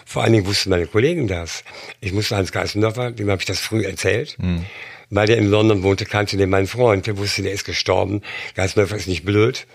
Vor 0.06 0.24
allen 0.24 0.34
Dingen 0.34 0.46
wussten 0.46 0.70
meine 0.70 0.88
Kollegen 0.88 1.28
das. 1.28 1.64
Ich 2.00 2.14
musste 2.14 2.36
Hans 2.36 2.52
Geissendorfer, 2.52 3.12
dem 3.12 3.30
habe 3.30 3.42
ich 3.42 3.46
das 3.46 3.60
früh 3.60 3.86
erzählt. 3.86 4.36
Mhm. 4.40 4.66
Weil 5.10 5.28
der 5.28 5.38
in 5.38 5.50
London 5.50 5.84
wohnte, 5.84 6.06
kannte 6.06 6.36
den 6.36 6.50
meinen 6.50 6.68
Freund. 6.68 7.08
Der 7.08 7.18
wusste, 7.18 7.42
der 7.42 7.54
ist 7.54 7.64
gestorben. 7.64 8.22
Geissendorfer 8.56 8.98
ist 8.98 9.08
nicht 9.08 9.24
blöd. 9.24 9.66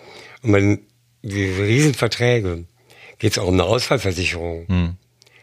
Und 0.42 0.50
man, 0.50 0.78
die 1.22 1.44
Riesenverträge, 1.44 2.64
geht 3.18 3.32
es 3.32 3.38
auch 3.38 3.46
um 3.46 3.54
eine 3.54 3.64
Ausfallversicherung. 3.64 4.66
Mhm 4.68 4.96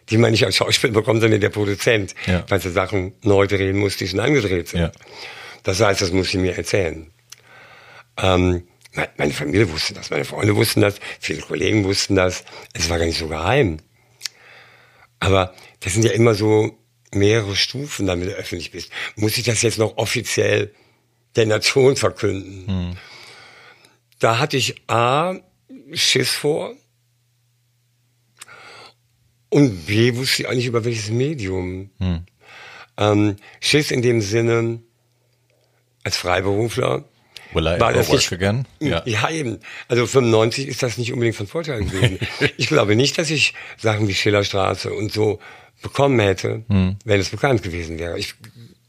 die 0.10 0.18
man 0.18 0.32
nicht 0.32 0.46
als 0.46 0.56
Schauspieler 0.56 0.94
bekommt, 0.94 1.22
sondern 1.22 1.40
der 1.40 1.50
Produzent, 1.50 2.16
ja. 2.26 2.44
weil 2.48 2.60
er 2.60 2.72
Sachen 2.72 3.14
neu 3.22 3.48
drehen 3.48 3.78
muss, 3.78 3.98
die 3.98 4.08
schon 4.08 4.20
angedreht 4.20 4.70
sind. 4.70 4.82
Ja. 4.82 4.92
Das 5.64 5.80
heißt, 5.80 6.02
das 6.02 6.12
muss 6.12 6.30
ich 6.30 6.40
mir 6.40 6.58
erzählen. 6.58 7.12
Ähm, 8.18 8.64
meine 9.18 9.34
Familie 9.34 9.70
wusste 9.72 9.94
das, 9.94 10.10
meine 10.10 10.26
Freunde 10.26 10.56
wussten 10.56 10.82
das, 10.82 10.96
viele 11.20 11.42
Kollegen 11.42 11.84
wussten 11.84 12.16
das. 12.16 12.44
Es 12.74 12.90
war 12.90 12.98
gar 12.98 13.06
nicht 13.06 13.20
so 13.20 13.28
geheim. 13.28 13.78
Aber 15.20 15.54
das 15.82 15.94
sind 15.94 16.06
ja 16.06 16.12
immer 16.12 16.34
so 16.34 16.78
mehrere 17.14 17.56
Stufen, 17.56 18.08
damit 18.08 18.30
du 18.30 18.34
öffentlich 18.34 18.72
bist. 18.72 18.92
Muss 19.16 19.38
ich 19.38 19.44
das 19.44 19.62
jetzt 19.62 19.78
noch 19.78 19.98
offiziell 19.98 20.74
der 21.36 21.46
Nation 21.46 21.96
verkünden? 21.96 22.68
Hm. 22.68 22.98
Da 24.20 24.40
hatte 24.40 24.58
ich 24.58 24.76
A, 24.88 25.36
Schiss 25.94 26.32
vor. 26.32 26.76
Und 29.50 29.88
B, 29.88 30.16
wusste 30.16 30.44
ich 30.44 30.50
eigentlich 30.50 30.68
über 30.68 30.86
welches 30.86 31.10
Medium. 31.10 31.90
Hm. 32.00 32.26
Ähm, 32.98 33.36
Schiss 33.60 33.92
in 33.92 34.02
dem 34.02 34.22
Sinne, 34.22 34.82
als 36.04 36.18
Freiberufler, 36.18 37.09
Will 37.54 37.66
I 37.66 37.80
war 37.80 37.94
das 37.94 38.12
nicht, 38.12 38.32
again? 38.32 38.66
Ja. 38.80 39.02
ja, 39.06 39.30
eben. 39.30 39.60
Also 39.88 40.06
95 40.06 40.68
ist 40.68 40.84
das 40.84 40.98
nicht 40.98 41.12
unbedingt 41.12 41.36
von 41.36 41.48
Vorteil 41.48 41.84
gewesen. 41.84 42.20
ich 42.58 42.68
glaube 42.68 42.96
nicht, 42.96 43.18
dass 43.18 43.30
ich 43.30 43.54
Sachen 43.78 44.08
wie 44.08 44.14
Schillerstraße 44.14 44.94
und 44.94 45.12
so 45.12 45.40
bekommen 45.82 46.20
hätte, 46.20 46.64
hm. 46.68 46.98
wenn 47.06 47.20
es 47.20 47.30
bekannt 47.30 47.64
gewesen 47.64 47.98
wäre. 47.98 48.20
Ich 48.20 48.36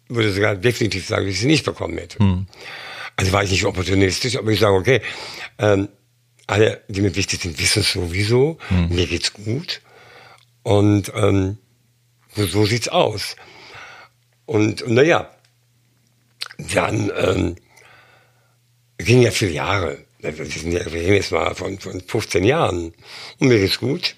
würde 0.08 0.32
sogar 0.32 0.56
definitiv 0.56 1.06
sagen, 1.06 1.24
dass 1.24 1.34
ich 1.34 1.40
sie 1.40 1.46
nicht 1.46 1.64
bekommen 1.64 1.96
hätte. 1.96 2.18
Hm. 2.18 2.46
Also 3.16 3.32
war 3.32 3.44
ich 3.44 3.50
nicht 3.50 3.64
opportunistisch, 3.64 4.36
aber 4.36 4.50
ich 4.50 4.60
sage, 4.60 4.74
okay, 4.74 5.00
ähm, 5.58 5.88
alle, 6.46 6.82
die 6.88 7.00
mir 7.00 7.14
wichtig 7.14 7.40
sind, 7.40 7.58
wissen 7.58 7.80
es 7.80 7.92
sowieso. 7.92 8.58
Hm. 8.68 8.88
Mir 8.88 9.06
geht's 9.06 9.32
gut. 9.32 9.80
Und 10.62 11.12
ähm, 11.14 11.58
so, 12.34 12.46
so 12.46 12.66
sieht's 12.66 12.88
aus. 12.88 13.36
Und, 14.46 14.82
und 14.82 14.94
naja, 14.94 15.30
dann 16.58 17.10
ähm, 17.16 17.56
ging 19.04 19.22
ja 19.22 19.30
viele 19.30 19.52
Jahre. 19.52 19.98
Wir, 20.18 20.38
reden 20.38 21.14
jetzt 21.14 21.32
mal 21.32 21.54
von, 21.54 21.78
von 21.78 22.00
15 22.00 22.44
Jahren. 22.44 22.92
Und 23.38 23.48
mir 23.48 23.58
geht's 23.58 23.78
gut. 23.78 24.16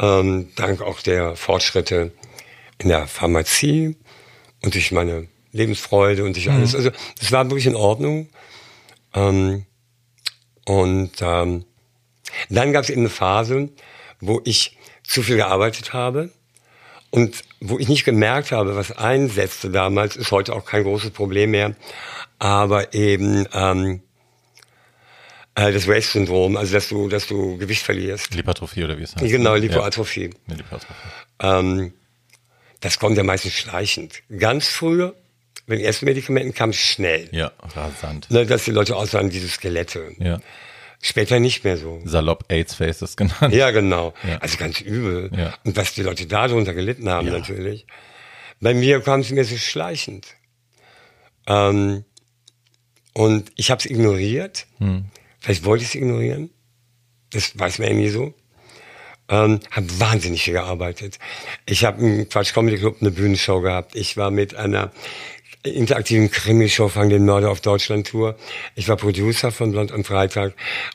Ähm, 0.00 0.48
dank 0.56 0.80
auch 0.80 1.00
der 1.00 1.36
Fortschritte 1.36 2.12
in 2.78 2.88
der 2.88 3.06
Pharmazie 3.06 3.96
und 4.62 4.74
durch 4.74 4.92
meine 4.92 5.28
Lebensfreude 5.52 6.24
und 6.24 6.36
durch 6.36 6.46
mhm. 6.46 6.54
alles. 6.54 6.74
Also 6.74 6.90
das 7.18 7.32
war 7.32 7.44
wirklich 7.50 7.66
in 7.66 7.76
Ordnung. 7.76 8.28
Ähm, 9.14 9.66
und 10.64 11.12
ähm, 11.20 11.64
dann 12.48 12.72
gab 12.72 12.84
es 12.84 12.90
eben 12.90 13.02
eine 13.02 13.10
Phase, 13.10 13.68
wo 14.20 14.40
ich 14.44 14.78
zu 15.02 15.22
viel 15.22 15.36
gearbeitet 15.36 15.92
habe 15.92 16.30
und 17.10 17.42
wo 17.60 17.78
ich 17.78 17.88
nicht 17.88 18.04
gemerkt 18.04 18.52
habe, 18.52 18.76
was 18.76 18.92
einsetzte 18.92 19.70
damals, 19.70 20.16
ist 20.16 20.30
heute 20.30 20.54
auch 20.54 20.64
kein 20.64 20.84
großes 20.84 21.10
Problem 21.10 21.50
mehr, 21.50 21.76
aber 22.42 22.92
eben 22.92 23.46
ähm, 23.52 24.02
äh, 25.54 25.70
das 25.72 25.86
Waste-Syndrom, 25.86 26.56
also 26.56 26.72
dass 26.72 26.88
du, 26.88 27.08
dass 27.08 27.28
du 27.28 27.56
Gewicht 27.56 27.82
verlierst. 27.84 28.34
Lipotrophie 28.34 28.82
oder 28.82 28.98
wie 28.98 29.04
es 29.04 29.14
heißt. 29.14 29.24
Genau, 29.24 29.54
Lipoatrophie. 29.54 30.30
Ja. 30.48 30.54
Lipoatrophie. 30.56 30.94
Ähm, 31.40 31.94
das 32.80 32.98
kommt 32.98 33.16
ja 33.16 33.22
meistens 33.22 33.52
schleichend. 33.52 34.24
Ganz 34.36 34.66
früher, 34.66 35.14
wenn 35.68 35.78
die 35.78 35.84
ersten 35.84 36.06
Medikamenten 36.06 36.52
kamen, 36.52 36.72
schnell. 36.72 37.28
Ja, 37.30 37.52
rasant. 37.76 38.28
Ne, 38.28 38.44
dass 38.44 38.64
die 38.64 38.72
Leute 38.72 38.96
aussahen 38.96 39.30
diese 39.30 39.48
Skelette. 39.48 40.10
Ja. 40.18 40.40
Später 41.00 41.38
nicht 41.38 41.62
mehr 41.62 41.76
so. 41.76 42.00
Salopp 42.04 42.46
AIDS 42.48 42.74
Faces 42.74 43.16
genannt. 43.16 43.54
Ja, 43.54 43.70
genau. 43.70 44.14
Ja. 44.28 44.38
Also 44.38 44.58
ganz 44.58 44.80
übel. 44.80 45.30
Ja. 45.36 45.54
Und 45.62 45.76
was 45.76 45.94
die 45.94 46.02
Leute 46.02 46.26
darunter 46.26 46.74
gelitten 46.74 47.08
haben, 47.08 47.28
Ja. 47.28 47.34
natürlich. 47.34 47.86
Bei 48.60 48.74
mir 48.74 49.00
kam 49.00 49.20
es 49.20 49.30
mir 49.30 49.44
so 49.44 49.56
schleichend. 49.56 50.26
Ähm, 51.46 52.04
und 53.14 53.52
ich 53.56 53.70
habe 53.70 53.78
es 53.78 53.86
ignoriert. 53.86 54.66
Hm. 54.78 55.06
Vielleicht 55.40 55.64
wollte 55.64 55.82
ich 55.82 55.90
es 55.90 55.94
ignorieren. 55.94 56.50
Das 57.30 57.58
weiß 57.58 57.78
man 57.78 57.88
ja 57.88 57.94
nie 57.94 58.08
so. 58.08 58.34
Ähm, 59.28 59.60
habe 59.70 60.00
wahnsinnig 60.00 60.42
viel 60.42 60.54
gearbeitet. 60.54 61.18
Ich 61.66 61.84
habe 61.84 62.02
im 62.02 62.28
Quatsch 62.28 62.52
Comedy 62.52 62.78
Club 62.78 62.98
eine 63.00 63.10
Bühnenshow 63.10 63.60
gehabt. 63.60 63.94
Ich 63.94 64.16
war 64.16 64.30
mit 64.30 64.54
einer 64.54 64.92
interaktiven 65.62 66.30
Krimishow 66.30 66.88
Fang 66.88 67.08
den 67.08 67.24
Mörder 67.24 67.50
auf 67.50 67.60
Deutschland 67.60 68.08
Tour. 68.08 68.36
Ich 68.74 68.88
war 68.88 68.96
Producer 68.96 69.52
von 69.52 69.70
Blond 69.70 69.92
am 69.92 70.04
Freitag 70.04 70.54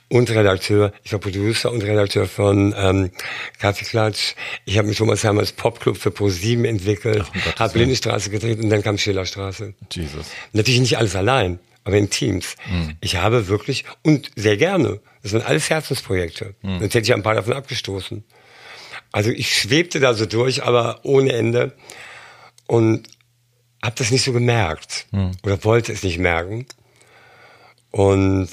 und 0.10 0.30
Redakteur. 0.30 0.92
Ich 1.04 1.14
war 1.14 1.20
Producer 1.20 1.72
und 1.72 1.84
Redakteur 1.84 2.28
von 2.28 2.76
ähm, 2.78 3.12
Kaffeeklatsch. 3.60 4.36
Ich 4.66 4.78
habe 4.78 4.90
mit 4.90 4.98
Thomas 4.98 5.24
Hermanns 5.24 5.54
Popclub 5.54 5.98
für 5.98 6.10
Pro7 6.10 6.68
entwickelt, 6.68 7.26
Gottes 7.34 7.60
habe. 7.60 7.80
Lindenstraße 7.80 8.30
gedreht 8.30 8.62
und 8.62 8.70
dann 8.70 8.84
kam 8.84 8.98
Schillerstraße. 8.98 9.74
Jesus. 9.92 10.28
Natürlich 10.52 10.82
nicht 10.82 10.98
alles 10.98 11.16
allein, 11.16 11.60
aber 11.88 11.98
in 11.98 12.10
Teams. 12.10 12.56
Ich 13.00 13.16
habe 13.16 13.48
wirklich, 13.48 13.86
und 14.04 14.30
sehr 14.36 14.58
gerne, 14.58 15.00
das 15.24 15.32
sind 15.32 15.46
alles 15.46 15.70
Herzensprojekte. 15.70 16.54
Sonst 16.62 16.94
hätte 16.94 17.00
ich 17.00 17.14
ein 17.14 17.24
paar 17.24 17.36
davon 17.36 17.54
abgestoßen. 17.54 18.24
Also 19.14 19.30
ich 19.32 19.56
schwebte 19.56 20.00
da 20.02 20.14
so 20.14 20.26
durch, 20.26 20.64
aber 20.64 21.00
ohne 21.04 21.32
Ende. 21.32 21.76
Und 22.68 23.08
habe 23.82 23.96
das 23.98 24.12
nicht 24.12 24.24
so 24.24 24.34
gemerkt. 24.34 25.08
Oder 25.44 25.64
wollte 25.64 25.94
es 25.94 26.04
nicht 26.04 26.18
merken. 26.20 26.66
Und 27.92 28.50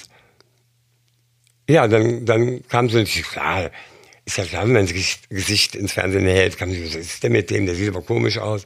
ja, 1.68 1.88
dann, 1.88 2.24
dann 2.24 2.66
kam 2.68 2.88
so, 2.88 3.02
klar, 3.04 3.70
ist 4.24 4.38
ja 4.38 4.44
klar, 4.44 4.64
wenn 4.64 4.74
man 4.74 4.82
das 4.82 4.92
Gesicht- 4.94 5.28
Gesicht 5.28 5.74
ins 5.74 5.92
Fernsehen 5.94 6.24
hält, 6.26 6.56
kam 6.56 6.72
so, 6.72 6.80
was 6.84 6.94
ist 6.94 7.22
denn 7.24 7.32
mit 7.32 7.50
dem, 7.50 7.66
der 7.66 7.74
sieht 7.74 7.88
aber 7.88 8.02
komisch 8.02 8.38
aus. 8.38 8.64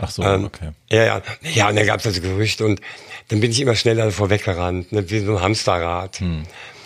Ach 0.00 0.10
so, 0.10 0.22
Ähm, 0.22 0.44
okay. 0.44 0.70
Ja, 0.90 1.04
ja. 1.04 1.22
Ja, 1.54 1.68
und 1.68 1.76
dann 1.76 1.86
gab 1.86 2.00
es 2.00 2.06
also 2.06 2.20
Gerüchte 2.20 2.64
und 2.64 2.80
dann 3.28 3.40
bin 3.40 3.50
ich 3.50 3.60
immer 3.60 3.76
schneller 3.76 4.06
davor 4.06 4.30
weggerannt, 4.30 4.92
ne, 4.92 5.08
wie 5.10 5.20
so 5.20 5.36
ein 5.36 5.42
Hamsterrad. 5.42 6.20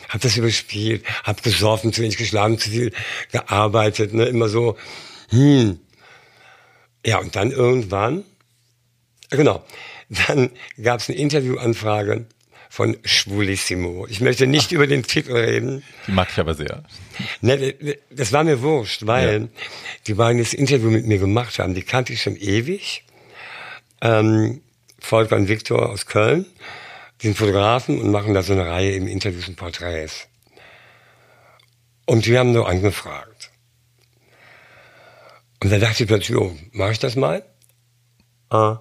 Hab 0.08 0.20
das 0.20 0.36
überspielt, 0.36 1.04
hab 1.24 1.42
gesoffen, 1.42 1.92
zu 1.92 2.02
wenig 2.02 2.16
geschlafen, 2.16 2.58
zu 2.58 2.70
viel 2.70 2.92
gearbeitet, 3.32 4.14
ne, 4.14 4.24
immer 4.26 4.48
so, 4.48 4.76
hm. 5.30 5.78
Ja, 7.06 7.18
und 7.18 7.36
dann 7.36 7.50
irgendwann, 7.50 8.24
genau, 9.30 9.64
dann 10.26 10.50
gab 10.82 11.00
es 11.00 11.08
eine 11.08 11.18
Interviewanfrage 11.18 12.26
von 12.74 12.96
Schwulissimo. 13.04 14.04
Ich 14.08 14.20
möchte 14.20 14.48
nicht 14.48 14.72
über 14.72 14.88
den 14.88 15.04
Titel 15.04 15.30
reden. 15.36 15.84
Die 16.08 16.10
mag 16.10 16.26
ich 16.32 16.40
aber 16.40 16.54
sehr. 16.54 16.82
Ne, 17.40 17.72
das 18.10 18.32
war 18.32 18.42
mir 18.42 18.62
wurscht, 18.62 19.06
weil 19.06 19.42
Ja. 19.42 19.48
die 20.08 20.14
beiden 20.14 20.38
das 20.42 20.52
Interview 20.52 20.90
mit 20.90 21.06
mir 21.06 21.18
gemacht 21.18 21.60
haben. 21.60 21.74
Die 21.74 21.84
kannte 21.84 22.12
ich 22.12 22.20
schon 22.22 22.34
ewig. 22.36 23.04
Ähm, 24.00 24.60
Volker 24.98 25.36
und 25.36 25.46
Viktor 25.46 25.88
aus 25.88 26.06
Köln, 26.06 26.46
die 27.22 27.28
sind 27.28 27.38
Fotografen 27.38 28.00
und 28.00 28.10
machen 28.10 28.34
da 28.34 28.42
so 28.42 28.54
eine 28.54 28.66
Reihe 28.66 28.90
im 28.96 29.06
Interviews 29.06 29.46
und 29.46 29.54
Porträts. 29.54 30.26
Und 32.06 32.26
die 32.26 32.36
haben 32.36 32.50
nur 32.50 32.68
angefragt. 32.68 33.52
Und 35.62 35.70
da 35.70 35.78
dachte 35.78 36.02
ich 36.02 36.08
plötzlich, 36.08 36.36
oh, 36.36 36.56
mache 36.72 36.90
ich 36.90 36.98
das 36.98 37.14
mal? 37.14 37.44
Ah. 38.50 38.80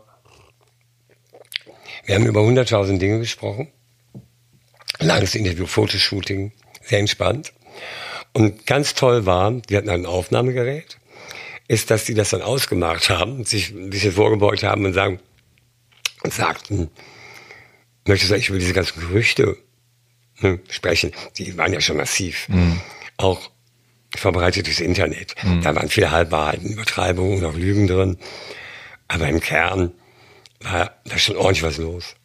Wir 2.05 2.15
haben 2.15 2.25
über 2.25 2.41
100.000 2.41 2.97
Dinge 2.97 3.19
gesprochen. 3.19 3.71
Langes 5.03 5.35
Interview, 5.35 5.65
Fotoshooting, 5.65 6.51
sehr 6.81 6.99
entspannt. 6.99 7.53
Und 8.33 8.65
ganz 8.65 8.95
toll 8.95 9.25
war, 9.25 9.51
die 9.51 9.77
hatten 9.77 9.89
ein 9.89 10.05
Aufnahmegerät, 10.05 10.97
ist, 11.67 11.91
dass 11.91 12.05
die 12.05 12.13
das 12.13 12.31
dann 12.31 12.41
ausgemacht 12.41 13.09
haben, 13.09 13.45
sich 13.45 13.71
ein 13.71 13.89
bisschen 13.89 14.11
vorgebeugt 14.11 14.63
haben 14.63 14.85
und 14.85 14.93
sagen, 14.93 15.19
und 16.23 16.33
sagten, 16.33 16.89
möchtest 18.05 18.31
du 18.31 18.35
eigentlich 18.35 18.49
über 18.49 18.59
diese 18.59 18.73
ganzen 18.73 18.99
Gerüchte 18.99 19.57
ne, 20.39 20.59
sprechen? 20.69 21.11
Die 21.37 21.57
waren 21.57 21.73
ja 21.73 21.81
schon 21.81 21.97
massiv. 21.97 22.47
Auch 23.17 23.49
verbreitet 24.15 24.67
durchs 24.67 24.79
Internet. 24.79 25.35
Da 25.63 25.75
waren 25.75 25.89
viele 25.89 26.11
Halbwahrheiten, 26.11 26.71
Übertreibungen 26.71 27.39
und 27.39 27.45
auch 27.45 27.55
Lügen 27.55 27.87
drin. 27.87 28.17
Aber 29.07 29.27
im 29.27 29.39
Kern 29.41 29.91
war 30.61 30.95
da 31.05 31.17
schon 31.17 31.35
ordentlich 31.35 31.63
was 31.63 31.77
los. 31.77 32.15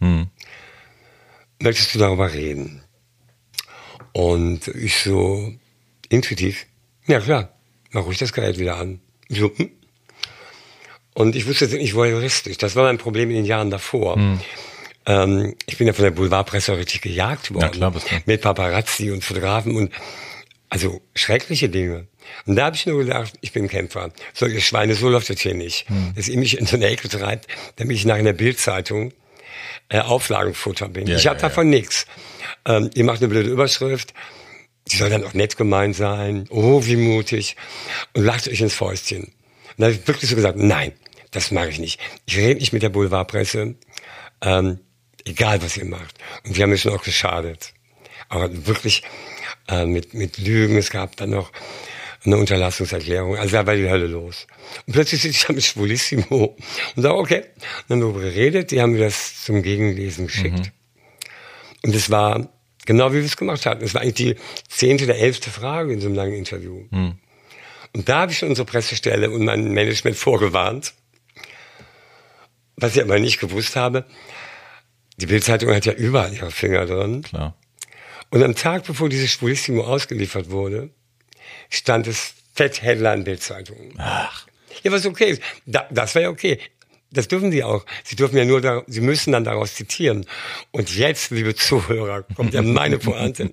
Möchtest 1.61 1.95
du 1.95 1.99
darüber 1.99 2.33
reden? 2.33 2.83
Und 4.13 4.69
ich 4.69 4.97
so 4.99 5.53
intuitiv, 6.09 6.67
ja 7.07 7.21
klar, 7.21 7.53
mach 7.91 8.05
ruhig 8.05 8.19
das 8.19 8.33
Gerät 8.33 8.59
wieder 8.59 8.77
an. 8.77 9.01
Ich 9.29 9.39
So, 9.39 9.51
hm? 9.55 9.71
Und 11.15 11.35
ich 11.35 11.49
wusste 11.49 11.65
jetzt 11.65 11.75
nicht 11.75 11.95
voyeuristisch. 11.95 12.59
Das 12.59 12.77
war 12.77 12.85
mein 12.85 12.99
Problem 12.99 13.31
in 13.31 13.37
den 13.37 13.45
Jahren 13.45 13.71
davor. 13.71 14.17
Ähm, 15.05 15.57
ich 15.67 15.77
bin 15.77 15.87
ja 15.89 15.93
von 15.93 16.05
der 16.05 16.13
Boulevardpresse 16.13 16.73
auch 16.73 16.77
richtig 16.77 17.01
gejagt 17.01 17.53
worden. 17.53 17.73
klar, 17.73 17.91
bist 17.91 18.11
du. 18.11 18.15
Mit 18.27 18.41
Paparazzi 18.41 19.11
und 19.11 19.25
Fotografen 19.25 19.75
und 19.75 19.93
also 20.69 21.01
schreckliche 21.15 21.69
Dinge. 21.69 22.07
Und 22.47 22.57
da 22.57 22.67
habe 22.67 22.77
ich 22.77 22.87
nur 22.87 22.99
gedacht, 22.99 23.33
ich 23.41 23.53
bin 23.53 23.69
Kämpfer. 23.69 24.13
Solche 24.35 24.61
Schweine, 24.61 24.95
so 24.95 25.09
läuft 25.09 25.31
das 25.31 25.41
hier 25.41 25.55
nicht. 25.55 25.87
Dass 26.15 26.29
ihr 26.29 26.39
mich 26.39 26.59
in 26.59 26.67
so 26.67 26.77
eine 26.77 26.87
Ecke 26.87 27.09
treibt, 27.09 27.49
damit 27.77 27.97
ich 27.97 28.05
nachher 28.05 28.21
in 28.21 28.27
der 28.27 28.33
Bildzeitung 28.35 29.13
äh, 29.89 30.01
Auflagenfutter 30.01 30.89
bin. 30.89 31.07
Ja, 31.07 31.17
ich 31.17 31.25
ja, 31.25 31.31
habe 31.31 31.41
davon 31.41 31.71
nichts. 31.71 32.07
Ähm, 32.65 32.91
ihr 32.95 33.05
macht 33.05 33.21
eine 33.21 33.29
blöde 33.29 33.51
Überschrift, 33.51 34.15
die 34.91 34.97
soll 34.97 35.11
dann 35.11 35.25
auch 35.25 35.35
nett 35.35 35.57
gemeint 35.57 35.97
sein. 35.97 36.47
Oh, 36.51 36.85
wie 36.85 36.97
mutig. 36.97 37.57
Und 38.15 38.25
lacht 38.25 38.49
euch 38.49 38.61
ins 38.61 38.75
Fäustchen. 38.75 39.25
Und 39.25 39.33
da 39.79 39.87
habe 39.87 39.95
ich 39.95 40.07
wirklich 40.07 40.31
so 40.31 40.37
gesagt, 40.37 40.59
nein, 40.59 40.93
das 41.31 41.51
mache 41.51 41.69
ich 41.69 41.79
nicht. 41.79 42.01
Ich 42.27 42.37
rede 42.37 42.61
nicht 42.61 42.73
mit 42.73 42.83
der 42.83 42.89
Boulevardpresse, 42.89 43.75
ähm, 44.43 44.81
egal 45.25 45.63
was 45.63 45.77
ihr 45.77 45.85
macht. 45.85 46.17
Und 46.45 46.57
die 46.57 46.63
haben 46.63 46.71
mir 46.71 46.79
schon 46.79 46.95
auch 46.95 47.03
geschadet. 47.03 47.75
Aber 48.29 48.67
wirklich 48.67 49.03
äh, 49.69 49.85
mit, 49.85 50.15
mit 50.15 50.39
Lügen, 50.39 50.77
es 50.77 50.91
gab 50.91 51.17
dann 51.17 51.31
noch 51.31 51.53
eine 52.25 52.37
Unterlassungserklärung. 52.37 53.37
Also 53.37 53.53
da 53.53 53.67
war 53.67 53.77
die 53.77 53.89
Hölle 53.89 54.07
los. 54.07 54.47
Und 54.87 54.93
plötzlich 54.93 55.23
sitze 55.23 55.37
ich 55.37 55.47
da 55.47 55.53
mit 55.53 55.65
Schwulissimo 55.65 56.57
und 56.97 57.03
sage, 57.03 57.15
okay. 57.15 57.45
Und 57.89 58.01
dann 58.01 58.03
haben 58.03 58.15
wir 58.15 58.31
geredet, 58.31 58.71
die 58.71 58.81
haben 58.81 58.93
mir 58.93 59.01
das 59.05 59.45
zum 59.45 59.63
Gegenlesen 59.63 60.27
geschickt. 60.27 60.73
Und 61.85 61.95
es 61.95 62.11
war 62.11 62.49
genau 62.87 63.13
wie 63.13 63.17
wir 63.17 63.25
es 63.25 63.37
gemacht 63.37 63.67
hatten. 63.67 63.85
Es 63.85 63.95
war 63.95 64.01
eigentlich 64.01 64.15
die 64.15 64.37
zehnte 64.69 65.05
oder 65.05 65.17
elfte 65.17 65.51
Frage 65.51 65.93
in 65.93 66.01
so 66.01 66.07
einem 66.07 66.17
langen 66.17 66.35
Interview. 66.35 66.87
Und 67.93 68.09
da 68.09 68.21
habe 68.21 68.33
ich 68.33 68.39
schon 68.39 68.49
unsere 68.49 68.67
Pressestelle 68.67 69.31
und 69.31 69.45
mein 69.45 69.73
Management 69.73 70.17
vorgewarnt. 70.29 70.95
Was 72.77 72.97
ich 72.97 73.03
aber 73.03 73.19
nicht 73.19 73.41
gewusst 73.41 73.77
habe, 73.77 74.07
die 75.17 75.27
Bildzeitung 75.27 75.75
hat 75.75 75.85
ja 75.85 75.93
überall 75.93 76.33
ihre 76.33 76.51
Finger 76.51 76.87
drin. 76.87 77.23
Klar. 77.23 77.57
Und 78.31 78.43
am 78.43 78.55
Tag, 78.55 78.85
bevor 78.85 79.09
dieses 79.09 79.33
Schwulissimo 79.33 79.83
ausgeliefert 79.83 80.51
wurde, 80.51 80.91
stand 81.69 82.07
es 82.07 82.35
fett 82.55 82.83
Headline 82.83 83.25
Bildzeitung. 83.25 83.95
Ach, 83.99 84.47
Ja, 84.83 84.93
was 84.93 85.07
okay 85.07 85.31
ist. 85.31 85.43
Da, 85.67 85.87
das 85.91 86.15
war 86.15 86.23
ja 86.23 86.31
okay. 86.31 86.59
Das 87.11 87.27
dürfen 87.27 87.51
sie 87.51 87.65
auch. 87.65 87.87
Sie 88.05 88.17
dürfen 88.17 88.37
ja 88.37 88.45
nur, 88.45 88.61
da, 88.61 88.83
sie 88.87 89.01
müssen 89.01 89.33
dann 89.33 89.43
daraus 89.43 89.75
zitieren. 89.75 90.27
Und 90.73 90.95
jetzt, 90.95 91.31
liebe 91.31 91.55
Zuhörer, 91.55 92.23
kommt 92.23 92.53
ja 92.53 92.61
meine 92.61 92.99
Pointe. 92.99 93.51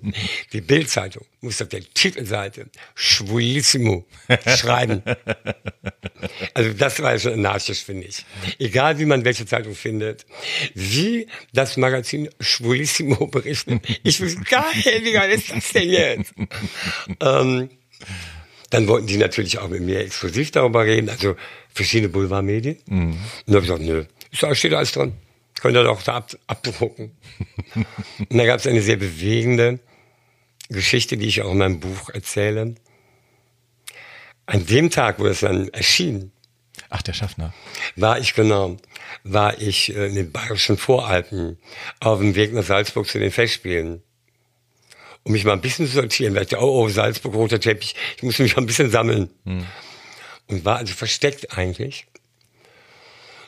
Die 0.52 0.60
Bildzeitung 0.60 1.24
muss 1.40 1.62
auf 1.62 1.68
der 1.68 1.80
Titelseite 1.94 2.66
Schwulissimo 2.94 4.06
schreiben. 4.46 5.02
Also 6.52 6.72
das 6.74 7.00
war 7.00 7.12
ja 7.12 7.18
schon 7.18 7.32
anarchisch, 7.32 7.82
finde 7.82 8.06
ich. 8.08 8.26
Egal, 8.58 8.98
wie 8.98 9.06
man 9.06 9.24
welche 9.24 9.46
Zeitung 9.46 9.74
findet. 9.74 10.26
Wie 10.74 11.26
das 11.54 11.78
Magazin 11.78 12.28
Schwulissimo 12.40 13.26
berichtet. 13.26 13.80
Ich 14.02 14.20
will 14.20 14.34
geil, 14.50 15.00
wie 15.02 15.12
geil 15.12 15.30
ist 15.30 15.50
das 15.50 15.72
denn 15.72 15.88
jetzt? 15.88 16.34
ähm, 17.20 17.70
dann 18.70 18.88
wollten 18.88 19.06
die 19.06 19.16
natürlich 19.16 19.58
auch 19.58 19.68
mit 19.68 19.82
mir 19.82 20.00
exklusiv 20.00 20.50
darüber 20.50 20.84
reden, 20.84 21.08
also 21.08 21.36
verschiedene 21.72 22.08
Boulevardmedien. 22.08 22.76
Und 22.88 23.16
da 23.46 23.54
habe 23.54 23.58
ich 23.60 23.66
gesagt, 23.68 23.82
nö, 23.82 24.04
ist 24.30 24.42
da 24.42 24.54
steht 24.54 24.74
alles 24.74 24.92
dran. 24.92 25.12
Könnt 25.60 25.76
ihr 25.76 25.84
doch 25.84 26.02
da 26.02 26.16
ab, 26.16 26.30
abdrucken. 26.48 27.12
Und 28.18 28.36
da 28.36 28.44
gab 28.44 28.58
es 28.60 28.66
eine 28.66 28.82
sehr 28.82 28.96
bewegende 28.96 29.78
Geschichte, 30.68 31.16
die 31.16 31.26
ich 31.28 31.42
auch 31.42 31.52
in 31.52 31.58
meinem 31.58 31.80
Buch 31.80 32.10
erzähle. 32.10 32.74
an 34.46 34.66
dem 34.66 34.90
Tag, 34.90 35.18
wo 35.18 35.26
es 35.26 35.40
dann 35.40 35.68
erschien, 35.68 36.32
Ach, 36.90 37.02
der 37.02 37.14
Schaffner. 37.14 37.54
war 37.96 38.18
ich 38.18 38.34
genau, 38.34 38.76
war 39.24 39.58
ich 39.60 39.94
äh, 39.96 40.06
in 40.08 40.14
den 40.14 40.30
bayerischen 40.30 40.76
Voralpen 40.76 41.58
auf 42.00 42.18
dem 42.20 42.34
Weg 42.34 42.52
nach 42.52 42.64
Salzburg 42.64 43.06
zu 43.08 43.18
den 43.18 43.30
Festspielen. 43.32 44.02
Um 45.26 45.32
mich 45.32 45.44
mal 45.44 45.54
ein 45.54 45.60
bisschen 45.60 45.88
zu 45.88 45.94
sortieren, 45.94 46.36
weil 46.36 46.42
ich 46.42 46.50
dachte, 46.50 46.64
oh, 46.64 46.84
oh, 46.84 46.88
Salzburg, 46.88 47.34
roter 47.34 47.58
Teppich, 47.58 47.96
ich 48.16 48.22
muss 48.22 48.38
mich 48.38 48.54
mal 48.54 48.62
ein 48.62 48.66
bisschen 48.66 48.90
sammeln. 48.92 49.28
Und 50.46 50.64
war 50.64 50.76
also 50.76 50.94
versteckt 50.94 51.58
eigentlich. 51.58 52.06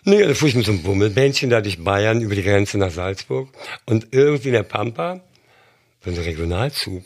Nee, 0.03 0.23
dann 0.23 0.35
fuhr 0.35 0.49
ich 0.49 0.57
mit 0.57 0.67
so 0.67 0.73
einem 0.73 0.83
Bummelbändchen 0.83 1.51
da 1.51 1.61
durch 1.61 1.79
Bayern 1.85 2.21
über 2.21 2.35
die 2.35 2.43
Grenze 2.43 2.79
nach 2.79 2.91
Salzburg. 2.91 3.49
Und 3.87 4.09
irgendwie 4.11 4.49
in 4.49 4.55
der 4.55 4.65
Pampa, 4.65 5.21
so 6.05 6.11
ein 6.11 6.17
Regionalzug, 6.17 7.05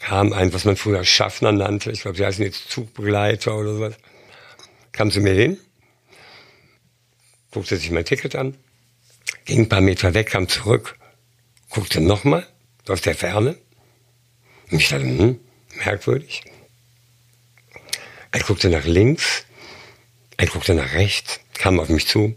kam 0.00 0.32
ein, 0.32 0.52
was 0.52 0.64
man 0.64 0.74
früher 0.74 1.04
Schaffner 1.04 1.52
nannte, 1.52 1.92
ich 1.92 2.00
glaube, 2.00 2.16
sie 2.16 2.26
heißen 2.26 2.44
jetzt 2.44 2.72
Zugbegleiter 2.72 3.56
oder 3.56 3.74
sowas, 3.74 3.94
kam 4.90 5.12
zu 5.12 5.20
mir 5.20 5.34
hin, 5.34 5.58
guckte 7.52 7.76
sich 7.76 7.92
mein 7.92 8.04
Ticket 8.04 8.34
an, 8.34 8.56
ging 9.44 9.60
ein 9.60 9.68
paar 9.68 9.80
Meter 9.80 10.12
weg, 10.14 10.30
kam 10.30 10.48
zurück, 10.48 10.96
guckte 11.70 12.00
nochmal, 12.00 12.48
aus 12.88 13.00
der 13.02 13.14
Ferne. 13.14 13.56
Und 14.70 14.80
ich 14.80 14.88
dachte, 14.88 15.04
hm, 15.04 15.40
merkwürdig. 15.84 16.42
Er 18.30 18.40
guckte 18.40 18.68
nach 18.68 18.84
links, 18.84 19.44
er 20.36 20.46
guckte 20.46 20.74
nach 20.74 20.92
rechts, 20.92 21.40
kam 21.54 21.80
auf 21.80 21.88
mich 21.88 22.06
zu, 22.06 22.34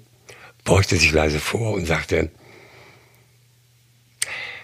beugte 0.64 0.96
sich 0.98 1.12
leise 1.12 1.40
vor 1.40 1.74
und 1.74 1.86
sagte, 1.86 2.32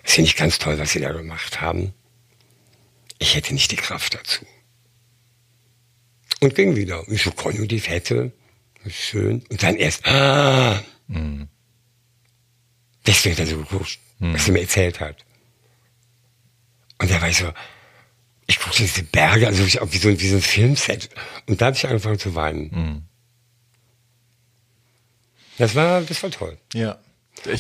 das 0.04 0.14
finde 0.14 0.30
ich 0.30 0.38
ganz 0.38 0.58
toll, 0.58 0.80
was 0.80 0.92
Sie 0.92 1.02
da 1.02 1.12
gemacht 1.12 1.60
haben. 1.60 1.94
Ich 3.20 3.36
hätte 3.36 3.54
nicht 3.54 3.72
die 3.72 3.76
Kraft 3.76 4.16
dazu. 4.16 4.46
Und 6.40 6.56
ging 6.56 6.76
wieder. 6.76 7.06
Und 7.06 7.14
ich 7.14 7.24
so, 7.24 7.32
Konjunktiv 7.32 7.88
hätte, 7.90 8.32
ist 8.86 8.96
schön. 8.96 9.44
Und 9.50 9.62
dann 9.64 9.76
erst, 9.76 10.06
ah, 10.06 10.82
deswegen 13.06 13.36
hat 13.36 13.40
er 13.40 13.48
so 13.48 13.58
geguckt, 13.58 14.00
was 14.34 14.48
er 14.48 14.54
mir 14.54 14.62
erzählt 14.62 15.00
hat. 15.00 15.26
Und 17.00 17.12
da 17.12 17.22
war 17.22 17.30
ich 17.30 17.38
so, 17.38 17.52
ich 18.48 18.60
guckte 18.60 18.82
diese 18.84 19.04
Berge, 19.04 19.48
also 19.48 19.64
ich, 19.64 19.80
wie, 19.92 19.98
so, 19.98 20.20
wie 20.20 20.28
so 20.28 20.36
ein 20.38 20.42
Filmset. 20.42 21.10
Und 21.48 21.62
da 21.62 21.68
habe 21.68 21.76
ich 21.76 21.86
angefangen 21.86 22.20
zu 22.20 22.34
weinen. 22.36 23.08
Das 25.58 25.76
war, 25.76 26.02
das 26.02 26.22
war 26.24 26.32
toll. 26.32 26.58
Ja. 26.74 26.98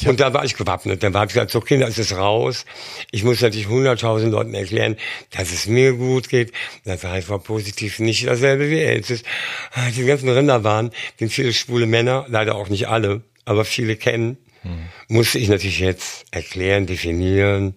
Und 0.06 0.20
da 0.20 0.34
war 0.34 0.44
ich 0.44 0.56
gewappnet. 0.56 1.04
Dann 1.04 1.14
habe 1.14 1.28
ich 1.28 1.34
gesagt, 1.34 1.52
so 1.52 1.62
Kinder, 1.62 1.88
es 1.88 1.98
ist 2.00 2.14
raus. 2.14 2.66
Ich 3.12 3.24
muss 3.24 3.42
natürlich 3.42 3.68
hunderttausend 3.68 4.32
Leuten 4.32 4.54
erklären, 4.54 4.98
dass 5.32 5.52
es 5.52 5.68
mir 5.68 5.94
gut 5.94 6.30
geht. 6.30 6.52
Das 6.84 7.04
heißt, 7.04 7.28
positiv 7.44 8.00
nicht 8.00 8.26
dasselbe 8.26 8.70
wie 8.70 8.80
AIDS 8.80 9.12
ist. 9.12 9.26
Ah, 9.74 9.90
Die 9.96 10.04
ganzen 10.04 10.30
Rinderwahn, 10.30 10.92
den 11.20 11.30
viele 11.30 11.54
schwule 11.54 11.86
Männer, 11.86 12.26
leider 12.28 12.56
auch 12.56 12.70
nicht 12.70 12.88
alle, 12.88 13.22
aber 13.46 13.66
viele 13.66 13.96
kennen, 13.96 14.38
musste 15.08 15.38
ich 15.38 15.48
natürlich 15.48 15.80
jetzt 15.80 16.26
erklären, 16.32 16.88
definieren, 16.88 17.76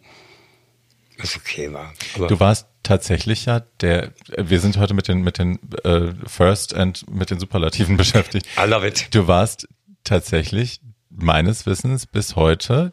was 1.23 1.37
okay 1.37 1.73
war. 1.73 1.93
Aber 2.15 2.27
du 2.27 2.41
warst 2.41 2.69
tatsächlich 2.83 3.47
ja 3.47 3.61
der, 3.81 4.13
wir 4.37 4.61
sind 4.61 4.77
heute 4.79 4.95
mit 4.95 5.09
den, 5.09 5.23
mit 5.23 5.39
den 5.39 5.59
äh, 5.85 6.13
First 6.27 6.75
and 6.75 7.11
mit 7.11 7.31
den 7.31 7.39
Superlativen 7.39 7.97
beschäftigt. 7.99 8.47
I 8.59 8.69
love 8.69 8.87
it. 8.87 9.09
Du 9.13 9.27
warst 9.27 9.69
tatsächlich 10.05 10.81
meines 11.11 11.67
Wissens 11.67 12.07
bis 12.07 12.37
heute 12.37 12.93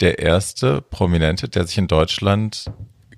der 0.00 0.18
erste 0.18 0.82
Prominente, 0.82 1.48
der 1.48 1.66
sich 1.66 1.78
in 1.78 1.86
Deutschland 1.88 2.66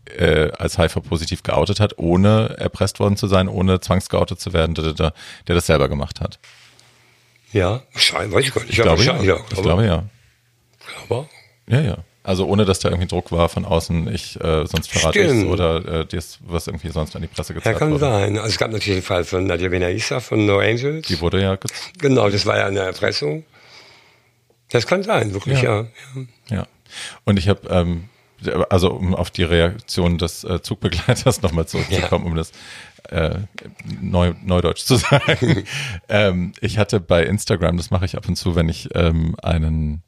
äh, 0.07 0.51
als 0.53 0.79
HIV-positiv 0.79 1.43
geoutet 1.43 1.81
hat, 1.81 1.99
ohne 1.99 2.57
erpresst 2.59 3.01
worden 3.01 3.17
zu 3.17 3.27
sein, 3.27 3.49
ohne 3.49 3.81
zwangsgeoutet 3.81 4.41
zu 4.41 4.53
werden, 4.53 4.75
der, 4.75 5.13
das 5.47 5.67
selber 5.67 5.89
gemacht 5.89 6.21
hat. 6.21 6.39
Ja, 7.53 7.83
weiß 7.95 8.45
ich 8.45 8.55
gar 8.55 8.63
nicht. 8.63 8.71
Ich 8.71 8.83
glaube, 8.83 9.03
ja. 9.03 9.13
wahrscheinlich, 9.13 9.29
ja. 9.29 9.37
Ich 9.51 9.63
glaube, 9.63 9.87
ja. 9.87 10.05
aber, 11.05 11.29
Ja, 11.69 11.81
ja. 11.81 11.99
Also 12.27 12.47
ohne, 12.47 12.65
dass 12.65 12.79
da 12.79 12.89
irgendwie 12.89 13.07
Druck 13.07 13.31
war 13.33 13.49
von 13.51 13.65
außen, 13.67 14.13
ich, 14.13 14.41
äh, 14.41 14.67
sonst 14.67 14.91
verrate 14.91 15.21
ich 15.21 15.45
oder 15.47 16.01
äh, 16.01 16.07
das, 16.07 16.39
was 16.43 16.67
irgendwie 16.67 16.89
sonst 16.89 17.15
an 17.15 17.21
die 17.23 17.29
Presse 17.29 17.53
ja, 17.53 17.59
gezeigt 17.59 17.79
kann 17.79 17.91
wurde. 17.91 18.01
sein. 18.01 18.39
Also 18.39 18.49
es 18.49 18.57
gab 18.59 18.73
natürlich 18.73 19.01
den 19.01 19.05
Fall 19.05 19.25
von 19.25 19.47
Nadia 19.47 19.69
Benaissa 19.69 20.21
von 20.21 20.47
No 20.47 20.59
Angels. 20.59 21.07
Die 21.07 21.21
wurde 21.21 21.43
ja, 21.43 21.57
ge- 21.57 21.71
Genau, 21.99 22.31
das 22.31 22.47
war 22.47 22.57
ja 22.57 22.67
eine 22.67 22.81
Erpressung. 22.81 23.45
Das 24.71 24.87
kann 24.87 25.03
sein, 25.03 25.35
wirklich, 25.35 25.61
Ja. 25.61 25.83
ja. 25.83 25.87
ja. 26.49 26.57
ja. 26.57 26.67
Und 27.25 27.39
ich 27.39 27.49
habe, 27.51 27.69
ähm, 27.69 28.09
also 28.71 28.93
um 28.93 29.15
auf 29.15 29.31
die 29.31 29.43
Reaktion 29.43 30.17
des 30.19 30.45
äh, 30.45 30.63
Zugbegleiters 30.63 31.43
nochmal 31.43 31.67
zurückzukommen, 31.67 32.25
um 32.25 32.35
das 32.37 32.53
äh, 33.11 33.37
neu, 34.01 34.33
Neudeutsch 34.43 34.85
zu 34.85 34.97
sagen. 34.97 35.65
ähm, 36.09 36.53
ich 36.63 36.79
hatte 36.79 37.01
bei 37.01 37.25
Instagram, 37.25 37.77
das 37.77 37.91
mache 37.91 38.07
ich 38.07 38.17
ab 38.17 38.27
und 38.27 38.37
zu, 38.37 38.57
wenn 38.57 38.71
ich 38.71 38.89
ähm, 38.95 39.37
einen 39.43 40.03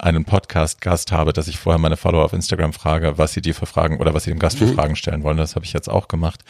einen 0.00 0.24
Podcast-Gast 0.24 1.12
habe, 1.12 1.32
dass 1.32 1.48
ich 1.48 1.58
vorher 1.58 1.78
meine 1.78 1.96
Follower 1.96 2.24
auf 2.24 2.32
Instagram 2.32 2.72
frage, 2.72 3.18
was 3.18 3.32
sie 3.32 3.40
dir 3.42 3.54
für 3.54 3.66
Fragen 3.66 3.98
oder 3.98 4.14
was 4.14 4.24
sie 4.24 4.30
dem 4.30 4.38
Gast 4.38 4.58
für 4.58 4.66
Fragen 4.68 4.96
stellen 4.96 5.22
wollen. 5.22 5.36
Das 5.36 5.54
habe 5.56 5.64
ich 5.64 5.72
jetzt 5.72 5.88
auch 5.88 6.08
gemacht. 6.08 6.40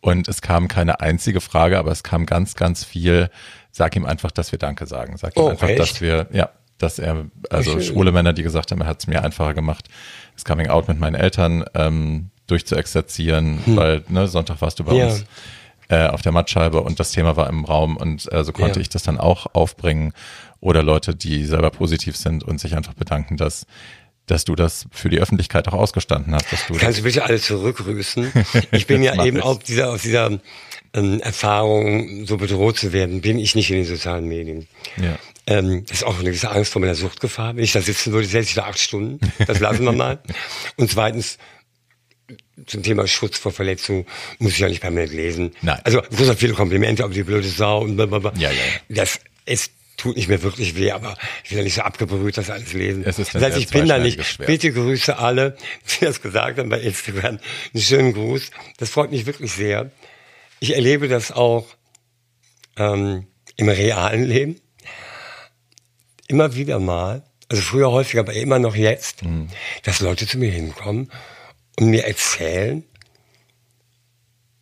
Und 0.00 0.28
es 0.28 0.42
kam 0.42 0.68
keine 0.68 1.00
einzige 1.00 1.40
Frage, 1.40 1.78
aber 1.78 1.90
es 1.90 2.02
kam 2.02 2.26
ganz, 2.26 2.54
ganz 2.56 2.84
viel. 2.84 3.30
Sag 3.72 3.96
ihm 3.96 4.04
einfach, 4.06 4.30
dass 4.30 4.52
wir 4.52 4.58
Danke 4.58 4.86
sagen. 4.86 5.16
Sag 5.16 5.36
ihm 5.36 5.42
Oh, 5.42 5.48
einfach, 5.48 5.68
echt? 5.68 5.80
dass 5.80 6.00
wir, 6.00 6.26
ja, 6.32 6.50
dass 6.78 6.98
er, 6.98 7.26
also 7.50 7.80
schwule 7.80 8.12
Männer, 8.12 8.32
die 8.32 8.42
gesagt 8.42 8.70
haben, 8.70 8.80
er 8.82 8.86
hat 8.86 9.00
es 9.00 9.06
mir 9.06 9.22
einfacher 9.24 9.54
gemacht, 9.54 9.88
das 10.34 10.44
Coming 10.44 10.68
Out 10.68 10.88
mit 10.88 10.98
meinen 11.00 11.14
Eltern 11.14 11.64
ähm, 11.74 12.30
durchzuexerzieren, 12.46 13.60
weil 13.66 14.02
ne, 14.08 14.26
Sonntag 14.28 14.60
warst 14.60 14.78
du 14.78 14.84
bei 14.84 14.92
Hm. 14.92 14.98
Ja. 14.98 15.06
uns 15.06 15.24
äh, 15.88 16.06
auf 16.06 16.22
der 16.22 16.32
Mattscheibe 16.32 16.80
und 16.80 16.98
das 17.00 17.12
Thema 17.12 17.36
war 17.36 17.48
im 17.48 17.64
Raum 17.64 17.96
und 17.96 18.30
äh, 18.32 18.44
so 18.44 18.52
konnte 18.52 18.78
Ja. 18.78 18.82
ich 18.82 18.88
das 18.88 19.02
dann 19.02 19.18
auch 19.18 19.46
aufbringen. 19.54 20.12
Oder 20.60 20.82
Leute, 20.82 21.14
die 21.14 21.44
selber 21.44 21.70
positiv 21.70 22.16
sind 22.16 22.42
und 22.42 22.58
sich 22.58 22.74
einfach 22.74 22.94
bedanken, 22.94 23.36
dass 23.36 23.66
dass 24.26 24.44
du 24.46 24.54
das 24.54 24.86
für 24.90 25.10
die 25.10 25.18
Öffentlichkeit 25.20 25.68
auch 25.68 25.74
ausgestanden 25.74 26.34
hast, 26.34 26.50
dass 26.50 26.66
du 26.66 26.72
Kannst 26.78 27.00
du 27.00 27.02
bitte 27.02 27.24
alle 27.24 27.38
zurückgrüßen? 27.38 28.32
Ich 28.72 28.86
bin 28.86 29.02
ja 29.02 29.22
eben 29.22 29.36
ich. 29.36 29.42
auf 29.42 29.58
dieser, 29.58 29.92
auf 29.92 30.00
dieser 30.00 30.38
ähm, 30.94 31.20
Erfahrung, 31.20 32.24
so 32.24 32.38
bedroht 32.38 32.78
zu 32.78 32.94
werden, 32.94 33.20
bin 33.20 33.38
ich 33.38 33.54
nicht 33.54 33.68
in 33.70 33.76
den 33.76 33.84
sozialen 33.84 34.26
Medien. 34.26 34.66
Ja. 34.96 35.18
Ähm, 35.46 35.84
das 35.86 35.98
ist 35.98 36.04
auch 36.04 36.14
eine 36.14 36.24
gewisse 36.24 36.50
Angst 36.50 36.72
vor 36.72 36.80
meiner 36.80 36.94
Suchtgefahr. 36.94 37.54
Wenn 37.54 37.64
ich 37.64 37.72
da 37.72 37.82
sitzen 37.82 38.14
würde, 38.14 38.26
säße 38.26 38.48
ich 38.48 38.54
da 38.54 38.62
acht 38.64 38.78
Stunden. 38.78 39.20
Das 39.46 39.60
lassen 39.60 39.84
wir 39.84 39.92
mal. 40.04 40.18
Und 40.78 40.90
zweitens, 40.90 41.36
zum 42.66 42.82
Thema 42.82 43.06
Schutz 43.06 43.38
vor 43.38 43.52
Verletzungen 43.52 44.06
muss 44.38 44.52
ich 44.52 44.58
ja 44.58 44.68
nicht 44.68 44.80
permanent 44.80 45.12
lesen. 45.12 45.52
Nein. 45.62 45.80
Also, 45.84 46.02
ich 46.10 46.18
muss 46.18 46.34
viele 46.36 46.54
Komplimente, 46.54 47.04
aber 47.04 47.12
die 47.12 47.22
blöde 47.22 47.48
Sau 47.48 47.80
und 47.82 47.96
blablabla. 47.96 48.32
Ja, 48.36 48.50
ja. 48.50 48.56
Das, 48.88 49.20
es 49.44 49.70
tut 49.96 50.16
nicht 50.16 50.28
mehr 50.28 50.42
wirklich 50.42 50.76
weh, 50.76 50.90
aber 50.90 51.16
ich 51.44 51.50
will 51.50 51.58
ja 51.58 51.64
nicht 51.64 51.74
so 51.74 51.82
abgebrüht 51.82 52.36
das 52.36 52.50
alles 52.50 52.72
lesen. 52.72 53.04
Es 53.04 53.18
ist 53.18 53.34
das 53.34 53.42
heißt, 53.42 53.58
ich 53.58 53.68
bin 53.68 53.86
da 53.86 53.98
nicht. 53.98 54.24
Schwert. 54.24 54.46
Bitte 54.46 54.72
grüße 54.72 55.18
alle, 55.18 55.56
die 56.00 56.04
das 56.04 56.20
gesagt 56.22 56.58
haben 56.58 56.68
bei 56.68 56.80
Instagram. 56.80 57.38
Einen 57.74 57.82
schönen 57.82 58.12
Gruß. 58.12 58.50
Das 58.78 58.90
freut 58.90 59.10
mich 59.10 59.26
wirklich 59.26 59.52
sehr. 59.52 59.90
Ich 60.60 60.74
erlebe 60.74 61.08
das 61.08 61.32
auch 61.32 61.66
ähm, 62.76 63.26
im 63.56 63.68
realen 63.68 64.24
Leben. 64.24 64.60
Immer 66.28 66.54
wieder 66.54 66.78
mal, 66.78 67.22
also 67.48 67.62
früher 67.62 67.90
häufiger, 67.90 68.20
aber 68.20 68.32
immer 68.32 68.58
noch 68.58 68.74
jetzt, 68.74 69.22
Mhm. 69.22 69.48
dass 69.82 70.00
Leute 70.00 70.26
zu 70.26 70.38
mir 70.38 70.50
hinkommen 70.50 71.10
und 71.78 71.90
mir 71.90 72.04
erzählen, 72.04 72.84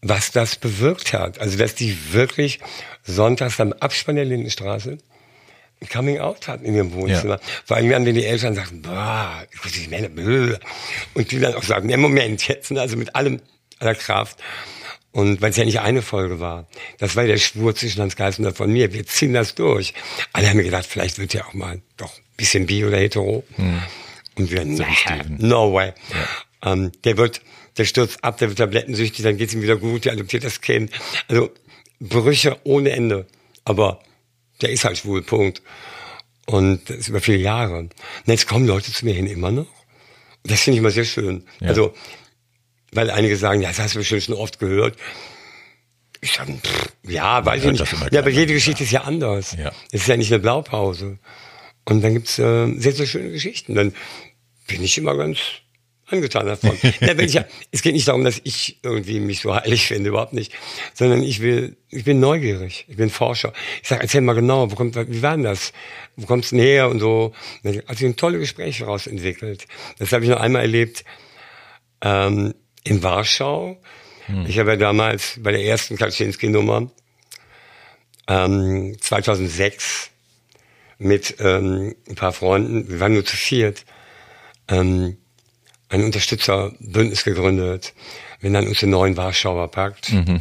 was 0.00 0.32
das 0.32 0.56
bewirkt 0.56 1.12
hat. 1.12 1.38
Also, 1.38 1.56
dass 1.56 1.74
die 1.74 1.96
wirklich 2.12 2.58
sonntags 3.04 3.60
am 3.60 3.72
Abspann 3.72 4.16
der 4.16 4.24
Lindenstraße 4.24 4.98
ein 5.80 5.88
Coming 5.88 6.18
Out 6.18 6.48
hatten 6.48 6.64
in 6.64 6.74
ihrem 6.74 6.92
Wohnzimmer. 6.92 7.34
Ja. 7.34 7.46
Vor 7.64 7.76
allem 7.76 7.90
dann, 7.90 8.06
wenn 8.06 8.14
die 8.14 8.24
Eltern 8.24 8.54
sagten, 8.54 8.82
boah, 8.82 9.44
die 9.74 9.88
Männer, 9.88 10.08
bläh. 10.08 10.56
und 11.14 11.30
die 11.30 11.40
dann 11.40 11.54
auch 11.54 11.62
sagen, 11.62 11.88
ja, 11.88 11.96
Moment, 11.96 12.46
jetzt, 12.46 12.70
ne, 12.70 12.80
also 12.80 12.96
mit 12.96 13.14
allem, 13.14 13.40
aller 13.78 13.94
Kraft. 13.94 14.38
Und 15.10 15.42
weil 15.42 15.50
es 15.50 15.56
ja 15.56 15.64
nicht 15.64 15.80
eine 15.80 16.00
Folge 16.00 16.40
war, 16.40 16.66
das 16.98 17.16
war 17.16 17.26
der 17.26 17.36
Schwur 17.36 17.74
zwischen 17.74 18.00
Hans 18.00 18.16
Geisler 18.16 18.48
und 18.48 18.56
von 18.56 18.72
mir, 18.72 18.92
wir 18.94 19.06
ziehen 19.06 19.34
das 19.34 19.54
durch. 19.54 19.92
Alle 20.32 20.48
haben 20.48 20.56
mir 20.56 20.64
gedacht, 20.64 20.86
vielleicht 20.86 21.18
wird 21.18 21.34
ja 21.34 21.44
auch 21.46 21.52
mal 21.52 21.82
doch 21.98 22.16
ein 22.16 22.36
bisschen 22.36 22.66
bi 22.66 22.84
oder 22.84 22.96
hetero. 22.96 23.44
Und 24.36 24.50
wir, 24.50 24.64
nah, 24.64 24.86
Steven. 24.94 25.36
no 25.38 25.74
way. 25.74 25.92
Ähm, 26.62 26.92
der 27.04 27.16
wird, 27.16 27.40
der 27.76 27.84
stürzt 27.84 28.22
ab, 28.22 28.38
der 28.38 28.48
wird 28.48 28.58
tablettensüchtig, 28.58 29.24
dann 29.24 29.36
geht's 29.36 29.54
ihm 29.54 29.62
wieder 29.62 29.76
gut, 29.76 30.04
der 30.04 30.12
adoptiert 30.12 30.44
das 30.44 30.60
Kind. 30.60 30.90
Also 31.28 31.50
Brüche 32.00 32.58
ohne 32.64 32.90
Ende. 32.90 33.26
Aber 33.64 34.00
der 34.60 34.70
ist 34.70 34.84
halt 34.84 34.98
schwul, 34.98 35.22
Punkt. 35.22 35.62
Und 36.46 36.88
das 36.88 36.98
ist 36.98 37.08
über 37.08 37.20
viele 37.20 37.38
Jahre. 37.38 37.78
Und 37.78 37.94
jetzt 38.26 38.48
kommen 38.48 38.66
Leute 38.66 38.92
zu 38.92 39.04
mir 39.04 39.14
hin 39.14 39.26
immer 39.26 39.50
noch. 39.50 39.68
Das 40.44 40.62
finde 40.62 40.76
ich 40.76 40.80
immer 40.80 40.90
sehr 40.90 41.04
schön. 41.04 41.44
Ja. 41.60 41.68
Also, 41.68 41.94
weil 42.92 43.10
einige 43.10 43.36
sagen, 43.36 43.62
ja, 43.62 43.68
das 43.68 43.78
hast 43.78 43.94
du 43.94 44.00
bestimmt 44.00 44.24
schon 44.24 44.34
oft 44.34 44.58
gehört. 44.58 44.96
Ich 46.20 46.32
sage, 46.32 46.52
pff, 46.54 46.92
ja, 47.04 47.44
weiß 47.44 47.64
ich 47.64 47.72
nicht. 47.72 48.12
Ja, 48.12 48.20
aber 48.20 48.30
jede 48.30 48.52
Geschichte 48.52 48.84
ist 48.84 48.92
ja 48.92 49.02
anders. 49.02 49.56
Ja. 49.56 49.72
Es 49.92 50.02
ist 50.02 50.08
ja 50.08 50.16
nicht 50.16 50.32
eine 50.32 50.40
Blaupause. 50.40 51.18
Und 51.84 52.02
dann 52.02 52.14
gibt's 52.14 52.38
äh, 52.38 52.72
sehr, 52.76 52.92
sehr 52.92 53.06
schöne 53.06 53.30
Geschichten. 53.30 53.74
Dann 53.74 53.94
bin 54.66 54.82
ich 54.82 54.98
immer 54.98 55.16
ganz 55.16 55.38
angetan 56.12 56.46
davon. 56.46 56.76
ja, 57.00 57.18
ich, 57.18 57.40
es 57.70 57.82
geht 57.82 57.94
nicht 57.94 58.08
darum, 58.08 58.24
dass 58.24 58.40
ich 58.44 58.78
irgendwie 58.82 59.20
mich 59.20 59.40
so 59.40 59.54
heilig 59.54 59.86
finde, 59.86 60.10
überhaupt 60.10 60.32
nicht, 60.32 60.52
sondern 60.94 61.22
ich 61.22 61.40
will, 61.40 61.76
ich 61.88 62.04
bin 62.04 62.20
neugierig, 62.20 62.86
ich 62.88 62.96
bin 62.96 63.10
Forscher. 63.10 63.52
Ich 63.82 63.88
sage, 63.88 64.02
erzähl 64.02 64.20
mal 64.20 64.34
genau, 64.34 64.70
wo 64.70 64.74
kommt, 64.74 64.96
wie 64.96 65.22
war 65.22 65.32
denn 65.32 65.44
das? 65.44 65.72
Wo 66.16 66.26
kommst 66.26 66.52
du 66.52 66.56
näher 66.56 66.88
und 66.88 67.00
so? 67.00 67.32
Also 67.86 68.06
ein 68.06 68.16
tolle 68.16 68.38
Gespräche 68.38 68.84
daraus 68.84 69.06
entwickelt. 69.06 69.66
Das 69.98 70.12
habe 70.12 70.24
ich 70.24 70.30
noch 70.30 70.40
einmal 70.40 70.62
erlebt 70.62 71.04
ähm, 72.02 72.54
in 72.84 73.02
Warschau. 73.02 73.80
Hm. 74.26 74.46
Ich 74.46 74.58
habe 74.58 74.70
ja 74.70 74.76
damals 74.76 75.38
bei 75.40 75.52
der 75.52 75.64
ersten 75.64 75.96
Kaczynski-Nummer 75.96 76.90
ähm, 78.28 78.96
2006 79.00 80.10
mit 80.98 81.36
ähm, 81.40 81.94
ein 82.08 82.14
paar 82.14 82.32
Freunden, 82.32 82.88
wir 82.88 83.00
waren 83.00 83.14
nur 83.14 83.24
zu 83.24 83.36
viert, 83.36 83.84
ähm, 84.68 85.16
ein 85.92 86.04
Unterstützerbündnis 86.04 87.22
gegründet. 87.22 87.92
Wir 88.40 88.50
nannten 88.50 88.70
uns 88.70 88.80
den 88.80 88.90
neuen 88.90 89.16
Warschauer 89.16 89.70
Pakt. 89.70 90.10
Mhm. 90.10 90.40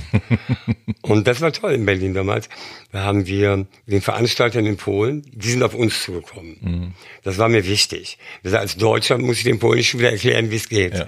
und 1.02 1.28
das 1.28 1.42
war 1.42 1.52
toll 1.52 1.74
in 1.74 1.86
Berlin 1.86 2.14
damals. 2.14 2.50
Da 2.92 3.04
haben 3.04 3.28
wir 3.28 3.68
den 3.86 4.02
Veranstaltern 4.02 4.66
in 4.66 4.78
Polen, 4.78 5.24
die 5.32 5.52
sind 5.52 5.62
auf 5.62 5.76
uns 5.76 6.04
zugekommen. 6.04 6.58
Mhm. 6.62 6.94
Das 7.24 7.38
war 7.38 7.50
mir 7.50 7.68
wichtig. 7.68 8.18
Also 8.44 8.58
als 8.58 8.78
Deutscher 8.78 9.18
muss 9.18 9.38
ich 9.38 9.44
den 9.44 9.60
Polen 9.60 9.78
nicht 9.78 9.98
wieder 9.98 10.12
erklären, 10.12 10.52
wie 10.52 10.56
es 10.56 10.70
geht. 10.70 10.98
Ja. 10.98 11.08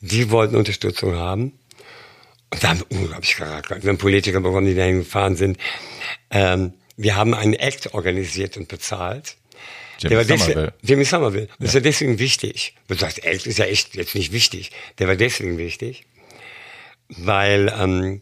Die 0.00 0.30
wollten 0.30 0.56
Unterstützung 0.56 1.14
haben. 1.14 1.52
Und 2.50 2.64
da 2.64 2.70
haben 2.70 2.80
wir 2.88 2.98
unglaublich 2.98 3.36
gerackert. 3.36 3.84
Wir 3.84 3.90
haben 3.90 3.98
Politiker 3.98 4.40
bekommen, 4.40 4.66
die 4.66 4.74
dahin 4.74 5.00
gefahren 5.00 5.36
sind. 5.36 5.58
Ähm, 6.30 6.72
wir 6.96 7.14
haben 7.14 7.34
einen 7.34 7.54
Act 7.54 7.92
organisiert 7.92 8.56
und 8.56 8.68
bezahlt. 8.68 9.36
Jimmy 9.98 10.08
der 10.10 10.18
war 10.18 10.24
Somerville. 10.24 10.54
Deswegen, 10.54 10.72
Jimmy 10.82 11.04
Somerville. 11.04 11.46
Das 11.46 11.58
ja. 11.58 11.66
ist 11.66 11.74
ja 11.74 11.80
deswegen 11.80 12.18
wichtig. 12.18 12.74
Du 12.88 12.94
sagst, 12.94 13.24
Act 13.24 13.46
ist 13.46 13.58
ja 13.58 13.64
echt 13.66 13.94
jetzt 13.94 14.14
nicht 14.14 14.32
wichtig. 14.32 14.70
Der 14.98 15.08
war 15.08 15.16
deswegen 15.16 15.58
wichtig, 15.58 16.04
weil 17.08 17.72
ähm, 17.78 18.20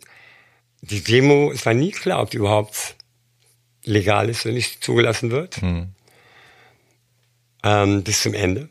die 0.83 1.03
Demo, 1.03 1.51
es 1.53 1.65
war 1.67 1.75
nie 1.75 1.91
klar, 1.91 2.21
ob 2.21 2.31
die 2.31 2.37
überhaupt 2.39 2.97
legal 3.85 4.29
ist 4.29 4.45
wenn 4.45 4.55
nicht 4.55 4.83
zugelassen 4.83 5.31
wird. 5.31 5.61
Hm. 5.61 5.89
Ähm, 7.63 8.03
bis 8.03 8.23
zum 8.23 8.35
Ende. 8.35 8.69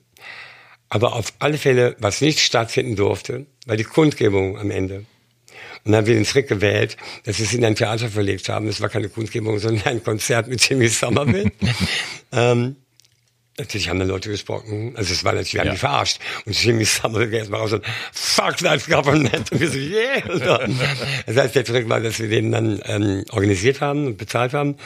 Aber 0.89 1.13
auf 1.13 1.33
alle 1.39 1.57
Fälle, 1.57 1.95
was 1.99 2.21
nicht 2.21 2.39
stattfinden 2.39 2.95
durfte, 2.95 3.47
war 3.65 3.75
die 3.75 3.83
Kundgebung 3.83 4.59
am 4.59 4.69
Ende. 4.69 5.05
Und 5.83 5.91
dann 5.91 5.95
haben 5.95 6.07
wir 6.07 6.13
den 6.13 6.23
Trick 6.23 6.47
gewählt, 6.47 6.97
dass 7.23 7.39
wir 7.39 7.45
es 7.45 7.53
in 7.53 7.65
ein 7.65 7.75
Theater 7.75 8.09
verlegt 8.09 8.47
haben. 8.47 8.67
Es 8.67 8.79
war 8.79 8.89
keine 8.89 9.09
Kundgebung, 9.09 9.57
sondern 9.59 9.85
ein 9.87 10.03
Konzert 10.03 10.47
mit 10.47 10.67
Jimmy 10.67 10.87
Somerville. 10.87 11.51
ähm, 12.31 12.75
Natürlich 13.57 13.87
haben 13.87 13.99
dann 13.99 14.07
Leute 14.07 14.29
gesprochen. 14.29 14.93
Also 14.95 15.13
es 15.13 15.23
war 15.23 15.33
natürlich, 15.33 15.53
wir 15.53 15.61
haben 15.61 15.67
ja. 15.67 15.73
die 15.73 15.79
verarscht. 15.79 16.19
Und 16.45 16.61
Jimmy 16.61 16.85
Somerville 16.85 17.37
erstmal 17.37 17.59
raus 17.59 17.73
und 17.73 17.85
fuck 18.11 18.57
that 18.57 18.85
government. 18.87 19.51
Und 19.51 19.59
wir 19.59 19.69
so, 19.69 19.77
yeah. 19.77 20.67
das 21.27 21.37
heißt, 21.37 21.55
der 21.55 21.63
Trick 21.63 21.87
war, 21.87 21.99
dass 21.99 22.19
wir 22.19 22.29
den 22.29 22.51
dann 22.51 22.81
ähm, 22.85 23.23
organisiert 23.31 23.79
haben 23.79 24.07
und 24.07 24.17
bezahlt 24.17 24.53
haben. 24.53 24.77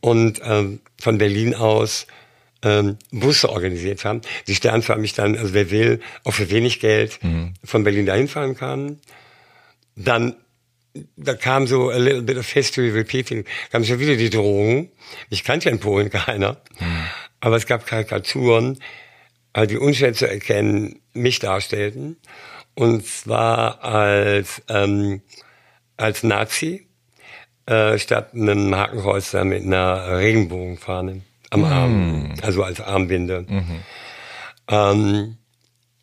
Und 0.00 0.40
ähm, 0.44 0.80
von 1.00 1.18
Berlin 1.18 1.54
aus 1.54 2.08
ähm, 2.62 2.96
Busse 3.12 3.48
organisiert 3.48 4.04
haben, 4.04 4.22
die 4.48 4.56
sternförmig 4.56 5.12
dann, 5.12 5.36
also 5.38 5.54
wer 5.54 5.70
will, 5.70 6.00
auch 6.24 6.32
für 6.32 6.50
wenig 6.50 6.80
Geld 6.80 7.22
mhm. 7.22 7.54
von 7.62 7.84
Berlin 7.84 8.06
dahin 8.06 8.26
fahren 8.26 8.56
kann. 8.56 8.98
Dann 9.94 10.34
da 11.16 11.34
kam 11.34 11.66
so 11.66 11.90
a 11.90 11.98
little 11.98 12.22
bit 12.22 12.38
of 12.38 12.48
history 12.48 12.90
repeating, 12.90 13.44
kam 13.70 13.84
schon 13.84 13.98
wieder 13.98 14.16
die 14.16 14.30
Drohung. 14.30 14.90
Ich 15.30 15.44
kannte 15.44 15.66
ja 15.66 15.72
in 15.72 15.78
Polen 15.78 16.10
keiner, 16.10 16.62
mhm. 16.78 17.04
Aber 17.40 17.56
es 17.56 17.66
gab 17.66 17.86
Karikaturen, 17.86 18.78
die 19.68 19.78
unschwer 19.78 20.12
zu 20.12 20.28
erkennen 20.28 21.00
mich 21.14 21.38
darstellten. 21.38 22.18
Und 22.74 23.06
zwar 23.06 23.82
als, 23.82 24.62
ähm, 24.68 25.22
als 25.96 26.22
Nazi, 26.22 26.86
äh, 27.66 27.98
statt 27.98 28.34
einem 28.34 28.74
Hakenkreuz 28.76 29.32
mit 29.32 29.64
einer 29.64 30.18
Regenbogenfahne 30.18 31.22
am 31.50 31.60
mhm. 31.60 31.66
Arm, 31.66 32.34
also 32.42 32.62
als 32.62 32.80
Armbinde. 32.80 33.46
Mhm. 33.48 33.82
Ähm, 34.68 35.38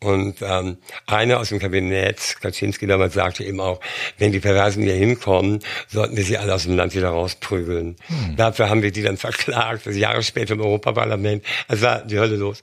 und 0.04 0.36
ähm, 0.42 0.76
einer 1.06 1.40
aus 1.40 1.48
dem 1.48 1.58
Kabinett, 1.58 2.36
Kaczynski 2.42 2.86
damals, 2.86 3.14
sagte 3.14 3.42
eben 3.42 3.58
auch, 3.58 3.80
wenn 4.18 4.32
die 4.32 4.40
Perversen 4.40 4.82
hier 4.82 4.94
hinkommen, 4.94 5.60
sollten 5.88 6.14
wir 6.14 6.24
sie 6.24 6.36
alle 6.36 6.54
aus 6.54 6.64
dem 6.64 6.76
Land 6.76 6.94
wieder 6.94 7.08
rausprügeln. 7.08 7.96
Hm. 8.06 8.36
Dafür 8.36 8.68
haben 8.68 8.82
wir 8.82 8.90
die 8.90 9.00
dann 9.00 9.16
verklagt, 9.16 9.86
also 9.86 9.98
Jahre 9.98 10.22
später 10.22 10.54
im 10.54 10.60
Europaparlament. 10.60 11.42
Also 11.68 11.86
war 11.86 12.04
die 12.04 12.18
Hölle 12.18 12.36
los. 12.36 12.62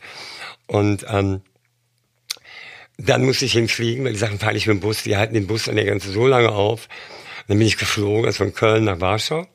Und 0.67 1.03
ähm, 1.09 1.41
dann 2.97 3.25
musste 3.25 3.45
ich 3.45 3.53
hinfliegen, 3.53 4.05
weil 4.05 4.13
die 4.13 4.19
Sachen 4.19 4.37
fahre 4.37 4.55
ich 4.55 4.67
mit 4.67 4.77
dem 4.77 4.81
Bus, 4.81 5.01
die 5.01 5.17
halten 5.17 5.33
den 5.33 5.47
Bus 5.47 5.67
an 5.67 5.77
der 5.77 5.85
Grenze 5.85 6.11
so 6.11 6.27
lange 6.27 6.51
auf. 6.51 6.87
Dann 7.47 7.57
bin 7.57 7.65
ich 7.65 7.77
geflogen, 7.77 8.25
also 8.25 8.37
von 8.37 8.53
Köln 8.53 8.83
nach 8.83 8.99
Warschau. 8.99 9.47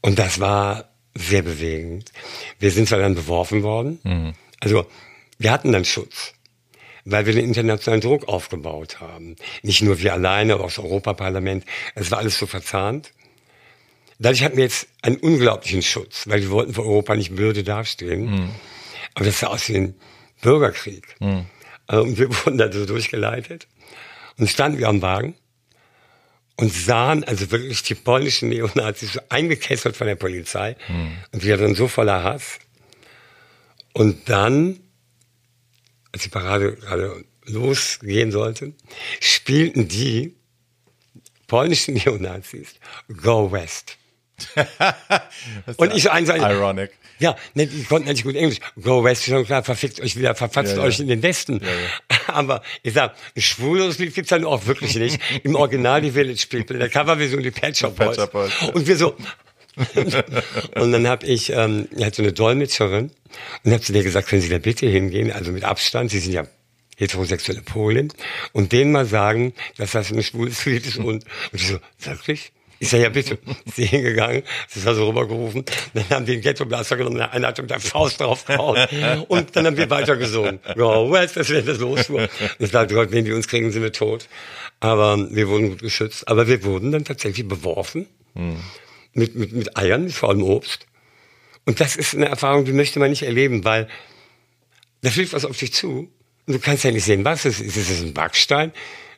Und 0.00 0.18
das 0.18 0.40
war 0.40 0.90
sehr 1.14 1.42
bewegend. 1.42 2.10
Wir 2.58 2.72
sind 2.72 2.88
zwar 2.88 2.98
dann 2.98 3.14
beworfen 3.14 3.62
worden. 3.62 4.00
Mhm. 4.02 4.34
Also 4.58 4.86
wir 5.38 5.52
hatten 5.52 5.70
dann 5.70 5.84
Schutz 5.84 6.35
weil 7.06 7.24
wir 7.24 7.32
den 7.32 7.44
internationalen 7.44 8.00
Druck 8.00 8.28
aufgebaut 8.28 9.00
haben. 9.00 9.36
Nicht 9.62 9.80
nur 9.80 10.00
wir 10.00 10.12
alleine, 10.12 10.54
aber 10.54 10.64
auch 10.64 10.74
das 10.74 10.80
Europaparlament. 10.80 11.64
Es 11.94 12.10
war 12.10 12.18
alles 12.18 12.36
so 12.36 12.46
verzahnt. 12.46 13.12
Dadurch 14.18 14.42
hatten 14.42 14.56
wir 14.56 14.64
jetzt 14.64 14.88
einen 15.02 15.16
unglaublichen 15.16 15.82
Schutz, 15.82 16.26
weil 16.26 16.42
wir 16.42 16.50
wollten 16.50 16.74
für 16.74 16.82
Europa 16.82 17.14
nicht 17.14 17.34
blöde 17.34 17.62
dastehen. 17.62 18.30
Mhm. 18.30 18.50
Aber 19.14 19.24
das 19.24 19.38
sah 19.38 19.48
aus 19.48 19.68
wie 19.68 19.76
ein 19.76 19.94
Bürgerkrieg. 20.42 21.14
Mhm. 21.20 21.46
Und 21.86 22.18
wir 22.18 22.28
wurden 22.44 22.58
da 22.58 22.72
so 22.72 22.84
durchgeleitet. 22.84 23.68
Und 24.36 24.50
standen 24.50 24.78
wir 24.78 24.88
am 24.88 25.00
Wagen 25.00 25.36
und 26.56 26.72
sahen 26.72 27.22
also 27.22 27.52
wirklich 27.52 27.84
die 27.84 27.94
polnischen 27.94 28.48
Neonazis 28.48 29.12
so 29.12 29.20
eingekesselt 29.28 29.96
von 29.96 30.08
der 30.08 30.16
Polizei. 30.16 30.76
Mhm. 30.88 31.18
Und 31.30 31.44
wir 31.44 31.56
dann 31.56 31.76
so 31.76 31.86
voller 31.86 32.24
Hass. 32.24 32.58
Und 33.92 34.28
dann 34.28 34.80
als 36.16 36.22
die 36.22 36.30
Parade 36.30 36.76
gerade 36.76 37.24
losgehen 37.44 38.32
sollte, 38.32 38.72
spielten 39.20 39.86
die 39.86 40.34
polnischen 41.46 41.94
Neonazis 41.94 42.74
Go 43.22 43.52
West. 43.52 43.98
und 45.76 45.94
ich 45.94 46.02
so 46.02 46.10
eins, 46.10 46.28
Ironic. 46.28 46.92
Ja, 47.18 47.36
ne, 47.54 47.66
die 47.66 47.84
konnten 47.84 48.08
nicht 48.08 48.24
gut 48.24 48.34
Englisch. 48.34 48.58
Go 48.80 49.04
West, 49.04 49.24
schon 49.24 49.44
klar, 49.44 49.62
verfickt 49.62 50.00
euch 50.00 50.16
wieder, 50.16 50.34
verfatzt 50.34 50.76
ja, 50.76 50.82
euch 50.82 50.98
ja. 50.98 51.02
in 51.02 51.08
den 51.08 51.22
Westen. 51.22 51.60
Ja, 51.62 52.16
Aber 52.34 52.62
ich 52.82 52.94
sag, 52.94 53.14
ein 53.34 53.42
schwules 53.42 53.98
Lied 53.98 54.14
gibt's 54.14 54.30
dann 54.30 54.44
auch 54.44 54.66
wirklich 54.66 54.96
nicht. 54.96 55.20
Im 55.42 55.54
Original 55.54 56.00
die 56.00 56.10
Village 56.12 56.46
People, 56.50 56.74
in 56.74 56.80
der 56.80 56.88
Coverversion 56.88 57.42
die 57.42 57.50
Pet 57.50 57.76
Shop. 57.76 57.96
Boys. 57.96 58.18
Und 58.72 58.86
wir 58.86 58.96
so, 58.96 59.16
und 60.74 60.92
dann 60.92 61.06
habe 61.06 61.26
ich, 61.26 61.52
ähm, 61.52 61.88
ich 61.94 62.04
hatte 62.04 62.16
so 62.16 62.22
eine 62.22 62.32
Dolmetscherin 62.32 63.10
und 63.64 63.72
habe 63.72 63.82
zu 63.82 63.92
der 63.92 64.02
gesagt, 64.02 64.28
können 64.28 64.42
Sie 64.42 64.48
da 64.48 64.58
bitte 64.58 64.86
hingehen, 64.86 65.30
also 65.30 65.52
mit 65.52 65.64
Abstand, 65.64 66.10
Sie 66.10 66.18
sind 66.18 66.32
ja 66.32 66.46
heterosexuelle 66.96 67.62
Polin, 67.62 68.12
und 68.52 68.72
denen 68.72 68.92
mal 68.92 69.06
sagen, 69.06 69.52
dass 69.76 69.92
das 69.92 70.12
ein 70.12 70.22
schwules 70.22 70.64
Lied 70.64 70.86
ist 70.86 70.96
und, 70.96 71.06
und 71.06 71.24
ich 71.52 71.68
so, 71.68 71.78
wirklich? 71.98 72.52
Ich 72.78 72.90
sag, 72.90 73.00
ja 73.00 73.08
bitte. 73.08 73.38
Sie 73.74 73.86
hingegangen, 73.86 74.42
sie 74.68 74.80
ist 74.80 74.86
also 74.86 75.08
rübergerufen, 75.08 75.64
dann 75.94 76.08
haben 76.10 76.26
die 76.26 76.32
einen 76.32 76.42
Ghetto-Blaster 76.42 76.96
genommen, 76.96 77.20
einer 77.20 77.48
hat 77.48 77.58
mit 77.58 77.70
der 77.70 77.80
Faust 77.80 78.20
draufgehauen 78.20 78.86
und 79.28 79.56
dann 79.56 79.66
haben 79.66 79.76
wir 79.76 79.88
weitergesungen. 79.88 80.60
Ja, 80.76 81.10
West, 81.10 81.36
das 81.36 81.48
wird 81.48 81.68
das 81.68 81.78
los. 81.78 82.10
Und 82.10 82.28
ich 82.58 82.70
dachte, 82.70 82.94
Gott, 82.94 83.12
wenn 83.12 83.24
die 83.24 83.32
uns 83.32 83.48
kriegen, 83.48 83.70
sind 83.72 83.82
wir 83.82 83.92
tot. 83.92 84.28
Aber 84.80 85.16
wir 85.30 85.48
wurden 85.48 85.70
gut 85.70 85.80
geschützt. 85.80 86.28
Aber 86.28 86.48
wir 86.48 86.64
wurden 86.64 86.92
dann 86.92 87.04
tatsächlich 87.04 87.48
beworfen. 87.48 88.06
Hm 88.34 88.58
mit, 89.16 89.34
mit, 89.34 89.52
mit 89.52 89.76
Eiern, 89.76 90.10
vor 90.10 90.28
allem 90.28 90.42
Obst. 90.42 90.86
Und 91.64 91.80
das 91.80 91.96
ist 91.96 92.14
eine 92.14 92.26
Erfahrung, 92.26 92.64
die 92.64 92.72
möchte 92.72 92.98
man 92.98 93.10
nicht 93.10 93.22
erleben, 93.22 93.64
weil 93.64 93.88
da 95.02 95.10
fliegt 95.10 95.32
was 95.32 95.44
auf 95.44 95.56
dich 95.56 95.72
zu 95.72 96.10
und 96.46 96.52
du 96.52 96.58
kannst 96.58 96.84
ja 96.84 96.92
nicht 96.92 97.04
sehen, 97.04 97.24
was 97.24 97.44
es 97.44 97.60
ist. 97.60 97.76
Ist 97.76 97.90
es 97.90 98.02
ein 98.02 98.14
Backstein? 98.14 98.72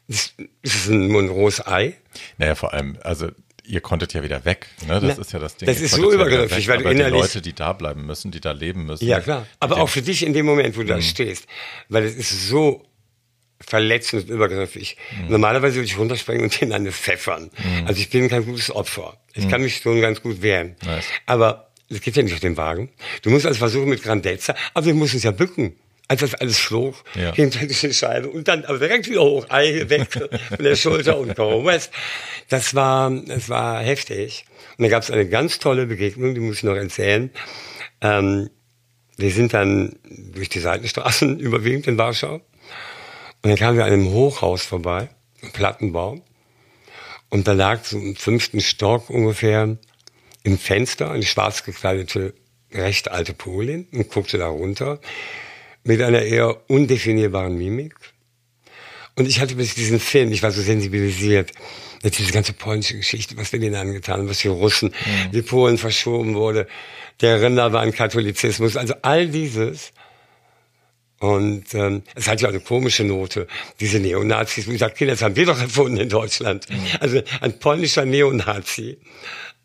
Ist, 0.07 0.35
ist 0.63 0.75
es 0.75 0.89
ein 0.89 1.29
rohes 1.29 1.67
Ei? 1.67 1.95
Naja, 2.39 2.55
vor 2.55 2.73
allem, 2.73 2.97
also 3.03 3.29
ihr 3.65 3.83
konntet 3.83 4.15
ja 4.15 4.23
wieder 4.23 4.45
weg. 4.47 4.67
Ne? 4.87 5.01
Das 5.01 5.17
Na, 5.17 5.23
ist 5.23 5.33
ja 5.33 5.39
das 5.39 5.57
Ding. 5.57 5.67
Das 5.67 5.81
ist 5.81 5.95
so 5.95 6.11
übergriffig, 6.11 6.67
ja 6.67 6.73
weil 6.73 6.83
du 6.83 6.91
innerlich... 6.91 7.13
die 7.13 7.19
Leute, 7.19 7.43
die 7.43 7.53
da 7.53 7.75
bleiben 7.75 8.07
müssen, 8.07 8.31
die 8.31 8.41
da 8.41 8.53
leben 8.53 8.87
müssen. 8.87 9.05
Ja, 9.05 9.21
klar. 9.21 9.47
Aber 9.61 9.79
auch 9.79 9.89
für 9.89 10.01
dich 10.01 10.25
in 10.25 10.33
dem 10.33 10.47
Moment, 10.47 10.77
wo 10.77 10.81
du 10.81 10.87
da 10.87 10.97
mhm. 10.97 11.03
stehst. 11.03 11.47
Weil 11.91 12.05
es 12.05 12.17
ist 12.17 12.49
so 12.49 12.88
verletzend 13.61 14.25
und 14.25 14.31
übergriffig. 14.31 14.97
Mhm. 15.23 15.31
Normalerweise 15.31 15.77
würde 15.77 15.87
ich 15.87 15.99
runterspringen 15.99 16.45
und 16.45 16.61
den 16.61 16.73
eine 16.73 16.93
pfeffern. 16.93 17.51
Mhm. 17.57 17.87
Also 17.87 18.01
ich 18.01 18.11
bin 18.11 18.29
kein 18.29 18.45
gutes 18.45 18.71
Opfer. 18.75 19.19
Ich 19.35 19.45
mhm. 19.45 19.51
kann 19.51 19.63
mich 19.63 19.77
schon 19.77 20.01
ganz 20.01 20.23
gut 20.23 20.43
wehren. 20.43 20.77
Nice. 20.85 21.07
Aber 21.27 21.71
es 21.91 22.01
geht 22.01 22.17
ja 22.17 22.23
nicht 22.23 22.35
auf 22.35 22.41
den 22.41 22.57
Wagen. 22.57 22.91
Du 23.23 23.31
musst 23.31 23.47
also 23.47 23.59
versuchen 23.59 23.89
mit 23.89 24.03
Grandezza, 24.03 24.55
aber 24.75 24.87
wir 24.87 24.95
mussten 24.95 25.17
uns 25.17 25.25
ja 25.25 25.31
bücken. 25.31 25.77
Als 26.11 26.23
das 26.23 26.35
alles 26.37 26.57
flog, 26.57 27.05
ja. 27.15 27.35
hinter 27.35 27.67
die 27.67 27.93
Scheibe 27.93 28.31
und 28.31 28.49
dann 28.49 28.65
aber 28.65 28.79
direkt 28.79 29.11
wieder 29.11 29.21
hoch, 29.21 29.45
Ei 29.51 29.85
weg 29.89 30.09
von 30.49 30.65
der 30.65 30.75
Schulter 30.75 31.19
und 31.19 31.37
go 31.37 31.67
west. 31.67 31.91
Das 32.49 32.75
war, 32.75 33.11
das 33.11 33.51
war 33.51 33.83
heftig. 33.83 34.47
Und 34.79 34.85
da 34.85 34.89
gab 34.89 35.03
es 35.03 35.11
eine 35.11 35.29
ganz 35.29 35.59
tolle 35.59 35.85
Begegnung, 35.85 36.35
die 36.35 36.41
muss 36.41 36.59
ich 36.59 36.63
noch 36.63 36.77
erzählen. 36.77 37.31
Ähm, 38.01 38.49
wir 39.19 39.31
sind 39.33 39.53
dann 39.53 39.97
durch 40.07 40.49
die 40.49 40.61
Seitenstraßen 40.61 41.39
überwiegend 41.41 41.87
in 41.89 41.99
Warschau 41.99 42.41
Und 43.43 43.51
dann 43.51 43.57
kamen 43.57 43.79
wir 43.79 43.85
an 43.85 43.93
einem 43.93 44.11
Hochhaus 44.11 44.63
vorbei, 44.63 45.09
einem 45.43 45.53
Plattenbau. 45.53 46.21
Und 47.31 47.47
da 47.47 47.53
lag 47.53 47.85
so 47.85 47.99
im 47.99 48.17
fünften 48.17 48.61
Stock 48.61 49.11
ungefähr 49.11 49.77
im 50.43 50.59
Fenster 50.59 51.11
eine 51.11 51.25
schwarz 51.25 51.65
gekleidete, 51.65 52.35
recht 52.73 53.11
alte 53.11 53.35
Polin 53.35 53.87
und 53.93 54.11
guckte 54.11 54.39
da 54.39 54.49
runter 54.49 55.01
mit 55.85 56.03
einer 56.03 56.23
eher 56.23 56.69
undefinierbaren 56.71 57.57
Mimik. 57.57 57.95
Und 59.15 59.27
ich 59.27 59.41
hatte 59.41 59.57
bis 59.57 59.75
diesen 59.75 60.01
Film, 60.01 60.33
ich 60.33 60.43
war 60.43 60.53
so 60.53 60.63
sensibilisiert, 60.63 61.53
jetzt 62.03 62.19
diese 62.19 62.33
ganze 62.33 62.53
polnische 62.53 62.97
Geschichte, 62.97 63.37
was 63.37 63.53
wir 63.53 63.59
denen 63.59 63.75
angetan 63.75 64.21
haben, 64.21 64.29
was 64.29 64.39
die 64.39 64.49
Russen, 64.49 64.91
mhm. 64.91 65.33
die 65.33 65.43
Polen 65.43 65.79
verschoben 65.79 66.35
wurde, 66.35 66.69
der 67.21 67.43
Rinder 67.43 67.73
war 67.73 67.81
ein 67.81 67.93
Katholizismus, 67.93 68.77
also 68.77 68.95
all 69.03 69.29
dieses. 69.29 69.93
Und 71.21 71.75
ähm, 71.75 72.03
es 72.15 72.29
hat 72.29 72.41
ja 72.41 72.49
eine 72.49 72.61
komische 72.61 73.03
Note, 73.03 73.49
diese 73.81 73.99
Neonazis. 73.99 74.69
Wie 74.69 74.73
gesagt, 74.73 75.01
das 75.01 75.23
haben 75.23 75.35
wir 75.35 75.47
doch 75.47 75.61
erfunden 75.61 75.97
in 75.97 76.09
Deutschland. 76.09 76.71
Mhm. 76.71 76.87
Also 77.01 77.23
ein 77.41 77.59
polnischer 77.59 78.05
Neonazi. 78.05 78.99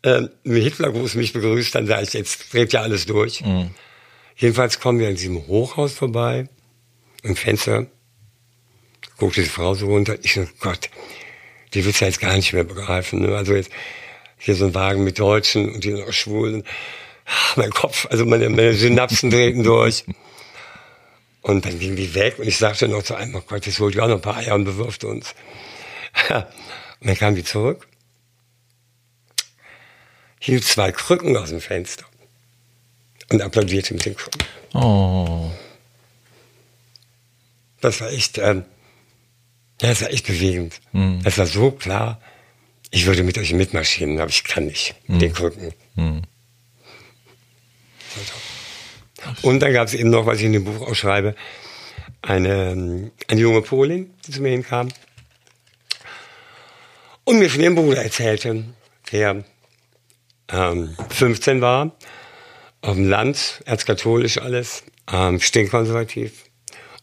Ähm, 0.02 0.30
Hitlergruß 0.44 1.14
mich 1.14 1.32
begrüßt, 1.32 1.74
dann 1.74 1.86
sage 1.86 2.02
ich, 2.02 2.12
jetzt 2.12 2.52
dreht 2.52 2.72
ja 2.72 2.82
alles 2.82 3.06
durch. 3.06 3.40
Mhm. 3.40 3.70
Jedenfalls 4.36 4.80
kommen 4.80 4.98
wir 4.98 5.08
an 5.08 5.14
diesem 5.14 5.46
Hochhaus 5.46 5.92
vorbei, 5.92 6.48
im 7.22 7.36
Fenster, 7.36 7.86
guckt 9.16 9.36
diese 9.36 9.48
Frau 9.48 9.74
so 9.74 9.86
runter. 9.86 10.16
Ich 10.22 10.34
so, 10.34 10.44
Gott, 10.58 10.90
die 11.72 11.84
willst 11.84 12.00
du 12.00 12.04
jetzt 12.04 12.20
gar 12.20 12.34
nicht 12.34 12.52
mehr 12.52 12.64
begreifen. 12.64 13.22
Ne? 13.22 13.36
Also 13.36 13.54
jetzt 13.54 13.70
hier 14.38 14.56
so 14.56 14.66
ein 14.66 14.74
Wagen 14.74 15.04
mit 15.04 15.20
Deutschen 15.20 15.72
und 15.72 15.84
die 15.84 15.92
noch 15.92 16.12
Schwulen. 16.12 16.64
Ach, 17.24 17.56
mein 17.56 17.70
Kopf, 17.70 18.06
also 18.10 18.26
meine, 18.26 18.50
meine 18.50 18.74
Synapsen 18.74 19.30
drehten 19.30 19.62
durch. 19.62 20.04
Und 21.44 21.66
dann 21.66 21.78
ging 21.78 21.94
die 21.94 22.14
weg 22.14 22.38
und 22.38 22.48
ich 22.48 22.56
sagte 22.56 22.88
noch 22.88 23.02
zu 23.02 23.14
einem, 23.16 23.34
oh 23.34 23.42
Gott, 23.46 23.66
jetzt 23.66 23.78
holt 23.78 23.94
ihr 23.94 24.02
auch 24.02 24.08
noch 24.08 24.14
ein 24.14 24.22
paar 24.22 24.38
Eier 24.38 24.54
und 24.54 24.64
bewirft 24.64 25.04
uns. 25.04 25.34
und 26.30 26.46
dann 27.02 27.16
kam 27.18 27.34
die 27.34 27.44
zurück, 27.44 27.86
hielt 30.40 30.64
zwei 30.64 30.90
Krücken 30.90 31.36
aus 31.36 31.50
dem 31.50 31.60
Fenster 31.60 32.06
und 33.30 33.42
applaudierte 33.42 33.92
mit 33.92 34.06
den 34.06 34.16
Krücken. 34.16 34.42
Oh. 34.72 35.50
Das 37.82 38.00
war 38.00 38.10
echt, 38.10 38.38
ähm, 38.38 38.64
ja, 39.82 39.90
das 39.90 40.00
war 40.00 40.10
echt 40.10 40.26
bewegend. 40.26 40.80
Mhm. 40.92 41.22
Das 41.24 41.36
war 41.36 41.44
so 41.44 41.72
klar, 41.72 42.22
ich 42.90 43.04
würde 43.04 43.22
mit 43.22 43.36
euch 43.36 43.52
mitmarschieren, 43.52 44.18
aber 44.18 44.30
ich 44.30 44.44
kann 44.44 44.64
nicht. 44.64 44.94
Mhm. 45.08 45.18
Den 45.18 45.32
Krücken. 45.34 45.74
Mhm. 45.96 46.22
Und 49.42 49.60
dann 49.60 49.72
gab 49.72 49.88
es 49.88 49.94
eben 49.94 50.10
noch, 50.10 50.26
was 50.26 50.38
ich 50.38 50.44
in 50.44 50.52
dem 50.52 50.64
Buch 50.64 50.86
auch 50.86 50.94
schreibe, 50.94 51.34
eine, 52.22 53.10
eine 53.28 53.40
junge 53.40 53.62
Polin, 53.62 54.14
die 54.26 54.32
zu 54.32 54.42
mir 54.42 54.50
hinkam 54.50 54.88
und 57.24 57.38
mir 57.38 57.50
von 57.50 57.60
ihrem 57.60 57.74
Bruder 57.74 58.02
erzählte, 58.02 58.64
der 59.12 59.44
ähm, 60.48 60.96
15 61.10 61.60
war, 61.60 61.96
auf 62.82 62.94
dem 62.94 63.08
Land, 63.08 63.62
erzkatholisch 63.64 64.38
alles, 64.38 64.84
ähm, 65.10 65.40
stinkkonservativ, 65.40 66.44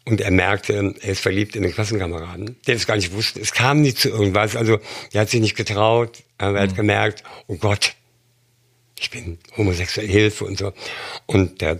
und 0.05 0.19
er 0.19 0.31
merkte, 0.31 0.95
er 0.99 1.11
ist 1.11 1.21
verliebt 1.21 1.55
in 1.55 1.63
den 1.63 1.73
Klassenkameraden, 1.73 2.57
der 2.65 2.73
das 2.73 2.87
gar 2.87 2.95
nicht 2.95 3.13
wusste. 3.13 3.39
Es 3.39 3.51
kam 3.51 3.81
nie 3.81 3.93
zu 3.93 4.09
irgendwas. 4.09 4.55
Also 4.55 4.79
er 5.13 5.21
hat 5.21 5.29
sich 5.29 5.41
nicht 5.41 5.55
getraut, 5.55 6.23
aber 6.39 6.57
er 6.57 6.63
hat 6.63 6.71
mhm. 6.71 6.75
gemerkt, 6.75 7.23
oh 7.47 7.55
Gott, 7.55 7.93
ich 8.99 9.11
bin 9.11 9.37
homosexuell, 9.57 10.07
Hilfe 10.07 10.45
und 10.45 10.57
so. 10.57 10.73
Und 11.27 11.61
der, 11.61 11.79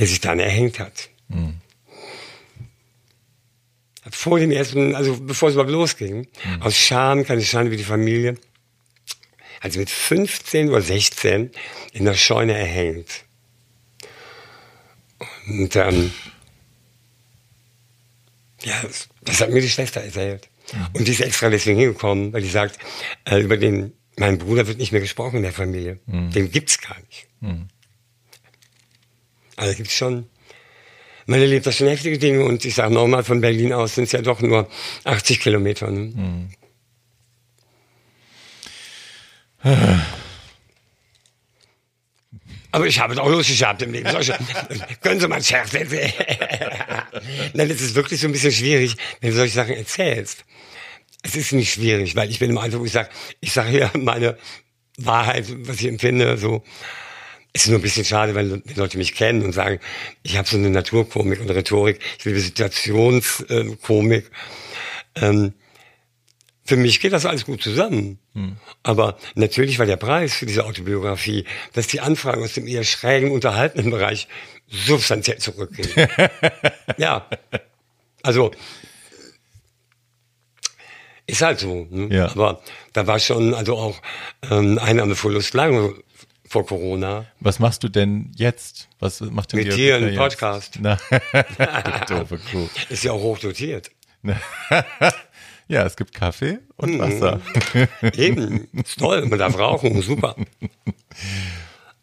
der 0.00 0.06
sich 0.06 0.20
dann 0.20 0.40
erhängt 0.40 0.80
hat. 0.80 1.10
Mhm. 1.28 1.56
Vor 4.10 4.38
dem 4.40 4.50
ersten, 4.50 4.96
also 4.96 5.20
bevor 5.20 5.50
es 5.50 5.54
überhaupt 5.54 5.70
losging, 5.70 6.26
mhm. 6.44 6.62
aus 6.62 6.76
Scham, 6.76 7.24
keine 7.24 7.42
Schande 7.42 7.70
wie 7.70 7.76
die 7.76 7.84
Familie, 7.84 8.38
hat 9.60 9.72
sie 9.72 9.78
mit 9.78 9.90
15 9.90 10.70
oder 10.70 10.80
16 10.80 11.50
in 11.92 12.04
der 12.06 12.14
Scheune 12.14 12.54
erhängt. 12.54 13.24
Und 15.46 15.76
ähm, 15.76 16.12
ja, 18.62 18.82
das, 19.20 19.40
hat 19.42 19.50
mir 19.50 19.60
die 19.60 19.68
Schwester 19.68 20.00
erzählt. 20.00 20.48
Mhm. 20.72 20.86
Und 20.94 21.08
die 21.08 21.12
ist 21.12 21.20
extra 21.20 21.50
deswegen 21.50 21.78
hingekommen, 21.78 22.32
weil 22.32 22.40
die 22.40 22.48
sagt, 22.48 22.78
äh, 23.26 23.38
über 23.38 23.58
den, 23.58 23.92
mein 24.16 24.38
Bruder 24.38 24.66
wird 24.66 24.78
nicht 24.78 24.92
mehr 24.92 25.02
gesprochen 25.02 25.36
in 25.36 25.42
der 25.42 25.52
Familie. 25.52 26.00
Mhm. 26.06 26.30
Den 26.30 26.50
gibt's 26.50 26.80
gar 26.80 26.98
nicht. 27.00 27.28
Mhm. 27.40 27.68
Also 29.60 29.76
gibt's 29.76 29.94
schon, 29.94 30.26
man 31.26 31.38
erlebt 31.38 31.66
da 31.66 31.72
schon 31.72 31.86
heftige 31.86 32.16
Dinge 32.18 32.46
und 32.46 32.64
ich 32.64 32.74
sage 32.74 32.94
nochmal, 32.94 33.24
von 33.24 33.42
Berlin 33.42 33.74
aus 33.74 33.94
sind 33.94 34.04
es 34.04 34.12
ja 34.12 34.22
doch 34.22 34.40
nur 34.40 34.70
80 35.04 35.38
Kilometer. 35.38 35.90
Ne? 35.90 36.00
Mhm. 36.00 36.48
Aber 42.72 42.86
ich 42.86 42.98
habe 43.00 43.14
doch 43.14 43.28
lustig 43.28 43.58
gehabt 43.58 43.82
im 43.82 43.92
Leben. 43.92 44.08
Können 45.02 45.20
Sie 45.20 45.28
mal 45.28 45.42
Scherz 45.42 45.74
erzählen? 45.74 46.10
Nein, 47.52 47.70
es 47.70 47.82
ist 47.82 47.94
wirklich 47.94 48.18
so 48.18 48.28
ein 48.28 48.32
bisschen 48.32 48.52
schwierig, 48.52 48.96
wenn 49.20 49.28
du 49.30 49.36
solche 49.36 49.56
Sachen 49.56 49.74
erzählst. 49.74 50.46
Es 51.22 51.36
ist 51.36 51.52
nicht 51.52 51.74
schwierig, 51.74 52.16
weil 52.16 52.30
ich 52.30 52.38
bin 52.38 52.48
im 52.48 52.56
Alter, 52.56 52.80
wo 52.80 52.86
ich 52.86 52.92
sage, 52.92 53.10
ich 53.40 53.52
sage 53.52 53.78
ja 53.78 53.90
meine 53.92 54.38
Wahrheit, 54.96 55.44
was 55.66 55.80
ich 55.80 55.86
empfinde, 55.88 56.38
so. 56.38 56.64
Es 57.52 57.64
ist 57.64 57.68
nur 57.70 57.78
ein 57.80 57.82
bisschen 57.82 58.04
schade, 58.04 58.34
wenn 58.34 58.62
Leute 58.76 58.96
mich 58.96 59.14
kennen 59.14 59.42
und 59.42 59.52
sagen, 59.52 59.80
ich 60.22 60.36
habe 60.36 60.48
so 60.48 60.56
eine 60.56 60.70
Naturkomik 60.70 61.40
und 61.40 61.50
Rhetorik, 61.50 61.98
ich 62.18 62.24
liebe 62.24 62.38
Situationskomik. 62.38 64.30
Ähm, 65.16 65.54
für 66.64 66.76
mich 66.76 67.00
geht 67.00 67.12
das 67.12 67.26
alles 67.26 67.46
gut 67.46 67.62
zusammen. 67.62 68.20
Hm. 68.34 68.56
Aber 68.84 69.18
natürlich 69.34 69.80
war 69.80 69.86
der 69.86 69.96
Preis 69.96 70.34
für 70.34 70.46
diese 70.46 70.64
Autobiografie, 70.64 71.44
dass 71.72 71.88
die 71.88 72.00
Anfragen 72.00 72.44
aus 72.44 72.54
dem 72.54 72.68
eher 72.68 72.84
schrägen, 72.84 73.32
unterhaltenen 73.32 73.90
Bereich 73.90 74.28
substanziell 74.68 75.38
zurückgehen. 75.38 76.08
ja. 76.96 77.28
Also, 78.22 78.52
ist 81.26 81.42
halt 81.42 81.58
so. 81.58 81.88
Ne? 81.90 82.14
Ja. 82.14 82.30
Aber 82.30 82.62
da 82.92 83.06
war 83.06 83.18
schon 83.18 83.54
also 83.54 83.76
auch 83.76 84.00
ähm, 84.48 84.78
Einnahmeverlust 84.78 85.54
lange 85.54 85.94
vor 86.50 86.66
Corona. 86.66 87.26
Was 87.38 87.60
machst 87.60 87.84
du 87.84 87.88
denn 87.88 88.32
jetzt? 88.34 88.88
Was 88.98 89.20
macht 89.20 89.52
denn 89.52 89.60
Mit 89.60 89.76
dir 89.76 89.96
einen 89.96 90.16
Podcast. 90.16 90.80
Na, 90.80 90.98
doofe 92.08 92.38
Kuh. 92.38 92.68
Ist 92.88 93.04
ja 93.04 93.12
auch 93.12 93.22
hochdotiert. 93.22 93.90
Ja, 95.68 95.84
es 95.86 95.96
gibt 95.96 96.14
Kaffee 96.14 96.58
und 96.78 96.94
mhm. 96.94 96.98
Wasser. 96.98 97.40
Eben, 98.16 98.66
ist 98.72 98.98
toll, 98.98 99.24
man 99.26 99.38
darf 99.38 99.56
rauchen, 99.56 100.02
super. 100.02 100.34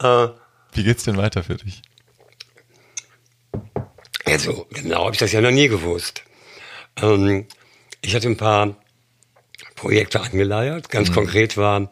Äh, 0.02 0.28
Wie 0.72 0.84
geht's 0.84 1.04
denn 1.04 1.18
weiter 1.18 1.44
für 1.44 1.56
dich? 1.56 1.82
Also, 4.24 4.68
genau 4.70 5.04
habe 5.04 5.16
ich 5.16 5.20
das 5.20 5.34
ja 5.34 5.42
noch 5.42 5.52
nie 5.52 5.68
gewusst. 5.68 6.24
Ähm, 7.02 7.46
ich 8.00 8.16
hatte 8.16 8.30
ein 8.30 8.38
paar 8.38 8.78
Projekte 9.76 10.22
angeleiert. 10.22 10.88
Ganz 10.88 11.10
mhm. 11.10 11.16
konkret 11.16 11.58
war, 11.58 11.92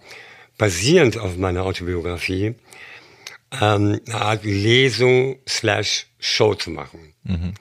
basierend 0.57 1.17
auf 1.17 1.37
meiner 1.37 1.63
Autobiografie, 1.63 2.55
ähm, 3.61 3.99
eine 4.05 4.21
Art 4.21 4.43
Lesung 4.43 5.37
slash 5.47 6.07
Show 6.19 6.55
zu 6.55 6.71
machen. 6.71 7.13
Mhm. 7.23 7.53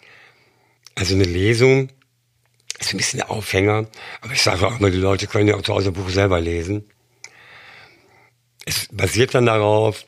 Also 0.94 1.14
eine 1.14 1.24
Lesung, 1.24 1.90
ist 2.78 2.92
ein 2.92 2.96
bisschen 2.96 3.18
der 3.18 3.30
Aufhänger. 3.30 3.86
Aber 4.20 4.32
ich 4.32 4.42
sage 4.42 4.66
auch 4.66 4.78
immer, 4.78 4.90
die 4.90 4.98
Leute 4.98 5.26
können 5.26 5.48
ja 5.48 5.56
auch 5.56 5.62
zu 5.62 5.74
Hause 5.74 5.92
Buch 5.92 6.08
selber 6.08 6.40
lesen. 6.40 6.84
Es 8.66 8.88
basiert 8.90 9.34
dann 9.34 9.46
darauf, 9.46 10.06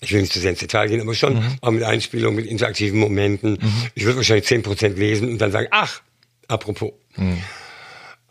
ich 0.00 0.12
will 0.12 0.20
nicht 0.20 0.32
zu 0.32 0.40
sehr 0.40 0.50
ins 0.50 0.60
Detail 0.60 0.88
gehen, 0.88 1.00
aber 1.00 1.14
schon 1.14 1.34
mhm. 1.34 1.58
auch 1.60 1.70
mit 1.70 1.82
Einspielung, 1.82 2.34
mit 2.34 2.46
interaktiven 2.46 2.98
Momenten. 2.98 3.52
Mhm. 3.52 3.86
Ich 3.94 4.04
würde 4.04 4.16
wahrscheinlich 4.16 4.46
zehn 4.46 4.62
Prozent 4.62 4.98
lesen 4.98 5.28
und 5.28 5.38
dann 5.38 5.52
sagen, 5.52 5.68
ach, 5.70 6.02
apropos. 6.46 6.92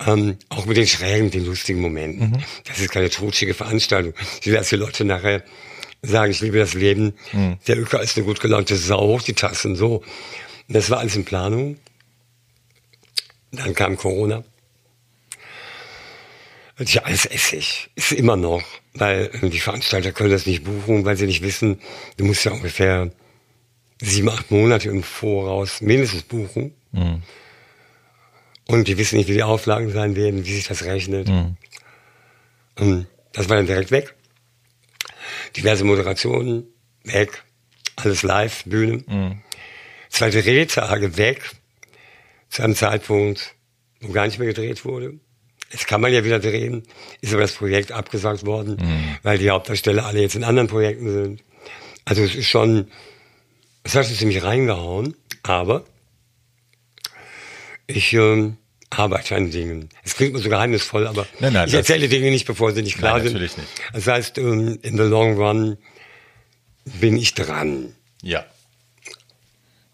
Ähm, 0.06 0.36
auch 0.48 0.66
mit 0.66 0.76
den 0.76 0.86
schrägen, 0.86 1.30
den 1.30 1.44
lustigen 1.44 1.80
Momenten. 1.80 2.30
Mhm. 2.30 2.44
Das 2.64 2.78
ist 2.78 2.90
keine 2.90 3.10
trutschige 3.10 3.54
Veranstaltung. 3.54 4.14
Ich 4.40 4.46
will, 4.46 4.54
dass 4.54 4.68
die 4.68 4.76
Leute 4.76 5.04
nachher 5.04 5.42
sagen, 6.02 6.30
ich 6.30 6.40
liebe 6.40 6.58
das 6.58 6.74
Leben. 6.74 7.14
Mhm. 7.32 7.58
Der 7.66 7.78
Öker 7.78 8.00
ist 8.00 8.16
eine 8.16 8.24
gut 8.24 8.40
gelaunte 8.40 8.76
Sau, 8.76 9.00
hoch 9.00 9.22
die 9.22 9.34
Tassen, 9.34 9.74
so. 9.74 9.96
Und 10.68 10.74
das 10.74 10.90
war 10.90 11.00
alles 11.00 11.16
in 11.16 11.24
Planung. 11.24 11.78
Dann 13.50 13.74
kam 13.74 13.96
Corona. 13.96 14.44
Und 16.78 16.94
ja, 16.94 17.02
alles 17.02 17.26
Essig. 17.26 17.90
Ist 17.96 18.12
immer 18.12 18.36
noch. 18.36 18.62
Weil 18.94 19.30
die 19.42 19.60
Veranstalter 19.60 20.12
können 20.12 20.30
das 20.30 20.46
nicht 20.46 20.64
buchen, 20.64 21.04
weil 21.04 21.16
sie 21.16 21.26
nicht 21.26 21.42
wissen, 21.42 21.80
du 22.16 22.24
musst 22.24 22.44
ja 22.44 22.52
ungefähr 22.52 23.10
sieben, 24.00 24.28
acht 24.28 24.50
Monate 24.50 24.88
im 24.88 25.02
Voraus 25.02 25.80
mindestens 25.80 26.22
buchen. 26.22 26.74
Mhm. 26.92 27.22
Und 28.70 28.86
die 28.86 28.98
wissen 28.98 29.16
nicht, 29.16 29.28
wie 29.28 29.34
die 29.34 29.42
Auflagen 29.42 29.90
sein 29.90 30.14
werden, 30.14 30.44
wie 30.44 30.54
sich 30.54 30.68
das 30.68 30.84
rechnet. 30.84 31.26
Mhm. 31.28 31.56
Und 32.78 33.06
das 33.32 33.48
war 33.48 33.56
dann 33.56 33.66
direkt 33.66 33.90
weg. 33.90 34.14
Diverse 35.56 35.84
Moderationen 35.84 36.64
weg. 37.02 37.42
Alles 37.96 38.22
live, 38.22 38.64
Bühne. 38.66 39.02
Mhm. 39.06 39.42
Zwei 40.10 40.30
Drehtage 40.30 41.16
weg 41.16 41.50
zu 42.50 42.62
einem 42.62 42.74
Zeitpunkt, 42.74 43.54
wo 44.00 44.12
gar 44.12 44.26
nicht 44.26 44.38
mehr 44.38 44.48
gedreht 44.48 44.84
wurde. 44.84 45.18
Jetzt 45.70 45.86
kann 45.86 46.00
man 46.00 46.12
ja 46.12 46.24
wieder 46.24 46.38
drehen, 46.38 46.82
ist 47.20 47.32
aber 47.32 47.42
das 47.42 47.52
Projekt 47.52 47.92
abgesagt 47.92 48.46
worden, 48.46 48.76
mhm. 48.80 49.16
weil 49.22 49.38
die 49.38 49.50
Hauptdarsteller 49.50 50.06
alle 50.06 50.20
jetzt 50.20 50.34
in 50.34 50.44
anderen 50.44 50.68
Projekten 50.68 51.10
sind. 51.10 51.42
Also 52.04 52.22
es 52.22 52.34
ist 52.34 52.48
schon, 52.48 52.88
es 53.82 53.94
hat 53.94 54.06
schon 54.06 54.16
ziemlich 54.16 54.42
reingehauen, 54.42 55.14
aber 55.42 55.84
ich 57.88 58.12
ähm, 58.12 58.58
arbeite 58.90 59.34
an 59.34 59.50
Dingen. 59.50 59.88
Es 60.04 60.14
klingt 60.14 60.34
mir 60.34 60.38
so 60.38 60.48
geheimnisvoll, 60.48 61.06
aber 61.06 61.26
nein, 61.40 61.54
nein, 61.54 61.68
ich 61.68 61.74
erzähle 61.74 62.08
Dinge 62.08 62.30
nicht, 62.30 62.46
bevor 62.46 62.72
sie 62.72 62.82
nicht 62.82 62.98
klar 62.98 63.14
nein, 63.14 63.22
sind. 63.24 63.32
Natürlich 63.32 63.56
nicht. 63.56 63.68
Das 63.92 64.06
heißt, 64.06 64.38
ähm, 64.38 64.78
in 64.82 64.96
the 64.96 65.02
long 65.02 65.36
run 65.36 65.78
bin 66.84 67.16
ich 67.16 67.34
dran. 67.34 67.94
Ja. 68.22 68.44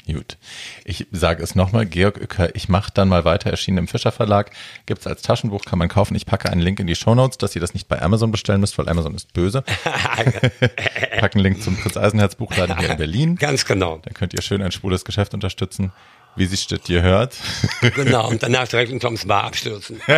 Gut. 0.07 0.37
Ich 0.85 1.07
sage 1.13 1.43
es 1.43 1.55
nochmal, 1.55 1.87
Georg 1.87 2.19
Uecker, 2.21 2.55
ich 2.55 2.69
mache 2.69 2.91
dann 2.93 3.09
mal 3.09 3.25
weiter, 3.25 3.49
erschienen 3.49 3.79
im 3.79 3.89
Fischer 3.89 4.13
Verlag, 4.13 4.51
gibt 4.85 5.01
es 5.01 5.07
als 5.07 5.23
Taschenbuch, 5.23 5.65
kann 5.65 5.79
man 5.79 5.89
kaufen. 5.89 6.15
Ich 6.15 6.27
packe 6.27 6.51
einen 6.51 6.61
Link 6.61 6.79
in 6.79 6.87
die 6.87 6.95
Shownotes, 6.95 7.39
dass 7.39 7.55
ihr 7.55 7.61
das 7.63 7.73
nicht 7.73 7.89
bei 7.89 8.03
Amazon 8.03 8.31
bestellen 8.31 8.61
müsst, 8.61 8.77
weil 8.77 8.89
Amazon 8.91 9.15
ist 9.15 9.33
böse. 9.33 9.63
Packen 11.21 11.39
Link 11.39 11.63
zum 11.63 11.79
Prinz 11.79 11.97
Eisenherz 11.97 12.35
Buchladen 12.35 12.79
hier 12.79 12.91
in 12.91 12.99
Berlin. 12.99 13.37
Ganz 13.37 13.65
genau. 13.65 13.99
Dann 14.03 14.13
könnt 14.13 14.35
ihr 14.35 14.43
schön 14.43 14.61
ein 14.61 14.73
schwules 14.73 15.07
Geschäft 15.07 15.33
unterstützen, 15.33 15.91
wie 16.37 16.47
sich 16.47 16.67
das 16.67 16.81
dir 16.83 17.03
hört. 17.03 17.37
genau, 17.95 18.29
und 18.29 18.43
danach 18.43 18.69
direkt 18.69 18.91
in 18.93 19.01
Toms 19.01 19.27
Bar 19.27 19.45
abstürzen. 19.45 20.01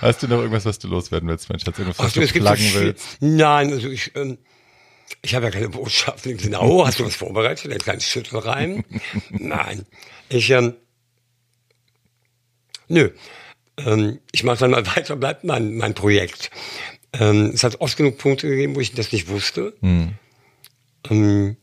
Hast 0.00 0.22
du 0.22 0.28
noch 0.28 0.38
irgendwas, 0.38 0.64
was 0.64 0.78
du 0.78 0.88
loswerden 0.88 1.28
willst, 1.28 1.48
mein 1.48 1.58
Schatz? 1.60 1.78
Irgendwas, 1.78 1.98
was 1.98 2.06
Ach, 2.06 2.12
du 2.12 2.26
flaggen 2.26 2.68
so 2.68 2.80
willst? 2.80 3.18
Nein, 3.20 3.72
also 3.72 3.88
ich... 3.88 4.14
Ähm 4.16 4.38
ich 5.20 5.34
habe 5.34 5.46
ja 5.46 5.50
keine 5.50 5.68
Botschaft 5.68 6.24
im 6.26 6.38
Sinne, 6.38 6.60
oh, 6.60 6.86
hast 6.86 6.98
du 6.98 7.04
was 7.04 7.14
vorbereitet? 7.14 7.70
Ein 7.70 7.78
kleines 7.78 8.06
Schüttelreim? 8.06 8.84
Nein. 9.30 9.84
Ich, 10.28 10.50
ähm, 10.50 10.74
nö. 12.88 13.10
Ähm, 13.76 14.20
ich 14.32 14.44
mache 14.44 14.58
dann 14.58 14.70
mal 14.70 14.86
weiter, 14.86 15.16
bleibt 15.16 15.44
mein, 15.44 15.76
mein 15.76 15.94
Projekt. 15.94 16.50
Ähm, 17.12 17.50
es 17.52 17.62
hat 17.62 17.80
oft 17.80 17.96
genug 17.96 18.18
Punkte 18.18 18.48
gegeben, 18.48 18.74
wo 18.74 18.80
ich 18.80 18.94
das 18.94 19.12
nicht 19.12 19.28
wusste. 19.28 19.74
Mhm. 19.80 20.14
Ähm, 21.10 21.56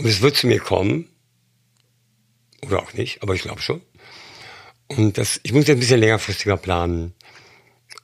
und 0.00 0.06
es 0.06 0.22
wird 0.22 0.34
zu 0.34 0.46
mir 0.46 0.60
kommen. 0.60 1.08
Oder 2.62 2.82
auch 2.82 2.94
nicht, 2.94 3.22
aber 3.22 3.34
ich 3.34 3.42
glaube 3.42 3.60
schon. 3.60 3.82
Und 4.88 5.18
das, 5.18 5.40
ich 5.42 5.52
muss 5.52 5.66
jetzt 5.66 5.76
ein 5.76 5.80
bisschen 5.80 6.00
längerfristiger 6.00 6.56
planen. 6.56 7.12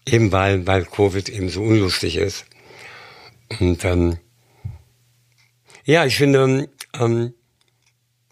Eben 0.04 0.30
weil, 0.30 0.66
weil 0.66 0.84
Covid 0.84 1.28
eben 1.30 1.48
so 1.48 1.62
unlustig 1.62 2.16
ist. 2.16 2.44
Und 3.60 3.82
ähm, 3.86 4.18
ja, 5.84 6.04
ich 6.04 6.16
finde, 6.16 6.68
ähm, 6.98 7.32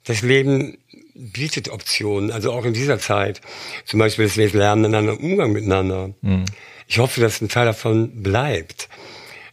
das 0.05 0.21
Leben 0.21 0.77
bietet 1.15 1.71
Optionen, 1.71 2.33
also 2.33 2.53
auch 2.53 2.67
in 2.67 2.75
dieser 2.75 2.99
Zeit. 2.99 3.41
Zum 3.87 3.99
Beispiel 3.99 4.27
das 4.27 4.37
Lernen 4.37 4.85
in 4.85 4.95
einem 4.95 5.17
Umgang 5.17 5.53
miteinander. 5.53 6.13
Mhm. 6.21 6.45
Ich 6.87 6.99
hoffe, 6.99 7.23
dass 7.23 7.41
ein 7.41 7.49
Teil 7.49 7.65
davon 7.65 8.23
bleibt. 8.23 8.91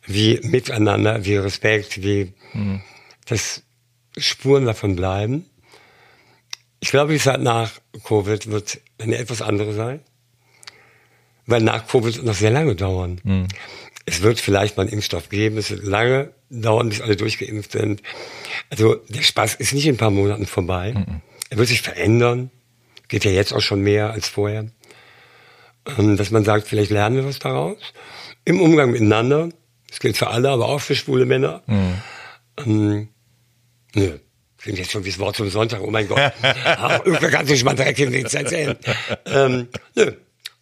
Wie 0.06 0.42
miteinander, 0.44 1.24
wie 1.24 1.38
Respekt, 1.38 2.04
wie 2.04 2.34
mhm. 2.54 2.82
dass 3.26 3.64
Spuren 4.18 4.66
davon 4.66 4.96
bleiben. 4.96 5.46
Ich 6.80 6.90
glaube, 6.90 7.14
die 7.14 7.20
Zeit 7.20 7.42
nach 7.42 7.72
Covid 8.06 8.50
wird 8.50 8.82
eine 8.98 9.18
etwas 9.18 9.42
andere 9.42 9.74
sein. 9.74 10.02
Weil 11.46 11.62
nach 11.62 11.88
Covid 11.88 12.16
wird 12.16 12.26
noch 12.26 12.36
sehr 12.36 12.52
lange 12.52 12.76
dauern. 12.76 13.22
Mhm. 13.24 13.48
Es 14.06 14.22
wird 14.22 14.40
vielleicht 14.40 14.78
mal 14.78 14.84
einen 14.84 14.94
Impfstoff 14.94 15.30
geben, 15.30 15.58
es 15.58 15.70
wird 15.70 15.84
lange 15.84 16.34
dauern, 16.50 16.90
bis 16.90 17.02
alle 17.02 17.16
durchgeimpft 17.16 17.72
sind. 17.72 18.02
Also 18.70 18.96
der 19.10 19.22
Spaß 19.22 19.56
ist 19.56 19.74
nicht 19.74 19.86
in 19.86 19.96
ein 19.96 19.98
paar 19.98 20.12
Monaten 20.12 20.46
vorbei. 20.46 20.94
Mhm. 20.94 21.22
Er 21.50 21.58
wird 21.58 21.68
sich 21.68 21.82
verändern, 21.82 22.50
geht 23.08 23.26
ja 23.26 23.32
jetzt 23.32 23.54
auch 23.54 23.62
schon 23.62 23.82
mehr 23.82 24.12
als 24.12 24.28
vorher. 24.28 24.68
Ähm, 25.98 26.18
dass 26.18 26.32
man 26.32 26.44
sagt, 26.44 26.68
vielleicht 26.68 26.92
lernen 26.92 27.18
wir 27.18 27.26
was 27.26 27.40
daraus. 27.40 27.78
Im 28.46 28.60
Umgang 28.60 28.92
miteinander, 28.92 29.50
das 29.90 30.00
gilt 30.00 30.18
für 30.18 30.28
alle, 30.28 30.50
aber 30.50 30.68
auch 30.68 30.82
für 30.82 30.96
schwule 30.96 31.26
Männer. 31.26 31.62
Mhm. 31.68 33.10
Nö. 33.95 34.18
Klingt 34.57 34.77
jetzt 34.77 34.91
schon 34.91 35.03
wie 35.03 35.09
das 35.09 35.18
Wort 35.18 35.35
zum 35.35 35.49
Sonntag, 35.49 35.81
oh 35.81 35.89
mein 35.89 36.07
Gott. 36.07 36.19
Irgendwer 37.05 37.31
kann 37.31 37.47
sich 37.47 37.63
mal 37.63 37.80
in 37.80 38.11
den 38.11 38.26
erzählen. 38.26 38.77
Ähm, 39.26 39.68
nö. 39.95 40.11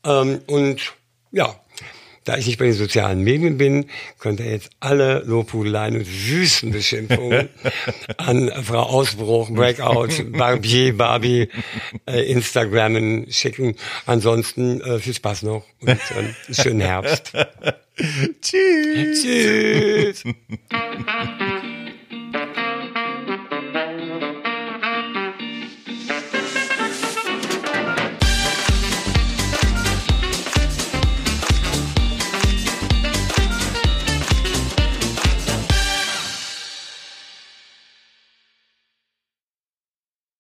Ähm, 0.06 0.40
und 0.48 0.94
ja, 1.32 1.60
da 2.30 2.38
ich 2.38 2.46
nicht 2.46 2.60
bei 2.60 2.66
den 2.66 2.76
sozialen 2.76 3.24
Medien 3.24 3.58
bin, 3.58 3.90
könnt 4.20 4.40
ihr 4.40 4.52
jetzt 4.52 4.70
alle 4.80 5.24
Lobhudeleien 5.26 5.98
und 5.98 6.08
Wüstenbeschimpfungen 6.08 7.50
an 8.18 8.52
Frau 8.64 8.84
Ausbruch, 8.84 9.50
Breakout, 9.50 10.10
Barbier, 10.32 10.96
Barbie, 10.96 11.50
äh, 12.06 12.32
Instagrammen 12.32 13.32
schicken. 13.32 13.76
Ansonsten 14.06 14.80
äh, 14.82 15.00
viel 15.00 15.16
Spaß 15.16 15.44
noch 15.44 15.66
und 15.82 15.90
äh, 15.90 16.54
schönen 16.54 16.82
Herbst. 16.82 17.34
Tschüss. 18.42 19.24
Tschüss. 19.24 20.24